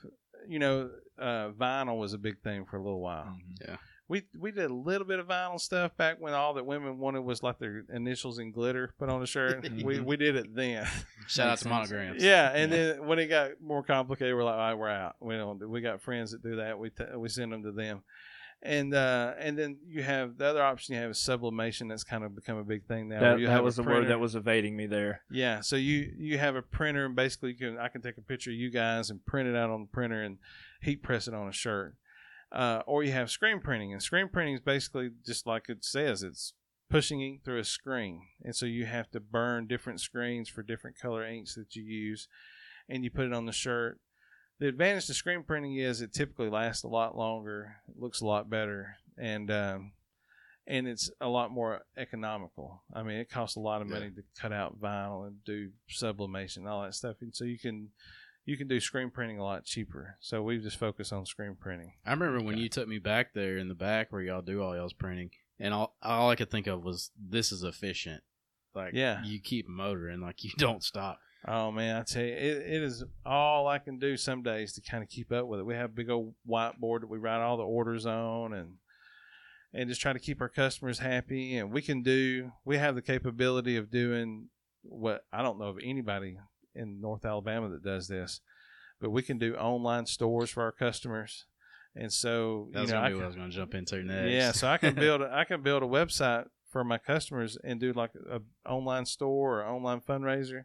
you 0.49 0.59
know, 0.59 0.91
uh, 1.19 1.51
vinyl 1.51 1.99
was 1.99 2.13
a 2.15 2.19
big 2.19 2.41
thing 2.43 2.65
for 2.65 2.77
a 2.77 2.83
little 2.83 3.01
while. 3.01 3.37
Mhm. 3.63 3.79
We 4.07 4.23
we 4.39 4.51
did 4.51 4.71
a 4.71 4.75
little 4.75 5.07
bit 5.07 5.19
of 5.19 5.29
vinyl 5.29 5.59
stuff 5.59 5.97
back 5.97 6.17
when 6.21 6.35
all 6.35 6.53
that 6.55 6.67
women 6.67 6.99
wanted 6.99 7.21
was 7.23 7.43
like 7.43 7.59
their 7.59 7.85
initials 7.91 8.39
in 8.39 8.53
glitter 8.53 8.91
put 8.99 9.09
on 9.09 9.23
a 9.23 9.27
shirt. 9.27 9.67
we 9.83 9.99
we 10.01 10.17
did 10.19 10.37
it 10.37 10.55
then. 10.55 10.87
Shout 11.27 11.49
out 11.49 11.53
to 11.53 11.63
sense. 11.65 11.71
monograms. 11.71 12.23
yeah, 12.23 12.51
and 12.51 12.71
then 12.71 13.07
when 13.07 13.19
it 13.19 13.29
got 13.29 13.53
more 13.63 13.83
complicated, 13.83 14.35
we're 14.35 14.45
like, 14.45 14.55
all 14.55 14.59
right, 14.61 14.75
we're 14.75 14.91
out. 14.91 15.17
We 15.21 15.37
don't. 15.37 15.71
We 15.71 15.81
got 15.81 16.03
friends 16.03 16.33
that 16.33 16.43
do 16.43 16.57
that. 16.57 16.79
We 16.79 16.91
t- 16.91 17.05
we 17.17 17.31
send 17.31 17.53
them 17.53 17.63
to 17.63 17.73
them. 17.73 18.03
And 18.67 18.95
uh, 18.95 19.35
and 19.39 19.59
then 19.59 19.77
you 19.87 20.03
have 20.03 20.39
the 20.39 20.47
other 20.47 20.63
option. 20.63 20.95
You 20.95 21.01
have 21.03 21.11
is 21.11 21.19
sublimation. 21.19 21.89
That's 21.89 22.03
kind 22.03 22.25
of 22.25 22.35
become 22.35 22.57
a 22.57 22.65
big 22.65 22.87
thing 22.87 23.09
now. 23.09 23.21
that, 23.21 23.39
that 23.47 23.63
was 23.63 23.77
the 23.77 23.83
word 23.83 24.09
that 24.09 24.19
was 24.21 24.35
evading 24.35 24.75
me 24.75 24.87
there. 24.87 25.21
yeah, 25.31 25.61
so 25.61 25.77
you 25.77 26.11
you 26.17 26.39
have 26.39 26.57
a 26.57 26.63
printer 26.63 27.05
and 27.05 27.15
basically 27.15 27.51
you 27.51 27.57
can 27.57 27.79
I 27.79 27.89
can 27.89 28.01
take 28.01 28.17
a 28.17 28.23
picture 28.23 28.49
of 28.49 28.57
you 28.57 28.71
guys 28.71 29.11
and 29.11 29.25
print 29.27 29.51
it 29.51 29.55
out 29.55 29.69
on 29.69 29.83
the 29.83 29.89
printer 29.89 30.23
and 30.23 30.39
heat 30.81 31.03
press 31.03 31.29
it 31.29 31.35
on 31.35 31.47
a 31.47 31.53
shirt. 31.53 31.97
Uh, 32.51 32.83
or 32.87 33.03
you 33.03 33.13
have 33.13 33.31
screen 33.31 33.61
printing, 33.61 33.93
and 33.93 34.03
screen 34.03 34.29
printing 34.29 34.55
is 34.55 34.61
basically 34.61 35.11
just 35.27 35.47
like 35.47 35.69
it 35.69 35.85
says, 35.85 36.23
it's 36.23 36.55
pushing 36.89 37.21
ink 37.21 37.45
through 37.45 37.59
a 37.59 37.65
screen, 37.65 38.23
and 38.43 38.55
so 38.57 38.65
you 38.65 38.87
have 38.87 39.11
to 39.11 39.21
burn 39.21 39.67
different 39.67 40.01
screens 40.01 40.49
for 40.49 40.63
different 40.63 40.99
color 40.99 41.27
inks 41.27 41.55
that 41.57 41.75
you 41.75 41.83
use, 41.83 42.29
and 42.89 43.05
you 43.05 43.11
put 43.11 43.27
it 43.27 43.33
on 43.33 43.45
the 43.47 43.53
shirt. 43.53 43.99
The 44.61 44.69
advantage 44.69 45.07
to 45.07 45.15
screen 45.15 45.43
printing 45.43 45.77
is 45.77 46.01
it 46.01 46.13
typically 46.13 46.49
lasts 46.49 46.85
a 46.85 46.89
lot 46.89 47.17
longer, 47.17 47.77
it 47.89 47.99
looks 48.01 48.21
a 48.21 48.27
lot 48.27 48.49
better, 48.49 48.97
and 49.19 49.51
um, 49.51 49.93
and 50.67 50.87
it's 50.87 51.11
a 51.21 51.29
lot 51.29 51.51
more 51.51 51.83
economical. 51.97 52.83
I 52.93 53.03
mean, 53.03 53.17
it 53.17 53.29
costs 53.31 53.57
a 53.57 53.61
lot 53.61 53.83
of 53.83 53.89
Yeah. 53.89 53.95
money 53.95 54.11
to 54.13 54.23
cut 54.41 54.53
out 54.53 54.81
vinyl 54.81 55.27
and 55.27 55.45
do 55.45 55.71
sublimation 55.89 56.63
and 56.63 56.71
all 56.71 56.83
that 56.83 56.95
stuff, 56.95 57.17
and 57.21 57.35
so 57.35 57.45
you 57.45 57.59
can 57.59 57.91
you 58.47 58.57
can 58.57 58.69
do 58.69 58.79
screen 58.79 59.11
printing 59.11 59.39
a 59.39 59.43
lot 59.45 59.65
cheaper. 59.65 60.17
So 60.21 60.43
we 60.43 60.59
just 60.59 60.77
focus 60.77 61.13
on 61.13 61.25
screen 61.27 61.57
printing. 61.59 61.95
I 62.07 62.11
remember 62.13 62.43
when 62.43 62.59
you 62.59 62.69
took 62.69 62.87
me 62.87 62.99
back 62.99 63.33
there 63.35 63.57
in 63.59 63.69
the 63.69 63.75
back 63.75 64.13
where 64.13 64.21
y'all 64.23 64.43
do 64.43 64.63
all 64.63 64.77
y'all's 64.77 64.93
printing, 64.93 65.31
and 65.59 65.75
all 65.75 65.97
all 66.03 66.31
I 66.31 66.37
could 66.37 66.51
think 66.51 66.67
of 66.67 66.85
was 66.85 67.11
this 67.19 67.51
is 67.53 67.63
efficient. 67.65 68.23
Like, 68.75 68.93
Yeah. 68.95 69.23
you 69.25 69.41
keep 69.41 69.69
motoring, 69.69 70.21
like 70.21 70.43
you 70.45 70.51
don't 70.59 70.83
stop. 70.83 71.21
Oh 71.47 71.71
man, 71.71 71.97
I 71.97 72.03
tell 72.03 72.23
you, 72.23 72.33
it, 72.33 72.57
it 72.67 72.83
is 72.83 73.05
all 73.25 73.69
I 73.69 73.79
can 73.79 73.99
do 73.99 74.17
some 74.17 74.43
days 74.43 74.73
to 74.75 74.81
kind 74.81 75.03
of 75.03 75.11
keep 75.11 75.31
up 75.31 75.47
with 75.47 75.61
it. 75.61 75.67
We 75.67 75.75
have 75.75 75.91
a 75.91 75.95
big 75.95 76.09
old 76.11 76.35
whiteboard 76.49 77.01
that 77.01 77.11
we 77.11 77.19
write 77.19 77.43
all 77.43 77.57
the 77.57 77.65
orders 77.65 78.07
on, 78.07 78.55
and 78.55 78.77
and 79.75 79.89
just 79.89 80.01
try 80.01 80.13
to 80.13 80.19
keep 80.19 80.41
our 80.41 80.49
customers 80.49 81.01
happy. 81.01 81.57
And 81.57 81.71
we 81.71 81.83
can 81.83 82.03
do, 82.03 82.53
we 82.65 82.79
have 82.79 82.95
the 82.95 83.03
capability 83.03 83.77
of 83.77 83.91
doing 83.91 84.49
what 84.83 85.25
I 85.33 85.43
don't 85.43 85.59
know 85.59 85.67
of 85.67 85.79
anybody 85.83 86.39
in 86.75 87.01
North 87.01 87.25
Alabama 87.25 87.69
that 87.71 87.83
does 87.85 88.09
this, 88.09 88.41
but 89.01 89.11
we 89.11 89.21
can 89.23 89.37
do 89.39 89.55
online 89.57 90.07
stores 90.07 90.51
for 90.51 90.63
our 90.63 90.73
customers. 90.73 91.47
And 91.97 92.13
so, 92.13 92.69
That 92.73 92.81
you 92.83 92.87
know, 92.87 92.93
gonna 92.95 93.07
I 93.07 93.09
be 93.11 93.15
what 93.17 93.25
I 93.25 93.27
was 93.27 93.37
gonna 93.37 93.51
jump 93.51 93.75
into 93.75 94.03
next. 94.03 94.33
yeah, 94.33 94.53
so 94.53 94.67
I 94.69 94.79
can 94.79 94.95
build 94.95 95.23
a, 95.23 95.31
I 95.35 95.45
can 95.45 95.63
build 95.63 95.83
a 95.83 95.87
website 95.87 96.47
for 96.71 96.83
my 96.85 96.99
customers 96.99 97.57
and 97.63 97.79
do 97.79 97.93
like 97.93 98.11
a, 98.31 98.41
online 98.69 99.07
store 99.07 99.61
or 99.61 99.67
online 99.67 100.01
fundraiser. 100.01 100.65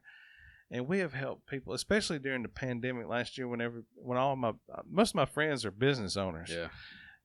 And 0.71 0.87
we 0.87 0.99
have 0.99 1.13
helped 1.13 1.47
people, 1.47 1.73
especially 1.73 2.19
during 2.19 2.43
the 2.43 2.49
pandemic 2.49 3.07
last 3.07 3.37
year. 3.37 3.47
Whenever 3.47 3.83
when 3.95 4.17
all 4.17 4.35
my 4.35 4.53
most 4.89 5.11
of 5.11 5.15
my 5.15 5.25
friends 5.25 5.65
are 5.65 5.71
business 5.71 6.15
owners, 6.15 6.51
yeah, 6.51 6.67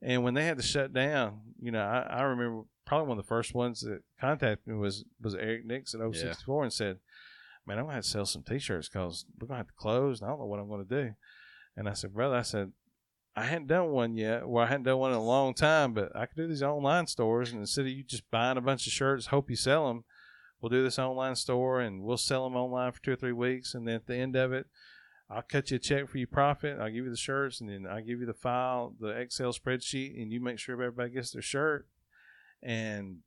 and 0.00 0.24
when 0.24 0.32
they 0.34 0.46
had 0.46 0.56
to 0.56 0.62
shut 0.62 0.92
down, 0.94 1.40
you 1.60 1.70
know, 1.70 1.82
I, 1.82 2.00
I 2.00 2.22
remember 2.22 2.62
probably 2.86 3.08
one 3.08 3.18
of 3.18 3.24
the 3.24 3.28
first 3.28 3.54
ones 3.54 3.80
that 3.82 4.00
contacted 4.18 4.66
me 4.66 4.74
was 4.78 5.04
was 5.20 5.34
Eric 5.34 5.66
Nix 5.66 5.94
at 5.94 6.00
064 6.00 6.62
and 6.64 6.72
said, 6.72 6.98
"Man, 7.66 7.78
I'm 7.78 7.84
gonna 7.84 7.96
have 7.96 8.04
to 8.04 8.08
sell 8.10 8.24
some 8.24 8.42
T-shirts 8.44 8.88
because 8.88 9.26
we're 9.38 9.46
gonna 9.48 9.58
have 9.58 9.66
to 9.66 9.74
close, 9.74 10.20
and 10.20 10.26
I 10.26 10.30
don't 10.32 10.40
know 10.40 10.46
what 10.46 10.60
I'm 10.60 10.68
gonna 10.70 10.84
do." 10.84 11.14
And 11.76 11.86
I 11.86 11.92
said, 11.92 12.14
"Brother, 12.14 12.36
I 12.36 12.42
said." 12.42 12.72
I 13.36 13.46
hadn't 13.46 13.66
done 13.66 13.90
one 13.90 14.14
yet. 14.16 14.46
Well, 14.48 14.64
I 14.64 14.68
hadn't 14.68 14.84
done 14.84 14.98
one 14.98 15.10
in 15.10 15.16
a 15.16 15.20
long 15.20 15.54
time, 15.54 15.92
but 15.92 16.14
I 16.14 16.26
could 16.26 16.36
do 16.36 16.46
these 16.46 16.62
online 16.62 17.08
stores. 17.08 17.50
And 17.50 17.58
instead 17.62 17.80
of 17.84 17.88
you 17.88 18.04
just 18.04 18.30
buying 18.30 18.56
a 18.56 18.60
bunch 18.60 18.86
of 18.86 18.92
shirts, 18.92 19.26
hope 19.26 19.50
you 19.50 19.56
sell 19.56 19.88
them, 19.88 20.04
we'll 20.64 20.70
do 20.70 20.82
this 20.82 20.98
online 20.98 21.36
store 21.36 21.80
and 21.80 22.02
we'll 22.02 22.16
sell 22.16 22.44
them 22.44 22.56
online 22.56 22.90
for 22.90 23.02
two 23.02 23.12
or 23.12 23.16
three 23.16 23.32
weeks. 23.32 23.74
And 23.74 23.86
then 23.86 23.96
at 23.96 24.06
the 24.06 24.16
end 24.16 24.34
of 24.34 24.50
it, 24.50 24.66
I'll 25.28 25.42
cut 25.42 25.70
you 25.70 25.76
a 25.76 25.78
check 25.78 26.08
for 26.08 26.16
your 26.16 26.26
profit. 26.26 26.78
I'll 26.80 26.88
give 26.88 27.04
you 27.04 27.10
the 27.10 27.18
shirts, 27.18 27.60
and 27.60 27.68
then 27.68 27.86
I'll 27.86 28.02
give 28.02 28.20
you 28.20 28.26
the 28.26 28.32
file, 28.32 28.94
the 28.98 29.08
Excel 29.08 29.52
spreadsheet, 29.52 30.20
and 30.20 30.32
you 30.32 30.40
make 30.40 30.58
sure 30.58 30.72
everybody 30.72 31.10
gets 31.10 31.32
their 31.32 31.42
shirt. 31.42 31.86
And 32.62 33.18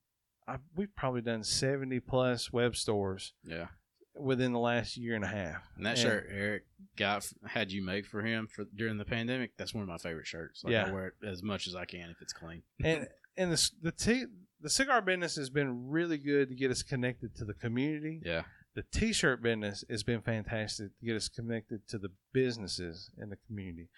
I, 0.48 0.58
we've 0.76 0.96
probably 0.96 1.22
done 1.22 1.44
seventy 1.44 2.00
plus 2.00 2.52
web 2.52 2.76
stores 2.76 3.34
yeah. 3.44 3.68
within 4.16 4.54
the 4.54 4.60
last 4.60 4.98
year 4.98 5.16
and 5.16 5.24
a 5.24 5.28
half. 5.28 5.70
And 5.76 5.86
that 5.86 5.92
And- 5.92 6.00
shirt 6.00 6.28
Eric 6.32 6.66
got 6.98 7.28
had 7.46 7.72
you 7.72 7.84
make 7.84 8.08
for 8.08 8.22
him 8.22 8.48
for 8.48 8.66
during 8.76 8.98
the 8.98 9.06
pandemic. 9.06 9.52
That's 9.58 9.76
one 9.76 9.84
of 9.84 9.90
my 9.90 9.98
favorite 9.98 10.28
shirts. 10.28 10.64
Like, 10.64 10.76
I 10.76 10.92
wear 10.92 11.08
it 11.08 11.28
as 11.28 11.44
much 11.44 11.68
as 11.68 11.76
I 11.76 11.86
can 11.86 12.10
if 12.10 12.22
it's 12.22 12.34
clean. 12.34 12.64
and 12.84 13.08
and 13.36 13.52
the 13.52 13.72
the 13.84 13.92
t- 13.92 14.26
the 14.62 14.70
cigar 14.70 15.01
business 15.01 15.36
has 15.36 15.49
been 15.49 15.89
really 15.89 16.18
good 16.18 16.49
to 16.49 16.55
get 16.55 16.72
us 16.72 16.84
connected 16.84 17.36
to 17.36 17.45
the 17.45 17.53
community. 17.53 18.22
Yeah, 18.26 18.43
The 18.76 18.84
t-shirt 18.91 19.41
business 19.41 19.84
has 19.89 20.03
been 20.03 20.22
fantastic 20.22 20.97
to 20.99 21.05
get 21.05 21.16
us 21.16 21.30
connected 21.30 21.88
to 21.89 21.97
the 21.97 22.12
businesses 22.34 23.12
in 23.18 23.30
the 23.30 23.38
community. 23.47 23.89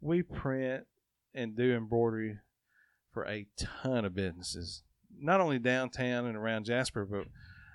We 0.00 0.22
print 0.22 0.84
and 1.34 1.56
do 1.56 1.74
embroidery 1.74 2.38
for 3.12 3.26
a 3.26 3.46
ton 3.56 4.04
of 4.04 4.14
businesses, 4.14 4.82
not 5.18 5.40
only 5.40 5.58
downtown 5.58 6.26
and 6.26 6.36
around 6.36 6.64
Jasper, 6.66 7.04
but 7.04 7.26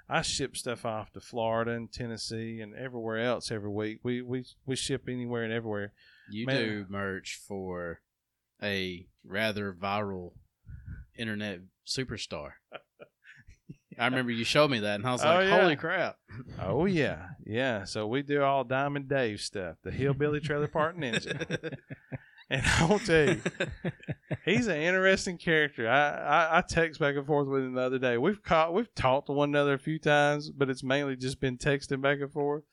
I 0.07 0.21
ship 0.21 0.57
stuff 0.57 0.85
off 0.85 1.11
to 1.13 1.19
Florida 1.21 1.71
and 1.71 1.91
Tennessee 1.91 2.61
and 2.61 2.73
everywhere 2.75 3.19
else 3.19 3.51
every 3.51 3.69
week. 3.69 3.99
We 4.03 4.21
we 4.21 4.43
we 4.65 4.75
ship 4.75 5.03
anywhere 5.07 5.43
and 5.43 5.53
everywhere. 5.53 5.93
you 6.29 6.45
Man. 6.45 6.55
do 6.63 6.85
merch 6.89 7.39
for 7.47 8.01
a 8.61 9.07
rather 9.23 9.71
viral 9.71 10.33
internet 11.17 11.59
superstar. 11.89 12.51
I 13.99 14.05
remember 14.05 14.31
you 14.31 14.45
showed 14.45 14.71
me 14.71 14.79
that, 14.79 14.95
and 14.95 15.05
I 15.05 15.11
was 15.11 15.23
Oh, 15.25 15.27
like, 15.27 15.47
yeah. 15.49 15.61
"Holy 15.61 15.75
crap!" 15.75 16.15
Oh 16.61 16.85
yeah, 17.01 17.25
yeah. 17.45 17.83
So 17.83 18.07
we 18.07 18.21
do 18.21 18.41
all 18.41 18.63
Diamond 18.63 19.09
Dave 19.09 19.41
stuff, 19.41 19.75
the 19.83 19.91
hillbilly 19.91 20.39
trailer 20.39 20.67
park 20.67 20.95
ninja. 20.97 21.73
And 22.51 22.63
I'll 22.65 22.97
tell 22.97 23.27
you, 23.29 23.41
he's 24.43 24.65
an 24.65 24.77
interesting 24.77 25.37
character. 25.37 25.87
I, 25.87 26.09
I, 26.09 26.57
I 26.57 26.61
text 26.61 26.99
back 26.99 27.15
and 27.15 27.27
forth 27.27 27.47
with 27.47 27.61
him 27.63 27.75
the 27.75 27.81
other 27.81 27.99
day. 27.99 28.17
We've 28.17 28.41
caught, 28.41 28.73
we've 28.73 28.91
talked 28.95 29.27
to 29.27 29.33
one 29.33 29.49
another 29.49 29.73
a 29.75 29.77
few 29.77 29.99
times, 29.99 30.49
but 30.49 30.67
it's 30.67 30.83
mainly 30.83 31.15
just 31.15 31.39
been 31.39 31.59
texting 31.59 32.01
back 32.01 32.21
and 32.21 32.31
forth. 32.31 32.63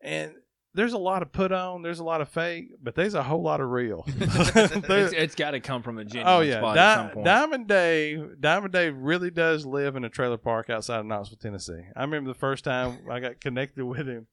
And 0.00 0.34
there's 0.76 0.92
a 0.92 0.98
lot 0.98 1.22
of 1.22 1.32
put 1.32 1.50
on, 1.52 1.82
there's 1.82 1.98
a 1.98 2.04
lot 2.04 2.20
of 2.20 2.28
fake, 2.28 2.68
but 2.82 2.94
there's 2.94 3.14
a 3.14 3.22
whole 3.22 3.42
lot 3.42 3.60
of 3.60 3.70
real. 3.70 4.04
it's, 4.20 5.12
it's 5.12 5.34
got 5.34 5.52
to 5.52 5.60
come 5.60 5.82
from 5.82 5.98
a 5.98 6.04
genuine 6.04 6.32
oh 6.32 6.40
yeah, 6.40 6.58
spot 6.58 6.76
at 6.76 6.94
some 6.96 7.10
point. 7.10 7.24
Diamond 7.24 7.66
Dave, 7.66 8.40
Diamond 8.40 8.72
Dave 8.72 8.94
really 8.96 9.30
does 9.30 9.64
live 9.64 9.96
in 9.96 10.04
a 10.04 10.10
trailer 10.10 10.36
park 10.36 10.70
outside 10.70 11.00
of 11.00 11.06
Knoxville, 11.06 11.38
Tennessee. 11.38 11.82
I 11.96 12.02
remember 12.02 12.28
the 12.28 12.38
first 12.38 12.62
time 12.64 12.98
I 13.10 13.20
got 13.20 13.40
connected 13.40 13.84
with 13.84 14.06
him. 14.06 14.26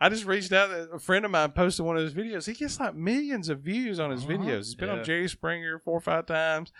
I 0.00 0.08
just 0.08 0.24
reached 0.24 0.52
out. 0.52 0.70
A 0.92 0.98
friend 0.98 1.24
of 1.24 1.30
mine 1.30 1.52
posted 1.52 1.84
one 1.84 1.96
of 1.96 2.02
his 2.02 2.14
videos. 2.14 2.46
He 2.46 2.52
gets 2.52 2.78
like 2.78 2.94
millions 2.94 3.48
of 3.48 3.60
views 3.60 3.98
on 4.00 4.10
his 4.10 4.24
Uh-huh. 4.24 4.32
videos. 4.32 4.56
He's 4.58 4.74
been 4.74 4.88
Yeah. 4.88 4.98
on 4.98 5.04
Jerry 5.04 5.28
Springer 5.28 5.78
four 5.78 5.96
or 5.96 6.00
five 6.00 6.26
times. 6.26 6.72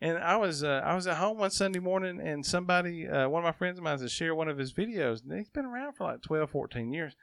And 0.00 0.18
I 0.18 0.36
was 0.36 0.64
uh, 0.64 0.82
I 0.84 0.94
was 0.96 1.06
at 1.06 1.16
home 1.18 1.38
one 1.38 1.50
Sunday 1.50 1.78
morning, 1.78 2.20
and 2.20 2.44
somebody, 2.44 3.08
uh, 3.08 3.28
one 3.28 3.42
of 3.42 3.44
my 3.44 3.52
friends 3.52 3.78
of 3.78 3.84
mine, 3.84 4.00
has 4.00 4.10
shared 4.10 4.36
one 4.36 4.48
of 4.48 4.58
his 4.58 4.72
videos. 4.72 5.22
And 5.22 5.32
he's 5.38 5.48
been 5.48 5.64
around 5.64 5.92
for 5.92 6.04
like 6.04 6.22
12, 6.22 6.50
14 6.50 6.92
years. 6.92 7.14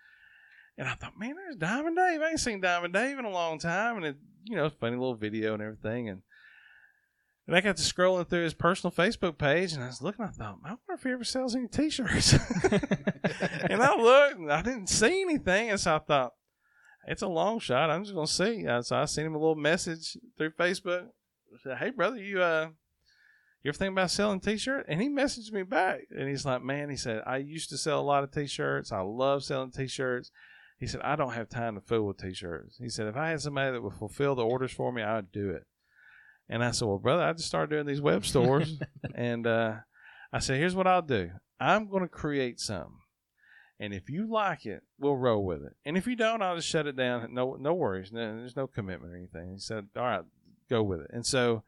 And 0.79 0.87
I 0.87 0.93
thought, 0.93 1.19
man, 1.19 1.35
there's 1.35 1.57
Diamond 1.57 1.97
Dave. 1.97 2.21
I 2.21 2.29
ain't 2.29 2.39
seen 2.39 2.61
Diamond 2.61 2.93
Dave 2.93 3.19
in 3.19 3.25
a 3.25 3.29
long 3.29 3.59
time. 3.59 3.97
And 3.97 4.05
it, 4.05 4.15
you 4.45 4.55
know, 4.55 4.69
funny 4.69 4.95
little 4.95 5.13
video 5.13 5.53
and 5.53 5.61
everything. 5.61 6.07
And 6.07 6.21
and 7.45 7.57
I 7.57 7.61
got 7.61 7.77
to 7.77 7.83
scrolling 7.83 8.29
through 8.29 8.43
his 8.43 8.53
personal 8.53 8.91
Facebook 8.91 9.39
page, 9.39 9.73
and 9.73 9.83
I 9.83 9.87
was 9.87 10.03
looking. 10.03 10.23
I 10.23 10.27
thought, 10.27 10.59
I 10.63 10.69
wonder 10.69 10.93
if 10.93 11.01
he 11.01 11.09
ever 11.09 11.23
sells 11.23 11.55
any 11.55 11.67
T-shirts. 11.67 12.33
and 12.33 13.81
I 13.81 13.95
looked, 13.95 14.37
and 14.37 14.53
I 14.53 14.61
didn't 14.61 14.87
see 14.87 15.23
anything, 15.23 15.71
and 15.71 15.79
so 15.79 15.95
I 15.95 15.97
thought, 15.97 16.33
it's 17.07 17.23
a 17.23 17.27
long 17.27 17.57
shot. 17.57 17.89
I'm 17.89 18.03
just 18.03 18.13
gonna 18.13 18.27
see. 18.27 18.67
Uh, 18.67 18.83
so 18.83 18.97
I 18.97 19.05
sent 19.05 19.25
him 19.25 19.33
a 19.33 19.39
little 19.39 19.55
message 19.55 20.15
through 20.37 20.51
Facebook. 20.51 21.07
I 21.07 21.57
said, 21.63 21.77
"Hey, 21.79 21.89
brother, 21.89 22.17
you 22.17 22.39
uh, 22.39 22.67
you 23.63 23.69
ever 23.69 23.77
think 23.77 23.93
about 23.93 24.11
selling 24.11 24.41
T-shirt?" 24.41 24.85
And 24.87 25.01
he 25.01 25.09
messaged 25.09 25.51
me 25.51 25.63
back, 25.63 26.01
and 26.11 26.29
he's 26.29 26.45
like, 26.45 26.61
"Man," 26.61 26.91
he 26.91 26.97
said, 26.97 27.23
"I 27.25 27.37
used 27.37 27.71
to 27.71 27.79
sell 27.79 27.99
a 27.99 28.01
lot 28.01 28.23
of 28.23 28.31
T-shirts. 28.31 28.91
I 28.91 29.01
love 29.01 29.43
selling 29.43 29.71
T-shirts." 29.71 30.29
He 30.79 30.87
said, 30.87 31.01
"I 31.01 31.15
don't 31.15 31.33
have 31.33 31.49
time 31.49 31.75
to 31.75 31.81
fool 31.81 32.07
with 32.07 32.17
T-shirts." 32.17 32.77
He 32.77 32.89
said, 32.89 33.07
"If 33.07 33.15
I 33.17 33.29
had 33.29 33.41
somebody 33.41 33.71
that 33.73 33.83
would 33.83 33.93
fulfill 33.93 34.33
the 34.35 34.45
orders 34.45 34.71
for 34.71 34.91
me, 34.91 35.01
I 35.01 35.17
would 35.17 35.31
do 35.31 35.49
it." 35.49 35.65
And 36.47 36.63
I 36.63 36.71
said, 36.71 36.87
"Well, 36.87 36.97
brother, 36.99 37.23
I 37.23 37.33
just 37.33 37.47
started 37.47 37.69
doing 37.69 37.85
these 37.85 38.01
web 38.01 38.25
stores, 38.25 38.79
and 39.15 39.45
uh, 39.45 39.75
I 40.33 40.39
said, 40.39 40.57
here's 40.57 40.75
what 40.75 40.87
I'll 40.87 41.01
do. 41.01 41.31
I'm 41.59 41.87
going 41.89 42.03
to 42.03 42.09
create 42.09 42.59
some. 42.59 43.01
and 43.79 43.93
if 43.93 44.09
you 44.09 44.29
like 44.29 44.65
it, 44.65 44.81
we'll 44.97 45.15
roll 45.17 45.43
with 45.45 45.63
it. 45.63 45.75
And 45.85 45.97
if 45.97 46.05
you 46.07 46.15
don't, 46.15 46.41
I'll 46.41 46.55
just 46.55 46.67
shut 46.67 46.87
it 46.87 46.95
down. 46.95 47.33
No, 47.33 47.55
no 47.59 47.73
worries. 47.73 48.11
No, 48.11 48.37
there's 48.37 48.55
no 48.55 48.67
commitment 48.67 49.13
or 49.13 49.17
anything." 49.17 49.51
He 49.53 49.59
said, 49.59 49.87
"All 49.95 50.03
right, 50.03 50.23
go 50.69 50.81
with 50.83 51.01
it." 51.01 51.11
And 51.11 51.25
so 51.25 51.63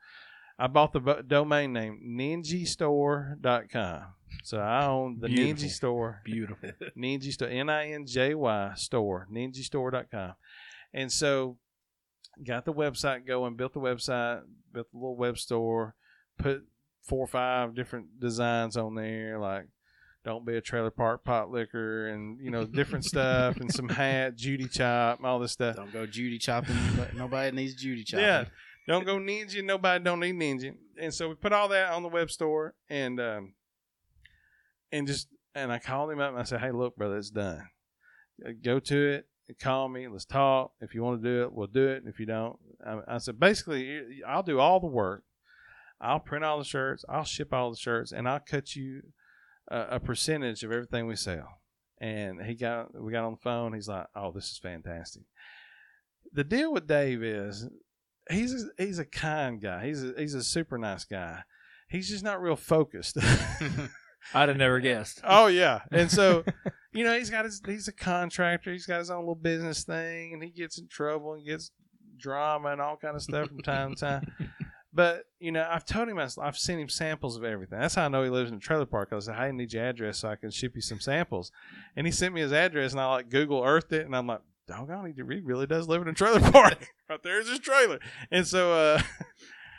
I 0.57 0.67
bought 0.67 0.93
the 0.93 1.23
domain 1.27 1.73
name 1.73 2.01
ninjystore.com. 2.17 4.03
So 4.43 4.59
I 4.59 4.85
own 4.85 5.19
the 5.19 5.27
Beautiful. 5.27 5.67
Ninja 5.67 5.71
Store. 5.71 6.21
Beautiful. 6.23 6.69
Ninja 6.97 7.31
Store, 7.31 7.47
N 7.47 7.69
I 7.69 7.91
N 7.91 8.05
J 8.05 8.35
Y 8.35 8.71
store, 8.75 9.27
ninjastore.com. 9.31 10.33
And 10.93 11.11
so 11.11 11.57
got 12.43 12.65
the 12.65 12.73
website 12.73 13.25
going, 13.25 13.55
built 13.55 13.73
the 13.73 13.79
website, 13.79 14.41
built 14.73 14.91
the 14.91 14.97
little 14.97 15.15
web 15.15 15.37
store, 15.37 15.95
put 16.37 16.65
four 17.03 17.23
or 17.23 17.27
five 17.27 17.75
different 17.75 18.19
designs 18.19 18.77
on 18.77 18.95
there, 18.95 19.39
like 19.39 19.67
don't 20.23 20.45
be 20.45 20.55
a 20.55 20.61
trailer 20.61 20.91
park 20.91 21.23
pot 21.23 21.49
liquor 21.49 22.07
and, 22.09 22.39
you 22.39 22.51
know, 22.51 22.63
different 22.65 23.05
stuff 23.05 23.57
and 23.57 23.73
some 23.73 23.89
hat, 23.89 24.35
Judy 24.35 24.67
chop, 24.67 25.19
all 25.23 25.39
this 25.39 25.51
stuff. 25.51 25.75
Don't 25.75 25.91
go 25.91 26.05
Judy 26.05 26.37
chopping. 26.37 26.75
Nobody 27.15 27.55
needs 27.55 27.75
Judy 27.75 28.03
chopping. 28.03 28.25
Yeah. 28.25 28.45
Don't 28.87 29.05
go 29.05 29.17
ninja. 29.17 29.63
Nobody 29.63 30.03
don't 30.03 30.19
need 30.19 30.35
ninja. 30.35 30.75
And 30.99 31.13
so 31.13 31.29
we 31.29 31.35
put 31.35 31.53
all 31.53 31.69
that 31.69 31.91
on 31.91 32.03
the 32.03 32.09
web 32.09 32.29
store 32.29 32.75
and 32.89 33.19
um 33.19 33.53
and 34.91 35.07
just 35.07 35.27
and 35.55 35.71
I 35.71 35.79
called 35.79 36.11
him 36.11 36.19
up 36.19 36.31
and 36.31 36.39
I 36.39 36.43
said, 36.43 36.61
Hey, 36.61 36.71
look, 36.71 36.95
brother, 36.95 37.17
it's 37.17 37.29
done. 37.29 37.69
Uh, 38.45 38.51
Go 38.63 38.79
to 38.79 39.09
it. 39.09 39.27
Call 39.59 39.89
me. 39.89 40.07
Let's 40.07 40.25
talk. 40.25 40.71
If 40.79 40.95
you 40.95 41.03
want 41.03 41.21
to 41.21 41.29
do 41.29 41.43
it, 41.43 41.51
we'll 41.51 41.67
do 41.67 41.89
it. 41.89 42.03
If 42.05 42.19
you 42.19 42.25
don't, 42.25 42.57
I, 42.85 43.15
I 43.15 43.17
said, 43.17 43.37
basically, 43.37 44.21
I'll 44.25 44.43
do 44.43 44.59
all 44.59 44.79
the 44.79 44.87
work. 44.87 45.23
I'll 45.99 46.21
print 46.21 46.45
all 46.45 46.57
the 46.57 46.63
shirts. 46.63 47.03
I'll 47.09 47.25
ship 47.25 47.53
all 47.53 47.69
the 47.69 47.77
shirts, 47.77 48.13
and 48.13 48.29
I'll 48.29 48.39
cut 48.39 48.75
you 48.77 49.03
a, 49.69 49.87
a 49.91 49.99
percentage 49.99 50.63
of 50.63 50.71
everything 50.71 51.05
we 51.05 51.17
sell. 51.17 51.59
And 51.99 52.41
he 52.41 52.55
got, 52.55 52.99
we 52.99 53.11
got 53.11 53.25
on 53.25 53.33
the 53.33 53.41
phone. 53.43 53.73
He's 53.73 53.89
like, 53.89 54.07
"Oh, 54.15 54.31
this 54.31 54.45
is 54.51 54.57
fantastic." 54.57 55.23
The 56.33 56.45
deal 56.45 56.71
with 56.71 56.87
Dave 56.87 57.21
is 57.21 57.67
he's 58.29 58.63
a, 58.63 58.83
he's 58.83 58.99
a 58.99 59.05
kind 59.05 59.61
guy. 59.61 59.85
He's 59.85 60.03
a, 60.03 60.13
he's 60.17 60.33
a 60.33 60.43
super 60.43 60.77
nice 60.77 61.03
guy. 61.03 61.43
He's 61.89 62.09
just 62.09 62.23
not 62.23 62.41
real 62.41 62.55
focused. 62.55 63.17
I'd 64.33 64.49
have 64.49 64.57
never 64.57 64.79
guessed. 64.79 65.21
oh 65.27 65.47
yeah, 65.47 65.81
and 65.91 66.09
so 66.11 66.43
you 66.93 67.03
know 67.03 67.17
he's 67.17 67.29
got 67.29 67.45
his 67.45 67.61
he's 67.65 67.87
a 67.87 67.93
contractor. 67.93 68.71
He's 68.71 68.85
got 68.85 68.99
his 68.99 69.09
own 69.11 69.19
little 69.21 69.35
business 69.35 69.83
thing, 69.83 70.33
and 70.33 70.43
he 70.43 70.49
gets 70.49 70.77
in 70.79 70.87
trouble 70.87 71.33
and 71.33 71.45
gets 71.45 71.71
drama 72.17 72.69
and 72.69 72.81
all 72.81 72.97
kind 72.97 73.15
of 73.15 73.21
stuff 73.21 73.47
from 73.47 73.61
time 73.61 73.95
to 73.95 73.99
time. 73.99 74.31
But 74.93 75.23
you 75.39 75.53
know, 75.53 75.65
I've 75.71 75.85
told 75.85 76.09
him 76.09 76.19
I- 76.19 76.27
I've 76.41 76.57
seen 76.57 76.77
him 76.77 76.89
samples 76.89 77.37
of 77.37 77.45
everything. 77.45 77.79
That's 77.79 77.95
how 77.95 78.03
I 78.03 78.07
know 78.09 78.23
he 78.23 78.29
lives 78.29 78.51
in 78.51 78.57
a 78.57 78.59
trailer 78.59 78.85
park. 78.85 79.13
I 79.13 79.19
said, 79.19 79.35
"Hey, 79.35 79.43
I 79.43 79.51
need 79.51 79.71
your 79.71 79.85
address 79.85 80.17
so 80.17 80.27
I 80.27 80.35
can 80.35 80.51
ship 80.51 80.73
you 80.75 80.81
some 80.81 80.99
samples." 80.99 81.49
And 81.95 82.05
he 82.05 82.11
sent 82.11 82.33
me 82.33 82.41
his 82.41 82.51
address, 82.51 82.91
and 82.91 82.99
I 82.99 83.05
like 83.09 83.29
Google 83.29 83.63
Earthed 83.63 83.93
it, 83.93 84.05
and 84.05 84.13
I'm 84.13 84.27
like, 84.27 84.41
"Doggone, 84.67 85.05
he 85.05 85.13
he 85.15 85.39
really 85.39 85.65
does 85.65 85.87
live 85.87 86.01
in 86.01 86.09
a 86.09 86.13
trailer 86.13 86.41
park. 86.51 86.89
right 87.09 87.23
there's 87.23 87.47
his 87.47 87.59
trailer." 87.59 87.99
And 88.31 88.45
so, 88.45 88.73
uh, 88.73 89.01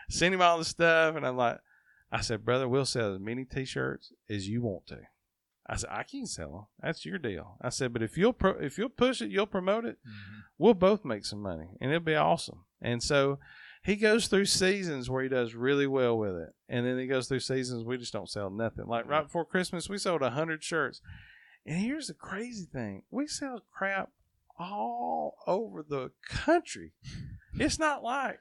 sent 0.08 0.32
him 0.34 0.40
all 0.40 0.56
the 0.56 0.64
stuff, 0.64 1.14
and 1.14 1.26
I'm 1.26 1.36
like, 1.36 1.58
I 2.12 2.20
said, 2.20 2.44
"Brother, 2.44 2.68
we'll 2.68 2.84
sell 2.84 3.14
as 3.14 3.20
many 3.20 3.44
T-shirts 3.44 4.12
as 4.28 4.46
you 4.48 4.62
want 4.62 4.86
to." 4.88 5.00
I 5.66 5.76
said, 5.76 5.90
"I 5.90 6.02
can 6.02 6.26
sell 6.26 6.52
them. 6.52 6.66
That's 6.80 7.06
your 7.06 7.18
deal." 7.18 7.56
I 7.60 7.70
said, 7.70 7.92
"But 7.92 8.02
if 8.02 8.16
you'll 8.18 8.34
pro- 8.34 8.58
if 8.58 8.76
you'll 8.78 8.88
push 8.90 9.22
it, 9.22 9.30
you'll 9.30 9.46
promote 9.46 9.84
it." 9.84 9.98
Mm-hmm. 10.06 10.38
we'll 10.58 10.74
both 10.74 11.04
make 11.04 11.24
some 11.24 11.40
money 11.40 11.70
and 11.80 11.90
it'll 11.90 12.04
be 12.04 12.14
awesome. 12.14 12.64
And 12.80 13.02
so 13.02 13.38
he 13.82 13.96
goes 13.96 14.28
through 14.28 14.44
seasons 14.44 15.10
where 15.10 15.22
he 15.24 15.28
does 15.28 15.54
really 15.54 15.86
well 15.88 16.16
with 16.16 16.36
it. 16.36 16.54
And 16.68 16.86
then 16.86 16.98
he 16.98 17.06
goes 17.06 17.26
through 17.26 17.40
seasons 17.40 17.84
we 17.84 17.96
just 17.96 18.12
don't 18.12 18.30
sell 18.30 18.50
nothing. 18.50 18.86
Like 18.86 19.08
right 19.08 19.24
before 19.24 19.44
Christmas, 19.44 19.88
we 19.88 19.98
sold 19.98 20.22
a 20.22 20.30
hundred 20.30 20.62
shirts. 20.62 21.00
And 21.66 21.78
here's 21.80 22.08
the 22.08 22.14
crazy 22.14 22.66
thing. 22.72 23.02
We 23.10 23.26
sell 23.26 23.62
crap 23.72 24.10
all 24.58 25.36
over 25.46 25.82
the 25.82 26.10
country. 26.28 26.92
It's 27.54 27.78
not 27.78 28.02
like 28.02 28.40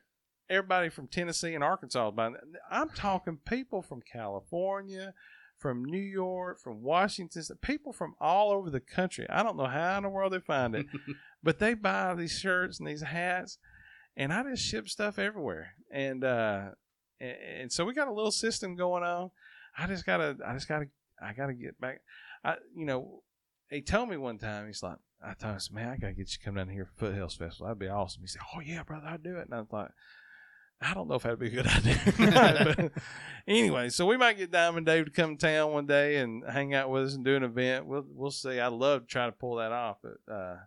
everybody 0.52 0.90
from 0.90 1.08
Tennessee 1.08 1.56
and 1.56 1.64
Arkansas 1.64 2.12
buying. 2.12 2.36
I'm 2.70 2.90
talking 2.90 3.38
people 3.48 3.82
from 3.82 4.02
California, 4.02 5.14
from 5.58 5.86
New 5.86 5.98
York, 5.98 6.60
from 6.60 6.84
Washington, 6.84 7.44
people 7.62 7.94
from 7.94 8.16
all 8.20 8.52
over 8.52 8.70
the 8.70 8.82
country. 8.82 9.26
I 9.30 9.44
don't 9.44 9.58
know 9.58 9.66
how 9.66 9.98
in 9.98 10.04
the 10.04 10.10
world 10.10 10.34
they 10.34 10.40
find 10.40 10.76
it, 10.76 10.86
but 11.44 11.60
they 11.60 11.74
buy 11.74 12.14
these 12.16 12.38
shirts 12.38 12.80
and 12.80 12.88
these 12.88 13.02
hats, 13.02 13.58
and 14.18 14.34
I 14.34 14.44
just 14.44 14.66
ship 14.66 14.90
stuff 14.90 15.18
everywhere. 15.18 15.76
And 15.90 16.24
uh, 16.24 16.72
and, 17.22 17.38
and 17.62 17.72
so 17.72 17.86
we 17.86 17.94
got 17.94 18.08
a 18.08 18.14
little 18.14 18.32
system 18.32 18.76
going 18.76 19.04
on. 19.04 19.32
I 19.78 19.88
just 19.88 20.06
gotta, 20.06 20.36
I 20.46 20.54
just 20.54 20.68
gotta, 20.68 20.88
I 21.22 21.34
gotta 21.34 21.54
get 21.54 21.80
back. 21.80 22.02
I, 22.44 22.56
you 22.76 22.86
know, 22.86 23.22
he 23.70 23.82
told 23.82 24.10
me 24.10 24.18
one 24.18 24.38
time, 24.38 24.68
he's 24.68 24.84
like, 24.84 24.98
I 25.24 25.34
told 25.36 25.54
him, 25.54 25.76
man, 25.76 25.90
I 25.90 25.98
gotta 25.98 26.14
get 26.14 26.32
you 26.32 26.38
to 26.38 26.40
come 26.44 26.56
down 26.56 26.68
here 26.68 26.86
for 26.86 27.06
Foothills 27.06 27.36
Festival. 27.36 27.68
That'd 27.68 27.80
be 27.80 27.88
awesome. 27.88 28.22
He 28.22 28.28
said, 28.28 28.42
Oh 28.54 28.60
yeah, 28.60 28.84
brother, 28.84 29.08
I'd 29.08 29.24
do 29.24 29.38
it. 29.38 29.48
And 29.50 29.54
I 29.54 29.76
like, 29.76 29.92
I 30.82 30.94
don't 30.94 31.08
know 31.08 31.16
if 31.16 31.24
that'd 31.24 31.40
be 31.40 31.48
a 31.48 31.50
good 31.50 31.68
idea. 31.68 32.00
but 32.18 32.92
anyway, 33.48 33.90
so 33.90 34.06
we 34.06 34.18
might 34.18 34.38
get 34.38 34.52
Diamond 34.52 34.86
Dave 34.86 35.06
to 35.06 35.12
come 35.12 35.38
to 35.38 35.48
town 35.48 35.72
one 35.72 35.86
day 35.86 36.18
and 36.18 36.44
hang 36.50 36.74
out 36.74 36.90
with 36.90 37.08
us 37.08 37.14
and 37.14 37.24
do 37.24 37.36
an 37.36 37.44
event. 37.44 37.86
We'll 37.86 38.06
we'll 38.08 38.32
see. 38.32 38.60
I'd 38.60 38.74
love 38.74 39.02
to 39.02 39.08
try 39.08 39.28
to 39.28 39.32
pull 39.32 39.58
that 39.58 39.72
off. 39.72 39.98
But 40.02 40.34
uh, 40.34 40.58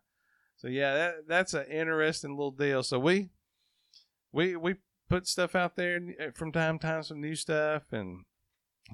so 0.57 0.69
yeah, 0.69 0.95
that 0.95 1.15
that's 1.29 1.55
an 1.55 1.67
interesting 1.67 2.31
little 2.31 2.53
deal. 2.53 2.83
So 2.83 2.99
we 2.99 3.31
we 4.33 4.57
we 4.57 4.77
put 5.09 5.27
stuff 5.27 5.55
out 5.55 5.77
there 5.77 6.01
uh, 6.21 6.31
from 6.35 6.53
time 6.53 6.79
to 6.79 6.87
time, 6.87 7.03
some 7.03 7.21
new 7.21 7.35
stuff, 7.35 7.83
and 7.93 8.25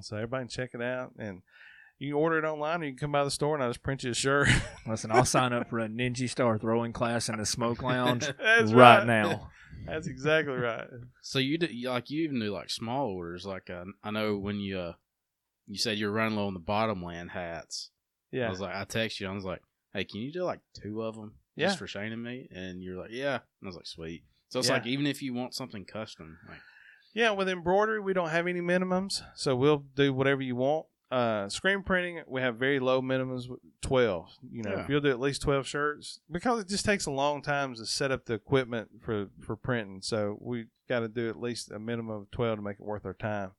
so 0.01 0.15
everybody 0.15 0.43
can 0.43 0.49
check 0.49 0.71
it 0.73 0.81
out. 0.81 1.13
And 1.19 1.43
you 1.99 2.13
can 2.13 2.17
order 2.19 2.39
it 2.39 2.45
online, 2.45 2.81
or 2.81 2.85
you 2.85 2.91
can 2.91 2.97
come 2.97 3.11
by 3.11 3.23
the 3.23 3.29
store 3.29 3.53
and 3.53 3.63
I 3.63 3.67
just 3.67 3.83
print 3.83 4.03
you 4.03 4.09
a 4.09 4.15
shirt. 4.15 4.49
Listen, 4.87 5.11
I'll 5.11 5.23
sign 5.23 5.53
up 5.53 5.69
for 5.69 5.77
a 5.79 5.87
Ninja 5.87 6.27
Star 6.27 6.57
throwing 6.57 6.93
class 6.93 7.29
in 7.29 7.37
the 7.37 7.45
smoke 7.45 7.83
lounge 7.83 8.27
That's 8.41 8.73
right 8.73 9.05
now. 9.05 9.50
That's 9.85 10.07
exactly 10.07 10.53
right. 10.55 10.87
So 11.21 11.39
you 11.39 11.57
do 11.57 11.67
like 11.89 12.09
you 12.09 12.23
even 12.23 12.39
do 12.39 12.51
like 12.51 12.69
small 12.69 13.07
orders. 13.07 13.45
Like 13.45 13.69
uh, 13.69 13.85
I 14.03 14.11
know 14.11 14.37
when 14.37 14.59
you 14.59 14.79
uh, 14.79 14.93
you 15.67 15.77
said 15.77 15.97
you're 15.97 16.11
running 16.11 16.37
low 16.37 16.47
on 16.47 16.53
the 16.53 16.59
bottomland 16.59 17.31
hats. 17.31 17.89
Yeah. 18.31 18.47
I 18.47 18.49
was 18.49 18.59
like, 18.61 18.75
I 18.75 18.83
text 18.85 19.19
you. 19.19 19.27
I 19.27 19.31
was 19.33 19.43
like, 19.43 19.61
hey, 19.93 20.03
can 20.05 20.21
you 20.21 20.31
do 20.31 20.43
like 20.43 20.59
two 20.81 21.01
of 21.03 21.15
them 21.15 21.33
Yeah. 21.55 21.67
just 21.67 21.79
for 21.79 21.87
Shane 21.87 22.11
and 22.13 22.23
me? 22.23 22.47
And 22.51 22.81
you're 22.81 22.97
like, 22.97 23.11
yeah. 23.11 23.35
And 23.35 23.41
I 23.63 23.67
was 23.67 23.75
like, 23.75 23.87
sweet. 23.87 24.23
So 24.49 24.59
it's 24.59 24.67
Yeah. 24.69 24.75
like 24.75 24.85
even 24.87 25.05
if 25.05 25.21
you 25.21 25.33
want 25.33 25.53
something 25.53 25.83
custom, 25.85 26.37
like 26.47 26.59
Yeah, 27.13 27.31
with 27.31 27.49
embroidery, 27.49 27.99
we 27.99 28.13
don't 28.13 28.29
have 28.29 28.47
any 28.47 28.61
minimums, 28.61 29.21
so 29.35 29.55
we'll 29.55 29.83
do 29.95 30.13
whatever 30.13 30.41
you 30.41 30.55
want. 30.55 30.85
Uh, 31.11 31.49
screen 31.49 31.83
printing, 31.83 32.21
we 32.25 32.39
have 32.41 32.55
very 32.55 32.79
low 32.79 33.01
minimums, 33.01 33.47
twelve. 33.81 34.29
You 34.49 34.63
know, 34.63 34.71
Yeah. 34.71 34.83
if 34.83 34.89
you'll 34.89 35.01
do 35.01 35.09
at 35.09 35.19
least 35.19 35.41
twelve 35.41 35.67
shirts, 35.67 36.21
because 36.31 36.61
it 36.61 36.69
just 36.69 36.85
takes 36.85 37.05
a 37.05 37.11
long 37.11 37.41
time 37.41 37.75
to 37.75 37.85
set 37.85 38.11
up 38.11 38.25
the 38.25 38.33
equipment 38.33 38.89
for 39.01 39.27
for 39.41 39.55
printing. 39.57 40.01
So 40.01 40.37
we 40.39 40.67
got 40.87 41.01
to 41.01 41.09
do 41.09 41.29
at 41.29 41.39
least 41.39 41.69
a 41.71 41.79
minimum 41.79 42.15
of 42.21 42.31
twelve 42.31 42.57
to 42.59 42.61
make 42.63 42.77
it 42.79 42.85
worth 42.85 43.05
our 43.05 43.13
time. 43.13 43.51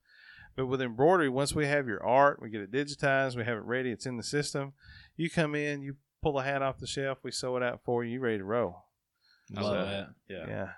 But 0.57 0.67
with 0.67 0.81
embroidery, 0.83 1.29
once 1.29 1.55
we 1.55 1.67
have 1.67 1.87
your 1.87 2.03
art, 2.03 2.41
we 2.41 2.49
get 2.51 2.61
it 2.63 2.73
digitized, 2.73 3.37
we 3.37 3.45
have 3.45 3.57
it 3.59 3.65
ready, 3.65 3.91
it's 3.91 4.07
in 4.07 4.17
the 4.17 4.23
system. 4.23 4.73
You 5.17 5.29
come 5.31 5.55
in, 5.55 5.83
you 5.83 5.97
pull 6.23 6.39
a 6.39 6.43
hat 6.45 6.63
off 6.63 6.79
the 6.79 6.87
shelf, 6.87 7.19
we 7.23 7.31
sew 7.33 7.57
it 7.59 7.63
out 7.63 7.81
for 7.85 8.03
you. 8.05 8.13
You 8.15 8.21
ready 8.21 8.39
to 8.39 8.45
roll? 8.45 8.85
I 9.57 9.61
So, 9.61 9.67
love 9.67 9.89
that. 9.89 10.09
Yeah. 10.29 10.47
Yeah. 10.47 10.69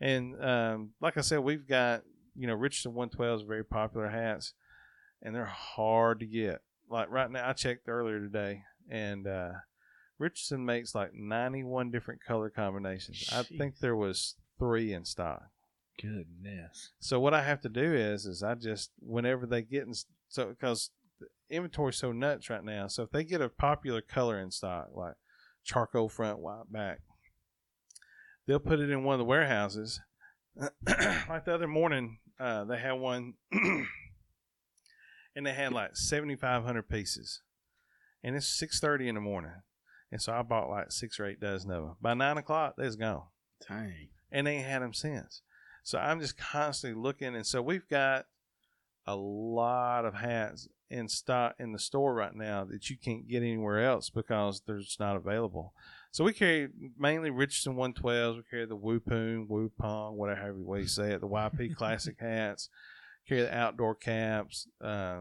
And 0.00 0.42
um, 0.44 0.90
like 1.00 1.16
I 1.16 1.22
said, 1.22 1.38
we've 1.40 1.66
got, 1.66 2.02
you 2.34 2.46
know, 2.46 2.54
Richardson 2.54 2.92
112 2.94 3.40
is 3.40 3.46
very 3.46 3.64
popular 3.64 4.08
hats, 4.10 4.52
and 5.22 5.34
they're 5.34 5.44
hard 5.44 6.20
to 6.20 6.26
get. 6.26 6.60
Like 6.88 7.10
right 7.10 7.30
now, 7.30 7.48
I 7.48 7.52
checked 7.52 7.88
earlier 7.88 8.20
today, 8.20 8.62
and 8.88 9.26
uh, 9.26 9.52
Richardson 10.18 10.64
makes 10.64 10.94
like 10.94 11.14
91 11.14 11.90
different 11.90 12.22
color 12.22 12.50
combinations. 12.50 13.28
I 13.32 13.42
think 13.42 13.78
there 13.78 13.96
was 13.96 14.36
three 14.58 14.92
in 14.92 15.04
stock. 15.04 15.42
Goodness. 16.00 16.90
So 17.00 17.18
what 17.18 17.34
I 17.34 17.42
have 17.42 17.60
to 17.62 17.68
do 17.68 17.94
is, 17.94 18.26
is 18.26 18.42
I 18.42 18.54
just 18.54 18.90
whenever 19.00 19.46
they 19.46 19.62
get 19.62 19.86
in, 19.86 19.94
so 20.28 20.46
because 20.46 20.90
the 21.18 21.26
inventory's 21.50 21.96
so 21.96 22.12
nuts 22.12 22.50
right 22.50 22.64
now. 22.64 22.86
So 22.86 23.02
if 23.02 23.10
they 23.10 23.24
get 23.24 23.40
a 23.40 23.48
popular 23.48 24.00
color 24.00 24.38
in 24.38 24.50
stock, 24.50 24.88
like 24.94 25.14
charcoal 25.64 26.08
front, 26.08 26.38
white 26.38 26.70
back, 26.70 27.00
they'll 28.46 28.58
put 28.58 28.80
it 28.80 28.90
in 28.90 29.04
one 29.04 29.14
of 29.14 29.18
the 29.18 29.24
warehouses. 29.24 30.00
like 30.58 31.44
the 31.44 31.54
other 31.54 31.68
morning, 31.68 32.18
uh, 32.38 32.64
they 32.64 32.78
had 32.78 32.92
one, 32.92 33.34
and 35.36 35.46
they 35.46 35.52
had 35.52 35.72
like 35.72 35.96
seventy 35.96 36.34
five 36.34 36.64
hundred 36.64 36.88
pieces, 36.88 37.42
and 38.24 38.34
it's 38.34 38.46
six 38.48 38.80
thirty 38.80 39.08
in 39.08 39.14
the 39.14 39.20
morning, 39.20 39.52
and 40.10 40.20
so 40.20 40.32
I 40.32 40.42
bought 40.42 40.68
like 40.70 40.90
six 40.90 41.20
or 41.20 41.26
eight 41.26 41.38
dozen 41.40 41.70
of 41.70 41.82
them. 41.82 41.96
By 42.00 42.14
nine 42.14 42.38
o'clock, 42.38 42.74
they's 42.76 42.96
gone 42.96 43.22
Dang. 43.68 44.08
and 44.32 44.46
they 44.46 44.56
ain't 44.56 44.66
had 44.66 44.82
them 44.82 44.94
since. 44.94 45.42
So 45.84 45.98
I'm 45.98 46.18
just 46.18 46.36
constantly 46.36 47.00
looking, 47.00 47.36
and 47.36 47.46
so 47.46 47.62
we've 47.62 47.88
got 47.88 48.26
a 49.06 49.14
lot 49.14 50.04
of 50.04 50.14
hats 50.14 50.66
in 50.90 51.08
stock 51.08 51.54
in 51.58 51.72
the 51.72 51.78
store 51.78 52.14
right 52.14 52.34
now 52.34 52.64
that 52.64 52.90
you 52.90 52.96
can't 52.96 53.28
get 53.28 53.42
anywhere 53.42 53.84
else 53.84 54.10
because 54.10 54.62
they're 54.66 54.80
just 54.80 54.98
not 55.00 55.16
available. 55.16 55.72
So 56.10 56.24
we 56.24 56.32
carry 56.32 56.68
mainly 56.98 57.30
Richardson 57.30 57.74
112s. 57.76 58.36
We 58.36 58.42
carry 58.50 58.66
the 58.66 58.76
Woopoon, 58.76 59.48
Woopong, 59.48 60.14
whatever 60.14 60.54
way 60.54 60.80
you 60.80 60.86
say 60.86 61.12
it, 61.12 61.20
the 61.20 61.28
YP 61.28 61.74
Classic 61.76 62.16
hats. 62.18 62.68
Carry 63.28 63.42
the 63.42 63.54
outdoor 63.56 63.94
caps. 63.94 64.68
Uh, 64.82 65.20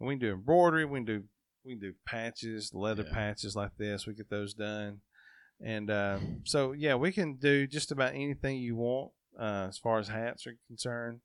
and 0.00 0.08
we 0.08 0.14
can 0.14 0.20
do 0.20 0.32
embroidery. 0.32 0.84
We 0.84 0.98
can 1.00 1.04
do 1.06 1.22
we 1.64 1.72
can 1.72 1.80
do 1.80 1.92
patches, 2.06 2.72
leather 2.72 3.04
Yeah. 3.06 3.12
patches 3.14 3.54
like 3.56 3.76
this. 3.76 4.06
We 4.06 4.14
get 4.14 4.30
those 4.30 4.54
done. 4.54 5.00
And 5.60 5.90
uh, 5.90 6.18
so, 6.44 6.72
yeah, 6.72 6.94
we 6.94 7.12
can 7.12 7.34
do 7.34 7.66
just 7.66 7.90
about 7.92 8.14
anything 8.14 8.58
you 8.58 8.76
want 8.76 9.10
uh, 9.38 9.66
as 9.68 9.76
far 9.76 9.98
as 9.98 10.08
hats 10.08 10.46
are 10.46 10.54
concerned. 10.68 11.20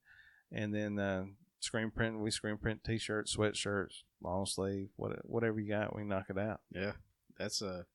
And 0.52 0.74
then 0.74 1.00
uh, 1.00 1.26
screen 1.60 1.92
print, 1.92 2.20
we 2.20 2.32
screen 2.32 2.58
print 2.58 2.84
t-shirts, 2.84 3.36
sweatshirts, 3.38 4.02
long 4.22 4.46
sleeve, 4.48 4.90
what, 4.96 5.14
whatever 5.24 5.60
you 5.60 5.70
got, 5.70 5.96
we 5.96 6.04
knock 6.04 6.26
it 6.30 6.38
out. 6.38 6.60
Yeah. 6.72 6.94
That's 7.38 7.62
a 7.62 7.86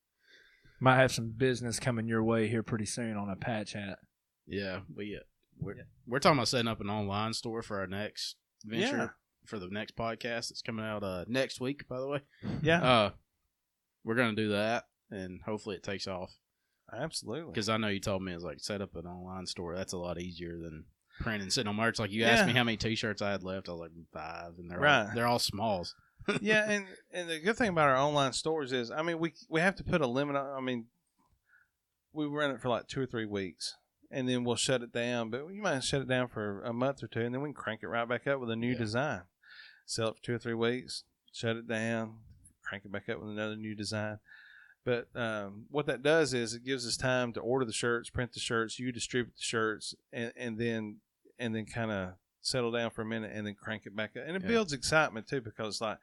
Might 0.80 0.96
have 0.96 1.12
some 1.12 1.30
business 1.36 1.78
coming 1.80 2.06
your 2.09 2.22
way 2.22 2.46
here 2.48 2.62
pretty 2.62 2.86
soon 2.86 3.16
on 3.16 3.28
a 3.28 3.36
patch 3.36 3.72
hat. 3.72 3.98
yeah, 4.46 4.80
we 4.96 5.18
we're 5.61 5.76
we're 6.06 6.18
talking 6.18 6.38
about 6.38 6.48
setting 6.48 6.68
up 6.68 6.80
an 6.80 6.90
online 6.90 7.32
store 7.34 7.62
for 7.62 7.78
our 7.80 7.86
next 7.86 8.36
venture 8.64 8.96
Yeah. 8.96 9.09
for 9.46 9.59
the 9.59 9.68
next 9.68 9.96
podcast 9.96 10.48
that's 10.48 10.62
coming 10.62 10.84
out 10.84 11.02
uh 11.02 11.24
next 11.28 11.61
week, 11.61 11.86
by 11.88 11.98
the 12.00 12.06
way. 12.09 12.20
Yeah, 12.62 12.82
Uh 12.82 13.11
we're 14.04 14.14
gonna 14.14 14.34
do 14.36 14.50
that 14.50 14.84
and 15.11 15.40
hopefully 15.44 15.76
it 15.76 15.82
takes 15.82 16.06
off. 16.06 16.30
absolutely. 16.92 17.50
Because 17.52 17.68
I 17.68 17.76
know 17.76 17.88
you 17.88 18.00
told 18.00 18.22
me 18.22 18.32
it's 18.32 18.44
like 18.44 18.61
set 18.61 18.80
up 18.80 18.94
an 18.96 19.06
online 19.06 19.46
store. 19.46 19.74
That's 19.76 19.92
a 19.92 19.98
lot 19.98 20.18
easier 20.20 20.56
than 20.59 20.84
printing 21.20 21.50
sitting 21.50 21.68
on 21.68 21.76
merch. 21.76 21.98
Like 21.98 22.11
you 22.12 22.24
asked 22.24 22.46
me 22.46 22.52
how 22.52 22.64
many 22.64 22.76
T-shirts 22.76 23.20
I 23.22 23.30
had 23.32 23.42
left. 23.42 23.68
I 23.68 23.72
was 23.72 23.80
like 23.80 23.90
five, 24.12 24.52
and 24.59 24.70
they're 24.70 24.78
all, 24.78 24.84
Right. 24.84 25.11
they're 25.14 25.26
all 25.26 25.38
smalls. 25.38 25.94
yeah, 26.40 26.70
and 26.70 26.86
and 27.12 27.28
the 27.28 27.40
good 27.40 27.56
thing 27.56 27.68
about 27.70 27.88
our 27.88 27.96
online 27.96 28.32
stores 28.32 28.72
is, 28.72 28.90
I 28.90 29.02
mean, 29.02 29.18
we 29.18 29.32
we 29.48 29.61
have 29.61 29.76
to 29.76 29.84
put 29.84 30.00
a 30.02 30.06
limit 30.06 30.36
on. 30.36 30.46
I 30.56 30.61
mean, 30.61 30.86
we 32.12 32.26
run 32.26 32.50
it 32.50 32.61
for 32.61 32.68
like 32.68 32.86
two 32.86 33.00
or 33.00 33.06
three 33.06 33.26
weeks, 33.26 33.74
and 34.11 34.28
then 34.28 34.44
we'll 34.44 34.56
shut 34.56 34.82
it 34.82 34.92
down. 34.92 35.30
But 35.30 35.46
you 35.48 35.62
might 35.62 35.80
shut 35.84 36.02
it 36.02 36.09
down 36.09 36.28
for 36.28 36.62
a 36.62 36.72
month 36.72 37.02
or 37.02 37.06
two, 37.09 37.20
and 37.20 37.34
then 37.34 37.42
we 37.42 37.48
can 37.48 37.54
crank 37.54 37.82
it 37.82 37.88
right 37.88 38.09
back 38.09 38.26
up 38.26 38.40
with 38.40 38.50
a 38.50 38.56
new 38.56 38.72
Yeah. 38.72 38.78
design. 38.78 39.22
Sell 39.86 40.09
it 40.09 40.16
for 40.16 40.22
two 40.22 40.34
or 40.34 40.38
three 40.38 40.54
weeks, 40.54 41.04
shut 41.32 41.56
it 41.56 41.66
down, 41.66 42.18
crank 42.62 42.84
it 42.84 42.92
back 42.92 43.09
up 43.09 43.20
with 43.20 43.30
another 43.30 43.56
new 43.56 43.74
design. 43.74 44.18
But 44.84 45.09
um, 45.14 45.66
what 45.70 45.86
that 45.86 46.02
does 46.02 46.32
is 46.32 46.54
it 46.54 46.64
gives 46.64 46.86
us 46.86 46.96
time 46.96 47.32
to 47.34 47.40
order 47.40 47.64
the 47.64 47.72
shirts, 47.72 48.09
print 48.11 48.32
the 48.32 48.40
shirts, 48.40 48.78
you 48.78 48.90
distribute 48.92 49.34
the 49.36 49.42
shirts, 49.42 49.94
and, 50.12 50.32
and 50.36 50.59
then 50.59 51.00
and 51.38 51.54
then 51.54 51.66
kind 51.66 51.90
of 51.90 52.14
settle 52.40 52.70
down 52.72 52.90
for 52.90 53.02
a 53.02 53.06
minute 53.06 53.30
and 53.34 53.46
then 53.46 53.54
crank 53.54 53.84
it 53.86 53.94
back 53.94 54.16
up. 54.16 54.24
And 54.26 54.36
it 54.36 54.42
Yeah. 54.42 54.48
builds 54.48 54.72
excitement 54.72 55.26
too 55.28 55.40
because 55.40 55.80
like 55.80 55.98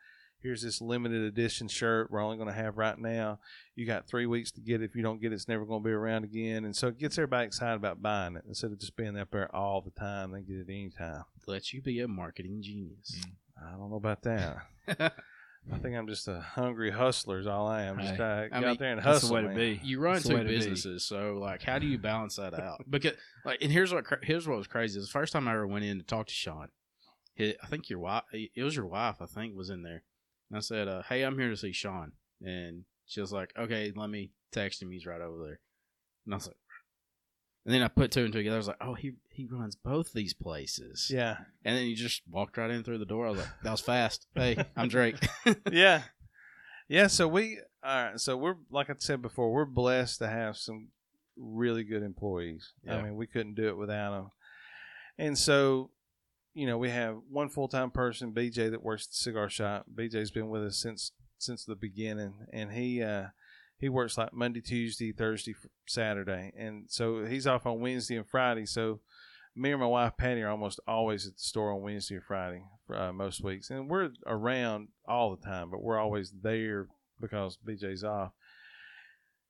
here's 0.45 0.61
this 0.61 0.79
limited 0.81 1.23
edition 1.23 1.67
shirt 1.67 2.11
we're 2.11 2.21
only 2.23 2.37
going 2.37 2.47
to 2.47 2.53
have 2.53 2.77
right 2.77 2.97
now. 2.99 3.39
You 3.75 3.85
got 3.85 4.07
three 4.07 4.25
weeks 4.27 4.51
to 4.51 4.61
get 4.61 4.81
it. 4.81 4.85
If 4.85 4.95
you 4.95 5.01
don't 5.01 5.19
get 5.19 5.31
it, 5.31 5.35
it's 5.35 5.47
never 5.47 5.65
going 5.65 5.81
to 5.81 5.85
be 5.87 5.91
around 5.91 6.23
again. 6.23 6.65
And 6.65 6.75
so 6.75 6.87
it 6.89 6.97
gets 6.99 7.17
everybody 7.17 7.47
excited 7.47 7.75
about 7.75 8.01
buying 8.01 8.35
it 8.35 8.43
instead 8.47 8.71
of 8.71 8.79
just 8.79 8.95
being 8.95 9.17
up 9.17 9.31
there 9.31 9.53
all 9.55 9.81
the 9.81 9.89
time. 9.91 10.31
They 10.31 10.41
get 10.41 10.57
it 10.57 10.69
anytime. 10.69 11.23
Let 11.47 11.73
you 11.73 11.81
be 11.81 11.99
a 12.01 12.07
marketing 12.07 12.61
genius. 12.61 13.15
Mm. 13.19 13.31
I 13.67 13.77
don't 13.77 13.89
know 13.89 13.95
about 13.97 14.21
that. 14.23 14.57
I 15.73 15.79
think 15.79 15.95
I'm 15.95 16.07
just 16.07 16.27
a 16.27 16.39
hungry 16.41 16.91
hustler. 16.91 17.39
Is 17.39 17.47
all 17.47 17.65
I 17.67 17.83
am. 17.83 17.97
Just 17.97 18.11
Hey, 18.11 18.17
to 18.17 18.23
I 18.23 18.47
get 18.49 18.59
mean, 18.61 18.69
out 18.69 18.77
there 18.79 18.91
and 18.91 18.99
That's 18.99 19.21
hustle. 19.21 19.29
the 19.29 19.33
way 19.33 19.41
to 19.41 19.55
be. 19.55 19.79
you 19.83 19.99
run 19.99 20.13
That's 20.13 20.27
two 20.27 20.35
way 20.35 20.43
to 20.43 20.47
be. 20.47 20.55
businesses, 20.57 21.03
so 21.03 21.39
like, 21.41 21.63
how 21.63 21.79
do 21.79 21.87
you 21.87 21.97
balance 21.97 22.35
that 22.35 22.53
out? 22.53 22.83
Because 22.89 23.13
like, 23.43 23.63
and 23.63 23.71
here's 23.71 23.91
what 23.91 24.05
cra- 24.05 24.19
here's 24.21 24.47
what 24.47 24.57
was 24.59 24.67
crazy. 24.67 24.99
The 24.99 25.07
first 25.07 25.33
time 25.33 25.47
I 25.47 25.53
ever 25.53 25.65
went 25.65 25.83
in 25.85 25.97
to 25.97 26.03
talk 26.05 26.27
to 26.27 26.33
Sean, 26.33 26.67
he, 27.33 27.55
I 27.63 27.65
think 27.67 27.89
your 27.89 27.97
wife, 27.97 28.23
it 28.31 28.61
was 28.63 28.75
your 28.75 28.85
wife, 28.85 29.15
I 29.21 29.25
think, 29.25 29.55
was 29.57 29.71
in 29.71 29.81
there, 29.81 30.03
and 30.49 30.57
I 30.57 30.61
said, 30.61 30.87
uh, 30.87 31.03
"Hey, 31.03 31.23
I'm 31.23 31.37
here 31.37 31.49
to 31.49 31.57
see 31.57 31.71
Sean," 31.71 32.11
and 32.41 32.85
she 33.05 33.21
was 33.21 33.31
like, 33.31 33.51
"Okay, 33.57 33.91
let 33.95 34.09
me 34.09 34.31
text 34.51 34.81
him. 34.81 34.91
He's 34.91 35.05
right 35.05 35.21
over 35.21 35.43
there," 35.43 35.59
and 36.25 36.33
I 36.33 36.37
was 36.37 36.47
like. 36.47 36.57
And 37.65 37.73
then 37.73 37.81
I 37.81 37.87
put 37.87 38.11
two 38.11 38.23
and 38.23 38.31
two 38.31 38.37
together. 38.39 38.57
I 38.57 38.59
was 38.59 38.67
like, 38.67 38.77
"Oh, 38.79 38.93
he 38.93 39.13
he 39.31 39.47
runs 39.47 39.75
both 39.75 40.13
these 40.13 40.35
places." 40.35 41.09
Yeah. 41.11 41.37
And 41.63 41.75
then 41.75 41.85
he 41.85 41.95
just 41.95 42.21
walked 42.29 42.57
right 42.57 42.69
in 42.69 42.83
through 42.83 42.99
the 42.99 43.05
door. 43.05 43.25
I 43.25 43.31
was 43.31 43.39
like, 43.39 43.61
"That 43.63 43.71
was 43.71 43.81
fast." 43.81 44.27
Hey, 44.35 44.55
I'm 44.77 44.87
Drake. 44.87 45.15
yeah, 45.71 46.03
yeah. 46.87 47.07
So 47.07 47.27
we, 47.27 47.59
all 47.83 48.03
right. 48.03 48.19
So 48.19 48.37
we're 48.37 48.57
like 48.69 48.91
I 48.91 48.93
said 48.99 49.23
before, 49.23 49.51
we're 49.51 49.65
blessed 49.65 50.19
to 50.19 50.27
have 50.27 50.57
some 50.57 50.89
really 51.35 51.83
good 51.83 52.03
employees. 52.03 52.71
I 52.87 53.01
mean, 53.01 53.15
we 53.15 53.25
couldn't 53.25 53.55
do 53.55 53.67
it 53.67 53.77
without 53.77 54.11
them. 54.11 54.31
And 55.17 55.37
so, 55.37 55.89
you 56.55 56.65
know, 56.65 56.77
we 56.77 56.89
have 56.89 57.17
one 57.29 57.49
full 57.49 57.67
time 57.67 57.91
person, 57.91 58.31
BJ, 58.31 58.71
that 58.71 58.81
works 58.81 59.05
at 59.05 59.11
the 59.11 59.17
cigar 59.17 59.49
shop. 59.49 59.85
BJ's 59.93 60.31
been 60.31 60.49
with 60.49 60.63
us 60.63 60.77
since 60.77 61.11
since 61.37 61.65
the 61.65 61.75
beginning, 61.75 62.47
and 62.51 62.71
he 62.71 63.03
uh, 63.03 63.27
he 63.77 63.89
works 63.89 64.17
like 64.17 64.33
Monday, 64.33 64.61
Tuesday, 64.61 65.11
Thursday, 65.11 65.53
Saturday, 65.85 66.53
and 66.57 66.85
so 66.87 67.25
he's 67.25 67.45
off 67.45 67.65
on 67.65 67.81
Wednesday 67.81 68.15
and 68.15 68.27
Friday. 68.27 68.65
So 68.65 69.01
me 69.53 69.71
and 69.71 69.81
my 69.81 69.85
wife 69.85 70.13
Patty 70.17 70.41
are 70.43 70.49
almost 70.49 70.79
always 70.87 71.27
at 71.27 71.33
the 71.33 71.41
store 71.41 71.73
on 71.73 71.81
Wednesday 71.81 72.15
or 72.15 72.21
Friday 72.21 72.63
uh, 72.89 73.11
most 73.11 73.43
weeks, 73.43 73.69
and 73.69 73.89
we're 73.89 74.11
around 74.25 74.87
all 75.05 75.35
the 75.35 75.45
time, 75.45 75.69
but 75.69 75.83
we're 75.83 75.99
always 75.99 76.31
there 76.41 76.87
because 77.19 77.59
BJ's 77.67 78.03
off. 78.03 78.31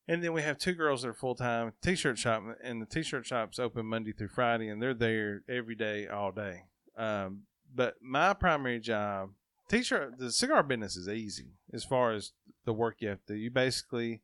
And 0.08 0.24
then 0.24 0.34
we 0.34 0.43
have 0.43 0.58
two 0.58 0.74
girls 0.74 1.01
that 1.03 1.10
are 1.10 1.14
full 1.14 1.36
time 1.36 1.74
t-shirt 1.84 2.18
shop, 2.18 2.41
and 2.64 2.82
the 2.82 2.88
t-shirt 2.88 3.28
shop's 3.28 3.60
open 3.60 3.86
Monday 3.86 4.12
through 4.12 4.30
Friday, 4.30 4.70
and 4.70 4.82
they're 4.82 4.95
there 4.95 5.43
every 5.47 5.76
day, 5.76 6.07
all 6.07 6.32
day. 6.32 6.64
Um, 6.97 7.43
but 7.73 7.95
my 8.01 8.34
primary 8.34 8.80
job, 8.80 9.31
t-shirt, 9.69 10.17
the 10.17 10.31
cigar 10.31 10.63
business 10.63 10.95
is 10.95 11.09
easy 11.09 11.53
as 11.73 11.84
far 11.84 12.13
as 12.13 12.31
the 12.65 12.73
work 12.73 12.97
you 12.99 13.09
have 13.09 13.26
to 13.27 13.34
do. 13.34 13.39
You 13.39 13.51
basically 13.51 14.22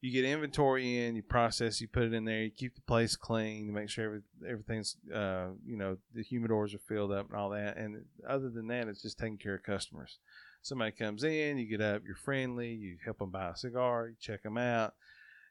you 0.00 0.10
get 0.10 0.24
inventory 0.24 1.04
in, 1.04 1.14
you 1.14 1.22
process, 1.22 1.80
you 1.80 1.86
put 1.86 2.04
it 2.04 2.14
in 2.14 2.24
there, 2.24 2.42
you 2.42 2.50
keep 2.50 2.74
the 2.74 2.80
place 2.82 3.16
clean, 3.16 3.66
you 3.66 3.72
make 3.72 3.90
sure 3.90 4.06
every, 4.06 4.20
everything's, 4.48 4.96
uh, 5.14 5.48
you 5.64 5.76
know, 5.76 5.98
the 6.14 6.24
humidors 6.24 6.74
are 6.74 6.78
filled 6.78 7.12
up 7.12 7.28
and 7.28 7.38
all 7.38 7.50
that. 7.50 7.76
And 7.76 8.04
other 8.26 8.48
than 8.48 8.68
that, 8.68 8.88
it's 8.88 9.02
just 9.02 9.18
taking 9.18 9.36
care 9.36 9.54
of 9.54 9.62
customers. 9.62 10.18
Somebody 10.62 10.92
comes 10.92 11.22
in, 11.22 11.58
you 11.58 11.66
get 11.66 11.82
up, 11.82 12.02
you're 12.06 12.16
friendly, 12.16 12.70
you 12.70 12.96
help 13.04 13.18
them 13.18 13.30
buy 13.30 13.50
a 13.50 13.56
cigar, 13.56 14.08
you 14.08 14.14
check 14.18 14.42
them 14.42 14.56
out, 14.56 14.94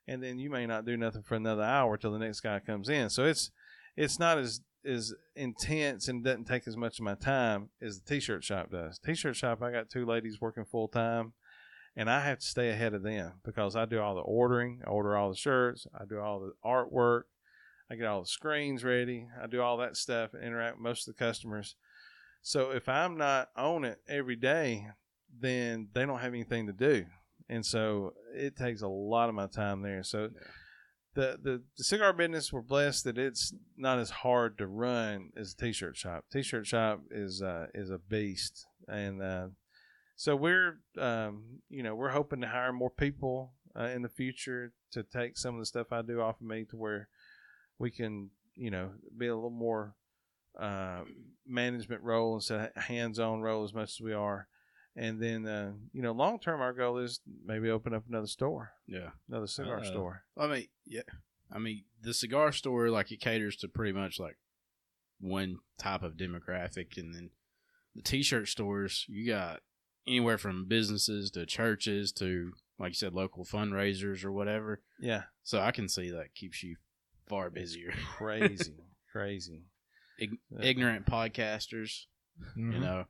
and 0.07 0.23
then 0.23 0.39
you 0.39 0.49
may 0.49 0.65
not 0.65 0.85
do 0.85 0.97
nothing 0.97 1.23
for 1.23 1.35
another 1.35 1.63
hour 1.63 1.97
till 1.97 2.11
the 2.11 2.19
next 2.19 2.41
guy 2.41 2.59
comes 2.59 2.89
in. 2.89 3.09
So 3.09 3.25
it's 3.25 3.51
it's 3.95 4.17
not 4.17 4.37
as 4.37 4.61
as 4.85 5.13
intense 5.35 6.07
and 6.07 6.23
doesn't 6.23 6.45
take 6.45 6.67
as 6.67 6.77
much 6.77 6.99
of 6.99 7.05
my 7.05 7.15
time 7.15 7.69
as 7.81 7.99
the 7.99 8.09
t-shirt 8.09 8.43
shop 8.43 8.71
does. 8.71 8.99
T-shirt 8.99 9.35
shop, 9.35 9.61
I 9.61 9.71
got 9.71 9.89
two 9.89 10.05
ladies 10.05 10.39
working 10.39 10.65
full 10.65 10.87
time 10.87 11.33
and 11.95 12.09
I 12.09 12.21
have 12.21 12.39
to 12.39 12.45
stay 12.45 12.69
ahead 12.69 12.93
of 12.93 13.03
them 13.03 13.33
because 13.43 13.75
I 13.75 13.85
do 13.85 13.99
all 13.99 14.15
the 14.15 14.21
ordering, 14.21 14.81
I 14.85 14.89
order 14.89 15.17
all 15.17 15.29
the 15.29 15.35
shirts, 15.35 15.85
I 15.93 16.05
do 16.05 16.19
all 16.19 16.39
the 16.39 16.53
artwork, 16.65 17.23
I 17.91 17.95
get 17.95 18.05
all 18.05 18.21
the 18.21 18.27
screens 18.27 18.83
ready, 18.83 19.27
I 19.41 19.47
do 19.47 19.61
all 19.61 19.77
that 19.77 19.97
stuff 19.97 20.33
and 20.33 20.43
interact 20.43 20.77
with 20.77 20.83
most 20.83 21.07
of 21.07 21.15
the 21.15 21.25
customers. 21.25 21.75
So 22.41 22.71
if 22.71 22.87
I'm 22.87 23.17
not 23.17 23.49
on 23.55 23.83
it 23.83 23.99
every 24.07 24.35
day, 24.35 24.87
then 25.39 25.89
they 25.93 26.05
don't 26.05 26.19
have 26.19 26.33
anything 26.33 26.67
to 26.67 26.73
do. 26.73 27.05
And 27.49 27.65
so 27.65 28.13
it 28.33 28.55
takes 28.55 28.81
a 28.81 28.87
lot 28.87 29.29
of 29.29 29.35
my 29.35 29.47
time 29.47 29.81
there. 29.81 30.03
So 30.03 30.29
the, 31.15 31.39
the 31.41 31.61
the 31.77 31.83
cigar 31.83 32.13
business 32.13 32.53
we're 32.53 32.61
blessed 32.61 33.03
that 33.03 33.17
it's 33.17 33.53
not 33.75 33.99
as 33.99 34.09
hard 34.09 34.57
to 34.57 34.67
run 34.67 35.31
as 35.35 35.53
a 35.53 35.57
t-shirt 35.57 35.97
shop. 35.97 36.25
T-shirt 36.31 36.67
shop 36.67 37.01
is 37.11 37.41
uh, 37.41 37.67
is 37.73 37.89
a 37.89 37.97
beast 37.97 38.65
and 38.87 39.21
uh, 39.21 39.47
so 40.19 40.35
we're, 40.35 40.79
um, 40.97 41.61
you 41.69 41.81
know, 41.81 41.95
we're 41.95 42.09
hoping 42.09 42.41
to 42.41 42.47
hire 42.47 42.73
more 42.73 42.89
people 42.89 43.53
uh, 43.73 43.85
in 43.85 44.01
the 44.01 44.09
future 44.09 44.73
to 44.91 45.01
take 45.01 45.37
some 45.37 45.55
of 45.55 45.61
the 45.61 45.65
stuff 45.65 45.93
I 45.93 46.01
do 46.01 46.19
off 46.19 46.41
of 46.41 46.45
me 46.45 46.65
to 46.71 46.75
where 46.75 47.07
we 47.77 47.89
can, 47.89 48.31
you 48.53 48.69
know, 48.69 48.89
be 49.17 49.27
a 49.27 49.35
little 49.35 49.49
more 49.49 49.95
uh, 50.59 51.03
management 51.47 52.03
role 52.03 52.35
instead 52.35 52.73
of 52.75 52.83
hands-on 52.83 53.39
role 53.39 53.63
as 53.63 53.73
much 53.73 53.91
as 53.91 54.01
we 54.01 54.11
are. 54.11 54.49
And 54.95 55.21
then, 55.21 55.45
uh, 55.45 55.73
you 55.93 56.01
know, 56.01 56.11
long 56.11 56.39
term, 56.39 56.61
our 56.61 56.73
goal 56.73 56.97
is 56.97 57.21
maybe 57.45 57.69
open 57.69 57.93
up 57.93 58.03
another 58.09 58.27
store, 58.27 58.71
Yeah. 58.87 59.11
another 59.29 59.47
cigar 59.47 59.79
Uh, 59.79 59.83
store. 59.85 60.23
I 60.35 60.47
mean, 60.47 60.67
yeah. 60.85 61.03
I 61.51 61.57
mean, 61.59 61.85
the 62.01 62.13
cigar 62.13 62.51
store, 62.51 62.89
like, 62.89 63.11
it 63.11 63.19
caters 63.21 63.55
to 63.57 63.67
pretty 63.67 63.93
much 63.93 64.19
like 64.19 64.37
one 65.19 65.59
type 65.77 66.03
of 66.03 66.13
demographic. 66.15 66.97
And 66.97 67.13
then 67.15 67.31
the 67.95 68.01
t 68.01 68.23
shirt 68.23 68.47
stores, 68.47 69.05
you 69.07 69.25
got 69.27 69.61
anywhere 70.07 70.37
from 70.37 70.67
businesses 70.67 71.31
to 71.31 71.45
churches 71.45 72.11
to, 72.13 72.53
like 72.77 72.91
you 72.91 72.95
said, 72.95 73.13
local 73.13 73.45
fundraisers 73.45 74.23
or 74.23 74.31
whatever. 74.31 74.81
Yeah, 74.99 75.23
So 75.43 75.59
I 75.59 75.71
can 75.71 75.87
see 75.87 76.09
that 76.11 76.33
keeps 76.35 76.61
you 76.63 76.77
far 77.27 77.49
busier. 77.49 77.91
crazy, 78.17 78.75
crazy. 79.11 79.63
Ig- 80.17 80.39
ignorant 80.61 81.05
podcasters, 81.05 82.05
you 82.55 82.63
Mhm. 82.65 83.05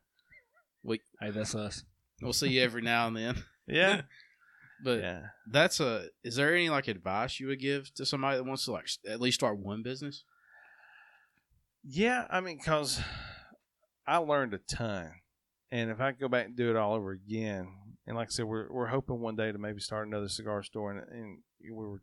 Know. 0.84 0.96
Hey, 1.22 1.32
that's 1.32 1.56
us. 1.56 1.84
We'll 2.22 2.34
see 2.34 2.50
you 2.50 2.62
every 2.62 2.82
now 2.82 3.08
and 3.08 3.16
then. 3.16 3.36
Yeah, 3.72 4.02
But 4.84 5.00
yeah. 5.02 5.22
that's 5.52 5.80
a. 5.80 6.08
Is 6.24 6.36
there 6.38 6.56
any 6.56 6.70
like 6.72 6.88
advice 6.88 7.40
you 7.40 7.46
would 7.48 7.60
give 7.60 7.94
to 7.94 8.06
somebody 8.06 8.38
that 8.38 8.46
wants 8.46 8.66
to 8.66 8.72
like 8.72 8.88
at 9.08 9.22
least 9.22 9.36
start 9.36 9.60
one 9.60 9.84
business? 9.84 10.24
Yeah, 11.84 12.26
I 12.32 12.42
mean, 12.42 12.58
cause 12.60 13.00
I 14.08 14.18
learned 14.18 14.56
a 14.56 14.58
ton, 14.58 15.12
and 15.72 15.92
if 15.92 16.02
I 16.02 16.12
could 16.12 16.20
go 16.20 16.28
back 16.30 16.48
and 16.48 16.58
do 16.58 16.72
it 16.72 16.76
all 16.76 16.96
over 16.96 17.12
again, 17.12 17.68
and 18.08 18.18
like 18.18 18.30
I 18.30 18.32
said, 18.32 18.46
we're 18.46 18.72
we're 18.72 18.88
hoping 18.88 19.20
one 19.20 19.36
day 19.36 19.52
to 19.52 19.58
maybe 19.60 19.80
start 19.80 20.08
another 20.08 20.30
cigar 20.30 20.64
store, 20.64 20.92
and, 20.92 21.08
and 21.12 21.38
we 21.64 21.70
were 21.72 22.02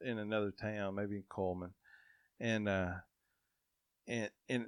in 0.00 0.18
another 0.18 0.50
town, 0.50 0.96
maybe 0.96 1.16
in 1.16 1.24
Cullman, 1.32 1.70
and 2.40 2.68
uh, 2.68 2.94
and 4.08 4.30
and 4.48 4.66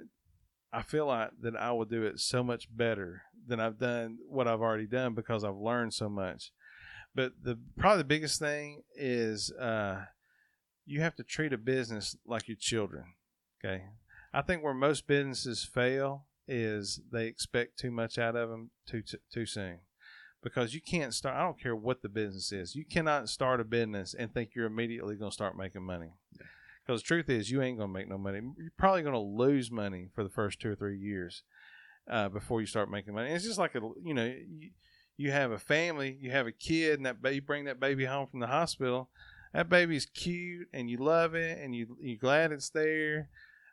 I 0.71 0.83
feel 0.83 1.07
like 1.07 1.31
that 1.41 1.55
I 1.55 1.71
will 1.71 1.85
do 1.85 2.03
it 2.03 2.19
so 2.19 2.43
much 2.43 2.67
better 2.75 3.23
than 3.47 3.59
I've 3.59 3.79
done 3.79 4.19
what 4.27 4.47
I've 4.47 4.61
already 4.61 4.85
done 4.85 5.15
because 5.15 5.43
I've 5.43 5.55
learned 5.55 5.93
so 5.93 6.09
much. 6.09 6.51
But 7.15 7.33
the 7.41 7.57
probably 7.77 7.99
the 7.99 8.03
biggest 8.03 8.39
thing 8.39 8.83
is 8.95 9.51
uh, 9.53 10.05
you 10.85 11.01
have 11.01 11.15
to 11.15 11.23
treat 11.23 11.53
a 11.53 11.57
business 11.57 12.15
like 12.25 12.47
your 12.47 12.57
children. 12.59 13.05
Okay, 13.63 13.85
I 14.33 14.41
think 14.41 14.63
where 14.63 14.73
most 14.73 15.07
businesses 15.07 15.63
fail 15.63 16.25
is 16.47 17.01
they 17.11 17.25
expect 17.25 17.79
too 17.79 17.91
much 17.91 18.17
out 18.17 18.35
of 18.35 18.49
them 18.49 18.69
too 18.87 19.01
too, 19.01 19.17
too 19.31 19.45
soon. 19.45 19.79
Because 20.41 20.73
you 20.73 20.81
can't 20.81 21.13
start. 21.13 21.35
I 21.35 21.41
don't 21.41 21.59
care 21.59 21.75
what 21.75 22.01
the 22.01 22.07
business 22.07 22.51
is. 22.53 22.75
You 22.75 22.85
cannot 22.85 23.27
start 23.27 23.59
a 23.59 23.65
business 23.65 24.13
and 24.13 24.33
think 24.33 24.51
you're 24.55 24.67
immediately 24.67 25.15
going 25.15 25.31
to 25.31 25.35
start 25.35 25.57
making 25.57 25.83
money. 25.83 26.13
Because 26.89 27.03
the 27.03 27.07
truth 27.07 27.29
is, 27.29 27.51
you 27.51 27.61
ain't 27.61 27.77
going 27.77 27.89
to 27.89 27.93
make 27.93 28.09
no 28.09 28.17
money. 28.17 28.41
You're 28.57 28.71
probably 28.75 29.03
going 29.03 29.13
to 29.13 29.19
lose 29.19 29.69
money 29.69 30.07
for 30.15 30.23
the 30.23 30.29
first 30.29 30.59
two 30.59 30.71
or 30.71 30.75
three 30.75 30.97
years 30.97 31.43
uh, 32.09 32.29
before 32.29 32.61
you 32.61 32.65
start 32.65 32.89
making 32.89 33.13
money. 33.13 33.27
And 33.27 33.35
it's 33.35 33.45
just 33.45 33.59
like 33.59 33.75
a, 33.75 33.81
you 34.03 34.15
know, 34.15 34.25
you, 34.25 34.71
you 35.15 35.29
have 35.29 35.51
a 35.51 35.59
family, 35.59 36.17
you 36.19 36.31
have 36.31 36.47
a 36.47 36.51
kid, 36.51 36.97
and 36.97 37.05
that 37.05 37.21
ba- 37.21 37.35
you 37.35 37.43
bring 37.43 37.65
that 37.65 37.79
baby 37.79 38.05
home 38.05 38.25
from 38.25 38.39
the 38.39 38.47
hospital. 38.47 39.11
That 39.53 39.69
baby's 39.69 40.07
cute, 40.07 40.67
and 40.73 40.89
you 40.89 40.97
love 40.97 41.35
it, 41.35 41.59
and 41.59 41.75
you 41.75 41.95
you're 42.01 42.17
glad 42.17 42.51
it's 42.51 42.71
there, 42.71 43.29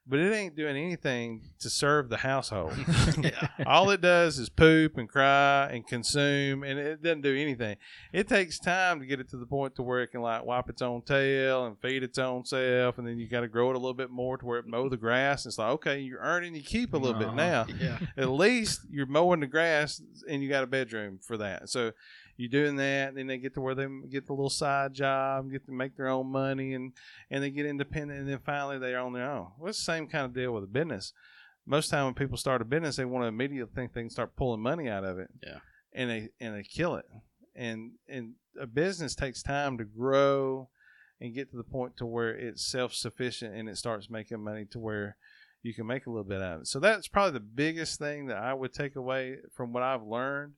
but 0.08 0.18
it 0.20 0.32
ain't 0.32 0.54
doing 0.54 0.76
anything 0.76 1.42
to 1.58 1.68
serve 1.68 2.08
the 2.08 2.18
household. 2.18 2.72
yeah. 3.18 3.48
All 3.66 3.90
it 3.90 4.00
does 4.00 4.38
is 4.38 4.48
poop 4.48 4.96
and 4.98 5.08
cry 5.08 5.68
and 5.72 5.86
consume, 5.86 6.62
and 6.62 6.78
it 6.78 7.02
doesn't 7.02 7.22
do 7.22 7.34
anything. 7.36 7.76
It 8.12 8.28
takes 8.28 8.58
time 8.58 9.00
to 9.00 9.06
get 9.06 9.18
it 9.20 9.28
to 9.30 9.36
the 9.36 9.46
point 9.46 9.74
to 9.76 9.82
where 9.82 10.02
it 10.02 10.08
can 10.12 10.20
like 10.22 10.44
wipe 10.44 10.68
its 10.70 10.80
own 10.82 11.02
tail 11.02 11.66
and 11.66 11.76
feed 11.80 12.02
its 12.02 12.18
own 12.18 12.44
self, 12.44 12.98
and 12.98 13.06
then 13.06 13.18
you 13.18 13.28
got 13.28 13.40
to 13.40 13.48
grow 13.48 13.70
it 13.70 13.74
a 13.76 13.78
little 13.78 13.94
bit 13.94 14.10
more 14.10 14.36
to 14.38 14.46
where 14.46 14.58
it 14.58 14.66
mow 14.66 14.88
the 14.88 14.96
grass. 14.96 15.44
It's 15.46 15.58
like 15.58 15.70
okay, 15.70 15.98
you're 16.00 16.20
earning 16.20 16.54
your 16.54 16.64
keep 16.64 16.94
a 16.94 16.96
little 16.96 17.18
bit 17.18 17.28
Uh-huh. 17.28 17.36
now. 17.36 17.66
Yeah. 17.80 17.98
At 18.16 18.28
least 18.30 18.82
you're 18.90 19.06
mowing 19.06 19.40
the 19.40 19.46
grass, 19.46 20.00
and 20.28 20.42
you 20.42 20.48
got 20.48 20.62
a 20.64 20.66
bedroom 20.68 21.18
for 21.26 21.36
that. 21.38 21.68
So 21.68 21.92
you're 22.36 22.48
doing 22.48 22.76
that, 22.76 23.08
and 23.08 23.16
then 23.16 23.26
they 23.26 23.38
get 23.38 23.54
to 23.54 23.60
where 23.60 23.74
they 23.74 23.86
get 24.10 24.26
the 24.26 24.32
little 24.32 24.50
side 24.50 24.94
job, 24.94 25.50
get 25.50 25.64
to 25.66 25.72
make 25.72 25.96
their 25.96 26.08
own 26.08 26.26
money, 26.26 26.74
and 26.74 26.92
and 27.30 27.42
they 27.42 27.50
get 27.50 27.66
independent, 27.66 28.20
and 28.20 28.28
then 28.28 28.40
finally 28.44 28.78
they're 28.78 29.00
on 29.00 29.12
their 29.12 29.30
own. 29.30 29.48
Well, 29.58 29.70
it's 29.70 29.78
the 29.78 29.84
same 29.84 30.06
kind 30.06 30.24
of 30.24 30.34
deal 30.34 30.52
with 30.52 30.64
a 30.64 30.68
business. 30.68 31.12
Most 31.64 31.88
time 31.88 32.04
when 32.04 32.14
people 32.14 32.36
start 32.36 32.62
a 32.62 32.64
business, 32.64 32.96
they 32.96 33.04
want 33.04 33.24
to 33.24 33.28
immediately 33.28 33.72
think 33.74 33.92
they 33.92 34.02
can 34.02 34.10
start 34.10 34.36
pulling 34.36 34.60
money 34.60 34.88
out 34.88 35.04
of 35.04 35.18
it. 35.18 35.30
Yeah. 35.42 35.58
And 35.92 36.10
they 36.10 36.28
and 36.40 36.54
they 36.54 36.62
kill 36.62 36.96
it. 36.96 37.06
And 37.54 37.92
and 38.08 38.34
a 38.60 38.66
business 38.66 39.14
takes 39.14 39.42
time 39.42 39.78
to 39.78 39.84
grow 39.84 40.68
and 41.20 41.34
get 41.34 41.50
to 41.50 41.56
the 41.56 41.64
point 41.64 41.96
to 41.96 42.06
where 42.06 42.34
it's 42.34 42.64
self 42.64 42.94
sufficient 42.94 43.54
and 43.54 43.68
it 43.68 43.78
starts 43.78 44.10
making 44.10 44.42
money 44.42 44.66
to 44.66 44.78
where 44.78 45.16
you 45.62 45.74
can 45.74 45.86
make 45.86 46.06
a 46.06 46.10
little 46.10 46.24
bit 46.24 46.40
out 46.40 46.56
of 46.56 46.60
it. 46.62 46.66
So 46.68 46.78
that's 46.78 47.08
probably 47.08 47.32
the 47.32 47.40
biggest 47.40 47.98
thing 47.98 48.26
that 48.26 48.36
I 48.36 48.54
would 48.54 48.72
take 48.72 48.94
away 48.94 49.38
from 49.52 49.72
what 49.72 49.82
I've 49.82 50.04
learned. 50.04 50.52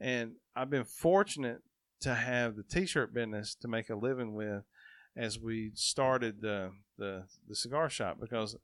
And 0.00 0.32
I've 0.54 0.70
been 0.70 0.84
fortunate 0.84 1.62
to 2.00 2.14
have 2.14 2.56
the 2.56 2.62
t-shirt 2.62 3.14
business 3.14 3.54
to 3.54 3.68
make 3.68 3.88
a 3.88 3.94
living 3.94 4.34
with 4.34 4.64
as 5.16 5.38
we 5.38 5.70
started 5.74 6.40
the 6.40 6.72
the, 6.98 7.24
the 7.48 7.54
cigar 7.54 7.88
shop 7.88 8.18
because 8.20 8.56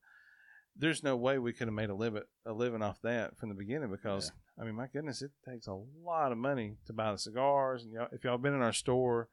there's 0.76 1.02
no 1.02 1.16
way 1.16 1.38
we 1.38 1.52
could 1.52 1.66
have 1.66 1.74
made 1.74 1.90
a 1.90 1.94
living 1.94 2.22
a 2.46 2.52
living 2.52 2.82
off 2.82 2.98
that 3.02 3.36
from 3.38 3.48
the 3.48 3.54
beginning 3.54 3.90
because 3.90 4.32
I 4.60 4.64
mean 4.64 4.74
my 4.74 4.86
goodness 4.92 5.22
it 5.22 5.30
takes 5.48 5.66
a 5.66 5.78
lot 6.04 6.32
of 6.32 6.38
money 6.38 6.76
to 6.86 6.92
buy 6.92 7.12
the 7.12 7.18
cigars 7.18 7.82
and 7.82 7.92
y'all, 7.92 8.08
if 8.12 8.24
y'all 8.24 8.38
been 8.38 8.54
in 8.54 8.62
our 8.62 8.72
store 8.72 9.28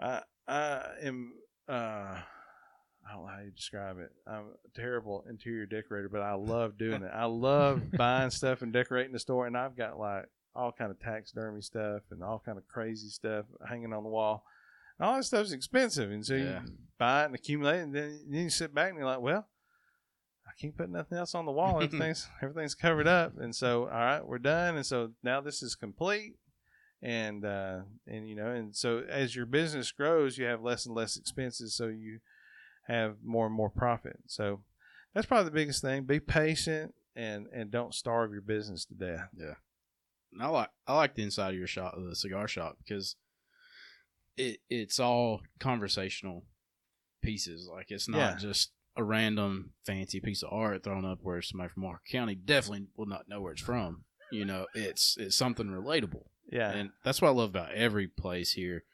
I 0.00 0.22
I 0.46 0.82
am 1.02 1.32
uh 1.68 2.18
I 3.08 3.12
don't 3.14 3.26
know 3.26 3.32
how 3.32 3.40
you 3.40 3.50
describe 3.50 3.98
it. 3.98 4.10
I'm 4.26 4.44
a 4.64 4.78
terrible 4.78 5.24
interior 5.28 5.64
decorator, 5.64 6.08
but 6.10 6.20
I 6.20 6.34
love 6.34 6.76
doing 6.76 7.02
it. 7.02 7.10
I 7.12 7.24
love 7.24 7.90
buying 7.96 8.30
stuff 8.30 8.60
and 8.62 8.72
decorating 8.72 9.12
the 9.12 9.18
store, 9.18 9.46
and 9.46 9.56
I've 9.56 9.74
got 9.74 9.98
like 9.98 10.26
all 10.54 10.72
kind 10.72 10.90
of 10.90 10.98
taxidermy 11.00 11.60
stuff 11.62 12.02
and 12.10 12.22
all 12.22 12.42
kind 12.44 12.58
of 12.58 12.66
crazy 12.68 13.08
stuff 13.08 13.46
hanging 13.68 13.92
on 13.92 14.02
the 14.02 14.08
wall. 14.08 14.44
And 14.98 15.06
all 15.08 15.16
that 15.16 15.24
stuff's 15.24 15.52
expensive, 15.52 16.10
and 16.10 16.24
so 16.26 16.34
Yeah. 16.34 16.62
you 16.64 16.72
buy 16.98 17.22
it 17.22 17.26
and 17.26 17.34
accumulate, 17.34 17.78
it, 17.78 17.82
and 17.84 17.94
then, 17.94 18.20
then 18.28 18.42
you 18.44 18.50
sit 18.50 18.74
back 18.74 18.90
and 18.90 18.98
you're 18.98 19.06
like, 19.06 19.20
well, 19.20 19.46
I 20.46 20.50
can't 20.60 20.76
put 20.76 20.90
nothing 20.90 21.16
else 21.16 21.34
on 21.34 21.46
the 21.46 21.52
wall. 21.52 21.76
Everything's 21.82 22.28
everything's 22.42 22.74
covered 22.74 23.06
up, 23.06 23.38
and 23.38 23.54
so 23.54 23.84
all 23.84 23.90
right, 23.90 24.26
we're 24.26 24.38
done, 24.38 24.76
and 24.76 24.84
so 24.84 25.12
now 25.22 25.40
this 25.40 25.62
is 25.62 25.74
complete. 25.74 26.34
And 27.02 27.46
uh, 27.46 27.80
and 28.06 28.28
you 28.28 28.34
know, 28.34 28.48
and 28.48 28.76
so 28.76 28.98
as 29.08 29.34
your 29.34 29.46
business 29.46 29.90
grows, 29.90 30.36
you 30.36 30.44
have 30.46 30.62
less 30.62 30.84
and 30.84 30.94
less 30.94 31.16
expenses, 31.16 31.72
so 31.74 31.86
you 31.86 32.18
have 32.88 33.16
more 33.24 33.46
and 33.46 33.54
more 33.54 33.70
profit. 33.70 34.18
So 34.26 34.60
that's 35.14 35.26
probably 35.26 35.46
the 35.46 35.50
biggest 35.54 35.80
thing. 35.80 36.02
Be 36.04 36.20
patient 36.20 36.94
and 37.16 37.46
and 37.54 37.70
don't 37.70 37.94
starve 37.94 38.32
your 38.32 38.42
business 38.42 38.84
to 38.86 38.94
death. 38.94 39.28
And 40.32 40.42
I 40.42 40.46
like 40.48 40.70
I 40.86 40.94
like 40.96 41.14
the 41.14 41.22
inside 41.22 41.50
of 41.50 41.58
your 41.58 41.66
shop, 41.66 41.94
the 41.96 42.14
cigar 42.16 42.46
shop, 42.48 42.76
because 42.78 43.16
it 44.36 44.58
it's 44.68 45.00
all 45.00 45.40
conversational 45.58 46.44
pieces. 47.22 47.68
Like 47.70 47.90
it's 47.90 48.08
not 48.08 48.18
Yeah. 48.18 48.36
just 48.36 48.70
a 48.96 49.04
random 49.04 49.72
fancy 49.84 50.20
piece 50.20 50.42
of 50.42 50.52
art 50.52 50.82
thrown 50.84 51.04
up 51.04 51.18
where 51.22 51.40
somebody 51.42 51.70
from 51.72 51.84
Walker 51.84 52.02
County 52.10 52.34
definitely 52.34 52.86
will 52.96 53.06
not 53.06 53.28
know 53.28 53.40
where 53.40 53.52
it's 53.52 53.62
from. 53.62 54.04
You 54.32 54.44
know, 54.44 54.66
it's 54.74 55.16
it's 55.18 55.36
something 55.36 55.66
relatable, 55.66 56.24
Yeah, 56.50 56.70
and 56.70 56.90
that's 57.04 57.20
what 57.20 57.28
I 57.28 57.32
love 57.32 57.50
about 57.50 57.72
every 57.72 58.06
place 58.06 58.52
here. 58.52 58.84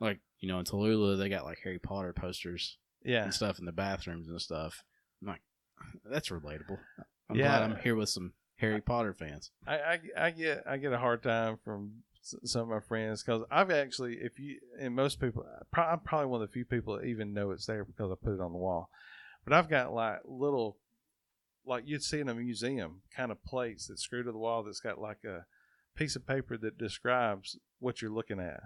Like 0.00 0.20
you 0.40 0.48
know, 0.48 0.58
in 0.58 0.64
Tallulah, 0.66 1.16
they 1.18 1.28
got 1.30 1.44
like 1.44 1.60
Harry 1.64 1.78
Potter 1.78 2.12
posters 2.12 2.76
yeah, 3.02 3.24
and 3.24 3.32
stuff 3.32 3.58
in 3.58 3.64
the 3.64 3.72
bathrooms 3.72 4.28
and 4.28 4.40
stuff. 4.40 4.84
I'm 5.22 5.28
like, 5.28 5.40
that's 6.04 6.28
relatable. 6.28 6.78
I'm 7.30 7.36
Yeah. 7.36 7.44
glad 7.44 7.62
I'm 7.62 7.76
here 7.76 7.94
with 7.96 8.10
some 8.10 8.34
Harry 8.62 8.80
Potter 8.80 9.12
fans. 9.12 9.50
I, 9.66 9.74
I, 9.74 10.00
I 10.16 10.30
get 10.30 10.62
I 10.66 10.76
get 10.78 10.92
a 10.92 10.98
hard 10.98 11.22
time 11.22 11.58
from 11.64 12.02
some 12.22 12.62
of 12.62 12.68
my 12.68 12.80
friends 12.80 13.22
because 13.22 13.42
I've 13.50 13.70
actually 13.70 14.14
if 14.14 14.38
you 14.38 14.58
and 14.80 14.94
most 14.94 15.20
people 15.20 15.44
I'm 15.74 16.00
probably 16.00 16.26
one 16.26 16.40
of 16.40 16.48
the 16.48 16.52
few 16.52 16.64
people 16.64 16.96
that 16.96 17.04
even 17.04 17.34
know 17.34 17.50
it's 17.50 17.66
there 17.66 17.84
because 17.84 18.10
I 18.10 18.14
put 18.14 18.34
it 18.34 18.40
on 18.40 18.52
the 18.52 18.58
wall, 18.58 18.88
but 19.44 19.52
I've 19.52 19.68
got 19.68 19.92
like 19.92 20.20
little 20.24 20.78
like 21.66 21.84
you'd 21.86 22.02
see 22.02 22.20
in 22.20 22.28
a 22.28 22.34
museum 22.34 23.02
kind 23.14 23.30
of 23.32 23.44
plates 23.44 23.88
that 23.88 23.98
screw 23.98 24.22
to 24.22 24.32
the 24.32 24.38
wall 24.38 24.62
that's 24.62 24.80
got 24.80 25.00
like 25.00 25.24
a 25.24 25.44
piece 25.96 26.16
of 26.16 26.26
paper 26.26 26.56
that 26.56 26.78
describes 26.78 27.58
what 27.80 28.00
you're 28.00 28.10
looking 28.10 28.40
at. 28.40 28.60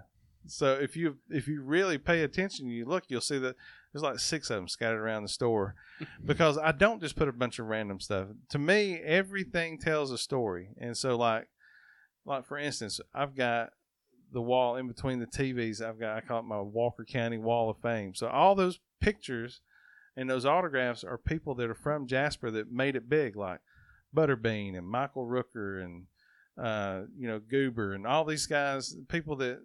So 0.47 0.73
if 0.73 0.95
you 0.95 1.17
if 1.29 1.47
you 1.47 1.61
really 1.61 1.97
pay 1.97 2.23
attention, 2.23 2.67
you 2.67 2.85
look, 2.85 3.05
you'll 3.07 3.21
see 3.21 3.37
that 3.39 3.55
there's 3.91 4.03
like 4.03 4.19
six 4.19 4.49
of 4.49 4.57
them 4.57 4.67
scattered 4.67 5.01
around 5.01 5.23
the 5.23 5.29
store 5.29 5.75
because 6.25 6.57
I 6.57 6.71
don't 6.71 7.01
just 7.01 7.15
put 7.15 7.27
a 7.27 7.33
bunch 7.33 7.59
of 7.59 7.67
random 7.67 7.99
stuff. 7.99 8.27
To 8.49 8.59
me, 8.59 8.95
everything 8.95 9.77
tells 9.77 10.11
a 10.11 10.17
story, 10.17 10.69
and 10.79 10.95
so 10.95 11.17
like, 11.17 11.47
like 12.25 12.45
for 12.45 12.57
instance, 12.57 12.99
I've 13.13 13.35
got 13.35 13.69
the 14.31 14.41
wall 14.41 14.75
in 14.75 14.87
between 14.87 15.19
the 15.19 15.25
TVs. 15.25 15.81
I've 15.81 15.99
got 15.99 16.17
I 16.17 16.21
call 16.21 16.39
it 16.39 16.45
my 16.45 16.59
Walker 16.61 17.05
County 17.05 17.37
Wall 17.37 17.69
of 17.69 17.77
Fame. 17.81 18.13
So 18.15 18.27
all 18.27 18.55
those 18.55 18.79
pictures 18.99 19.61
and 20.15 20.29
those 20.29 20.45
autographs 20.45 21.03
are 21.03 21.17
people 21.17 21.55
that 21.55 21.69
are 21.69 21.75
from 21.75 22.07
Jasper 22.07 22.51
that 22.51 22.71
made 22.71 22.95
it 22.95 23.07
big, 23.07 23.35
like 23.35 23.59
Butterbean 24.15 24.77
and 24.77 24.87
Michael 24.87 25.25
Rooker 25.25 25.83
and 25.83 26.05
uh, 26.57 27.03
you 27.17 27.27
know 27.27 27.39
Goober 27.39 27.93
and 27.93 28.07
all 28.07 28.25
these 28.25 28.47
guys, 28.47 28.95
people 29.09 29.35
that 29.37 29.59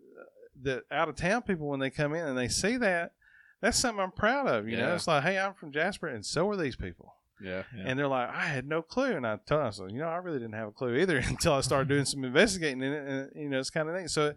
the 0.60 0.82
out 0.90 1.08
of 1.08 1.16
town 1.16 1.42
people 1.42 1.68
when 1.68 1.80
they 1.80 1.90
come 1.90 2.14
in 2.14 2.26
and 2.26 2.36
they 2.36 2.48
see 2.48 2.76
that, 2.78 3.12
that's 3.60 3.78
something 3.78 4.02
I'm 4.02 4.12
proud 4.12 4.46
of. 4.48 4.68
You 4.68 4.76
know, 4.76 4.94
it's 4.94 5.06
like, 5.06 5.22
hey, 5.22 5.38
I'm 5.38 5.54
from 5.54 5.72
Jasper, 5.72 6.08
and 6.08 6.24
so 6.26 6.48
are 6.48 6.56
these 6.56 6.76
people. 6.76 7.14
Yeah. 7.42 7.62
Yeah. 7.76 7.84
And 7.86 7.98
they're 7.98 8.08
like, 8.08 8.28
I 8.30 8.44
had 8.44 8.66
no 8.66 8.82
clue. 8.82 9.16
And 9.16 9.26
I 9.26 9.38
told 9.46 9.74
them, 9.74 9.90
you 9.90 9.98
know, 9.98 10.08
I 10.08 10.16
really 10.16 10.38
didn't 10.38 10.54
have 10.54 10.68
a 10.68 10.72
clue 10.72 10.96
either 10.96 11.16
until 11.26 11.54
I 11.54 11.60
started 11.60 11.88
doing 11.88 12.04
some 12.04 12.24
investigating 12.24 12.82
in 12.82 12.92
it. 12.92 13.06
And, 13.06 13.30
you 13.34 13.48
know, 13.48 13.58
it's 13.58 13.70
kind 13.70 13.88
of 13.88 13.96
neat. 13.96 14.10
So 14.10 14.34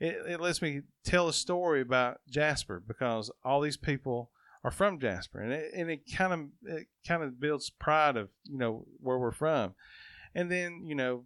it, 0.00 0.16
it 0.28 0.40
lets 0.40 0.60
me 0.60 0.82
tell 1.04 1.28
a 1.28 1.32
story 1.32 1.80
about 1.80 2.18
Jasper 2.28 2.82
because 2.86 3.30
all 3.44 3.60
these 3.60 3.76
people 3.76 4.30
are 4.62 4.70
from 4.70 4.98
Jasper. 4.98 5.40
And 5.40 5.52
it, 5.52 5.70
and 5.74 5.90
it 5.90 6.00
kind 6.14 6.32
of, 6.32 6.40
it 6.76 6.86
kind 7.06 7.22
of 7.22 7.40
builds 7.40 7.70
pride 7.70 8.16
of, 8.16 8.28
you 8.44 8.58
know, 8.58 8.86
where 9.00 9.18
we're 9.18 9.32
from. 9.32 9.74
And 10.34 10.50
then, 10.50 10.82
you 10.84 10.94
know, 10.94 11.24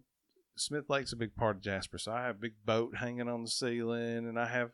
Smith 0.59 0.89
Lake's 0.89 1.13
a 1.13 1.15
big 1.17 1.35
part 1.35 1.57
of 1.57 1.61
Jasper. 1.61 1.97
So 1.97 2.11
I 2.11 2.23
have 2.23 2.35
a 2.35 2.39
big 2.39 2.53
boat 2.65 2.97
hanging 2.97 3.29
on 3.29 3.43
the 3.43 3.49
ceiling 3.49 4.27
and 4.27 4.39
I 4.39 4.47
have 4.47 4.71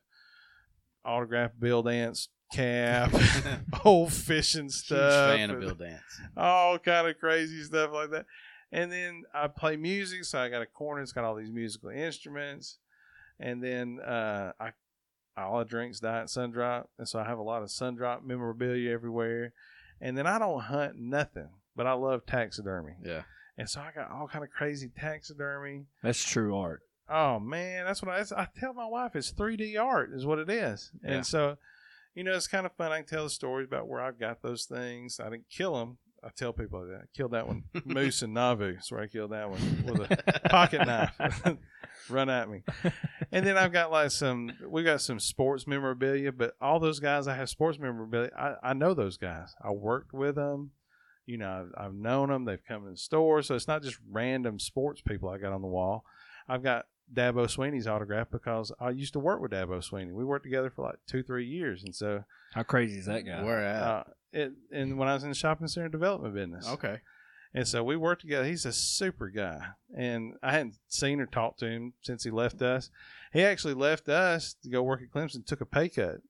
autographed 1.03 1.59
Bill 1.59 1.83
Dance 1.83 2.29
cap, 2.53 3.13
old 3.85 4.11
fishing 4.13 4.69
stuff, 4.69 5.29
Huge 5.29 5.37
fan 5.39 5.51
of 5.51 5.59
Bill 5.59 5.75
Dance. 5.75 6.01
all 6.35 6.77
kind 6.79 7.07
of 7.07 7.17
crazy 7.19 7.63
stuff 7.63 7.91
like 7.93 8.11
that. 8.11 8.25
And 8.71 8.91
then 8.91 9.23
I 9.33 9.47
play 9.47 9.77
music, 9.77 10.25
so 10.25 10.39
I 10.39 10.49
got 10.49 10.61
a 10.61 10.65
corner. 10.65 11.01
It's 11.01 11.11
got 11.11 11.23
all 11.23 11.35
these 11.35 11.51
musical 11.51 11.89
instruments. 11.89 12.79
And 13.39 13.63
then 13.63 13.99
uh, 13.99 14.51
I 14.59 14.71
all 15.37 15.59
I 15.59 15.63
drink's 15.63 15.99
Diet 15.99 16.27
Sundrop, 16.27 16.85
and 16.97 17.07
so 17.07 17.19
I 17.19 17.25
have 17.25 17.37
a 17.37 17.43
lot 17.43 17.61
of 17.61 17.69
Sundrop 17.69 18.23
memorabilia 18.23 18.91
everywhere. 18.91 19.53
And 20.01 20.17
then 20.17 20.27
I 20.27 20.39
don't 20.39 20.61
hunt 20.61 20.97
nothing, 20.97 21.49
but 21.75 21.87
I 21.87 21.93
love 21.93 22.25
taxidermy, 22.25 22.95
Yeah. 23.03 23.21
And 23.57 23.69
so 23.69 23.81
I 23.81 23.91
got 23.95 24.11
all 24.11 24.27
kind 24.27 24.43
of 24.43 24.51
crazy 24.51 24.89
taxidermy. 24.97 25.85
That's 26.03 26.23
true 26.23 26.55
art. 26.55 26.81
Oh 27.09 27.39
man, 27.39 27.85
that's 27.85 28.01
what 28.01 28.11
I, 28.11 28.41
I 28.41 28.47
tell 28.59 28.73
my 28.73 28.85
wife. 28.87 29.15
It's 29.15 29.31
3D 29.31 29.79
art, 29.79 30.11
is 30.13 30.25
what 30.25 30.39
it 30.39 30.49
is. 30.49 30.91
Yeah. 31.03 31.11
And 31.11 31.25
so, 31.25 31.57
you 32.15 32.23
know, 32.23 32.33
it's 32.33 32.47
kind 32.47 32.65
of 32.65 32.71
fun. 32.73 32.91
I 32.91 32.97
can 32.97 33.05
tell 33.05 33.23
the 33.23 33.29
stories 33.29 33.67
about 33.67 33.87
where 33.87 34.01
I've 34.01 34.19
got 34.19 34.41
those 34.41 34.65
things. 34.65 35.19
I 35.19 35.29
didn't 35.29 35.49
kill 35.49 35.77
them. 35.77 35.97
I 36.23 36.29
tell 36.35 36.53
people 36.53 36.87
that 36.87 36.95
I 36.95 37.03
killed 37.15 37.31
that 37.31 37.47
one, 37.47 37.65
moose 37.85 38.23
in 38.23 38.33
Nauvoo. 38.33 38.73
That's 38.73 38.91
where 38.91 39.01
I 39.01 39.07
killed 39.07 39.31
that 39.31 39.47
one 39.47 39.83
with 39.85 40.09
a 40.09 40.41
pocket 40.49 40.85
knife. 40.87 41.13
Run 42.09 42.29
at 42.29 42.49
me. 42.49 42.63
And 43.31 43.45
then 43.45 43.57
I've 43.57 43.71
got 43.71 43.91
like 43.91 44.11
some. 44.11 44.51
We 44.67 44.83
got 44.83 45.01
some 45.01 45.19
sports 45.19 45.67
memorabilia, 45.67 46.31
but 46.31 46.55
all 46.59 46.79
those 46.79 46.99
guys 46.99 47.27
I 47.27 47.35
have 47.35 47.49
sports 47.49 47.77
memorabilia. 47.79 48.31
I, 48.37 48.69
I 48.69 48.73
know 48.73 48.93
those 48.93 49.17
guys. 49.17 49.55
I 49.63 49.71
worked 49.71 50.13
with 50.13 50.35
them. 50.35 50.71
You 51.25 51.37
know, 51.37 51.67
I've, 51.77 51.85
I've 51.85 51.93
known 51.93 52.29
them. 52.29 52.45
They've 52.45 52.63
come 52.67 52.85
in 52.85 52.91
the 52.91 52.97
store, 52.97 53.41
so 53.41 53.55
it's 53.55 53.67
not 53.67 53.83
just 53.83 53.97
random 54.11 54.59
sports 54.59 55.01
people 55.01 55.29
I 55.29 55.37
got 55.37 55.53
on 55.53 55.61
the 55.61 55.67
wall. 55.67 56.03
I've 56.47 56.63
got 56.63 56.85
Dabo 57.13 57.45
Swinney's 57.45 57.87
autograph 57.87 58.29
because 58.31 58.71
I 58.79 58.89
used 58.89 59.13
to 59.13 59.19
work 59.19 59.41
with 59.41 59.51
Dabo 59.51 59.87
Swinney. 59.87 60.13
We 60.13 60.25
worked 60.25 60.43
together 60.43 60.69
for 60.69 60.83
like 60.83 60.99
two, 61.07 61.23
three 61.23 61.45
years, 61.45 61.83
and 61.83 61.95
so 61.95 62.23
How 62.53 62.63
crazy 62.63 62.99
is 62.99 63.05
that 63.05 63.25
guy? 63.25 63.43
Where 63.43 63.59
at? 63.59 63.81
uh, 63.83 64.03
it. 64.33 64.53
And 64.71 64.97
when 64.97 65.07
I 65.07 65.13
was 65.13 65.23
in 65.23 65.29
the 65.29 65.35
shopping 65.35 65.67
center 65.67 65.89
development 65.89 66.33
business, 66.33 66.67
okay. 66.67 66.99
and 67.53 67.67
so 67.67 67.83
we 67.83 67.95
worked 67.95 68.21
together. 68.21 68.45
He's 68.45 68.65
a 68.65 68.73
super 68.73 69.29
guy, 69.29 69.59
and 69.95 70.33
I 70.41 70.51
hadn't 70.51 70.75
seen 70.87 71.19
or 71.19 71.25
talked 71.25 71.59
to 71.59 71.67
him 71.67 71.93
since 72.01 72.23
he 72.23 72.31
left 72.31 72.61
us. 72.61 72.89
He 73.35 73.43
actually 73.43 73.73
left 73.73 74.07
us 74.07 74.55
to 74.63 74.69
go 74.69 74.81
work 74.81 75.01
at 75.01 75.09
Clemson, 75.09 75.45
took 75.45 75.59
a 75.59 75.65
pay 75.65 75.89
cut. 75.89 76.21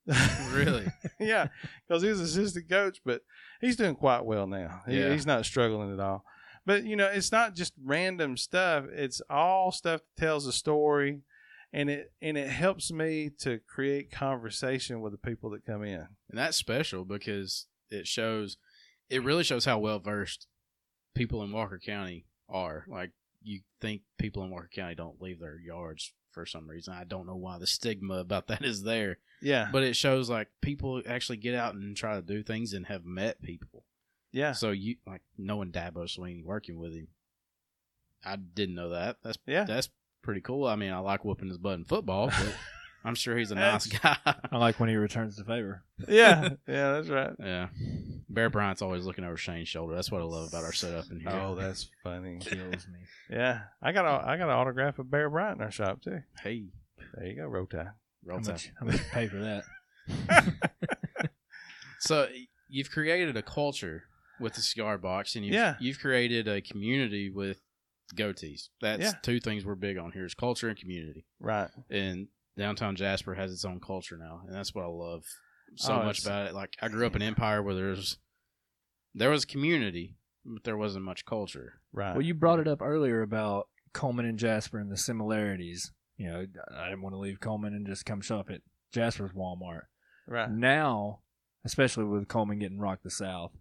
Really? 0.52 0.88
yeah, 1.20 1.50
because 1.88 2.02
he 2.02 2.10
was 2.10 2.20
assistant 2.20 2.68
coach, 2.68 3.00
but 3.06 3.22
he's 3.62 3.76
doing 3.76 3.94
quite 3.94 4.26
well 4.26 4.48
now. 4.48 4.82
He, 4.88 5.00
Yeah. 5.00 5.12
He's 5.12 5.28
not 5.28 5.46
struggling 5.46 5.94
at 5.94 6.00
all. 6.00 6.26
But 6.66 6.84
you 6.84 6.96
know, 6.96 7.06
it's 7.06 7.32
not 7.32 7.54
just 7.54 7.74
random 7.84 8.38
stuff. 8.38 8.86
It's 8.92 9.22
all 9.30 9.72
stuff 9.72 10.02
that 10.02 10.20
tells 10.20 10.48
a 10.48 10.52
story, 10.52 11.22
and 11.72 11.92
it 11.92 12.12
and 12.24 12.40
it 12.40 12.50
helps 12.50 12.92
me 12.92 13.30
to 13.42 13.60
create 13.68 14.10
conversation 14.10 15.00
with 15.00 15.12
the 15.12 15.20
people 15.20 15.52
that 15.52 15.64
come 15.64 15.84
in. 15.84 16.08
And 16.30 16.40
that's 16.40 16.58
special 16.58 17.06
because 17.06 17.68
it 17.92 18.08
shows, 18.08 18.58
it 19.12 19.24
really 19.24 19.44
shows 19.44 19.66
how 19.66 19.78
well 19.78 20.00
versed 20.00 20.48
people 21.14 21.44
in 21.44 21.52
Walker 21.52 21.80
County 21.86 22.26
are. 22.50 22.84
Like, 22.88 23.12
you 23.44 23.60
think 23.80 24.02
people 24.18 24.44
in 24.44 24.50
Walker 24.50 24.72
County 24.74 24.96
don't 24.96 25.22
leave 25.22 25.40
their 25.40 25.60
yards 25.60 26.12
for 26.36 26.46
some 26.46 26.70
reason. 26.70 26.94
I 26.94 27.04
don't 27.06 27.26
know 27.26 27.36
why 27.36 27.58
the 27.58 27.66
stigma 27.66 28.16
about 28.20 28.46
that 28.48 28.64
is 28.64 28.84
there, 28.84 29.18
Yeah, 29.42 29.70
but 29.72 29.82
it 29.82 29.96
shows 29.96 30.30
like 30.30 30.50
people 30.62 31.02
actually 31.08 31.38
get 31.38 31.56
out 31.56 31.74
and 31.74 31.98
try 31.98 32.14
to 32.16 32.22
do 32.22 32.44
things 32.44 32.74
and 32.74 32.86
have 32.86 33.04
met 33.06 33.42
people. 33.42 33.84
yeah, 34.32 34.52
So, 34.52 34.70
you 34.72 34.98
like 35.08 35.22
knowing 35.38 35.72
Dabo 35.72 36.04
Swinney, 36.06 36.44
working 36.46 36.78
with 36.78 36.94
him, 36.94 37.08
I 38.24 38.36
didn't 38.36 38.76
know 38.76 38.90
that. 38.90 39.18
That's 39.24 39.38
yeah. 39.48 39.64
that's 39.64 39.90
pretty 40.22 40.42
cool. 40.42 40.68
I 40.68 40.76
mean, 40.76 40.92
I 40.92 41.00
like 41.00 41.24
whooping 41.26 41.48
his 41.48 41.58
butt 41.58 41.76
in 41.80 41.86
football, 41.86 42.28
but 42.28 42.56
I'm 43.06 43.16
sure 43.16 43.38
he's 43.38 43.52
a 43.52 43.56
nice 43.56 43.88
guy. 43.88 44.18
I 44.26 44.58
like 44.58 44.80
when 44.80 44.90
he 44.90 44.96
returns 44.96 45.36
the 45.38 45.44
favor. 45.46 45.84
yeah, 46.08 46.50
yeah, 46.68 46.92
that's 46.94 47.10
right. 47.10 47.34
Yeah. 47.40 47.68
Bear 48.36 48.50
Bryant's 48.52 48.82
always 48.84 49.06
looking 49.06 49.24
over 49.24 49.38
Shane's 49.38 49.68
shoulder. 49.68 49.96
That's 49.96 50.12
what 50.12 50.22
I 50.22 50.26
love 50.26 50.50
about 50.50 50.64
our 50.64 50.74
setup 50.74 51.10
in 51.10 51.20
here. 51.22 51.30
Oh, 51.32 51.56
that's 51.60 51.90
funny. 52.04 52.38
Kills 52.40 52.88
me. 52.88 53.00
Yeah, 53.30 53.62
I 53.82 53.92
got 53.92 54.06
a 54.06 54.28
I 54.28 54.38
got 54.38 54.50
an 54.50 54.56
autograph 54.56 55.00
of 55.00 55.10
Bear 55.10 55.30
Bryant 55.30 55.58
in 55.58 55.64
our 55.64 55.72
shop 55.72 56.02
too. 56.04 56.20
hey, 56.44 56.66
There 57.16 57.26
you 57.26 57.36
go, 57.38 57.46
Rota. 57.48 57.94
roll 58.24 58.38
How 58.38 58.44
tide. 58.44 58.52
much, 58.54 58.72
how 58.80 58.86
much 58.86 59.02
pay 59.12 59.28
for 59.28 59.38
that? 59.38 59.64
So 62.00 62.28
you've 62.70 62.92
created 62.92 63.36
a 63.36 63.42
culture 63.42 64.04
with 64.40 64.54
the 64.54 64.62
cigar 64.62 64.98
box, 65.00 65.36
and 65.36 65.44
you've, 65.46 65.56
Yeah. 65.56 65.76
you've 65.80 66.00
created 66.00 66.48
a 66.48 66.62
community 66.62 67.30
with 67.32 67.62
goatees. 68.16 68.70
That's 68.82 69.02
Yeah. 69.02 69.12
two 69.24 69.40
things 69.40 69.66
we're 69.66 69.76
big 69.76 69.98
on 69.98 70.12
here: 70.12 70.26
is 70.26 70.36
culture 70.36 70.70
and 70.70 70.78
community. 70.78 71.26
Right. 71.40 71.70
And 71.90 72.28
downtown 72.58 72.96
Jasper 72.96 73.34
has 73.34 73.52
its 73.52 73.66
own 73.66 73.80
culture 73.80 74.18
now, 74.18 74.44
and 74.46 74.54
that's 74.56 74.76
what 74.76 74.84
I 74.84 74.88
love 74.88 75.24
so 75.78 75.94
Oh, 76.00 76.04
much 76.04 76.22
about 76.24 76.48
it. 76.48 76.54
Like 76.54 76.76
I 76.82 76.90
grew 76.90 77.08
up 77.08 77.16
in 77.16 77.22
Empire, 77.24 77.64
where 77.64 77.74
there's 77.74 78.18
there 79.16 79.30
was 79.32 79.46
community, 79.46 80.18
but 80.46 80.64
there 80.64 80.78
wasn't 80.78 81.06
much 81.06 81.26
culture. 81.26 81.82
Right. 81.94 82.12
Well, 82.12 82.22
you 82.22 82.34
brought 82.34 82.60
it 82.60 82.68
up 82.68 82.82
earlier 82.82 83.22
about 83.22 83.68
Cullman 83.94 84.26
and 84.26 84.38
Jasper 84.38 84.78
and 84.78 84.92
the 84.92 84.98
similarities. 84.98 85.92
You 86.18 86.32
know, 86.32 86.46
I 86.78 86.90
didn't 86.90 87.02
want 87.02 87.14
to 87.14 87.20
leave 87.20 87.40
Cullman 87.40 87.74
and 87.74 87.88
just 87.88 88.06
come 88.06 88.22
shop 88.22 88.50
at 88.50 88.62
Jasper's 88.92 89.32
Walmart. 89.32 89.84
right. 90.28 90.52
Now, 90.52 91.20
especially 91.66 92.04
with 92.04 92.28
Cullman 92.28 92.60
getting 92.60 92.80
rocked 92.80 93.04
the 93.04 93.10
South, 93.10 93.52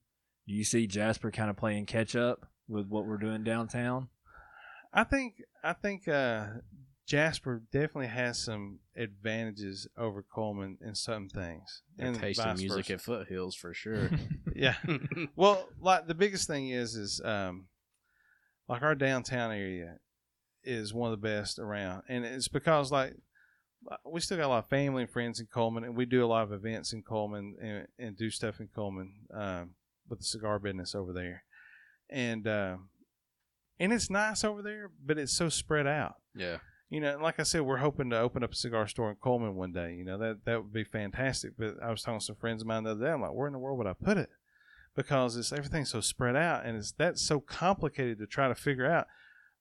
do 0.47 0.55
you 0.55 0.65
see 0.65 0.87
Jasper 0.87 1.31
kind 1.31 1.51
of 1.51 1.57
playing 1.57 1.87
catch 1.87 2.15
up 2.15 2.47
with 2.69 2.87
what 2.89 3.07
we're 3.07 3.17
doing 3.17 3.45
downtown? 3.45 4.09
I 4.93 5.05
think 5.05 5.43
I 5.63 5.73
think 5.73 6.07
uh, 6.07 6.47
Jasper 7.07 7.63
definitely 7.71 8.07
has 8.07 8.39
some 8.39 8.79
advantages 8.97 9.87
over 9.97 10.25
Cullman 10.35 10.79
in 10.81 10.95
some 10.95 11.29
things. 11.29 11.83
Their 11.97 12.09
and 12.09 12.19
taste 12.19 12.41
in 12.41 12.45
vice 12.47 12.59
music 12.59 12.87
versa. 12.87 12.93
at 12.95 13.01
Foothills 13.03 13.55
for 13.55 13.75
sure. 13.75 14.11
Yeah. 14.55 14.77
Well, 15.37 15.69
like 15.81 16.07
the 16.07 16.15
biggest 16.15 16.47
thing 16.47 16.69
is 16.69 16.95
is 16.95 17.21
um, 17.25 17.67
like 18.69 18.83
our 18.83 18.95
downtown 18.95 19.51
area 19.51 19.99
is 20.63 20.95
one 20.95 21.13
of 21.13 21.21
the 21.21 21.27
best 21.29 21.59
around, 21.59 22.05
and 22.09 22.25
it's 22.25 22.47
because 22.49 22.93
like 22.93 23.15
we 24.07 24.21
still 24.21 24.39
got 24.39 24.47
a 24.47 24.49
lot 24.49 24.59
of 24.65 24.69
family 24.71 25.03
and 25.03 25.11
friends 25.11 25.41
in 25.41 25.47
Cullman, 25.53 25.83
and 25.85 25.97
we 25.97 26.07
do 26.07 26.25
a 26.25 26.29
lot 26.29 26.45
of 26.45 26.53
events 26.53 26.93
in 26.93 27.03
Cullman 27.03 27.57
and, 27.61 27.87
and 27.99 28.17
do 28.17 28.31
stuff 28.31 28.61
in 28.61 28.69
Cullman 28.75 29.13
um, 29.35 29.71
with 30.09 30.21
the 30.21 30.25
cigar 30.25 30.59
business 30.61 30.95
over 30.95 31.13
there, 31.13 31.43
and 32.09 32.47
uh, 32.47 32.77
and 33.81 33.93
it's 33.93 34.09
nice 34.09 34.45
over 34.45 34.63
there, 34.63 34.91
but 35.05 35.19
it's 35.19 35.37
so 35.37 35.49
spread 35.49 35.87
out. 35.87 36.15
yeah. 36.35 36.59
You 36.95 37.01
know, 37.01 37.19
like 37.21 37.41
I 37.41 37.43
said, 37.43 37.63
we're 37.63 37.79
hoping 37.79 38.11
to 38.11 38.19
open 38.21 38.45
up 38.45 38.53
a 38.53 38.57
cigar 38.57 38.87
store 38.87 39.11
in 39.11 39.17
Cullman 39.23 39.57
one 39.57 39.73
day. 39.73 39.95
You 39.95 40.05
know, 40.05 40.17
that 40.19 40.45
that 40.45 40.63
would 40.63 40.73
be 40.73 40.85
fantastic. 40.85 41.53
But 41.59 41.75
I 41.83 41.91
was 41.91 42.03
talking 42.03 42.21
to 42.21 42.25
some 42.25 42.37
friends 42.37 42.63
of 42.63 42.69
mine 42.69 42.85
the 42.85 42.93
other 42.93 43.05
day. 43.05 43.11
I'm 43.11 43.21
like, 43.21 43.33
where 43.35 43.49
in 43.49 43.53
the 43.53 43.59
world 43.59 43.79
would 43.79 43.87
I 43.89 43.95
put 43.95 44.17
it? 44.17 44.29
Because 44.95 45.37
it's 45.37 45.53
everything's 45.53 45.91
so 45.91 46.01
spread 46.01 46.37
out, 46.37 46.65
and 46.65 46.77
it's 46.77 46.93
that's 46.93 47.21
so 47.27 47.41
complicated 47.41 48.19
to 48.19 48.27
try 48.27 48.47
to 48.49 48.55
figure 48.55 48.87
out. 48.91 49.07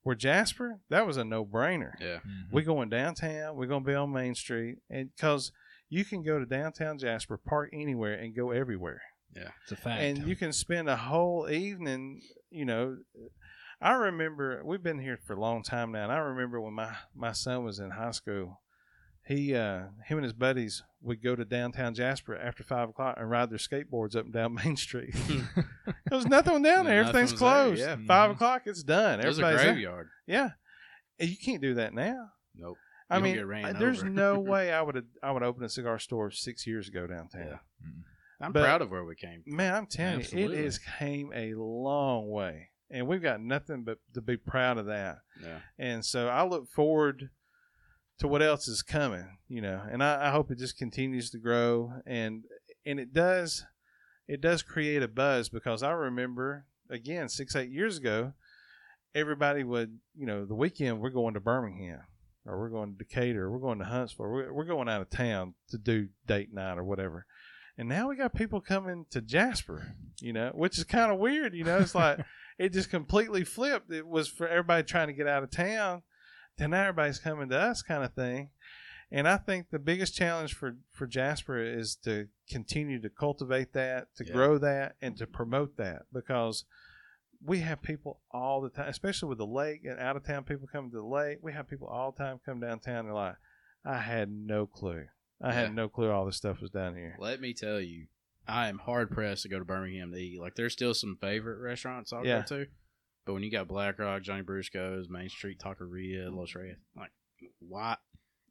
Where 0.04 0.14
Jasper, 0.14 0.80
that 0.90 1.06
was 1.06 1.16
a 1.16 1.24
no 1.24 1.44
brainer. 1.46 1.92
Yeah. 1.98 2.16
Mm-hmm. 2.18 2.52
We're 2.52 2.62
going 2.64 2.90
downtown. 2.90 3.56
We're 3.56 3.66
going 3.66 3.82
to 3.84 3.88
be 3.90 3.94
on 3.94 4.12
Main 4.12 4.34
Street, 4.34 4.76
and 4.90 5.08
because 5.16 5.50
you 5.88 6.04
can 6.04 6.22
go 6.22 6.38
to 6.38 6.44
downtown 6.46 6.98
Jasper, 6.98 7.38
park 7.38 7.70
anywhere, 7.72 8.12
and 8.14 8.36
go 8.36 8.50
everywhere 8.50 9.00
Yeah, 9.34 9.48
It's 9.62 9.72
a 9.72 9.76
fact. 9.76 10.02
and 10.02 10.18
you 10.28 10.36
can 10.36 10.52
spend 10.52 10.88
a 10.90 10.96
whole 10.96 11.48
evening 11.50 12.20
you 12.50 12.64
know 12.66 12.98
i 13.84 13.92
remember 13.92 14.60
we've 14.64 14.82
been 14.82 14.98
here 14.98 15.16
for 15.24 15.34
a 15.34 15.40
long 15.40 15.62
time 15.62 15.92
now 15.92 16.02
and 16.04 16.12
i 16.12 16.16
remember 16.16 16.60
when 16.60 16.74
my 16.74 16.90
my 17.14 17.30
son 17.32 17.62
was 17.64 17.78
in 17.78 17.90
high 17.90 18.10
school 18.10 18.60
he 19.26 19.54
uh 19.54 19.84
him 20.06 20.18
and 20.18 20.24
his 20.24 20.32
buddies 20.32 20.82
would 21.00 21.22
go 21.22 21.36
to 21.36 21.44
downtown 21.44 21.94
jasper 21.94 22.36
after 22.36 22.62
five 22.64 22.88
o'clock 22.88 23.14
and 23.18 23.30
ride 23.30 23.48
their 23.50 23.58
skateboards 23.58 24.16
up 24.16 24.24
and 24.24 24.32
down 24.34 24.54
main 24.64 24.76
street 24.76 25.14
there's 26.10 26.26
nothing 26.26 26.62
down 26.62 26.84
there 26.86 27.02
Nothing 27.04 27.20
everything's 27.20 27.32
was 27.32 27.40
there, 27.40 27.48
closed 27.64 27.80
yeah. 27.80 27.96
five 28.06 28.30
Mhm. 28.30 28.34
o'clock 28.34 28.62
it's 28.66 28.82
done 28.82 29.20
There's 29.20 29.38
a 29.38 29.42
Everybody's 29.42 29.62
there. 29.64 29.72
graveyard. 29.74 30.08
yeah 30.26 30.48
And 31.20 31.28
you 31.30 31.36
can't 31.36 31.62
do 31.62 31.74
that 31.74 31.94
now 31.94 32.30
Nope. 32.56 32.76
I 33.10 33.16
You 33.16 33.18
don't 33.20 33.24
mean, 33.24 33.34
get 33.36 33.46
ran 33.46 33.78
there's 33.78 34.02
no 34.02 34.38
way 34.52 34.72
I 34.72 34.80
would 34.82 34.94
have 34.96 35.04
I 35.22 35.30
would 35.30 35.42
open 35.42 35.62
a 35.64 35.68
cigar 35.68 35.98
store 35.98 36.30
six 36.30 36.66
years 36.66 36.88
ago 36.88 37.06
downtown. 37.06 37.46
Yeah. 37.48 37.58
I'm 38.40 38.52
But- 38.52 38.62
proud 38.64 38.82
of 38.82 38.90
where 38.90 39.04
we 39.04 39.14
came. 39.14 39.42
Man, 39.46 39.74
I'm 39.74 39.86
telling 39.86 40.18
you, 40.20 40.24
Absolutely. 40.24 40.58
it 40.58 40.64
has 40.64 40.78
came 40.98 41.30
a 41.34 41.54
long 41.54 42.28
way, 42.30 42.70
and 42.90 43.06
we've 43.06 43.22
got 43.22 43.40
nothing 43.40 43.84
but 43.84 43.98
to 44.14 44.20
be 44.20 44.36
proud 44.36 44.78
of 44.78 44.86
that. 44.86 45.18
Yeah. 45.42 45.58
And 45.78 46.04
so 46.04 46.28
I 46.28 46.44
look 46.44 46.68
forward 46.68 47.30
to 48.18 48.28
what 48.28 48.42
else 48.42 48.68
is 48.68 48.82
coming, 48.82 49.38
you 49.48 49.60
know. 49.60 49.82
And 49.90 50.02
I, 50.02 50.28
I 50.28 50.30
hope 50.30 50.50
it 50.50 50.58
just 50.58 50.78
continues 50.78 51.30
to 51.30 51.38
grow 51.38 51.92
and 52.06 52.44
and 52.86 53.00
it 53.00 53.12
does 53.12 53.64
it 54.28 54.40
does 54.40 54.62
create 54.62 55.02
a 55.02 55.08
buzz 55.08 55.48
because 55.48 55.82
I 55.82 55.90
remember 55.92 56.66
again 56.90 57.28
six 57.28 57.56
eight 57.56 57.70
years 57.70 57.98
ago, 57.98 58.32
everybody 59.14 59.64
would 59.64 59.98
you 60.14 60.26
know 60.26 60.44
the 60.44 60.54
weekend 60.54 61.00
we're 61.00 61.10
going 61.10 61.34
to 61.34 61.40
Birmingham 61.40 62.02
or 62.46 62.58
we're 62.58 62.68
going 62.68 62.92
to 62.92 62.98
Decatur, 62.98 63.44
or 63.44 63.50
we're 63.50 63.58
going 63.58 63.78
to 63.78 63.84
Huntsville, 63.84 64.26
we're, 64.26 64.52
we're 64.52 64.64
going 64.64 64.88
out 64.88 65.00
of 65.00 65.10
town 65.10 65.54
to 65.70 65.78
do 65.78 66.08
date 66.26 66.52
night 66.52 66.78
or 66.78 66.84
whatever. 66.84 67.26
And 67.76 67.88
now 67.88 68.08
we 68.08 68.16
got 68.16 68.34
people 68.34 68.60
coming 68.60 69.06
to 69.10 69.20
Jasper, 69.20 69.94
you 70.20 70.32
know, 70.32 70.52
which 70.54 70.78
is 70.78 70.84
kind 70.84 71.10
of 71.10 71.18
weird, 71.18 71.54
you 71.54 71.64
know. 71.64 71.78
It's 71.78 71.94
like 71.94 72.18
it 72.58 72.72
just 72.72 72.90
completely 72.90 73.44
flipped. 73.44 73.90
It 73.90 74.06
was 74.06 74.28
for 74.28 74.46
everybody 74.48 74.82
trying 74.82 75.08
to 75.08 75.12
get 75.14 75.26
out 75.26 75.42
of 75.42 75.50
town, 75.50 76.02
then 76.58 76.70
now 76.70 76.82
everybody's 76.82 77.18
coming 77.18 77.48
to 77.48 77.58
us, 77.58 77.82
kind 77.82 78.04
of 78.04 78.12
thing. 78.14 78.50
And 79.10 79.28
I 79.28 79.36
think 79.36 79.70
the 79.70 79.78
biggest 79.78 80.14
challenge 80.14 80.54
for, 80.54 80.76
for 80.92 81.06
Jasper 81.06 81.58
is 81.62 81.94
to 82.04 82.28
continue 82.50 83.00
to 83.00 83.10
cultivate 83.10 83.72
that, 83.74 84.08
to 84.16 84.24
Yeah. 84.26 84.32
grow 84.32 84.58
that, 84.58 84.96
and 85.02 85.16
to 85.18 85.26
promote 85.26 85.76
that 85.76 86.02
because 86.12 86.64
we 87.44 87.60
have 87.60 87.82
people 87.82 88.20
all 88.30 88.60
the 88.62 88.70
time, 88.70 88.88
especially 88.88 89.28
with 89.28 89.38
the 89.38 89.46
lake 89.46 89.84
and 89.84 90.00
out 90.00 90.16
of 90.16 90.24
town 90.24 90.44
people 90.44 90.66
coming 90.66 90.90
to 90.90 90.96
the 90.96 91.02
lake. 91.04 91.38
We 91.42 91.52
have 91.52 91.68
people 91.68 91.86
all 91.88 92.12
the 92.12 92.24
time 92.24 92.40
come 92.44 92.58
downtown. 92.60 93.00
And 93.00 93.08
they're 93.08 93.14
like, 93.14 93.36
I 93.84 93.98
had 93.98 94.30
no 94.32 94.66
clue. 94.66 95.04
I 95.42 95.48
Yeah. 95.48 95.52
had 95.54 95.74
no 95.74 95.88
clue 95.88 96.10
all 96.10 96.24
this 96.24 96.36
stuff 96.36 96.60
was 96.62 96.70
down 96.70 96.94
here. 96.96 97.16
Let 97.18 97.40
me 97.40 97.52
tell 97.52 97.80
you, 97.80 98.06
I 98.46 98.68
am 98.68 98.78
hard 98.78 99.10
pressed 99.10 99.42
to 99.42 99.48
go 99.48 99.58
to 99.58 99.64
Birmingham 99.64 100.10
to 100.12 100.18
eat. 100.18 100.40
Like, 100.40 100.54
there's 100.54 100.72
still 100.72 100.94
some 100.94 101.16
favorite 101.20 101.58
restaurants 101.60 102.12
I'll 102.12 102.26
Yeah. 102.26 102.40
go 102.40 102.56
to, 102.58 102.66
but 103.24 103.32
when 103.34 103.42
you 103.42 103.50
got 103.50 103.68
Black 103.68 103.98
Rock, 103.98 104.22
Johnny 104.22 104.42
Brusco's, 104.42 105.08
Main 105.08 105.28
Street 105.28 105.58
Taqueria, 105.58 106.30
Los 106.34 106.54
Reyes, 106.54 106.76
like, 106.96 107.10
why? 107.60 107.96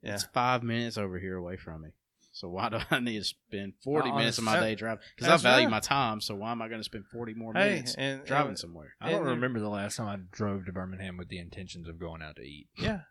Yeah. 0.01 0.15
It's 0.15 0.23
five 0.25 0.63
minutes 0.63 0.97
over 0.97 1.17
here 1.19 1.37
away 1.37 1.57
from 1.57 1.81
me. 1.83 1.89
So 2.31 2.49
why 2.49 2.69
do 2.69 2.79
I 2.91 2.99
need 2.99 3.19
to 3.19 3.23
spend 3.23 3.73
40 3.83 4.09
Uh, 4.09 4.15
minutes 4.17 4.37
of 4.39 4.43
my 4.43 4.59
day 4.59 4.73
driving? 4.75 5.03
Because 5.15 5.31
I 5.31 5.37
value 5.37 5.65
right. 5.67 5.71
my 5.71 5.79
time. 5.79 6.19
So 6.19 6.33
why 6.35 6.51
am 6.51 6.61
I 6.63 6.67
going 6.67 6.79
to 6.79 6.83
spend 6.83 7.05
40 7.11 7.35
more 7.35 7.53
Hey, 7.53 7.69
minutes 7.75 7.93
and, 7.95 8.25
driving 8.25 8.49
and- 8.49 8.59
somewhere? 8.59 8.95
I 8.99 9.11
don't 9.11 9.23
remember 9.25 9.59
the 9.59 9.69
last 9.69 9.97
time 9.97 10.07
I 10.07 10.17
drove 10.35 10.65
to 10.65 10.71
Birmingham 10.71 11.17
with 11.17 11.29
the 11.29 11.37
intentions 11.37 11.87
of 11.87 11.99
going 11.99 12.21
out 12.23 12.37
to 12.37 12.41
eat. 12.41 12.67
yeah, 12.75 13.01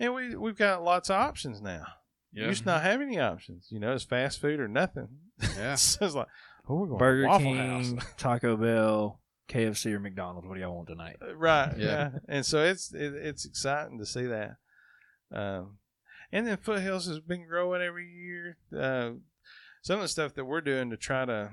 and 0.00 0.14
we 0.14 0.34
we've 0.36 0.56
got 0.56 0.82
lots 0.82 1.10
of 1.10 1.16
options 1.16 1.60
now. 1.60 1.84
You 2.32 2.46
used 2.46 2.62
to 2.62 2.70
not 2.70 2.82
have 2.82 3.00
any 3.00 3.18
options. 3.18 3.68
You 3.70 3.78
know, 3.78 3.92
it's 3.92 4.04
fast 4.04 4.40
food 4.40 4.60
or 4.60 4.68
nothing. 4.68 5.08
Yeah. 5.56 5.74
so 5.76 6.06
it's 6.06 6.14
like, 6.14 6.28
oh, 6.68 6.76
we're 6.76 6.86
going 6.86 6.98
Burger 6.98 7.22
to 7.22 7.28
Waffle 7.28 7.44
King, 7.44 7.96
House. 7.96 8.06
Taco 8.16 8.56
Bell, 8.56 9.20
KFC, 9.48 9.92
or 9.92 10.00
McDonald's. 10.00 10.48
What 10.48 10.54
do 10.54 10.60
y'all 10.60 10.74
want 10.74 10.88
tonight? 10.88 11.16
right. 11.36 11.74
Yeah. 11.76 11.86
Yeah. 11.86 12.10
And 12.28 12.46
so 12.46 12.64
it's 12.64 12.92
it, 12.92 13.14
it's 13.14 13.44
exciting 13.44 13.98
to 13.98 14.06
see 14.06 14.26
that. 14.26 14.56
Um, 15.30 15.78
and 16.30 16.46
then 16.46 16.56
Foothills 16.56 17.06
has 17.06 17.20
been 17.20 17.46
growing 17.46 17.82
every 17.82 18.08
year. 18.08 18.56
Uh, 18.74 19.12
some 19.82 19.96
of 19.96 20.02
the 20.02 20.08
stuff 20.08 20.34
that 20.34 20.44
we're 20.44 20.60
doing 20.62 20.90
to 20.90 20.96
try 20.96 21.24
to 21.24 21.52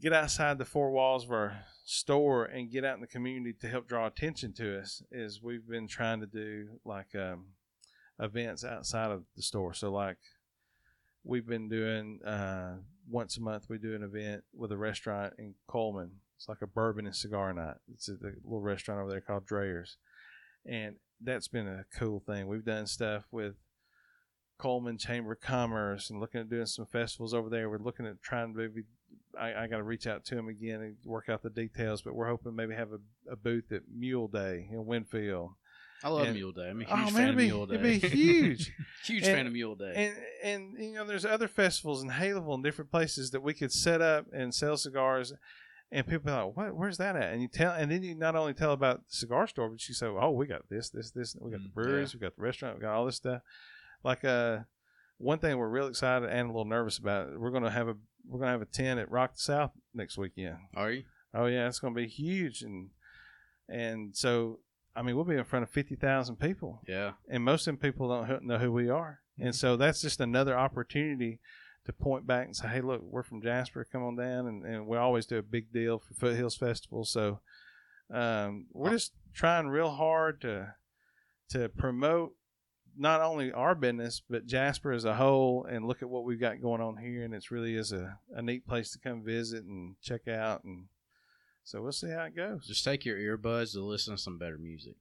get 0.00 0.12
outside 0.12 0.58
the 0.58 0.64
four 0.64 0.90
walls 0.90 1.24
of 1.24 1.30
our 1.30 1.64
store 1.84 2.44
and 2.44 2.70
get 2.70 2.84
out 2.84 2.94
in 2.94 3.00
the 3.00 3.06
community 3.06 3.54
to 3.60 3.68
help 3.68 3.88
draw 3.88 4.06
attention 4.06 4.52
to 4.52 4.78
us 4.78 5.02
is 5.10 5.42
we've 5.42 5.66
been 5.68 5.88
trying 5.88 6.20
to 6.20 6.26
do 6.26 6.68
like 6.84 7.14
um, 7.14 7.46
events 8.20 8.64
outside 8.64 9.10
of 9.10 9.24
the 9.36 9.42
store. 9.42 9.74
So 9.74 9.90
like 9.92 10.18
we've 11.24 11.46
been 11.46 11.68
doing 11.68 12.20
uh, 12.24 12.74
once 13.08 13.36
a 13.36 13.40
month 13.40 13.66
we 13.68 13.78
do 13.78 13.94
an 13.94 14.02
event 14.02 14.44
with 14.54 14.72
a 14.72 14.76
restaurant 14.76 15.34
in 15.38 15.54
Cullman. 15.68 16.10
It's 16.36 16.48
like 16.48 16.62
a 16.62 16.66
bourbon 16.66 17.06
and 17.06 17.16
cigar 17.16 17.52
night. 17.52 17.76
It's 17.92 18.08
a, 18.08 18.16
little 18.44 18.60
restaurant 18.60 19.00
over 19.00 19.10
there 19.10 19.20
called 19.20 19.46
Drayers, 19.46 19.96
and 20.66 20.96
that's 21.20 21.48
been 21.48 21.68
a 21.68 21.84
cool 21.96 22.20
thing. 22.20 22.48
We've 22.48 22.64
done 22.64 22.86
stuff 22.86 23.24
with 23.30 23.54
Cullman 24.58 24.98
Chamber 24.98 25.32
of 25.32 25.40
Commerce 25.40 26.10
and 26.10 26.20
looking 26.20 26.40
at 26.40 26.50
doing 26.50 26.66
some 26.66 26.86
festivals 26.86 27.34
over 27.34 27.48
there. 27.48 27.70
We're 27.70 27.78
looking 27.78 28.06
at 28.06 28.22
trying 28.22 28.52
to 28.52 28.58
maybe. 28.58 28.82
I, 29.38 29.64
I 29.64 29.66
got 29.66 29.78
to 29.78 29.82
reach 29.82 30.06
out 30.06 30.24
to 30.26 30.38
him 30.38 30.48
again 30.48 30.80
and 30.80 30.96
work 31.04 31.28
out 31.28 31.42
the 31.42 31.50
details, 31.50 32.02
but 32.02 32.14
we're 32.14 32.28
hoping 32.28 32.54
maybe 32.54 32.74
have 32.74 32.92
a, 32.92 33.32
a 33.32 33.36
booth 33.36 33.72
at 33.72 33.82
Mule 33.92 34.28
Day 34.28 34.68
in 34.70 34.86
Winfield. 34.86 35.50
I 36.04 36.08
love 36.10 36.26
And- 36.26 36.34
Mule 36.36 36.52
Day. 36.52 36.68
I'm 36.68 36.80
a 36.80 36.84
huge 36.84 36.90
oh 36.92 37.06
fan 37.06 37.14
man, 37.14 37.28
of 37.30 37.36
be, 37.36 37.46
Mule 37.46 37.66
Day. 37.66 37.74
it'd 37.76 38.00
be 38.02 38.08
huge. 38.08 38.72
huge 39.04 39.22
And- 39.24 39.32
fan 39.36 39.46
of 39.46 39.52
Mule 39.52 39.74
Day. 39.74 39.92
and 39.96 40.14
and 40.76 40.84
you 40.84 40.94
know 40.94 41.04
there's 41.06 41.24
other 41.24 41.48
festivals 41.48 42.02
in 42.02 42.10
Haleyville 42.10 42.54
and 42.54 42.62
different 42.64 42.90
places 42.90 43.30
that 43.30 43.42
we 43.42 43.54
could 43.54 43.72
set 43.72 44.00
up 44.02 44.26
and 44.32 44.54
sell 44.54 44.76
cigars 44.76 45.32
and 45.92 46.06
people 46.06 46.24
be 46.26 46.30
like 46.32 46.56
what 46.56 46.74
where's 46.76 46.98
that 46.98 47.14
at 47.16 47.32
and 47.32 47.40
you 47.42 47.48
tell 47.48 47.72
and 47.72 47.90
then 47.90 48.02
you 48.02 48.14
not 48.14 48.34
only 48.36 48.52
tell 48.54 48.72
about 48.72 48.98
the 49.08 49.14
cigar 49.14 49.46
store 49.46 49.68
but 49.68 49.86
you 49.88 49.94
say 49.94 50.06
oh 50.06 50.30
we 50.30 50.46
got 50.46 50.62
this 50.68 50.90
this 50.90 51.10
this 51.12 51.36
we 51.40 51.50
got 51.50 51.62
the 51.62 51.68
Mm, 51.68 51.74
breweries 51.74 52.12
we 52.14 52.20
got 52.20 52.34
the 52.36 52.42
restaurant 52.42 52.76
we 52.76 52.80
got 52.82 52.94
all 52.94 53.06
this 53.06 53.16
stuff 53.16 53.42
like 54.02 54.24
uh 54.24 54.58
one 55.18 55.38
thing 55.38 55.56
we're 55.56 55.68
real 55.68 55.86
excited 55.86 56.28
and 56.28 56.48
a 56.48 56.52
little 56.52 56.64
nervous 56.64 56.98
about 56.98 57.38
we're 57.38 57.50
gonna 57.52 57.70
have 57.70 57.88
a 57.88 57.94
we're 58.26 58.40
gonna 58.40 58.50
have 58.50 58.62
a 58.62 58.66
tent 58.66 58.98
at 58.98 59.10
Rock 59.10 59.34
the 59.34 59.40
South 59.40 59.70
next 59.94 60.18
weekend 60.18 60.56
Are 60.74 60.90
you? 60.90 61.04
oh 61.34 61.46
yeah 61.46 61.68
it's 61.68 61.78
gonna 61.78 61.94
be 61.94 62.08
huge 62.08 62.62
and 62.62 62.88
and 63.68 64.16
so 64.16 64.58
I 64.96 65.02
mean 65.02 65.16
we'll 65.16 65.24
be 65.24 65.34
in 65.36 65.44
front 65.44 65.62
of 65.62 65.70
fifty 65.70 65.96
thousand 65.96 66.36
people 66.36 66.80
Yeah. 66.86 67.12
and 67.28 67.42
most 67.44 67.62
of 67.66 67.72
them 67.72 67.76
people 67.78 68.08
don't 68.08 68.44
know 68.44 68.58
who 68.58 68.72
we 68.72 68.88
are. 68.88 69.20
And 69.38 69.54
so 69.54 69.76
that's 69.76 70.00
just 70.00 70.20
another 70.20 70.56
opportunity 70.56 71.40
to 71.86 71.92
point 71.92 72.26
back 72.26 72.46
and 72.46 72.54
say, 72.56 72.68
hey, 72.68 72.80
look, 72.80 73.02
we're 73.02 73.24
from 73.24 73.42
Jasper. 73.42 73.84
Come 73.90 74.02
on 74.04 74.16
down. 74.16 74.46
And, 74.46 74.64
and 74.64 74.86
we 74.86 74.96
always 74.96 75.26
do 75.26 75.36
a 75.38 75.42
big 75.42 75.72
deal 75.72 75.98
for 75.98 76.14
Foothills 76.14 76.56
Festival. 76.56 77.04
So 77.04 77.40
um, 78.12 78.66
we're 78.72 78.90
just 78.90 79.12
trying 79.34 79.66
real 79.68 79.90
hard 79.90 80.40
to 80.42 80.74
to 81.50 81.68
promote 81.68 82.32
not 82.96 83.20
only 83.20 83.50
our 83.52 83.74
business, 83.74 84.22
but 84.30 84.46
Jasper 84.46 84.92
as 84.92 85.04
a 85.04 85.16
whole 85.16 85.66
and 85.68 85.84
look 85.84 86.00
at 86.00 86.08
what 86.08 86.24
we've 86.24 86.40
got 86.40 86.62
going 86.62 86.80
on 86.80 86.96
here. 86.98 87.24
And 87.24 87.34
it's 87.34 87.50
really 87.50 87.74
is 87.74 87.90
a, 87.92 88.18
a 88.32 88.40
neat 88.40 88.66
place 88.68 88.92
to 88.92 88.98
come 89.00 89.24
visit 89.24 89.64
and 89.64 89.96
check 90.00 90.28
out. 90.28 90.62
And 90.64 90.84
so 91.64 91.82
we'll 91.82 91.92
see 91.92 92.10
how 92.10 92.24
it 92.24 92.36
goes. 92.36 92.66
Just 92.66 92.84
take 92.84 93.04
your 93.04 93.16
earbuds 93.18 93.72
to 93.72 93.80
listen 93.82 94.14
to 94.14 94.20
some 94.22 94.38
better 94.38 94.58
music. 94.58 94.94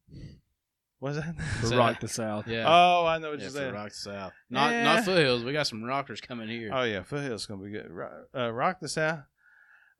Was 0.99 1.17
that? 1.17 1.35
For 1.59 1.67
So- 1.67 1.77
Rock 1.77 1.99
the 1.99 2.07
South. 2.07 2.47
Yeah. 2.47 2.63
Oh, 2.67 3.05
I 3.05 3.17
know 3.19 3.31
what 3.31 3.39
yeah, 3.39 3.43
you're 3.45 3.51
for 3.51 3.57
saying. 3.57 3.73
Rock 3.73 3.89
the 3.89 3.95
South. 3.95 4.33
Not 4.49 4.71
Yeah. 4.71 4.83
not 4.83 5.03
Foothills. 5.05 5.43
We 5.43 5.51
got 5.53 5.67
some 5.67 5.83
rockers 5.83 6.21
coming 6.21 6.47
here. 6.47 6.71
Oh 6.73 6.83
yeah, 6.83 7.03
Foothills 7.03 7.45
gonna 7.45 7.61
be 7.63 7.71
good. 7.71 7.91
Uh, 8.35 8.51
Rock 8.51 8.79
the 8.79 8.87
South. 8.89 9.19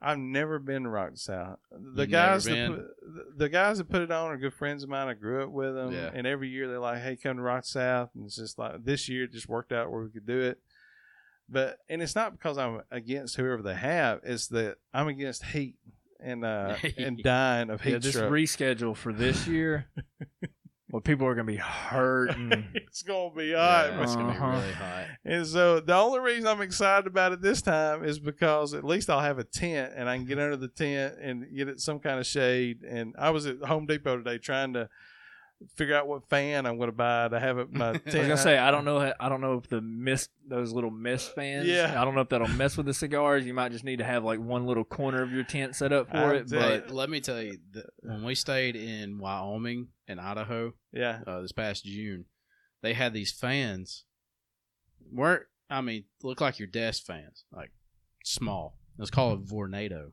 I've 0.06 0.18
never 0.18 0.60
been 0.60 0.84
to 0.84 0.90
Rock 0.90 1.12
the 1.12 1.18
South. 1.18 1.60
The 1.72 2.02
You've 2.04 2.12
guys 2.12 2.46
never 2.48 2.60
that 2.60 2.78
put, 2.78 2.88
the- 3.16 3.34
the 3.38 3.50
guys 3.50 3.78
that 3.78 3.90
put 3.90 4.02
it 4.02 4.12
on 4.12 4.32
are 4.32 4.38
good 4.38 4.54
friends 4.54 4.84
of 4.84 4.90
mine. 4.90 5.08
I 5.08 5.14
grew 5.14 5.44
up 5.44 5.50
with 5.50 5.76
them, 5.76 5.92
Yeah. 5.94 6.12
and 6.14 6.26
every 6.28 6.50
year 6.50 6.68
they're 6.68 6.80
like, 6.80 7.02
"Hey, 7.02 7.16
come 7.16 7.38
to 7.38 7.42
Rock 7.44 7.64
the 7.64 7.70
South." 7.70 8.10
And 8.16 8.26
it's 8.26 8.36
just 8.36 8.58
like 8.60 8.84
this 8.84 9.08
year 9.10 9.24
it 9.26 9.32
just 9.34 9.48
worked 9.50 9.72
out 9.74 9.92
where 9.92 10.04
we 10.04 10.10
could 10.10 10.26
do 10.26 10.40
it. 10.42 10.60
But 11.50 11.80
and 11.90 12.02
it's 12.02 12.16
not 12.16 12.32
because 12.34 12.58
I'm 12.58 12.82
against 12.92 13.36
whoever 13.36 13.62
they 13.62 13.76
have. 13.76 14.22
It's 14.24 14.48
that 14.48 14.78
I'm 14.94 15.08
against 15.10 15.44
heat 15.48 15.76
and 16.24 16.46
uh 16.46 16.76
and 16.98 17.22
dying 17.24 17.70
of 17.70 17.82
heat 17.82 17.92
Yeah, 17.92 17.98
this 18.00 18.16
stroke. 18.16 18.32
reschedule 18.32 18.96
for 18.96 19.12
this 19.14 19.46
year. 19.48 19.88
well, 20.90 21.02
people 21.02 21.26
are 21.28 21.34
gonna 21.36 21.46
be 21.46 21.56
hurting. 21.58 22.66
it's 22.76 23.04
gonna 23.04 23.34
be 23.36 23.46
Yeah, 23.46 23.58
hot. 23.88 23.94
man. 23.96 24.04
it's 24.04 24.16
gonna 24.16 24.30
Uh-huh. 24.30 24.52
be 24.52 24.58
really 24.62 24.74
hot. 24.74 25.06
And 25.26 25.48
so 25.48 25.80
the 25.80 25.96
only 25.96 26.20
reason 26.20 26.48
I'm 26.48 26.62
excited 26.62 27.08
about 27.08 27.32
it 27.32 27.42
this 27.42 27.62
time 27.62 28.04
is 28.04 28.20
because 28.20 28.74
at 28.74 28.84
least 28.84 29.10
I'll 29.10 29.20
have 29.22 29.40
a 29.40 29.44
tent 29.44 29.94
and 29.96 30.08
I 30.10 30.18
can 30.18 30.26
get 30.26 30.40
under 30.40 30.58
the 30.58 30.68
tent 30.68 31.16
and 31.22 31.46
get 31.56 31.68
it 31.68 31.80
some 31.80 32.00
kind 32.00 32.20
of 32.20 32.26
shade. 32.26 32.84
And 32.84 33.16
I 33.18 33.32
was 33.32 33.46
at 33.46 33.60
Home 33.64 33.86
Depot 33.86 34.18
today 34.18 34.38
trying 34.38 34.74
to 34.74 34.90
figure 35.76 35.96
out 35.96 36.08
what 36.08 36.28
fan 36.30 36.66
I'm 36.66 36.78
going 36.78 36.90
to 36.90 36.96
buy 36.96 37.28
to 37.30 37.40
have 37.40 37.58
it 37.58 37.72
my 37.74 37.90
I 37.92 37.92
was 38.04 38.14
gonna 38.14 38.38
say 38.38 38.58
I 38.58 38.72
don't 38.72 38.86
know. 38.86 39.14
I 39.20 39.30
don't 39.30 39.42
know 39.42 39.56
if 39.58 39.68
the 39.70 39.82
mist, 39.82 40.30
those 40.48 40.72
little 40.72 40.92
mist 40.92 41.34
fans. 41.36 41.68
Yeah. 41.68 42.00
I 42.00 42.06
don't 42.06 42.16
know 42.16 42.22
if 42.22 42.30
that'll 42.30 42.48
mess 42.50 42.76
with 42.78 42.86
the 42.86 42.94
cigars. 42.94 43.46
You 43.46 43.54
might 43.54 43.72
just 43.72 43.84
need 43.84 43.98
to 43.98 44.04
have 44.06 44.24
like 44.24 44.40
one 44.40 44.66
little 44.66 44.84
corner 44.84 45.22
of 45.24 45.32
your 45.32 45.44
tent 45.44 45.76
set 45.76 45.92
up 45.94 46.10
for 46.12 46.18
I'll 46.18 46.32
it. 46.32 46.50
But 46.50 46.88
But 46.88 46.94
let 46.94 47.10
me 47.10 47.20
tell 47.22 47.42
you, 47.42 47.58
the, 47.72 47.86
when 48.02 48.24
we 48.24 48.36
stayed 48.36 48.76
in 48.76 49.20
Wyoming 49.20 49.88
and 50.08 50.20
Idaho 50.20 50.74
yeah, 50.92 51.20
uh, 51.28 51.42
this 51.42 51.52
past 51.52 51.86
June, 51.86 52.26
they 52.82 52.94
had 52.94 53.14
these 53.14 53.32
fans. 53.32 54.06
weren't 55.12 55.44
I 55.70 55.82
mean 55.82 56.06
look 56.22 56.42
like 56.42 56.60
your 56.60 56.68
desk 56.68 57.06
fans, 57.06 57.46
like 57.52 57.72
small. 58.24 58.78
Let's 58.98 59.10
call 59.12 59.34
it 59.34 59.46
Vornado, 59.46 60.12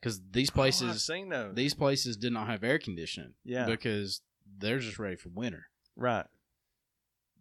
because 0.00 0.20
these 0.30 0.50
Oh, 0.50 0.54
places 0.54 1.02
seen 1.02 1.30
those. 1.30 1.54
these 1.56 1.74
places 1.74 2.16
did 2.16 2.32
not 2.32 2.46
have 2.46 2.62
air 2.62 2.78
conditioning. 2.78 3.32
Yeah. 3.44 3.66
because 3.66 4.20
they're 4.58 4.78
just 4.78 4.98
ready 4.98 5.16
for 5.16 5.28
winter. 5.30 5.66
right. 5.96 6.26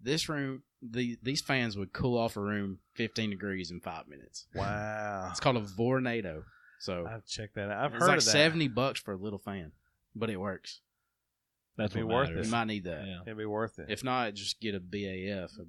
This 0.01 0.29
room, 0.29 0.63
the 0.81 1.17
these 1.21 1.41
fans 1.41 1.77
would 1.77 1.91
cool 1.91 2.17
off 2.17 2.37
a 2.37 2.39
room 2.39 2.79
15 2.95 3.31
degrees 3.31 3.69
in 3.69 3.81
five 3.81 4.07
minutes. 4.07 4.47
Wow. 4.55 5.27
It's 5.29 5.41
called 5.41 5.57
a 5.57 5.61
Vornado. 5.61 6.43
So 6.79 7.05
I've 7.05 7.25
checked 7.25 7.55
that 7.55 7.69
out. 7.69 7.83
I've 7.83 7.91
heard 7.91 8.01
like 8.07 8.17
of 8.19 8.23
that. 8.23 8.31
70 8.31 8.69
bucks 8.69 9.01
for 9.01 9.11
a 9.11 9.17
little 9.17 9.39
fan, 9.39 9.73
but 10.15 10.29
it 10.29 10.37
works. 10.37 10.79
that's 11.75 11.93
Be 11.93 12.03
worth 12.03 12.29
matters. 12.29 12.45
You 12.47 12.51
might 12.53 12.67
need 12.67 12.85
that. 12.85 13.03
Yeah. 13.05 13.19
It'd 13.25 13.37
be 13.37 13.45
worth 13.45 13.77
it. 13.77 13.87
If 13.89 14.05
not, 14.05 14.33
just 14.35 14.61
get 14.61 14.73
a 14.73 14.79
BAF, 14.79 15.49
a 15.59 15.65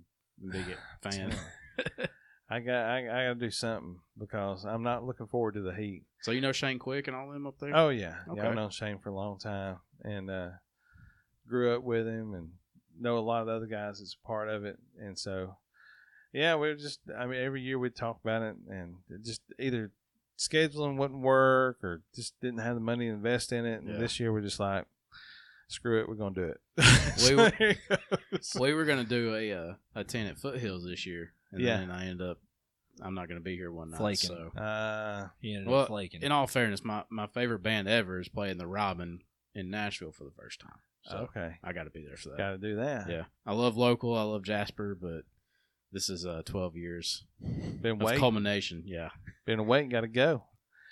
big 0.48 0.76
fan. 1.02 1.34
I 2.48 2.60
got 2.60 2.84
I, 2.84 2.98
I 2.98 3.26
got 3.28 3.34
to 3.34 3.46
do 3.46 3.50
something 3.50 3.96
because 4.16 4.64
I'm 4.64 4.84
not 4.84 5.04
looking 5.04 5.26
forward 5.26 5.54
to 5.54 5.60
the 5.62 5.74
heat. 5.74 6.04
so 6.20 6.30
you 6.30 6.40
know 6.40 6.52
Shane 6.52 6.78
Quick 6.78 7.08
and 7.08 7.16
all 7.16 7.30
them 7.32 7.48
up 7.48 7.58
there? 7.58 7.74
Oh 7.74 7.88
yeah, 7.88 8.14
yeah. 8.32 8.48
I've 8.48 8.54
known 8.54 8.70
Shane 8.70 8.98
for 8.98 9.08
a 9.08 9.14
long 9.14 9.38
time 9.40 9.78
and 10.02 10.30
uh, 10.30 10.48
grew 11.50 11.74
up 11.74 11.82
with 11.82 12.06
him 12.06 12.32
and 12.34 12.50
know 12.98 13.18
a 13.18 13.20
lot 13.20 13.40
of 13.42 13.46
the 13.46 13.52
other 13.54 13.66
guys 13.66 13.98
that's 13.98 14.14
part 14.24 14.48
of 14.48 14.64
it, 14.64 14.78
and 14.98 15.18
so 15.18 15.56
yeah, 16.32 16.54
we 16.56 16.68
are 16.68 16.76
just. 16.76 17.00
I 17.18 17.26
mean, 17.26 17.40
every 17.40 17.60
year 17.60 17.78
we'd 17.78 17.96
talk 17.96 18.20
about 18.22 18.42
it, 18.42 18.56
and 18.70 18.96
it 19.10 19.24
just 19.24 19.42
either 19.58 19.90
scheduling 20.38 20.96
wouldn't 20.96 21.20
work 21.22 21.82
or 21.82 22.02
just 22.14 22.38
didn't 22.40 22.60
have 22.60 22.74
the 22.76 22.80
money 22.80 23.06
to 23.06 23.12
invest 23.12 23.52
in 23.52 23.66
it. 23.66 23.80
And 23.82 23.90
Yeah. 23.94 23.98
this 23.98 24.18
year 24.20 24.32
we're 24.32 24.40
just 24.40 24.60
like, 24.60 24.86
screw 25.68 26.00
it, 26.00 26.08
we're 26.08 26.14
gonna 26.14 26.34
do 26.34 26.44
it. 26.44 26.60
We 26.76 26.82
So 27.22 27.36
were- 27.36 27.52
it 27.58 27.78
we 28.60 28.74
were 28.74 28.84
gonna 28.84 29.04
do 29.04 29.34
a 29.34 29.52
uh, 29.52 29.74
a 29.94 30.04
ten 30.04 30.26
at 30.26 30.38
Foothills 30.38 30.84
this 30.84 31.04
year, 31.04 31.32
and 31.52 31.60
Yeah. 31.60 31.78
then 31.78 31.90
I 31.90 32.06
end 32.06 32.22
up 32.22 32.38
I'm 33.02 33.14
not 33.14 33.28
gonna 33.28 33.40
be 33.40 33.56
here 33.56 33.72
one 33.72 33.90
night. 33.90 33.96
Flaking. 33.98 34.28
So, 34.28 34.60
Uh, 34.60 35.28
He 35.40 35.54
ended 35.54 35.68
Well, 35.68 35.80
up 35.82 35.88
flaking. 35.88 36.22
in 36.22 36.32
all 36.32 36.46
fairness, 36.46 36.84
my 36.84 37.04
my 37.10 37.26
favorite 37.26 37.62
band 37.62 37.88
ever 37.88 38.20
is 38.20 38.28
playing 38.28 38.58
the 38.58 38.66
Ryman 38.66 39.22
in 39.54 39.68
Nashville 39.70 40.12
for 40.12 40.24
the 40.24 40.30
first 40.32 40.60
time. 40.60 40.78
So 41.02 41.28
okay, 41.30 41.56
I 41.64 41.72
got 41.72 41.84
to 41.84 41.90
be 41.90 42.04
there 42.06 42.16
for 42.16 42.30
that. 42.30 42.38
got 42.38 42.50
to 42.50 42.58
do 42.58 42.76
that. 42.76 43.08
Yeah, 43.08 43.24
I 43.46 43.54
love 43.54 43.76
local. 43.76 44.16
I 44.16 44.22
love 44.22 44.44
Jasper, 44.44 44.96
but 45.00 45.22
this 45.92 46.08
is 46.08 46.24
uh 46.26 46.42
12 46.44 46.76
years 46.76 47.24
been 47.40 47.98
waiting, 47.98 48.20
culmination. 48.20 48.82
Yeah. 48.86 49.08
been 49.46 49.66
waiting, 49.66 49.88
got 49.88 50.02
to 50.02 50.08
go. 50.08 50.44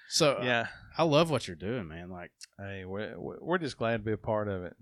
So 0.08 0.38
yeah, 0.40 0.44
Yeah, 0.44 0.66
I 0.96 1.02
love 1.04 1.30
what 1.30 1.46
you're 1.46 1.56
doing, 1.56 1.86
man. 1.88 2.10
Like, 2.10 2.30
hey, 2.58 2.84
we're 2.86 3.18
we're 3.18 3.38
we're 3.40 3.58
just 3.58 3.76
glad 3.76 3.98
to 3.98 4.02
be 4.02 4.12
a 4.12 4.16
part 4.16 4.48
of 4.48 4.64
it. 4.64 4.74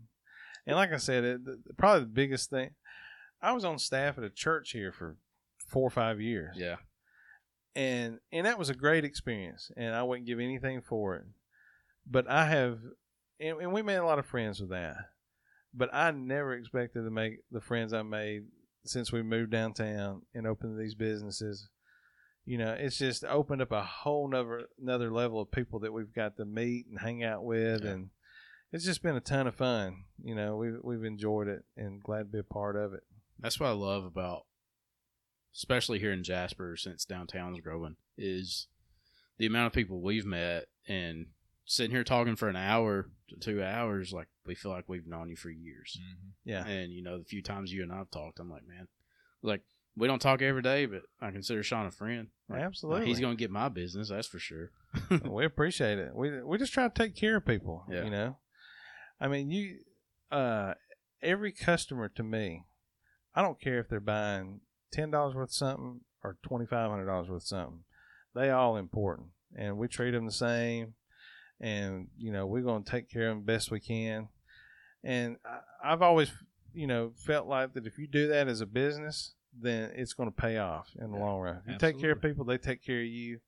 And 0.67 0.77
like 0.77 0.93
I 0.93 0.97
said, 0.99 1.25
it, 1.25 1.41
probably 1.77 2.01
the 2.01 2.07
biggest 2.07 2.51
thing. 2.51 2.71
I 3.43 3.53
was 3.53 3.65
on 3.65 3.79
staff 3.79 4.19
at 4.19 4.25
a 4.25 4.31
church 4.31 4.71
here 4.71 4.93
for 4.93 5.17
four 5.69 5.87
or 5.87 5.91
five 5.91 6.21
years. 6.21 6.55
yeah, 6.57 6.77
and 7.75 8.19
and 8.33 8.47
that 8.47 8.59
was 8.59 8.71
a 8.71 8.75
great 8.75 9.05
experience 9.05 9.71
and 9.77 9.95
i 9.95 10.03
wouldn't 10.03 10.27
give 10.27 10.41
anything 10.41 10.81
for 10.81 11.15
it 11.17 11.25
but 12.11 12.29
i 12.31 12.47
have 12.47 12.79
and, 13.41 13.61
and 13.61 13.73
we 13.73 13.83
made 13.83 13.97
a 13.97 14.05
lot 14.07 14.19
of 14.19 14.25
friends 14.27 14.61
with 14.61 14.71
that 14.71 14.97
but 15.77 15.89
i 15.93 16.11
never 16.11 16.55
expected 16.55 17.03
to 17.05 17.11
make 17.11 17.41
the 17.53 17.61
friends 17.61 17.93
i 17.93 18.03
made 18.03 18.45
since 18.85 19.13
we 19.13 19.23
moved 19.23 19.51
downtown 19.51 20.23
and 20.35 20.47
opened 20.47 20.79
these 20.79 20.95
businesses. 20.95 21.69
You 22.45 22.59
know 22.59 22.73
it's 22.79 22.97
just 22.99 23.25
opened 23.25 23.61
up 23.61 23.73
a 23.73 23.83
whole 23.83 24.29
nother 24.29 24.67
another 24.81 25.13
level 25.13 25.41
of 25.41 25.51
people 25.51 25.81
that 25.81 25.93
we've 25.93 26.15
got 26.15 26.37
to 26.37 26.45
meet 26.45 26.87
and 26.87 27.01
hang 27.01 27.25
out 27.25 27.43
with 27.45 27.83
Yeah. 27.85 27.91
and 27.91 28.11
it's 28.73 28.85
just 28.85 29.03
been 29.03 29.17
a 29.17 29.21
ton 29.21 29.49
of 29.49 29.57
fun. 29.57 30.05
You 30.23 30.37
know 30.37 30.57
we've, 30.57 30.79
we've 30.85 31.03
enjoyed 31.05 31.49
it 31.49 31.65
and 31.77 32.01
glad 32.01 32.19
to 32.21 32.25
be 32.27 32.39
a 32.39 32.43
part 32.45 32.77
of 32.77 32.93
it. 32.95 33.01
That's 33.41 33.59
what 33.59 33.69
I 33.71 33.73
love 33.73 34.05
about, 34.05 34.45
especially 35.55 35.99
here 35.99 36.13
in 36.13 36.23
Jasper 36.23 36.77
since 36.77 37.05
downtown's 37.05 37.61
growing, 37.61 37.97
is 38.17 38.69
the 39.39 39.47
amount 39.47 39.67
of 39.67 39.73
people 39.73 40.01
we've 40.01 40.25
met 40.27 40.67
and 40.87 41.27
sitting 41.65 41.91
here 41.91 42.05
talking 42.05 42.37
for 42.37 42.49
an 42.49 42.55
hour 42.57 43.11
two 43.41 43.63
hours. 43.63 44.13
Like 44.13 44.29
we 44.47 44.55
feel 44.55 44.73
like 44.73 44.85
we've 44.89 45.07
known 45.07 45.29
you 45.29 45.37
for 45.37 45.51
years. 45.51 45.99
Mhm. 46.01 46.31
yeah 46.45 46.67
And 46.67 46.93
you 46.93 47.03
know, 47.03 47.19
the 47.19 47.25
few 47.25 47.43
times 47.43 47.73
you 47.73 47.83
and 47.83 47.93
I've 47.93 48.11
talked, 48.11 48.39
I'm 48.39 48.51
like, 48.51 48.67
man, 48.67 48.89
like 49.43 49.63
we 49.97 50.07
don't 50.07 50.21
talk 50.21 50.43
every 50.43 50.63
day, 50.63 50.87
but 50.87 51.03
I 51.21 51.31
consider 51.31 51.63
Sean 51.63 51.87
a 51.87 51.91
friend. 51.91 52.29
Like, 52.49 52.61
absolutely 52.61 53.07
he's 53.07 53.21
going 53.21 53.37
to 53.37 53.41
get 53.41 53.51
my 53.51 53.69
business, 53.69 54.11
that's 54.11 54.29
for 54.29 54.39
sure. 54.39 54.71
we 55.25 55.45
appreciate 55.45 55.99
it. 55.99 56.15
We 56.15 56.43
we 56.43 56.59
just 56.59 56.73
try 56.73 56.87
to 56.89 56.95
take 56.95 57.17
care 57.17 57.37
of 57.37 57.47
people. 57.47 57.85
Yeah. 57.91 58.05
You 58.05 58.11
know, 58.11 58.37
I 59.21 59.29
mean, 59.29 59.51
you, 59.51 59.79
uh, 60.31 60.75
every 61.23 61.53
customer 61.53 62.09
to 62.11 62.23
me, 62.23 62.65
I 63.35 63.43
don't 63.43 63.61
care 63.61 63.81
if 63.81 63.89
they're 63.89 64.01
buying 64.01 64.61
ten 64.93 65.11
dollars 65.11 65.35
worth 65.35 65.49
of 65.51 65.55
something 65.55 66.01
or 66.23 66.37
twenty 66.43 66.67
five 66.67 66.91
hundred 66.91 67.07
dollars 67.07 67.29
worth 67.29 67.43
of 67.43 67.49
something. 67.49 67.85
They 68.35 68.51
all 68.51 68.77
important, 68.77 69.29
and 69.57 69.79
we 69.79 69.89
treat 69.89 70.11
them 70.11 70.27
the 70.27 70.33
same. 70.33 70.95
And 71.61 72.09
you 72.19 72.33
know, 72.33 72.47
we're 72.47 72.63
going 72.63 72.85
to 72.85 72.91
take 72.91 73.11
care 73.11 73.31
of 73.31 73.37
them 73.37 73.45
best 73.45 73.71
we 73.71 73.81
can. 73.81 74.29
And 75.03 75.37
I, 75.45 75.93
I've 75.93 76.03
always, 76.03 76.31
you 76.75 76.87
know, 76.87 77.13
felt 77.17 77.47
like 77.47 77.75
that 77.75 77.87
if 77.87 77.99
you 77.99 78.07
do 78.07 78.29
that 78.29 78.49
as 78.49 78.61
a 78.61 78.67
business, 78.67 79.35
then 79.59 79.91
it's 79.95 80.13
going 80.13 80.31
to 80.31 80.37
pay 80.37 80.59
off 80.59 80.91
in 80.99 81.11
the 81.11 81.17
Yeah, 81.17 81.25
long 81.25 81.41
run. 81.41 81.63
You 81.67 81.79
take 81.79 81.99
care 82.01 82.13
of 82.13 82.21
people, 82.23 82.45
they 82.45 82.59
take 82.59 82.85
care 82.85 83.01
of 83.01 83.07
you 83.07 83.41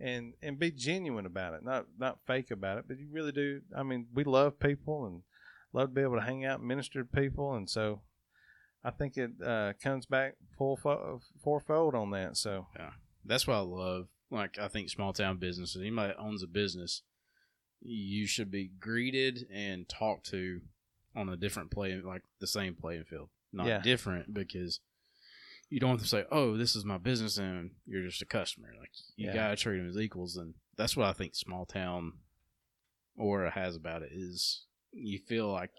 and 0.00 0.32
and 0.42 0.58
be 0.58 0.70
genuine 0.70 1.26
about 1.26 1.54
it, 1.54 1.64
not 1.64 1.86
not 1.98 2.18
fake 2.26 2.50
about 2.50 2.78
it, 2.78 2.84
but 2.88 2.98
you 2.98 3.08
really 3.10 3.32
do. 3.32 3.60
I 3.76 3.82
mean, 3.82 4.06
we 4.14 4.24
love 4.24 4.58
people 4.58 5.06
and 5.06 5.22
love 5.72 5.90
to 5.90 5.94
be 5.94 6.02
able 6.02 6.16
to 6.16 6.22
hang 6.22 6.44
out 6.44 6.60
and 6.60 6.68
minister 6.68 7.02
to 7.02 7.08
people, 7.20 7.54
and 7.54 7.68
so 7.68 8.00
I 8.84 8.90
think 8.90 9.16
it 9.16 9.30
uh, 9.44 9.74
comes 9.82 10.06
back 10.06 10.34
full 10.56 10.76
fo- 10.76 11.20
fourfold 11.42 11.94
on 11.94 12.10
that. 12.10 12.36
So 12.36 12.66
yeah, 12.76 12.90
That's 13.24 13.46
what 13.46 13.56
I 13.56 13.60
love. 13.60 14.08
Like, 14.30 14.58
I 14.58 14.68
think 14.68 14.88
small 14.88 15.12
town 15.12 15.36
businesses, 15.36 15.80
anybody 15.80 16.08
that 16.08 16.18
owns 16.18 16.42
a 16.42 16.46
business, 16.46 17.02
you 17.84 18.26
should 18.26 18.50
be 18.50 18.70
greeted 18.80 19.46
and 19.52 19.88
talked 19.88 20.26
to 20.30 20.60
on 21.14 21.28
a 21.28 21.36
different 21.36 21.70
play, 21.70 21.94
like 22.00 22.22
the 22.40 22.46
same 22.46 22.74
playing 22.74 23.04
field. 23.04 23.28
Not 23.52 23.66
Yeah. 23.66 23.80
different 23.80 24.32
because 24.32 24.80
you 25.68 25.80
don't 25.80 25.90
have 25.90 26.00
to 26.00 26.06
say, 26.06 26.24
oh, 26.30 26.56
this 26.56 26.76
is 26.76 26.84
my 26.84 26.98
business 26.98 27.38
and 27.38 27.72
you're 27.86 28.04
just 28.04 28.22
a 28.22 28.26
customer. 28.26 28.68
Like, 28.78 28.90
you 29.16 29.26
Yeah. 29.26 29.34
got 29.34 29.48
to 29.48 29.56
treat 29.56 29.78
them 29.78 29.88
as 29.88 29.96
equals. 29.98 30.36
And 30.36 30.54
that's 30.76 30.96
what 30.96 31.06
I 31.06 31.12
think 31.12 31.34
small 31.34 31.66
town 31.66 32.14
aura 33.16 33.50
has 33.50 33.76
about 33.76 34.02
it 34.02 34.10
is 34.12 34.66
you 34.92 35.18
feel 35.18 35.50
like 35.50 35.70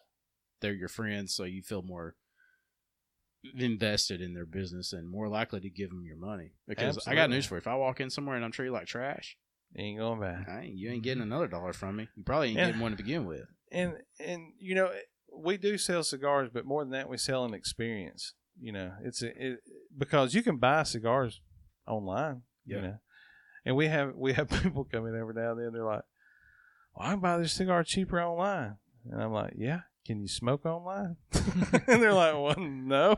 they're 0.60 0.74
your 0.74 0.90
friends, 0.90 1.34
so 1.34 1.44
you 1.44 1.62
feel 1.62 1.82
more 1.82 2.16
invested 3.56 4.22
in 4.22 4.34
their 4.34 4.46
business 4.46 4.94
and 4.94 5.10
more 5.10 5.28
likely 5.28 5.60
to 5.60 5.70
give 5.70 5.90
them 5.90 6.06
your 6.06 6.16
money. 6.16 6.52
Because 6.68 7.06
I 7.08 7.16
got 7.16 7.30
news 7.30 7.46
for 7.46 7.56
you: 7.56 7.60
if 7.60 7.68
I 7.68 7.76
walk 7.76 8.00
in 8.00 8.10
somewhere 8.10 8.36
and 8.36 8.46
I'm 8.46 8.52
treated 8.52 8.72
like 8.72 8.88
trash, 8.88 9.38
ain't 9.78 10.00
going 10.00 10.20
back. 10.20 10.48
I 10.50 10.62
ain't, 10.62 10.78
you 10.78 10.90
ain't 10.92 11.04
getting 11.04 11.24
another 11.24 11.48
dollar 11.48 11.74
from 11.74 11.96
me. 11.98 12.08
You 12.16 12.24
probably 12.24 12.50
ain't 12.50 12.58
Yeah. 12.58 12.66
getting 12.68 12.82
one 12.82 12.92
to 12.92 12.98
begin 12.98 13.26
with. 13.26 13.44
And 13.72 13.94
and 14.20 14.54
you 14.60 14.76
know 14.76 14.92
we 15.36 15.58
do 15.58 15.78
sell 15.80 16.04
cigars, 16.04 16.50
but 16.54 16.66
more 16.66 16.84
than 16.84 16.92
that, 16.92 17.10
we 17.10 17.18
sell 17.18 17.44
an 17.46 17.54
experience. 17.56 18.34
You 18.62 18.72
know, 18.72 18.92
it's 19.04 19.24
a, 19.24 19.30
it, 19.54 19.60
because 19.98 20.36
you 20.36 20.44
can 20.44 20.58
buy 20.58 20.84
cigars 20.84 21.42
online. 21.88 22.44
Yeah. 22.66 22.76
You 22.76 22.82
know, 22.84 22.98
and 23.66 23.76
we 23.76 23.88
have 23.88 24.14
we 24.16 24.34
have 24.34 24.50
people 24.62 24.84
coming 24.84 25.16
every 25.16 25.34
now 25.34 25.52
and 25.52 25.60
then. 25.60 25.74
They're 25.74 25.84
like, 25.84 26.04
"Well, 26.96 27.08
I 27.08 27.12
can 27.12 27.20
buy 27.20 27.38
this 27.40 27.54
cigar 27.54 27.84
cheaper 27.84 28.22
online," 28.22 28.78
and 29.12 29.22
I'm 29.24 29.34
like, 29.34 29.54
"Yeah, 29.58 29.82
can 30.06 30.22
you 30.22 30.28
smoke 30.28 30.66
online?" 30.68 31.16
and 31.88 32.02
they're 32.02 32.14
like, 32.14 32.34
"Well, 32.36 32.56
no." 32.60 33.16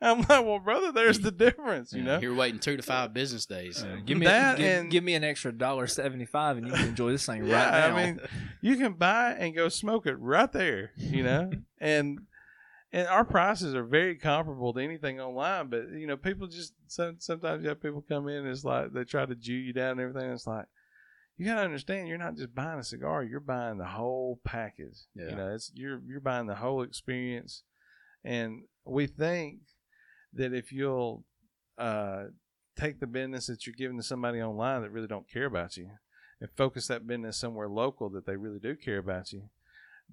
I'm 0.00 0.18
like, 0.20 0.28
"Well, 0.44 0.60
brother, 0.60 0.92
there's 0.92 1.18
the 1.18 1.32
difference." 1.32 1.92
You 1.92 2.02
know, 2.02 2.20
you're 2.20 2.34
waiting 2.34 2.60
two 2.60 2.76
to 2.76 2.82
five 2.82 3.12
business 3.12 3.46
days. 3.46 3.82
Uh, 3.82 3.96
give 4.04 4.16
me 4.18 4.26
That 4.26 4.58
give, 4.58 4.66
and- 4.66 4.90
give 4.90 5.02
me 5.02 5.14
an 5.14 5.24
extra 5.24 5.52
dollar 5.52 5.86
seventy 5.86 6.24
five, 6.26 6.56
and 6.56 6.66
you 6.66 6.72
can 6.72 6.88
enjoy 6.88 7.10
this 7.10 7.26
thing 7.26 7.44
Yeah, 7.46 7.64
right 7.64 7.90
now. 7.90 7.96
I 7.96 8.06
mean, 8.06 8.20
you 8.60 8.76
can 8.76 8.92
buy 8.92 9.32
and 9.32 9.54
go 9.54 9.68
smoke 9.68 10.06
it 10.06 10.14
right 10.14 10.50
there, 10.52 10.92
you 10.96 11.22
know, 11.24 11.50
and 11.80 12.20
and 12.92 13.06
our 13.08 13.24
prices 13.24 13.74
are 13.74 13.84
very 13.84 14.14
comparable 14.16 14.72
to 14.72 14.80
anything 14.80 15.20
online. 15.20 15.68
But 15.68 15.90
you 15.90 16.06
know, 16.06 16.16
people 16.16 16.46
just 16.46 16.74
some, 16.86 17.16
sometimes 17.18 17.62
you 17.64 17.68
have 17.68 17.82
people 17.82 18.04
come 18.08 18.28
in 18.28 18.36
and 18.36 18.48
it's 18.48 18.64
like 18.64 18.92
they 18.92 19.04
try 19.04 19.26
to 19.26 19.34
Jew 19.34 19.54
you 19.54 19.72
down 19.72 19.98
and 19.98 20.00
everything. 20.00 20.30
It's 20.30 20.46
like 20.46 20.66
you 21.36 21.44
gotta 21.46 21.62
understand, 21.62 22.06
you're 22.08 22.18
not 22.18 22.36
just 22.36 22.54
buying 22.54 22.78
a 22.78 22.84
cigar; 22.84 23.24
you're 23.24 23.40
buying 23.40 23.78
the 23.78 23.84
whole 23.84 24.40
package. 24.44 24.98
Yeah. 25.16 25.30
You 25.30 25.36
know, 25.36 25.54
it's 25.54 25.72
you're 25.74 26.00
you're 26.06 26.20
buying 26.20 26.46
the 26.46 26.54
whole 26.54 26.82
experience, 26.82 27.62
and 28.24 28.62
we 28.84 29.06
think 29.08 29.58
that 30.38 30.54
if 30.54 30.72
you'll 30.72 31.24
uh, 31.76 32.24
take 32.78 33.00
the 33.00 33.06
business 33.06 33.46
that 33.46 33.66
you're 33.66 33.74
giving 33.76 33.96
to 33.98 34.02
somebody 34.02 34.40
online 34.40 34.82
that 34.82 34.90
really 34.90 35.06
don't 35.06 35.30
care 35.30 35.44
about 35.46 35.76
you 35.76 35.90
and 36.40 36.48
focus 36.56 36.86
that 36.86 37.06
business 37.06 37.36
somewhere 37.36 37.68
local 37.68 38.08
that 38.10 38.24
they 38.24 38.36
really 38.36 38.58
do 38.58 38.74
care 38.74 38.98
about 38.98 39.32
you, 39.32 39.42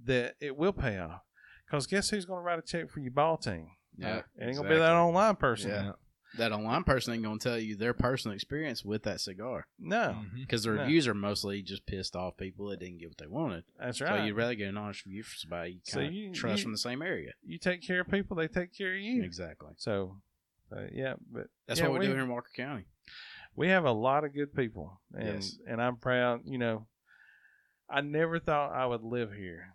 that 0.04 0.36
it 0.42 0.58
will 0.58 0.74
pay 0.74 0.98
off. 0.98 1.22
Because 1.66 1.88
guess 1.88 2.10
who's 2.10 2.26
going 2.26 2.40
to 2.40 2.44
write 2.44 2.60
a 2.60 2.62
check 2.62 2.90
for 2.90 3.00
your 3.00 3.12
ball 3.12 3.38
team? 3.38 3.68
Yeah, 3.98 4.18
It 4.18 4.24
ain't 4.40 4.56
going 4.58 4.68
to 4.68 4.76
be 4.76 4.80
that 4.80 4.92
online 4.92 5.36
person. 5.36 5.72
Yeah. 5.72 5.92
That 6.38 6.52
online 6.52 6.84
person 6.84 7.14
ain't 7.14 7.24
going 7.24 7.40
to 7.40 7.44
tell 7.50 7.58
you 7.58 7.76
their 7.76 7.94
personal 7.94 8.36
experience 8.36 8.84
with 8.84 9.04
that 9.04 9.22
cigar 9.22 9.68
No, 9.80 10.18
Mhm. 10.26 10.36
because 10.42 10.64
the 10.64 10.74
No. 10.74 10.82
reviews 10.82 11.08
are 11.08 11.14
mostly 11.14 11.62
just 11.62 11.86
pissed 11.86 12.16
off 12.16 12.36
people 12.36 12.68
that 12.70 12.80
didn't 12.80 12.98
get 12.98 13.08
what 13.10 13.18
they 13.18 13.28
wanted. 13.28 13.64
that's 13.80 14.00
So 14.00 14.06
right. 14.06 14.26
you'd 14.26 14.36
rather 14.36 14.56
get 14.56 14.68
an 14.70 14.78
honest 14.78 15.06
review 15.06 15.24
from 15.24 15.38
somebody 15.38 15.72
you 15.74 15.80
So 15.84 15.98
kind 16.00 16.08
of 16.08 16.14
you- 16.14 16.34
trust 16.34 16.58
you- 16.60 16.64
from 16.64 16.72
the 16.74 16.78
same 16.78 17.02
area. 17.02 17.34
you 17.44 17.58
take 17.58 17.82
care 17.82 18.02
of 18.02 18.10
people, 18.10 18.36
they 18.36 18.48
take 18.48 18.74
care 18.74 18.96
of 18.96 19.00
you. 19.02 19.24
Exactly. 19.24 19.74
So, 19.78 20.22
uh, 20.76 20.88
yeah, 20.92 21.16
but 21.32 21.48
That's 21.68 21.80
yeah, 21.80 21.88
what 21.88 21.94
we, 21.94 22.00
we, 22.00 22.06
do 22.08 22.14
here 22.14 22.24
in 22.24 22.30
Walker 22.30 22.52
County. 22.56 22.86
we 23.56 23.70
have 23.70 23.86
a 23.86 23.92
lot 23.92 24.26
of 24.26 24.34
good 24.34 24.54
people, 24.54 25.00
and 25.14 25.36
Yes. 25.36 25.58
and 25.68 25.82
I'm 25.82 25.96
proud. 25.98 26.42
You 26.46 26.58
know, 26.58 26.88
I 27.88 28.02
never 28.02 28.40
thought 28.40 28.74
I 28.74 28.86
would 28.88 29.04
live 29.04 29.32
here, 29.34 29.75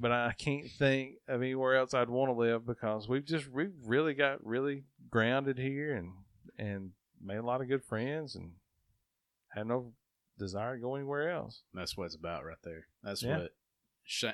but 0.00 0.10
I 0.12 0.32
can't 0.38 0.70
think 0.70 1.16
of 1.28 1.42
anywhere 1.42 1.76
else 1.76 1.92
I'd 1.94 2.08
want 2.08 2.30
to 2.30 2.38
live 2.38 2.66
because 2.66 3.08
we've 3.08 3.24
just 3.24 3.48
we've 3.50 3.74
really 3.84 4.14
got 4.14 4.44
really 4.44 4.84
grounded 5.10 5.58
here 5.58 5.94
and 5.94 6.12
and 6.58 6.90
made 7.22 7.36
a 7.36 7.42
lot 7.42 7.60
of 7.60 7.68
good 7.68 7.84
friends 7.84 8.34
and 8.34 8.52
had 9.48 9.66
no 9.66 9.92
desire 10.38 10.76
to 10.76 10.80
go 10.82 10.94
anywhere 10.96 11.30
else. 11.30 11.62
That's 11.74 11.96
what 11.96 12.04
it's 12.06 12.14
about 12.16 12.44
right 12.44 12.56
there. 12.62 12.86
That's 13.02 13.22
Yeah. 13.22 13.38
what, 13.38 13.52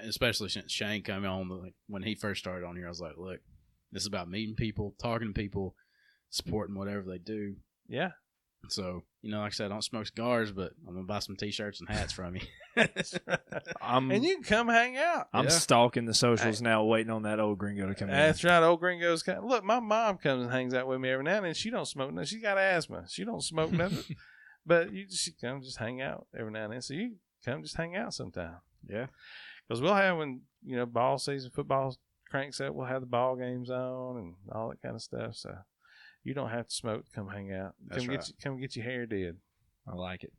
especially 0.05 0.49
since 0.49 0.71
Shane 0.73 1.03
came 1.03 1.25
on, 1.25 1.49
like 1.49 1.75
when 1.87 2.03
he 2.03 2.15
first 2.15 2.41
started 2.41 2.67
on 2.67 2.77
here, 2.77 2.87
I 2.87 2.91
was 2.91 3.01
like, 3.01 3.17
look, 3.17 3.41
this 3.93 4.03
is 4.03 4.07
about 4.09 4.29
meeting 4.29 4.55
people, 4.57 4.95
talking 5.01 5.29
to 5.29 5.35
people, 5.35 5.75
supporting 6.31 6.75
whatever 6.77 7.03
they 7.03 7.19
do. 7.19 7.57
Yeah, 7.89 8.13
So 8.69 9.03
you 9.23 9.31
know, 9.31 9.39
like 9.39 9.53
I 9.53 9.55
said, 9.55 9.67
I 9.67 9.69
don't 9.69 9.83
smoke 9.83 10.07
cigars, 10.07 10.51
but 10.53 10.73
I'm 10.87 10.95
gonna 10.95 11.07
buy 11.07 11.21
some 11.21 11.37
t-shirts 11.37 11.81
and 11.81 11.89
hats 11.89 12.13
from 12.13 12.35
you. 12.37 12.43
I'm 13.81 14.11
and 14.11 14.25
you 14.25 14.35
can 14.37 14.43
come 14.45 14.69
hang 14.69 14.97
out. 14.97 15.29
I'm 15.33 15.45
Yeah. 15.45 15.51
stalking 15.51 16.05
the 16.07 16.15
socials 16.15 16.61
now, 16.61 16.85
waiting 16.85 17.11
on 17.13 17.23
that 17.23 17.39
old 17.41 17.59
gringo 17.59 17.87
to 17.87 17.95
come 17.95 18.09
in. 18.09 18.17
That's 18.17 18.43
right. 18.45 18.63
Old 18.63 18.81
gringos. 18.81 19.23
Come. 19.23 19.47
Look, 19.47 19.65
my 19.65 19.81
mom 19.81 20.19
comes 20.19 20.43
and 20.43 20.53
hangs 20.53 20.75
out 20.75 20.87
with 20.87 21.01
me 21.01 21.11
every 21.11 21.25
now 21.25 21.37
and 21.37 21.47
then. 21.47 21.55
She 21.55 21.71
don't 21.71 21.87
smoke. 21.87 22.13
nothing. 22.13 22.27
she 22.27 22.41
got 22.41 22.59
asthma. 22.59 23.05
She 23.09 23.25
don't 23.25 23.43
smoke 23.43 23.73
nothing. 23.73 24.17
but 24.67 24.93
you 24.93 25.07
just 25.07 25.23
she 25.23 25.33
come 25.33 25.63
just 25.63 25.79
hang 25.79 26.01
out 26.01 26.27
every 26.39 26.51
now 26.53 26.65
and 26.65 26.73
then. 26.73 26.83
So 26.83 26.95
you 26.95 27.17
come 27.45 27.63
just 27.63 27.77
hang 27.77 27.97
out 27.97 28.15
sometime. 28.15 28.57
yeah, 28.89 29.07
Because 29.69 29.81
we'll 29.81 29.95
have 29.95 30.17
when 30.19 30.43
you 30.65 30.77
know 30.77 30.87
ball 30.87 31.19
season, 31.19 31.51
football 31.55 31.97
cranks 32.31 32.61
up. 32.61 32.75
We'll 32.75 32.87
have 32.87 33.01
the 33.03 33.07
ball 33.07 33.37
games 33.37 33.71
on 33.71 34.17
and 34.19 34.35
all 34.53 34.71
that 34.71 34.81
kind 34.83 34.95
of 34.95 35.03
stuff. 35.03 35.37
So 35.37 35.55
you 36.25 36.35
don't 36.35 36.51
have 36.51 36.69
to 36.69 36.75
smoke. 36.75 37.05
Come 37.15 37.29
hang 37.29 37.53
out. 37.53 37.75
That's 37.89 38.03
come 38.03 38.09
right. 38.11 38.19
get 38.21 38.29
you, 38.29 38.35
come 38.43 38.61
get 38.61 38.77
your 38.77 38.85
hair 38.85 39.07
did. 39.07 39.37
I 39.87 39.95
like 39.95 40.23
it. 40.25 40.33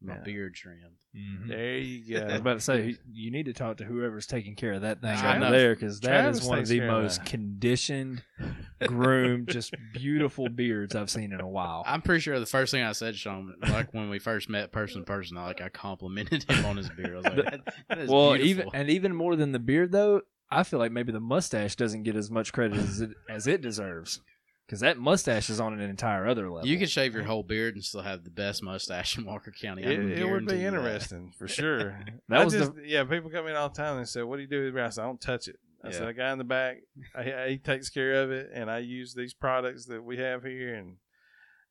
my 0.00 0.14
Yeah. 0.14 0.20
beard 0.22 0.54
trimmed. 0.54 0.82
Mhm. 1.16 1.48
There 1.48 1.76
you 1.78 2.14
go. 2.18 2.20
I 2.20 2.24
was 2.32 2.34
about 2.40 2.54
to 2.54 2.60
say 2.60 2.96
you 3.12 3.30
need 3.32 3.46
to 3.46 3.52
talk 3.52 3.78
to 3.78 3.84
whoever's 3.84 4.26
taking 4.28 4.54
care 4.54 4.74
of 4.74 4.82
that 4.82 5.00
thing 5.00 5.10
I 5.10 5.30
over 5.32 5.38
know. 5.40 5.50
there 5.50 5.74
because 5.74 5.98
that 6.00 6.08
Travis 6.22 6.42
is 6.42 6.46
one 6.48 6.60
of 6.60 6.68
the 6.68 6.78
care 6.78 6.88
of 6.88 7.02
most 7.02 7.24
conditioned, 7.24 8.22
groomed, 8.86 9.48
just 9.48 9.74
beautiful 9.92 10.48
beards 10.48 10.94
I've 10.94 11.10
seen 11.10 11.32
in 11.32 11.40
a 11.40 11.48
while. 11.48 11.82
I'm 11.86 12.00
pretty 12.02 12.20
sure 12.20 12.38
the 12.38 12.46
first 12.46 12.70
thing 12.70 12.82
I 12.84 12.92
said, 12.92 13.16
Sean, 13.16 13.54
like 13.60 13.92
when 13.92 14.08
we 14.08 14.18
first 14.20 14.48
met 14.48 14.70
person 14.70 15.00
to 15.00 15.04
person, 15.04 15.36
I 15.36 15.46
like 15.46 15.60
I 15.60 15.68
complimented 15.68 16.44
him 16.48 16.64
on 16.64 16.76
his 16.76 16.88
beard. 16.90 17.14
I 17.14 17.16
was 17.16 17.24
like, 17.24 17.36
that, 17.50 17.74
that 17.88 17.98
is 17.98 18.08
well, 18.10 18.34
beautiful. 18.34 18.48
even 18.66 18.68
and 18.80 18.90
even 18.90 19.14
more 19.16 19.34
than 19.36 19.50
the 19.52 19.58
beard 19.58 19.90
though, 19.90 20.22
I 20.50 20.62
feel 20.62 20.78
like 20.78 20.92
maybe 20.92 21.10
the 21.12 21.20
mustache 21.20 21.74
doesn't 21.76 22.04
get 22.04 22.14
as 22.14 22.30
much 22.30 22.52
credit 22.52 22.78
as 22.78 23.00
it 23.00 23.10
as 23.28 23.46
it 23.48 23.60
deserves 23.62 24.20
because 24.68 24.80
that 24.80 24.98
mustache 24.98 25.48
is 25.48 25.60
on 25.60 25.72
an 25.72 25.80
entire 25.80 26.28
other 26.28 26.50
level. 26.50 26.68
you 26.68 26.78
could 26.78 26.90
shave 26.90 27.14
your 27.14 27.24
whole 27.24 27.42
beard 27.42 27.74
and 27.74 27.82
still 27.82 28.02
have 28.02 28.22
the 28.22 28.30
best 28.30 28.62
mustache 28.62 29.16
in 29.16 29.24
Walker 29.24 29.50
County. 29.50 29.84
I 29.86 29.90
It, 29.92 30.18
it 30.18 30.30
would 30.30 30.46
be 30.46 30.56
you 30.56 30.60
that. 30.60 30.66
interesting 30.66 31.32
for 31.38 31.48
sure. 31.58 31.98
That 32.28 32.40
I 32.40 32.44
was 32.44 32.52
just, 32.52 32.72
yeah. 32.84 33.02
People 33.04 33.30
come 33.30 33.46
in 33.46 33.56
all 33.56 33.70
the 33.70 33.74
time 33.76 33.92
and 33.96 34.00
they 34.02 34.06
say, 34.08 34.22
"What 34.22 34.36
do 34.36 34.42
you 34.42 34.48
do 34.48 34.56
with 34.58 34.64
your 34.66 34.72
beard?" 34.74 34.86
I 34.86 34.90
said, 34.90 35.02
"I 35.02 35.06
don't 35.06 35.20
touch 35.20 35.48
it." 35.48 35.56
I 35.82 35.90
said, 35.90 36.08
"A 36.08 36.12
guy 36.12 36.32
in 36.32 36.38
the 36.38 36.44
back, 36.44 36.78
I, 37.14 37.46
he 37.50 37.58
takes 37.58 37.88
care 37.88 38.22
of 38.22 38.30
it, 38.30 38.50
and 38.52 38.70
I 38.70 38.78
use 38.78 39.14
these 39.14 39.32
products 39.32 39.86
that 39.86 40.02
we 40.04 40.18
have 40.18 40.42
here, 40.44 40.74
and 40.74 40.96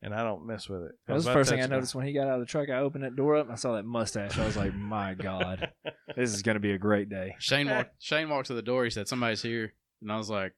and 0.02 0.14
I 0.15 0.24
don't 0.24 0.48
mess 0.48 0.68
with 0.68 0.82
it." 0.84 0.91
That 1.07 1.14
was 1.14 1.26
the 1.26 1.32
If 1.32 1.36
I 1.36 1.40
first 1.40 1.49
thing 1.52 1.60
I 1.60 1.64
touch 1.64 1.72
it, 1.72 1.74
noticed 1.74 1.94
when 1.95 2.06
he 2.07 2.14
got 2.14 2.28
out 2.28 2.36
of 2.36 2.40
the 2.40 2.45
truck. 2.45 2.69
I 2.69 2.78
opened 2.80 3.03
that 3.03 3.15
door 3.15 3.36
up 3.36 3.45
and 3.45 3.53
I 3.53 3.57
saw 3.57 3.76
that 3.76 3.86
mustache. 3.86 4.38
I 4.40 4.45
was 4.45 4.57
like, 4.57 4.74
"My 4.74 5.14
God, 5.14 5.72
this 6.15 6.34
is 6.34 6.41
going 6.41 6.56
to 6.56 6.60
be 6.61 6.72
a 6.72 6.78
great 6.80 7.10
day." 7.10 7.36
Shane 7.40 7.69
walked. 7.69 7.91
Shane 7.99 8.30
walked 8.30 8.48
to 8.48 8.53
the 8.53 8.61
door. 8.61 8.86
He 8.86 8.90
said, 8.90 9.07
"Somebody's 9.07 9.41
here," 9.44 9.74
and 10.02 10.11
I 10.11 10.18
was 10.18 10.30
like, 10.30 10.53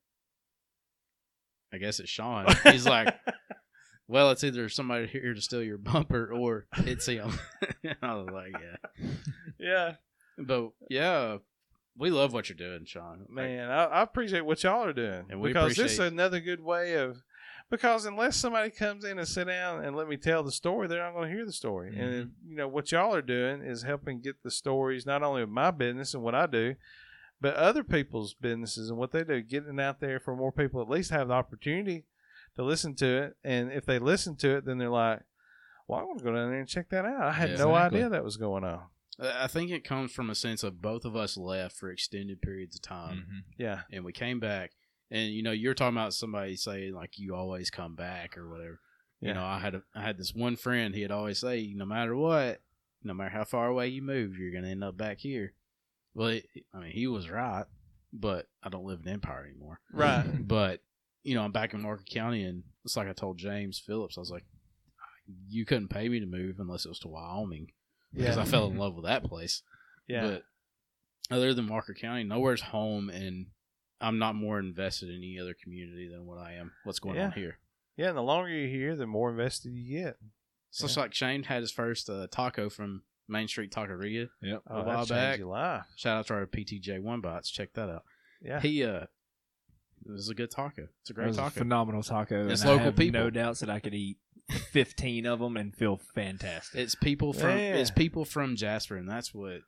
"I 1.74 1.78
guess 1.78 2.00
it's 2.00 2.10
Sean." 2.10 2.46
He's 2.66 2.86
like, 2.86 3.16
"Well, 4.08 4.32
it's 4.32 4.44
either 4.44 4.70
somebody 4.70 5.08
here 5.08 5.34
to 5.34 5.42
steal 5.42 5.64
your 5.64 5.78
bumper 5.78 6.32
or 6.34 6.66
it's 6.80 7.06
him." 7.06 7.32
I 8.02 8.16
was 8.16 8.30
like, 8.32 8.54
"Yeah," 8.54 9.10
yeah, 9.60 9.94
but 10.38 10.70
yeah, 10.90 11.38
we 11.98 12.10
love 12.10 12.34
what 12.34 12.50
you're 12.50 12.56
doing, 12.58 12.86
Sean. 12.86 13.26
Man, 13.30 13.70
I, 13.70 13.86
I 13.86 14.02
appreciate 14.02 14.46
what 14.46 14.64
y'all 14.64 14.86
are 14.86 14.94
doing 14.94 15.26
And 15.30 15.42
we 15.42 15.50
because 15.50 15.76
this 15.76 15.92
is 15.94 16.00
appreciate- 16.00 16.14
another 16.14 16.40
good 16.40 16.62
way 16.64 16.94
of. 16.94 17.22
Because 17.72 18.08
unless 18.08 18.36
somebody 18.36 18.72
comes 18.72 19.06
in 19.06 19.20
and 19.20 19.28
sit 19.28 19.46
down 19.46 19.84
and 19.84 19.96
let 19.96 20.08
me 20.08 20.18
tell 20.18 20.42
the 20.42 20.52
story, 20.52 20.88
they're 20.88 21.04
not 21.04 21.14
going 21.14 21.30
to 21.30 21.36
hear 21.36 21.46
the 21.46 21.54
story. 21.54 21.92
Mm-hmm. 21.92 22.02
And 22.02 22.32
you 22.44 22.56
know 22.56 22.68
what 22.68 22.92
y'all 22.92 23.14
are 23.14 23.22
doing 23.22 23.62
is 23.62 23.84
helping 23.84 24.22
get 24.22 24.42
the 24.42 24.50
stories 24.50 25.06
not 25.06 25.22
only 25.22 25.44
of 25.44 25.50
my 25.50 25.70
business 25.70 26.16
and 26.16 26.24
what 26.24 26.34
I 26.34 26.48
do, 26.48 26.74
but 27.42 27.56
other 27.56 27.84
people's 27.84 28.34
businesses 28.34 28.90
and 28.90 28.98
what 29.00 29.12
they 29.12 29.24
do, 29.24 29.42
getting 29.42 29.80
out 29.80 30.00
there 30.00 30.20
for 30.20 30.36
more 30.36 30.52
people 30.52 30.82
at 30.82 30.90
least 30.90 31.12
have 31.12 31.28
the 31.30 31.34
opportunity 31.34 32.06
to 32.56 32.64
listen 32.64 32.96
to 32.96 33.06
it. 33.24 33.38
And 33.44 33.72
if 33.72 33.86
they 33.86 34.00
listen 34.00 34.36
to 34.38 34.58
it, 34.58 34.66
then 34.66 34.78
they're 34.78 34.90
like, 34.90 35.22
"Well, 35.88 36.00
I 36.00 36.04
want 36.04 36.20
to 36.20 36.24
go 36.26 36.34
down 36.34 36.50
there 36.50 36.60
and 36.60 36.68
check 36.68 36.90
that 36.90 37.06
out. 37.06 37.22
I 37.22 37.32
had 37.32 37.50
Yeah. 37.52 37.56
no 37.58 37.70
Exactly. 37.76 38.00
idea 38.00 38.10
that 38.10 38.24
was 38.24 38.38
going 38.38 38.64
on." 38.64 38.88
I 39.20 39.44
I 39.44 39.48
think 39.48 39.70
it 39.72 39.84
comes 39.84 40.12
from 40.12 40.30
a 40.30 40.36
sense 40.36 40.64
of 40.64 40.82
both 40.82 41.04
of 41.06 41.16
us 41.16 41.38
left 41.38 41.76
for 41.76 41.90
extended 41.92 42.42
periods 42.42 42.76
of 42.76 42.82
time. 42.82 43.18
Mm-hmm. 43.18 43.40
Yeah, 43.58 43.82
and 43.92 44.04
we 44.06 44.12
came 44.14 44.40
back 44.40 44.72
and 45.12 45.32
you 45.34 45.42
know 45.44 45.52
you're 45.52 45.74
talking 45.74 45.98
about 45.98 46.14
somebody 46.14 46.56
saying 46.56 46.94
like 46.94 47.18
you 47.18 47.34
always 47.36 47.70
come 47.72 47.96
back 47.96 48.38
or 48.38 48.48
whatever 48.48 48.80
Yeah. 49.22 49.30
you 49.30 49.34
know 49.34 49.44
i 49.44 49.58
had 49.58 49.74
a, 49.74 49.82
i 49.96 50.04
had 50.04 50.20
this 50.20 50.36
one 50.36 50.56
friend 50.56 50.94
he'd 50.94 51.10
always 51.10 51.40
say 51.40 51.74
no 51.76 51.84
matter 51.84 52.16
what 52.16 52.62
no 53.04 53.16
matter 53.16 53.32
how 53.32 53.44
far 53.44 53.70
away 53.70 53.88
you 53.88 54.04
move 54.04 54.38
you're 54.38 54.52
gonna 54.54 54.68
end 54.70 54.84
up 54.84 54.98
back 54.98 55.18
here 55.18 55.54
well 56.14 56.30
it, 56.30 56.46
i 56.74 56.80
mean 56.80 56.92
he 56.92 57.08
was 57.08 57.30
right 57.30 57.66
but 58.14 58.48
i 58.64 58.70
don't 58.70 58.86
live 58.86 59.00
in 59.06 59.12
empire 59.12 59.46
anymore 59.50 59.80
right. 59.94 60.26
but 60.40 60.82
you 61.24 61.36
know 61.36 61.42
i'm 61.44 61.52
back 61.52 61.74
in 61.74 61.84
Walker 61.84 62.04
county 62.10 62.44
and 62.44 62.64
it's 62.86 62.98
like 62.98 63.08
i 63.08 63.14
told 63.14 63.38
james 63.38 63.80
phillips 63.80 64.18
i 64.18 64.22
was 64.22 64.32
like 64.32 64.46
you 65.48 65.66
couldn't 65.66 65.90
pay 65.90 66.10
me 66.10 66.20
to 66.20 66.26
move 66.26 66.56
unless 66.60 66.86
it 66.86 66.90
was 66.90 67.00
to 67.00 67.08
wyoming 67.08 67.68
because 68.14 68.36
Yeah, 68.38 68.42
i 68.42 68.46
fell 68.46 68.68
in 68.68 68.78
love 68.78 68.96
with 68.96 69.06
that 69.06 69.24
place 69.24 69.62
yeah, 70.08 70.22
but 70.28 70.44
other 71.30 71.54
than 71.54 71.68
Walker 71.68 71.94
County, 71.94 72.24
nowhere's 72.24 72.62
home, 72.62 73.12
and 73.12 73.46
I'm 74.02 74.18
not 74.18 74.34
more 74.34 74.58
invested 74.58 75.10
in 75.10 75.18
any 75.18 75.38
other 75.40 75.54
community 75.54 76.10
than 76.10 76.26
what 76.26 76.40
I 76.40 76.54
am. 76.54 76.72
What's 76.84 76.98
going 76.98 77.18
Yeah. 77.18 77.26
on 77.26 77.32
here? 77.34 77.60
yeah. 77.96 78.08
And 78.08 78.18
the 78.18 78.24
longer 78.24 78.50
you're 78.50 78.68
here, 78.68 78.96
the 78.96 79.06
more 79.06 79.30
invested 79.30 79.74
you 79.74 80.02
get. 80.02 80.18
So 80.72 80.86
it's 80.86 80.98
like 80.98 81.14
Shane 81.14 81.44
had 81.44 81.62
his 81.62 81.72
first 81.72 82.10
uh, 82.10 82.26
taco 82.32 82.68
from 82.72 83.04
Main 83.30 83.48
Street 83.48 83.72
Taqueria. 83.72 84.30
Yep. 84.42 84.62
Oh, 84.70 84.74
A 84.76 84.78
that 84.80 84.86
while 84.88 84.98
changed 84.98 85.10
back. 85.12 85.38
your 85.40 85.48
life. 85.48 85.84
Shout 85.96 86.18
out 86.18 86.28
to 86.28 86.34
our 86.34 86.46
PTJ 86.48 87.02
One 87.02 87.22
Bots. 87.22 87.50
Check 87.50 87.74
that 87.74 87.90
out. 87.90 88.04
Yeah, 88.42 88.60
He 88.62 88.84
uh, 88.84 89.04
it 90.06 90.12
was 90.12 90.30
a 90.30 90.34
good 90.36 90.50
taco. 90.52 90.88
It's 91.02 91.10
a 91.10 91.14
It 91.14 91.16
great 91.16 91.28
was 91.28 91.38
a 91.38 91.42
taco. 91.42 91.60
phenomenal 91.60 92.04
taco. 92.04 92.48
It's 92.48 92.62
and 92.62 92.70
local 92.70 92.82
I 92.82 92.86
have 92.86 92.96
people. 92.96 93.20
No 93.22 93.30
doubts 93.30 93.60
that 93.60 93.70
I 93.70 93.80
could 93.80 93.94
eat 93.94 94.18
15 94.72 95.26
of 95.26 95.40
them 95.40 95.58
and 95.58 95.76
feel 95.76 96.00
fantastic. 96.16 96.80
It's 96.80 96.96
people 96.96 97.34
from 97.34 97.50
Yeah. 97.52 97.76
it's 97.76 97.92
people 97.92 98.26
from 98.26 98.56
Jasper, 98.56 98.96
and 98.98 99.08
that's 99.10 99.34
what 99.34 99.60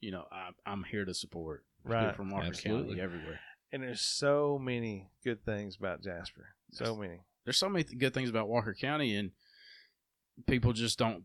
you 0.00 0.10
know. 0.12 0.24
I, 0.32 0.50
I'm 0.64 0.84
here 0.84 1.04
to 1.04 1.12
support. 1.14 1.64
People 1.84 1.96
right. 1.96 2.14
from 2.16 2.30
Walker 2.30 2.46
Absolutely. 2.46 2.90
County 2.96 3.00
everywhere. 3.00 3.40
And 3.72 3.82
there's 3.82 4.00
so 4.00 4.58
many 4.60 5.10
good 5.24 5.44
things 5.44 5.76
about 5.76 6.02
Jasper. 6.02 6.46
So 6.72 6.94
many. 6.96 7.20
there's 7.44 7.58
so 7.58 7.68
many 7.68 7.84
th- 7.84 7.98
good 7.98 8.12
things 8.14 8.28
about 8.30 8.48
Walker 8.48 8.74
County, 8.78 9.14
and 9.16 9.30
people 10.46 10.72
just 10.72 10.98
don't 10.98 11.24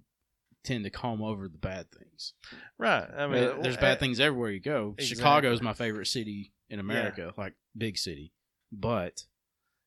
tend 0.65 0.83
to 0.83 0.89
calm 0.89 1.21
over 1.23 1.47
the 1.47 1.57
bad 1.57 1.87
things. 1.91 2.33
Right. 2.77 3.07
I 3.15 3.27
mean, 3.27 3.43
Uh, 3.43 3.61
there's 3.61 3.77
bad 3.77 3.99
things 3.99 4.19
everywhere 4.19 4.51
you 4.51 4.59
go. 4.59 4.95
Exactly. 4.97 5.15
Chicago's 5.17 5.61
my 5.61 5.73
favorite 5.73 6.07
city 6.07 6.53
in 6.69 6.79
America, 6.79 7.33
like 7.37 7.53
big 7.77 7.97
city, 7.97 8.33
but 8.71 9.25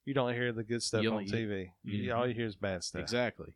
You 0.05 0.15
don't 0.15 0.33
hear 0.33 0.53
the 0.53 0.65
good 0.65 0.83
stuff 0.83 1.05
on 1.07 1.27
TV. 1.27 1.73
You, 1.85 2.05
Mhm. 2.11 2.17
all 2.17 2.27
you 2.27 2.33
hear 2.35 2.47
is 2.47 2.57
bad 2.57 2.83
stuff. 2.83 3.03
exactly. 3.03 3.55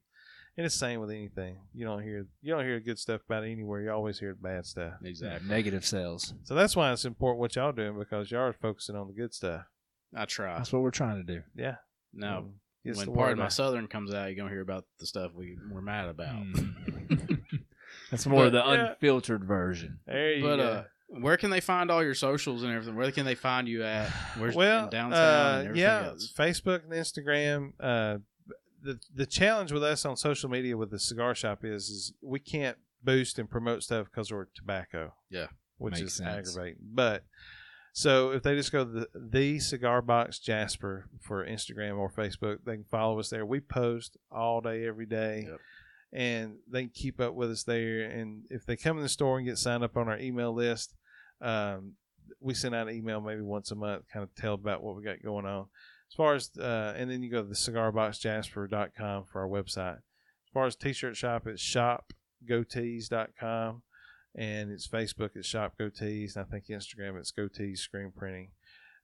And 0.59 0.67
it's 0.67 0.75
the 0.75 0.81
same 0.81 1.01
with 1.01 1.11
anything. 1.11 1.57
You 1.73 1.87
don't 1.87 2.03
hear 2.03 2.27
you 2.43 2.53
don't 2.55 2.63
hear 2.65 2.79
good 2.79 2.99
stuff 2.99 3.23
about 3.25 3.45
it 3.45 3.53
anywhere. 3.53 3.81
You 3.81 3.91
always 3.91 4.19
hear 4.19 4.35
the 4.35 4.43
bad 4.43 4.67
stuff. 4.67 4.95
Exactly. 5.03 5.49
Negative 5.49 5.83
sales. 5.87 6.35
So 6.45 6.55
that's 6.55 6.77
why 6.77 6.93
it's 6.93 7.07
important 7.07 7.41
what 7.41 7.57
y'all 7.57 7.73
doing 7.73 7.99
because 7.99 8.31
y'all 8.31 8.43
are 8.43 8.53
focusing 8.53 8.95
on 8.97 9.07
the 9.09 9.15
good 9.15 9.33
stuff. 9.33 9.65
I 10.15 10.27
try. 10.27 10.59
That's 10.59 10.71
what 10.71 10.83
we're 10.83 10.91
trying 10.91 11.25
to 11.25 11.33
do. 11.37 11.43
Yeah. 11.55 11.77
Now, 12.13 12.51
And 12.85 12.95
gets 12.95 13.07
when 13.07 13.15
part 13.17 13.33
of 13.33 13.39
my 13.39 13.49
southern 13.49 13.87
comes 13.89 14.13
out, 14.13 14.27
you're 14.27 14.35
gonna 14.37 14.51
hear 14.51 14.61
about 14.61 14.85
the 14.99 15.07
stuff 15.07 15.33
we 15.35 15.57
we're 15.71 15.81
mad 15.81 16.09
about. 16.09 16.35
Mm. 16.37 17.41
That's 18.11 18.27
more 18.27 18.47
of 18.47 18.53
the 18.53 18.59
yeah. 18.59 18.91
unfiltered 18.91 19.45
version. 19.45 20.01
there 20.07 20.35
you 20.35 20.43
But 20.43 20.57
go. 20.57 20.63
uh, 20.63 20.85
where 21.21 21.37
can 21.37 21.51
they 21.51 21.61
find 21.61 21.91
all 21.91 22.03
your 22.03 22.15
socials 22.15 22.63
and 22.63 22.73
everything? 22.73 22.97
Where 22.97 23.11
can 23.13 23.25
they 23.27 23.35
find 23.35 23.69
you 23.69 23.85
at? 23.85 24.09
Where's 24.39 24.55
well, 24.55 24.85
in 24.85 24.91
downtown 24.91 25.19
uh, 25.21 25.65
and 25.69 25.77
yeah, 25.77 26.07
else? 26.07 26.33
Facebook 26.37 26.85
and 26.85 26.93
Instagram. 26.93 27.73
Uh, 27.79 28.19
the 28.83 28.99
the 29.15 29.27
challenge 29.27 29.73
with 29.73 29.85
us 29.85 30.05
on 30.05 30.17
social 30.17 30.49
media 30.51 30.77
with 30.77 30.91
the 30.91 30.99
cigar 30.99 31.35
shop 31.35 31.65
is 31.65 31.89
is 31.89 32.13
we 32.23 32.41
can't 32.41 32.77
boost 33.05 33.39
and 33.39 33.49
promote 33.49 33.83
stuff 33.83 34.07
because 34.11 34.33
we're 34.33 34.47
tobacco. 34.55 35.13
Yeah. 35.31 35.47
which 35.79 35.95
Makes 35.95 36.05
is 36.05 36.15
sense. 36.15 36.49
aggravating. 36.51 36.79
But 36.83 37.25
so 37.93 38.31
if 38.31 38.43
they 38.43 38.57
just 38.57 38.73
go 38.73 38.85
to 38.85 38.91
the, 38.91 39.09
the 39.15 39.59
cigar 39.59 40.01
box 40.01 40.39
Jasper 40.39 41.11
for 41.21 41.47
Instagram 41.47 41.99
or 41.99 42.11
Facebook, 42.11 42.59
they 42.65 42.77
can 42.77 42.87
follow 42.91 43.21
us 43.21 43.29
there. 43.29 43.45
We 43.45 43.61
post 43.61 44.17
all 44.31 44.63
day, 44.63 44.87
every 44.87 45.07
day. 45.07 45.47
Yep. 45.49 45.61
And 46.15 46.57
they 46.71 46.83
can 46.83 46.93
keep 46.95 47.21
up 47.21 47.33
with 47.35 47.51
us 47.51 47.65
there. 47.65 48.05
And 48.05 48.45
if 48.51 48.67
they 48.67 48.77
come 48.77 48.97
in 48.97 49.03
the 49.03 49.09
store 49.09 49.39
and 49.39 49.47
get 49.47 49.59
signed 49.59 49.85
up 49.85 49.97
on 49.97 50.09
our 50.09 50.19
email 50.19 50.55
list, 50.55 50.95
um, 51.41 51.93
we 52.41 52.55
send 52.55 52.75
out 52.75 52.89
an 52.89 52.95
email 52.95 53.21
maybe 53.21 53.43
once 53.43 53.71
a 53.71 53.75
month, 53.75 54.05
kind 54.13 54.23
of 54.23 54.35
tell 54.35 54.55
about 54.55 54.83
what 54.83 54.97
we 54.97 55.03
got 55.03 55.23
going 55.23 55.45
on. 55.47 55.67
As 56.11 56.15
far 56.15 56.35
as, 56.35 56.51
uh, 56.59 56.95
and 56.97 57.11
then 57.11 57.23
you 57.23 57.31
go 57.31 57.43
to 57.43 57.49
the 57.49 57.55
cigarboxjasper.com 57.55 59.25
for 59.33 59.41
our 59.41 59.49
website. 59.49 59.97
As 59.97 60.53
far 60.53 60.67
as 60.67 60.77
t 60.77 60.93
shirt 60.93 61.17
shop, 61.17 61.47
it's 61.47 61.63
shopgoatees.com. 61.63 63.83
And 64.35 64.71
it's 64.71 64.89
Facebook, 64.89 65.31
it's 65.35 65.47
Shop 65.47 65.75
Goatees. 65.79 66.37
And 66.37 66.47
I 66.47 66.51
think 66.51 66.67
Instagram, 66.67 67.19
it's 67.19 67.33
Goatees 67.33 67.79
Screen 67.79 68.13
Printing. 68.17 68.49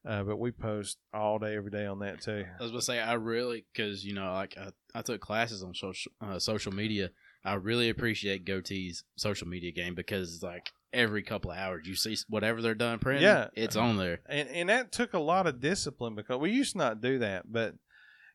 Uh, 0.08 0.22
but 0.22 0.38
we 0.38 0.50
post 0.50 0.98
all 1.12 1.38
day, 1.38 1.56
every 1.56 1.70
day 1.70 1.84
on 1.84 1.98
that 1.98 2.20
too. 2.20 2.44
I 2.58 2.62
was 2.62 2.70
gonna 2.70 2.82
say 2.82 3.00
I 3.00 3.14
really 3.14 3.66
because 3.72 4.04
you 4.04 4.14
know 4.14 4.32
like 4.32 4.56
I, 4.56 4.70
I 4.94 5.02
took 5.02 5.20
classes 5.20 5.62
on 5.62 5.74
social 5.74 6.12
uh, 6.20 6.38
social 6.38 6.72
media. 6.72 7.10
I 7.44 7.54
really 7.54 7.88
appreciate 7.88 8.44
Goatee's 8.44 9.04
social 9.16 9.48
media 9.48 9.72
game 9.72 9.94
because 9.94 10.42
like 10.42 10.70
every 10.92 11.22
couple 11.22 11.50
of 11.50 11.58
hours 11.58 11.86
you 11.86 11.96
see 11.96 12.16
whatever 12.28 12.62
they're 12.62 12.74
done 12.74 13.00
printing. 13.00 13.24
Yeah. 13.24 13.48
it's 13.54 13.76
on 13.76 13.96
there. 13.96 14.20
and 14.28 14.48
and 14.48 14.68
that 14.68 14.92
took 14.92 15.14
a 15.14 15.18
lot 15.18 15.46
of 15.46 15.60
discipline 15.60 16.14
because 16.14 16.38
we 16.38 16.52
used 16.52 16.72
to 16.72 16.78
not 16.78 17.02
do 17.02 17.18
that 17.18 17.52
but 17.52 17.74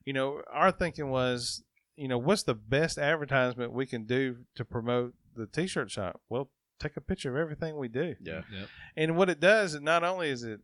you 0.05 0.13
know 0.13 0.41
our 0.51 0.71
thinking 0.71 1.09
was 1.09 1.63
you 1.95 2.07
know, 2.07 2.17
what's 2.17 2.43
the 2.43 2.55
best 2.55 2.97
advertisement 2.97 3.71
we 3.71 3.85
can 3.85 4.05
do 4.05 4.37
to 4.55 4.65
promote 4.65 5.13
the 5.35 5.47
T-shirt 5.47 5.91
shop? 5.91 6.21
Well, 6.29 6.49
take 6.83 6.97
a 6.97 7.01
picture 7.01 7.29
of 7.31 7.37
everything 7.41 7.77
we 7.77 7.87
do. 7.87 8.15
Yeah. 8.21 8.41
Yep. 8.51 8.67
And 8.97 9.17
what 9.17 9.29
it 9.29 9.39
does, 9.39 9.73
it 9.75 9.81
not 9.83 10.03
only 10.03 10.29
is 10.29 10.43
it 10.43 10.59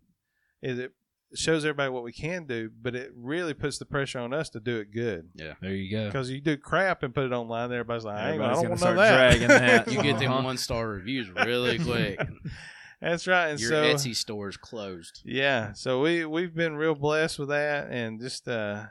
is 0.62 0.80
it 0.80 0.92
shows 1.36 1.64
everybody 1.64 1.90
what 1.92 2.04
we 2.04 2.12
can 2.12 2.46
do, 2.46 2.72
but 2.82 2.96
it 2.96 3.12
really 3.16 3.54
puts 3.54 3.78
the 3.78 3.86
pressure 3.86 4.20
on 4.20 4.34
us 4.34 4.50
to 4.50 4.60
do 4.60 4.78
it 4.78 4.92
good. 4.92 5.30
Yeah, 5.36 5.54
there 5.62 5.72
you 5.74 5.92
go. 5.92 6.08
Because 6.08 6.30
you 6.32 6.42
do 6.42 6.58
crap 6.58 7.04
and 7.04 7.14
put 7.14 7.26
it 7.26 7.32
online, 7.32 7.72
everybody's 7.72 8.04
like, 8.04 8.18
I, 8.18 8.32
ain't, 8.32 8.42
I 8.42 8.54
don't 8.54 8.56
gonna 8.56 8.70
want 8.70 8.70
none 8.70 8.78
start 8.78 8.98
that. 8.98 9.16
dragging 9.38 9.48
that. 9.48 9.92
You 9.92 10.02
get 10.02 10.20
them 10.20 10.32
Uh-huh. 10.34 10.44
one 10.44 10.58
star 10.58 10.88
reviews 10.88 11.30
really 11.30 11.78
quick. 11.80 12.20
That's 13.02 13.28
right. 13.28 13.50
And 13.50 13.60
Your 13.60 13.70
so, 13.70 13.84
Etsy 13.84 14.16
store 14.16 14.50
is 14.50 14.58
closed. 14.58 15.22
Yeah, 15.24 15.72
so 15.74 16.02
we 16.02 16.26
we've 16.26 16.54
been 16.54 16.76
real 16.76 16.96
blessed 16.96 17.40
with 17.40 17.50
that, 17.50 17.90
and 17.92 18.20
just 18.20 18.48
uh, 18.48 18.86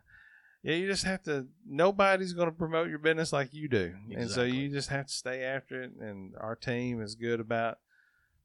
yeah, 0.68 0.74
you 0.74 0.86
just 0.86 1.04
have 1.04 1.22
to. 1.22 1.46
Nobody's 1.66 2.34
going 2.34 2.50
to 2.50 2.54
promote 2.54 2.90
your 2.90 2.98
business 2.98 3.32
like 3.32 3.54
you 3.54 3.68
do, 3.68 3.94
and 4.14 4.30
so 4.30 4.42
you 4.42 4.68
just 4.68 4.90
have 4.90 5.06
to 5.06 5.12
stay 5.12 5.42
after 5.42 5.82
it. 5.82 5.92
And 5.98 6.34
our 6.38 6.54
team 6.54 7.00
is 7.00 7.14
good 7.14 7.40
about 7.40 7.78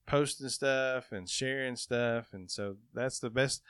posting 0.08 0.48
stuff 0.48 1.12
and 1.12 1.30
sharing 1.30 1.76
stuff, 1.76 2.28
and 2.32 2.50
so 2.50 2.78
that's 2.94 3.20
the 3.20 3.30
best 3.30 3.62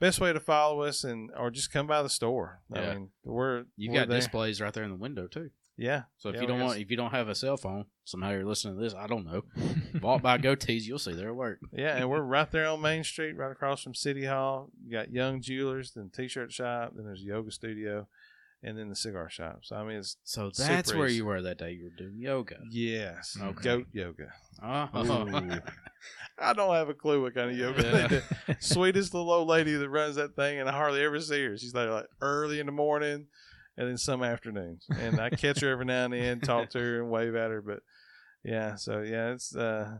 best 0.00 0.20
way 0.20 0.32
to 0.32 0.40
follow 0.40 0.82
us, 0.82 1.04
and 1.04 1.30
or 1.38 1.52
just 1.52 1.72
come 1.72 1.86
by 1.86 2.02
the 2.02 2.08
store. 2.08 2.62
I 2.74 2.94
mean, 2.94 3.10
we're 3.22 3.66
we're 3.78 3.94
got 3.94 4.08
there. 4.08 4.18
displays 4.18 4.60
right 4.60 4.74
there 4.74 4.82
in 4.82 4.90
the 4.90 4.96
window 4.96 5.28
too. 5.28 5.50
Yeah, 5.76 6.02
So 6.18 6.28
if 6.28 6.34
Yeah, 6.34 6.42
you 6.42 6.46
don't 6.46 6.60
want, 6.60 6.78
if 6.78 6.90
you 6.90 6.96
don't 6.98 7.10
have 7.12 7.28
a 7.28 7.34
cell 7.34 7.56
phone, 7.56 7.86
somehow 8.04 8.30
you're 8.32 8.44
listening 8.44 8.76
to 8.76 8.82
this. 8.82 8.92
I 8.94 9.06
don't 9.06 9.24
know. 9.24 9.42
Bought 10.00 10.20
by 10.20 10.36
Goatees, 10.36 10.82
you'll 10.82 10.98
see 10.98 11.14
their 11.14 11.32
work. 11.32 11.58
Yeah, 11.72 11.96
and 11.96 12.10
we're 12.10 12.20
right 12.20 12.50
there 12.50 12.68
on 12.68 12.82
Main 12.82 13.02
Street, 13.02 13.32
right 13.36 13.50
across 13.50 13.82
from 13.82 13.94
City 13.94 14.26
Hall. 14.26 14.68
You 14.84 14.92
got 14.92 15.10
Young 15.10 15.40
Jewelers, 15.40 15.92
then 15.92 16.10
T-shirt 16.14 16.52
shop, 16.52 16.92
then 16.94 17.06
there's 17.06 17.22
a 17.22 17.24
yoga 17.24 17.50
studio, 17.50 18.06
and 18.62 18.76
then 18.76 18.90
the 18.90 18.94
cigar 18.94 19.30
shop. 19.30 19.60
So 19.62 19.76
I 19.76 19.84
mean, 19.84 19.96
it's 20.00 20.18
So 20.22 20.50
that's 20.50 20.92
where 20.94 21.06
easy. 21.06 21.16
you 21.16 21.24
were 21.24 21.40
that 21.40 21.56
day. 21.56 21.72
You 21.72 21.84
were 21.84 21.96
doing 21.96 22.18
yoga. 22.18 22.56
yes, 22.70 23.38
Okay. 23.40 23.62
goat 23.62 23.86
yoga. 23.92 24.32
Oh, 24.62 24.88
I 26.38 26.52
don't 26.52 26.74
have 26.74 26.88
a 26.90 26.94
clue 26.94 27.22
what 27.22 27.34
kind 27.34 27.50
of 27.50 27.56
yoga 27.56 27.82
Yeah. 27.82 28.06
they 28.06 28.08
do. 28.08 28.54
Sweetest 28.60 29.14
little 29.14 29.30
old 29.30 29.48
lady 29.48 29.74
that 29.76 29.88
runs 29.88 30.16
that 30.16 30.36
thing, 30.36 30.58
and 30.60 30.68
I 30.68 30.72
hardly 30.72 31.02
ever 31.02 31.20
see 31.20 31.42
her. 31.44 31.56
She's 31.56 31.72
there 31.72 31.90
like 31.90 32.06
early 32.20 32.60
in 32.60 32.66
the 32.66 32.72
morning, 32.72 33.28
and 33.76 33.88
then 33.88 33.98
some 33.98 34.22
afternoons, 34.22 34.86
and 34.98 35.20
I 35.20 35.30
catch 35.30 35.60
her 35.60 35.70
every 35.70 35.84
now 35.86 36.04
and 36.04 36.12
then, 36.14 36.40
talk 36.40 36.70
to 36.70 36.78
her 36.78 37.00
and 37.02 37.10
wave 37.10 37.34
at 37.34 37.50
her. 37.50 37.62
But 37.62 37.80
yeah, 38.44 38.74
so 38.76 39.00
yeah, 39.00 39.32
it's 39.32 39.54
uh, 39.54 39.98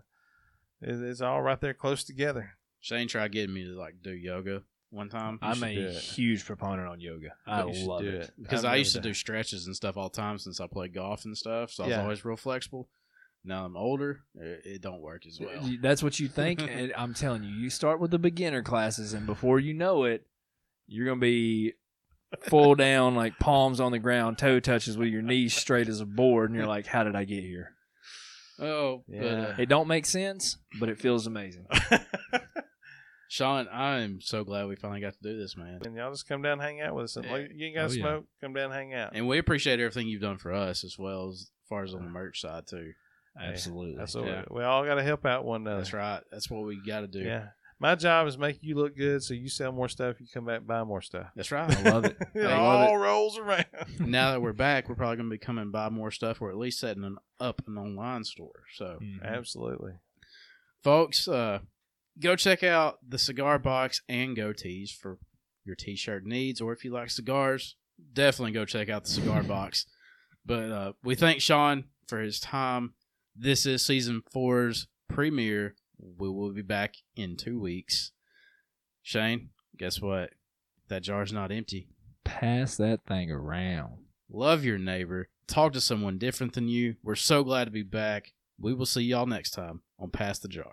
it, 0.83 1.01
it's 1.03 1.21
all 1.21 1.43
right 1.43 1.61
there 1.61 1.75
close 1.75 2.05
together. 2.05 2.53
Shane 2.81 3.09
tried 3.09 3.33
getting 3.33 3.55
me 3.55 3.65
to 3.65 3.79
like 3.79 3.97
do 4.03 4.13
yoga 4.13 4.63
one 4.93 5.09
time 5.09 5.39
I'm 5.41 5.63
a 5.63 5.91
huge 5.93 6.45
proponent 6.45 6.89
on 6.89 7.01
yoga. 7.01 7.29
I 7.47 7.65
You 7.65 7.75
should 7.75 7.87
love 7.87 8.01
do 8.03 8.11
it. 8.11 8.31
because 8.41 8.65
I've 8.65 8.73
I 8.73 8.77
used 8.77 8.93
to 8.93 8.99
never 8.99 9.09
do 9.11 9.15
stretches 9.15 9.67
and 9.67 9.77
stuff 9.77 9.97
all 9.97 10.09
the 10.09 10.17
time 10.17 10.39
since 10.39 10.61
I 10.61 10.67
played 10.67 10.93
golf 10.95 11.25
and 11.25 11.37
stuff. 11.37 11.71
So 11.71 11.85
I 11.85 11.87
was 11.87 11.97
Yeah. 11.97 12.03
always 12.03 12.25
real 12.25 12.37
flexible. 12.37 12.89
Now 13.45 13.65
I'm 13.65 13.77
older, 13.77 14.21
it, 14.35 14.63
it 14.65 14.83
don't 14.83 15.01
work 15.01 15.27
as 15.27 15.39
well. 15.41 15.71
That's 15.81 16.03
what 16.03 16.19
you 16.21 16.29
think, 16.29 16.61
and 16.61 16.93
I'm 16.97 17.15
telling 17.15 17.43
you, 17.43 17.51
you 17.55 17.71
start 17.71 17.99
with 18.01 18.11
the 18.11 18.19
beginner 18.19 18.63
classes, 18.63 19.15
and 19.15 19.25
before 19.27 19.59
you 19.59 19.73
know 19.73 20.05
it, 20.05 20.27
you're 20.87 21.07
gonna 21.07 21.21
be 21.21 21.73
full 22.45 22.75
down, 22.75 23.15
like 23.15 23.39
palms 23.39 23.81
on 23.81 23.93
the 23.93 23.99
ground, 23.99 24.39
toe 24.39 24.61
touches 24.61 24.97
with 24.97 25.09
your 25.09 25.23
knees 25.23 25.55
straight 25.55 25.89
as 25.89 26.01
a 26.01 26.07
board, 26.07 26.51
and 26.51 26.57
you're 26.59 26.67
like, 26.69 26.87
"How 26.87 27.05
did 27.05 27.17
I 27.17 27.25
get 27.25 27.43
here?" 27.43 27.75
Oh, 28.59 29.05
but, 29.09 29.17
Yeah. 29.17 29.23
uh, 29.23 29.55
It 29.59 29.69
don't 29.69 29.89
make 29.89 30.07
sense, 30.07 30.59
but 30.79 30.89
it 30.89 30.99
feels 30.99 31.27
amazing. 31.27 31.67
Sean, 33.29 33.69
I'm 33.73 34.21
so 34.21 34.43
glad 34.43 34.67
we 34.67 34.75
finally 34.75 35.01
got 35.01 35.13
to 35.13 35.23
do 35.23 35.39
this, 35.39 35.57
man. 35.57 35.81
and 35.85 35.95
y'all 35.95 36.11
just 36.11 36.27
come 36.29 36.43
down 36.43 36.55
and 36.55 36.63
hang 36.63 36.81
out 36.81 36.97
with 36.97 37.05
us. 37.05 37.17
Yeah. 37.23 37.31
like, 37.33 37.51
you 37.55 37.67
ain't 37.67 37.77
got 37.77 37.83
to 37.83 37.95
Oh, 37.95 37.97
yeah. 37.97 38.03
smoke. 38.03 38.25
Come 38.41 38.55
down 38.55 38.65
and 38.67 38.75
hang 38.75 38.93
out. 38.95 39.13
And 39.15 39.29
we 39.29 39.39
appreciate 39.39 39.79
everything 39.79 40.09
you've 40.09 40.21
done 40.21 40.37
for 40.39 40.53
us 40.53 40.83
as 40.83 40.99
well 40.99 41.29
as, 41.31 41.49
far 41.69 41.85
as 41.85 41.95
on 41.95 42.03
the 42.03 42.11
merch 42.11 42.41
side 42.41 42.67
too. 42.67 42.93
Absolutely. 43.41 43.95
That's 43.97 44.17
what 44.17 44.27
Yeah. 44.27 44.43
we, 44.51 44.59
we 44.59 44.65
all 44.65 44.85
got 44.85 44.97
to 44.97 45.05
help 45.05 45.25
out 45.25 45.45
one 45.45 45.61
another. 45.61 45.77
That's 45.77 45.93
right. 45.93 46.21
That's 46.33 46.51
what 46.51 46.67
we 46.67 46.81
got 46.85 47.03
to 47.03 47.07
do. 47.07 47.21
Yeah. 47.21 47.47
My 47.83 47.95
job 47.95 48.29
is 48.29 48.37
make 48.37 48.59
you 48.61 48.75
look 48.75 48.95
good, 48.95 49.23
so 49.23 49.33
you 49.33 49.49
sell 49.49 49.73
more 49.73 49.89
stuff. 49.89 50.21
You 50.21 50.27
come 50.33 50.45
back 50.45 50.59
and 50.59 50.67
buy 50.67 50.85
more 50.85 51.01
stuff. 51.01 51.29
That's 51.35 51.51
right. 51.51 51.75
I 51.75 51.91
love 51.91 52.05
it. 52.05 52.17
it 52.35 52.45
I 52.45 52.61
love 52.61 52.89
all 52.91 52.99
rolls 52.99 53.39
around. 53.39 53.65
now 53.99 54.33
that 54.33 54.43
we're 54.43 54.53
back, 54.53 54.89
we're 54.89 54.95
probably 54.97 55.17
going 55.17 55.31
to 55.31 55.35
be 55.35 55.39
coming 55.39 55.63
and 55.63 55.73
buy 55.73 55.89
more 55.89 56.11
stuff, 56.11 56.43
or 56.43 56.51
at 56.51 56.59
least 56.59 56.79
setting 56.79 57.05
an, 57.05 57.17
up 57.41 57.63
an 57.67 57.79
online 57.79 58.25
store. 58.25 58.65
So, 58.75 58.99
Mhm. 59.03 59.23
Absolutely. 59.25 59.93
folks, 60.83 61.27
uh, 61.27 61.61
go 62.21 62.37
check 62.37 62.63
out 62.63 62.99
the 63.07 63.19
cigar 63.19 63.59
box 63.59 64.03
and 64.09 64.37
Goatees 64.37 64.91
for 64.91 65.19
your 65.65 65.75
t-shirt 65.77 66.25
needs, 66.27 66.61
or 66.61 66.73
if 66.73 66.85
you 66.85 66.91
like 66.93 67.09
cigars, 67.11 67.77
definitely 68.13 68.53
go 68.53 68.65
check 68.67 68.89
out 68.91 69.05
the 69.05 69.11
cigar 69.11 69.43
box. 69.43 69.87
But 70.45 70.71
uh, 70.71 70.93
we 71.03 71.15
thank 71.15 71.41
Sean 71.41 71.85
for 72.07 72.21
his 72.21 72.41
time. 72.41 72.95
This 73.37 73.65
is 73.65 73.85
season 73.87 74.23
four's 74.33 74.87
premiere. 75.09 75.77
We 76.01 76.29
will 76.29 76.53
be 76.53 76.63
back 76.63 76.95
in 77.17 77.37
two 77.37 77.61
weeks. 77.61 78.13
Shane, 79.03 79.51
guess 79.77 80.01
what? 80.01 80.31
That 80.89 81.03
jar's 81.03 81.33
not 81.33 81.53
empty. 81.53 81.89
Pass 82.25 82.77
that 82.77 83.05
thing 83.07 83.31
around. 83.31 84.05
Love 84.31 84.65
your 84.65 84.79
neighbor. 84.79 85.29
Talk 85.47 85.73
to 85.73 85.81
someone 85.81 86.19
different 86.19 86.53
than 86.53 86.69
you. 86.69 86.97
We're 87.03 87.17
so 87.17 87.43
glad 87.43 87.65
to 87.65 87.71
be 87.71 87.83
back. 87.83 88.33
We 88.59 88.75
will 88.75 88.87
see 88.87 89.03
y'all 89.03 89.27
next 89.27 89.51
time 89.51 89.83
on 89.99 90.11
Pass 90.11 90.39
the 90.39 90.49
Jar. 90.49 90.73